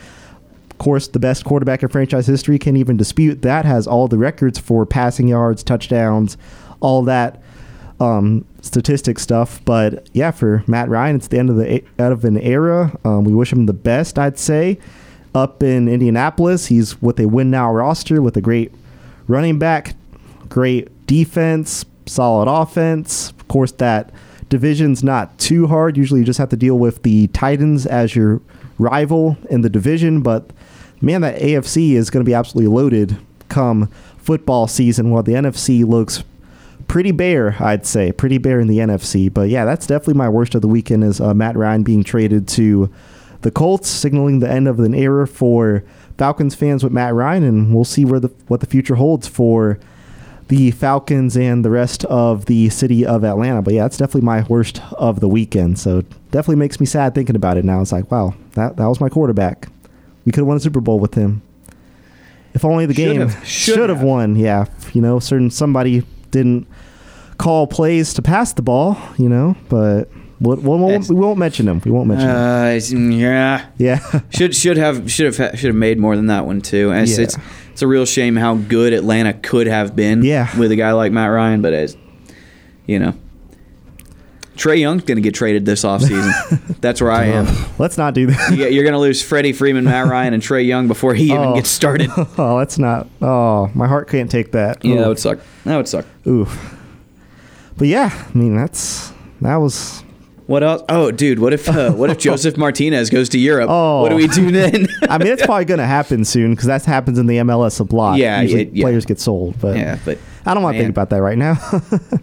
of 0.71 0.77
course, 0.79 1.07
the 1.07 1.19
best 1.19 1.45
quarterback 1.45 1.83
in 1.83 1.89
franchise 1.89 2.25
history 2.25 2.57
can't 2.57 2.77
even 2.77 2.97
dispute 2.97 3.43
that. 3.43 3.65
Has 3.65 3.85
all 3.85 4.07
the 4.07 4.17
records 4.17 4.57
for 4.57 4.83
passing 4.87 5.27
yards, 5.27 5.61
touchdowns, 5.61 6.37
all 6.79 7.03
that 7.03 7.39
um, 7.99 8.45
statistic 8.61 9.19
stuff. 9.19 9.63
But 9.63 10.09
yeah, 10.11 10.31
for 10.31 10.63
Matt 10.65 10.89
Ryan, 10.89 11.17
it's 11.17 11.27
the 11.27 11.37
end 11.37 11.51
of 11.51 11.57
the 11.57 11.83
out 11.99 12.11
of 12.11 12.25
an 12.25 12.39
era. 12.39 12.97
Um, 13.05 13.25
we 13.25 13.33
wish 13.35 13.53
him 13.53 13.67
the 13.67 13.73
best. 13.73 14.17
I'd 14.17 14.39
say 14.39 14.79
up 15.35 15.63
in 15.63 15.87
Indianapolis, 15.87 16.67
he's 16.67 17.01
with 17.01 17.19
a 17.19 17.27
win 17.27 17.51
now 17.51 17.71
roster 17.71 18.21
with 18.21 18.35
a 18.37 18.41
great 18.41 18.73
running 19.27 19.59
back, 19.59 19.95
great 20.47 21.05
defense, 21.07 21.85
solid 22.05 22.49
offense. 22.49 23.31
Of 23.31 23.47
course, 23.47 23.71
that 23.73 24.11
division's 24.49 25.03
not 25.03 25.37
too 25.37 25.67
hard. 25.67 25.97
Usually, 25.97 26.21
you 26.21 26.25
just 26.25 26.39
have 26.39 26.49
to 26.49 26.57
deal 26.57 26.77
with 26.77 27.03
the 27.03 27.27
Titans 27.27 27.85
as 27.85 28.15
your 28.15 28.41
rival 28.77 29.37
in 29.49 29.61
the 29.61 29.69
division. 29.69 30.21
But 30.21 30.51
man, 31.01 31.21
that 31.21 31.39
AFC 31.39 31.91
is 31.91 32.09
going 32.09 32.23
to 32.23 32.29
be 32.29 32.33
absolutely 32.33 32.73
loaded 32.73 33.17
come 33.47 33.89
football 34.17 34.67
season. 34.67 35.11
While 35.11 35.23
the 35.23 35.33
NFC 35.33 35.85
looks 35.85 36.23
pretty 36.87 37.11
bare, 37.11 37.55
I'd 37.59 37.85
say, 37.85 38.11
pretty 38.11 38.37
bare 38.37 38.59
in 38.59 38.67
the 38.67 38.79
NFC. 38.79 39.31
But 39.33 39.49
yeah, 39.49 39.65
that's 39.65 39.87
definitely 39.87 40.15
my 40.15 40.29
worst 40.29 40.55
of 40.55 40.61
the 40.61 40.67
weekend 40.67 41.03
is 41.03 41.21
uh, 41.21 41.33
Matt 41.33 41.55
Ryan 41.55 41.83
being 41.83 42.03
traded 42.03 42.47
to 42.49 42.91
the 43.41 43.51
Colts, 43.51 43.89
signaling 43.89 44.39
the 44.39 44.49
end 44.49 44.67
of 44.67 44.79
an 44.79 44.93
era 44.93 45.27
for 45.27 45.83
Falcons 46.17 46.55
fans 46.55 46.83
with 46.83 46.91
Matt 46.91 47.13
Ryan, 47.13 47.43
and 47.43 47.73
we'll 47.73 47.85
see 47.85 48.05
where 48.05 48.19
the 48.19 48.29
what 48.47 48.59
the 48.59 48.65
future 48.65 48.95
holds 48.95 49.27
for 49.27 49.79
the 50.49 50.71
Falcons 50.71 51.37
and 51.37 51.63
the 51.63 51.69
rest 51.69 52.03
of 52.05 52.45
the 52.47 52.69
city 52.69 53.05
of 53.05 53.23
Atlanta. 53.23 53.61
But 53.61 53.75
yeah, 53.75 53.83
that's 53.83 53.97
definitely 53.97 54.21
my 54.25 54.43
worst 54.43 54.81
of 54.93 55.19
the 55.19 55.29
weekend. 55.29 55.77
So 55.79 56.01
definitely 56.31 56.55
makes 56.57 56.79
me 56.79 56.85
sad 56.85 57.13
thinking 57.15 57.35
about 57.35 57.57
it 57.57 57.63
now. 57.63 57.81
It's 57.81 57.91
like, 57.91 58.11
wow, 58.11 58.33
that 58.53 58.75
that 58.77 58.87
was 58.87 58.99
my 58.99 59.09
quarterback. 59.09 59.69
We 60.25 60.31
could 60.31 60.41
have 60.41 60.47
won 60.47 60.57
a 60.57 60.59
Super 60.59 60.81
Bowl 60.81 60.99
with 60.99 61.13
him. 61.13 61.41
If 62.53 62.65
only 62.65 62.85
the 62.87 62.93
Should 62.95 63.13
game 63.13 63.21
have. 63.21 63.47
Should 63.47 63.75
should 63.75 63.89
have 63.89 63.99
have. 63.99 64.07
won. 64.07 64.35
Yeah, 64.35 64.65
you 64.93 65.01
know, 65.01 65.19
certain 65.19 65.51
somebody 65.51 66.03
didn't 66.31 66.67
call 67.37 67.67
plays 67.67 68.13
to 68.15 68.21
pass 68.21 68.51
the 68.53 68.63
ball. 68.63 68.97
You 69.17 69.29
know, 69.29 69.55
but 69.69 70.09
we'll, 70.39 70.57
we 70.57 70.67
won't 70.67 71.07
we 71.09 71.15
won't 71.15 71.37
mention 71.39 71.65
them. 71.65 71.81
We 71.83 71.91
won't 71.91 72.07
mention 72.07 72.27
them. 72.27 72.37
Uh, 72.37 72.65
it's- 72.69 72.91
yeah, 72.91 73.65
Yeah. 73.77 74.21
should 74.29 74.55
should 74.55 74.77
have 74.77 75.11
should 75.11 75.33
have 75.33 75.59
should 75.59 75.67
have 75.67 75.75
made 75.75 75.99
more 75.99 76.15
than 76.15 76.27
that 76.27 76.45
one 76.45 76.61
too. 76.61 76.91
And 76.91 77.01
it's, 77.03 77.17
Yeah. 77.17 77.23
it's 77.25 77.37
it's 77.71 77.81
a 77.81 77.87
real 77.87 78.05
shame 78.05 78.35
how 78.35 78.55
good 78.55 78.93
Atlanta 78.93 79.33
could 79.33 79.67
have 79.67 79.95
been. 79.95 80.23
Yeah. 80.23 80.47
with 80.59 80.71
a 80.71 80.75
guy 80.75 80.91
like 80.93 81.11
Matt 81.11 81.31
Ryan, 81.31 81.61
but 81.61 81.73
as 81.73 81.95
you 82.87 82.99
know, 82.99 83.13
Trae 84.55 84.77
Young's 84.79 85.03
going 85.03 85.15
to 85.15 85.21
get 85.21 85.33
traded 85.33 85.65
this 85.65 85.83
offseason. 85.85 86.31
That's 86.81 86.99
where 87.01 87.11
I 87.11 87.25
am. 87.25 87.47
Let's 87.77 87.97
not 87.97 88.13
do 88.13 88.25
that. 88.27 88.51
You- 88.57 88.67
You're 88.67 88.83
going 88.83 88.93
to 88.93 88.99
lose 88.99 89.21
Freddie 89.21 89.53
Freeman, 89.53 89.85
Matt 89.85 90.07
Ryan, 90.07 90.33
and 90.33 90.43
Trae 90.43 90.65
Young 90.65 90.87
before 90.89 91.13
he 91.13 91.25
even 91.25 91.37
Oh. 91.37 91.55
gets 91.55 91.69
started. 91.69 92.09
oh, 92.37 92.57
that's 92.59 92.77
not. 92.77 93.07
Oh, 93.21 93.71
my 93.73 93.87
heart 93.87 94.09
can't 94.09 94.29
take 94.29 94.51
that. 94.51 94.83
Yeah, 94.83 94.97
that 95.01 95.07
would 95.07 95.19
suck. 95.19 95.39
That 95.63 95.77
would 95.77 95.87
suck. 95.87 96.05
Ooh. 96.27 96.45
But 97.77 97.87
yeah, 97.87 98.09
I 98.33 98.37
mean 98.37 98.57
that's 98.57 99.13
that 99.41 99.55
was. 99.57 100.03
What 100.49 100.63
else? 100.63 100.81
Oh, 100.89 101.11
dude, 101.11 101.37
what 101.37 101.53
if 101.53 101.69
uh, 101.69 101.91
what 101.91 102.09
if 102.09 102.17
Josef 102.25 102.57
Martinez 102.57 103.11
goes 103.11 103.29
to 103.29 103.37
Europe? 103.39 103.67
Oh. 103.69 104.01
What 104.01 104.09
do 104.09 104.15
we 104.15 104.27
do 104.27 104.49
then? 104.51 104.87
I 105.09 105.19
mean, 105.19 105.27
it's 105.27 105.45
probably 105.45 105.65
going 105.65 105.77
to 105.79 105.85
happen 105.85 106.25
soon 106.25 106.51
because 106.55 106.65
that 106.65 106.83
happens 106.85 107.19
in 107.19 107.27
the 107.27 107.37
MLS 107.37 107.79
a 107.79 107.95
lot. 107.95 108.17
Yeah, 108.17 108.41
Usually 108.41 108.61
it- 108.63 108.73
yeah. 108.73 108.83
players 108.85 109.05
get 109.05 109.19
sold, 109.19 109.59
but 109.61 109.75
yeah, 109.77 109.99
but 110.03 110.17
I 110.47 110.55
don't 110.55 110.63
want 110.63 110.75
to 110.77 110.79
think 110.81 110.89
about 110.89 111.11
that 111.11 111.21
right 111.21 111.37
now. 111.37 111.57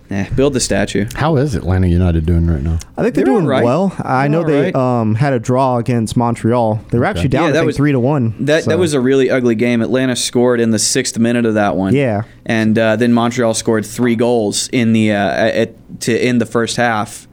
Eh, 0.08 0.28
build 0.36 0.52
the 0.52 0.60
statue. 0.60 1.04
How 1.16 1.36
is 1.36 1.56
Atlanta 1.56 1.88
United 1.88 2.26
doing 2.26 2.46
right 2.46 2.62
now? 2.62 2.78
I 2.96 3.02
think 3.02 3.16
they're, 3.16 3.24
They're 3.24 3.34
doing 3.34 3.42
all 3.42 3.50
right. 3.50 3.64
well. 3.64 3.92
I 3.98 4.22
They're 4.28 4.28
know 4.40 4.44
they 4.46 4.62
right. 4.70 4.74
um, 4.76 5.16
had 5.16 5.32
a 5.32 5.40
draw 5.40 5.78
against 5.78 6.16
Montreal. 6.16 6.80
They 6.90 6.98
were 7.00 7.04
actually 7.04 7.28
down 7.28 7.46
Yeah, 7.46 7.50
that 7.52 7.58
think, 7.58 7.66
was- 7.66 7.76
three 7.76 7.90
to 7.92 7.98
one. 8.00 8.34
That 8.46 8.62
so- 8.64 8.70
that 8.70 8.78
was 8.78 8.94
a 8.94 9.00
really 9.00 9.30
ugly 9.30 9.56
game. 9.56 9.82
Atlanta 9.82 10.14
scored 10.14 10.60
in 10.60 10.70
the 10.70 10.78
sixth 10.78 11.18
minute 11.18 11.44
of 11.44 11.54
that 11.54 11.74
one. 11.76 11.92
Yeah. 11.94 12.22
and 12.44 12.78
uh, 12.78 12.94
then 12.96 13.12
Montreal 13.12 13.52
scored 13.54 13.84
three 13.84 14.14
goals 14.14 14.68
in 14.68 14.92
the 14.92 15.10
uh, 15.12 15.16
at, 15.16 16.00
to 16.02 16.16
end 16.16 16.40
the 16.40 16.46
first 16.46 16.76
half, 16.76 17.26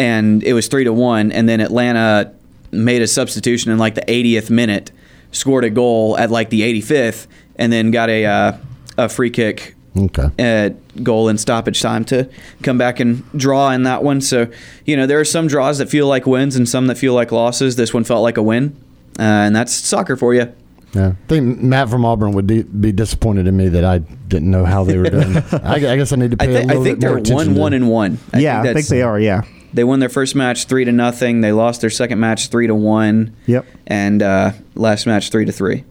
and 0.00 0.42
it 0.42 0.52
was 0.54 0.66
three 0.68 0.84
to 0.84 0.92
one. 0.92 1.30
And 1.32 1.48
then 1.48 1.60
Atlanta 1.60 2.32
made 2.72 3.02
a 3.02 3.06
substitution 3.06 3.70
in 3.70 3.78
like 3.78 3.94
the 3.94 4.02
80th 4.02 4.48
minute, 4.50 4.90
scored 5.32 5.64
a 5.64 5.70
goal 5.70 6.16
at 6.18 6.30
like 6.30 6.50
the 6.50 6.62
85th, 6.62 7.26
and 7.56 7.72
then 7.72 7.90
got 7.90 8.08
a 8.08 8.24
uh, 8.24 8.56
a 8.98 9.08
free 9.08 9.30
kick 9.30 9.74
Okay. 9.98 10.28
uh, 10.38 10.70
goal 11.02 11.28
in 11.28 11.36
stoppage 11.36 11.82
time 11.82 12.04
to 12.06 12.28
come 12.62 12.78
back 12.78 13.00
and 13.00 13.24
draw 13.36 13.70
in 13.70 13.82
that 13.82 14.02
one. 14.04 14.20
So, 14.20 14.46
you 14.86 14.96
know, 14.96 15.04
there 15.06 15.18
are 15.18 15.24
some 15.24 15.48
draws 15.48 15.78
that 15.78 15.88
feel 15.88 16.06
like 16.06 16.26
wins 16.26 16.54
and 16.56 16.68
some 16.68 16.86
that 16.86 16.96
feel 16.96 17.12
like 17.12 17.32
losses. 17.32 17.74
This 17.76 17.92
one 17.92 18.04
felt 18.04 18.22
like 18.22 18.36
a 18.36 18.42
win, 18.42 18.76
uh, 19.18 19.22
and 19.22 19.54
that's 19.56 19.72
soccer 19.72 20.16
for 20.16 20.32
you. 20.34 20.52
Yeah, 20.94 21.08
I 21.08 21.28
think 21.28 21.58
Matt 21.60 21.88
from 21.88 22.04
Auburn 22.04 22.32
would 22.32 22.46
de- 22.48 22.62
be 22.64 22.90
disappointed 22.92 23.46
in 23.46 23.56
me 23.56 23.68
that 23.68 23.84
I 23.84 23.98
didn't 23.98 24.50
know 24.50 24.64
how 24.64 24.82
they 24.84 24.96
were 24.98 25.10
doing. 25.10 25.36
I, 25.52 25.74
I 25.74 25.78
guess 25.96 26.12
I 26.12 26.16
need 26.16 26.32
to 26.32 26.36
I, 26.42 26.46
pay 26.46 26.52
thi- 26.52 26.58
a 26.58 26.62
I 26.62 26.64
little 26.66 26.84
think 26.84 27.00
bit 27.00 27.06
more 27.06 27.10
they're 27.14 27.18
attention. 27.18 27.36
one, 27.36 27.54
to 27.54 27.60
one, 27.60 27.72
and 27.74 27.88
one. 27.88 28.18
yeah, 28.42 28.60
I 28.62 28.72
think 28.74 28.86
they 28.88 29.02
are. 29.02 29.18
Yeah. 29.20 29.42
They 29.72 29.84
won 29.84 30.00
their 30.00 30.08
first 30.08 30.34
match 30.34 30.64
three 30.66 30.84
to 30.84 30.92
nothing. 30.92 31.40
They 31.42 31.52
lost 31.52 31.80
their 31.80 31.90
second 31.90 32.18
match 32.20 32.48
three 32.48 32.66
to 32.66 32.74
one. 32.74 33.34
Yep. 33.46 33.66
And 33.86 34.22
uh, 34.22 34.52
last 34.74 35.06
match 35.06 35.30
three 35.30 35.44
to 35.44 35.52
three. 35.52 35.84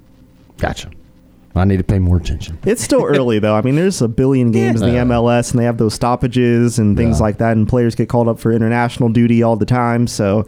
Gotcha. 0.58 0.90
I 1.56 1.66
need 1.66 1.78
to 1.78 1.84
pay 1.84 2.00
more 2.00 2.18
attention. 2.18 2.58
It's 2.66 2.82
still 2.84 3.04
early 3.06 3.40
though. 3.40 3.56
I 3.56 3.62
mean, 3.62 3.76
there's 3.76 4.02
a 4.02 4.08
billion 4.08 4.52
games 4.52 4.82
in 4.82 4.90
the 4.90 4.98
MLS, 5.00 5.52
and 5.52 5.60
they 5.60 5.66
have 5.66 5.78
those 5.78 5.94
stoppages 5.94 6.80
and 6.80 6.96
things 6.96 7.20
Yeah. 7.20 7.24
like 7.24 7.38
that, 7.40 7.58
and 7.58 7.68
players 7.68 7.96
get 7.96 8.08
called 8.10 8.28
up 8.28 8.40
for 8.40 8.52
international 8.52 9.10
duty 9.10 9.42
all 9.44 9.56
the 9.56 9.66
time. 9.66 10.08
So 10.08 10.46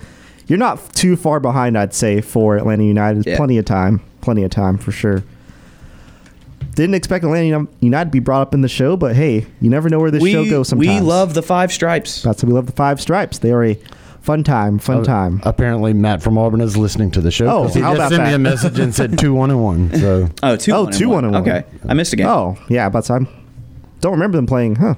you're 0.48 0.60
not 0.60 0.94
too 0.94 1.16
far 1.16 1.40
behind, 1.40 1.78
I'd 1.78 1.94
say, 1.94 2.22
for 2.22 2.58
Atlanta 2.58 2.84
United. 2.84 3.26
Yeah. 3.26 3.36
Plenty 3.38 3.58
of 3.58 3.66
time, 3.66 4.02
plenty 4.22 4.44
of 4.44 4.52
time 4.52 4.78
for 4.78 4.92
sure. 4.92 5.24
Didn't 6.76 6.96
expect 6.96 7.26
Atlanta 7.26 7.68
United 7.82 8.06
to 8.06 8.12
be 8.12 8.20
brought 8.20 8.42
up 8.42 8.54
in 8.54 8.62
the 8.62 8.70
show, 8.70 8.96
but 8.96 9.16
hey, 9.16 9.46
you 9.60 9.70
never 9.70 9.90
know 9.90 10.00
where 10.00 10.12
this 10.12 10.22
we, 10.22 10.32
show 10.32 10.50
goes. 10.50 10.70
Sometimes 10.70 10.88
we 10.88 11.00
love 11.02 11.34
the 11.34 11.42
five 11.44 11.72
stripes. 11.72 12.22
That's 12.22 12.44
why 12.44 12.48
we 12.48 12.54
love 12.54 12.66
the 12.66 12.72
five 12.72 13.02
stripes. 13.02 13.40
They 13.40 13.52
are 13.52 13.64
a 13.66 13.80
fun 14.22 14.44
time, 14.46 14.80
fun 14.80 15.00
Uh, 15.00 15.04
time. 15.04 15.42
Apparently, 15.44 15.94
Matt 15.94 16.22
from 16.22 16.38
Auburn 16.38 16.62
is 16.62 16.78
listening 16.78 17.12
to 17.12 17.22
the 17.22 17.32
show. 17.32 17.48
Oh, 17.48 17.68
he 17.68 17.82
how 17.82 17.96
just 17.96 17.96
about 17.96 18.12
sent 18.12 18.24
me 18.30 18.34
a 18.34 18.40
message 18.40 18.80
and 18.80 18.96
said 18.96 19.20
two 19.20 19.34
one 19.34 19.52
and 19.52 19.62
one. 19.62 19.94
So 20.00 20.30
Oh, 20.44 20.56
two, 20.56 20.72
oh, 20.72 20.84
one, 20.86 20.94
two 20.94 21.04
and 21.06 21.12
one 21.14 21.26
and 21.26 21.34
one. 21.34 21.42
Okay. 21.50 21.66
I 21.90 21.94
missed 21.94 22.14
a 22.14 22.16
game. 22.16 22.28
Oh, 22.28 22.58
yeah, 22.70 22.86
about 22.86 23.04
time. 23.04 23.28
don't 24.00 24.14
remember 24.14 24.38
them 24.38 24.48
playing, 24.48 24.76
huh? 24.78 24.96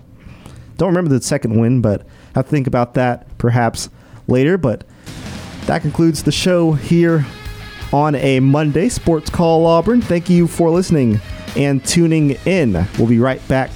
Don't 0.78 0.90
remember 0.90 1.10
the 1.10 1.24
second 1.24 1.60
win, 1.60 1.82
but 1.82 2.02
I 2.02 2.40
have 2.40 2.46
to 2.46 2.52
think 2.52 2.68
about 2.68 2.94
that 2.96 3.36
perhaps 3.40 3.90
later. 4.28 4.60
But 4.60 4.84
that 5.66 5.82
concludes 5.82 6.22
the 6.24 6.32
show 6.32 6.74
here 6.74 7.26
on 7.92 8.14
a 8.16 8.40
Monday. 8.42 8.90
Sports 8.90 9.32
Call 9.32 9.66
Auburn. 9.66 10.02
Thank 10.02 10.30
you 10.30 10.46
for 10.48 10.70
listening 10.70 11.20
and 11.56 11.84
tuning 11.86 12.32
in. 12.46 12.74
We'll 12.98 13.08
be 13.08 13.20
right 13.20 13.46
back 13.48 13.72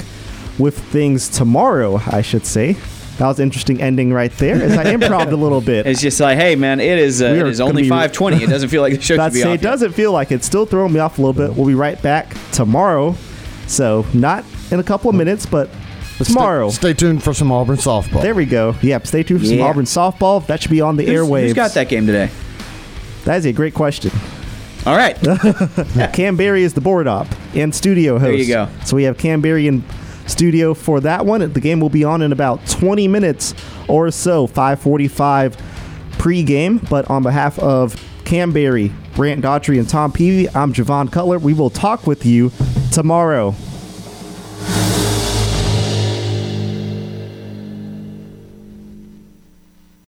with 0.59 0.77
things 0.77 1.29
tomorrow, 1.29 2.01
I 2.07 2.21
should 2.21 2.45
say. 2.45 2.73
That 3.17 3.27
was 3.27 3.39
an 3.39 3.43
interesting 3.43 3.81
ending 3.81 4.13
right 4.13 4.31
there 4.33 4.61
as 4.61 4.77
I 4.77 4.89
improved 4.91 5.31
a 5.31 5.35
little 5.35 5.61
bit. 5.61 5.87
It's 5.87 6.01
just 6.01 6.19
like, 6.19 6.37
hey, 6.37 6.55
man, 6.55 6.79
it 6.79 6.99
is 6.99 7.21
uh, 7.21 7.25
it 7.25 7.47
is 7.47 7.59
only 7.59 7.83
520. 7.89 8.43
It 8.43 8.47
doesn't 8.49 8.69
feel 8.69 8.81
like 8.83 8.93
the 8.95 9.01
show 9.01 9.15
should 9.17 9.33
be 9.33 9.39
it 9.41 9.45
off. 9.45 9.49
yet. 9.53 9.61
doesn't 9.61 9.93
feel 9.93 10.11
like 10.11 10.31
it. 10.31 10.43
Still 10.43 10.65
throwing 10.67 10.93
me 10.93 10.99
off 10.99 11.17
a 11.17 11.21
little 11.23 11.33
bit. 11.47 11.55
We'll 11.57 11.65
be 11.67 11.73
right 11.75 11.99
back 12.01 12.35
tomorrow. 12.51 13.15
So 13.65 14.05
not 14.13 14.45
in 14.71 14.79
a 14.79 14.83
couple 14.83 15.09
of 15.09 15.15
minutes, 15.15 15.45
but 15.47 15.69
tomorrow. 16.19 16.69
Stay, 16.69 16.93
tuned 16.93 17.23
for 17.23 17.33
some 17.33 17.51
Auburn 17.51 17.77
softball. 17.77 18.21
There 18.21 18.35
we 18.35 18.45
go. 18.45 18.75
Yep. 18.83 19.07
Stay 19.07 19.23
tuned 19.23 19.41
for 19.41 19.47
some 19.47 19.61
Auburn 19.61 19.85
softball. 19.85 20.45
That 20.45 20.61
should 20.61 20.71
be 20.71 20.81
on 20.81 20.95
the 20.95 21.05
Who's- 21.05 21.19
airwaves. 21.27 21.43
Who's 21.45 21.53
got 21.53 21.71
that 21.73 21.89
game 21.89 22.05
today? 22.05 22.29
That 23.25 23.37
is 23.37 23.45
a 23.45 23.51
great 23.51 23.73
question. 23.73 24.11
All 24.87 24.95
right. 24.95 25.17
Cam 26.13 26.37
Berry 26.37 26.63
is 26.63 26.73
the 26.73 26.79
board 26.79 27.07
op 27.07 27.27
and 27.53 27.75
studio 27.75 28.13
host. 28.13 28.23
There 28.23 28.33
you 28.35 28.47
go. 28.47 28.69
So 28.85 28.95
we 28.95 29.03
have 29.03 29.17
Cam 29.17 29.41
Berry 29.41 29.67
in 29.67 29.83
studio 30.27 30.73
for 30.73 31.01
that 31.01 31.25
one. 31.25 31.41
The 31.51 31.59
game 31.59 31.81
will 31.81 31.89
be 31.89 32.05
on 32.05 32.21
in 32.21 32.31
about 32.31 32.65
20 32.67 33.05
minutes 33.09 33.53
or 33.89 34.09
so, 34.11 34.47
5:45 34.47 35.57
pre-game. 36.13 36.77
But 36.89 37.09
on 37.09 37.21
behalf 37.21 37.59
of 37.59 38.01
Cam 38.23 38.53
Berry, 38.53 38.93
Brant 39.13 39.43
Daughtry, 39.43 39.77
and 39.77 39.89
Tom 39.89 40.13
Peavy, 40.13 40.47
I'm 40.55 40.71
Javon 40.71 41.11
Cutler. 41.11 41.37
We 41.37 41.53
will 41.53 41.69
talk 41.69 42.07
with 42.07 42.25
you 42.25 42.53
tomorrow. 42.93 43.55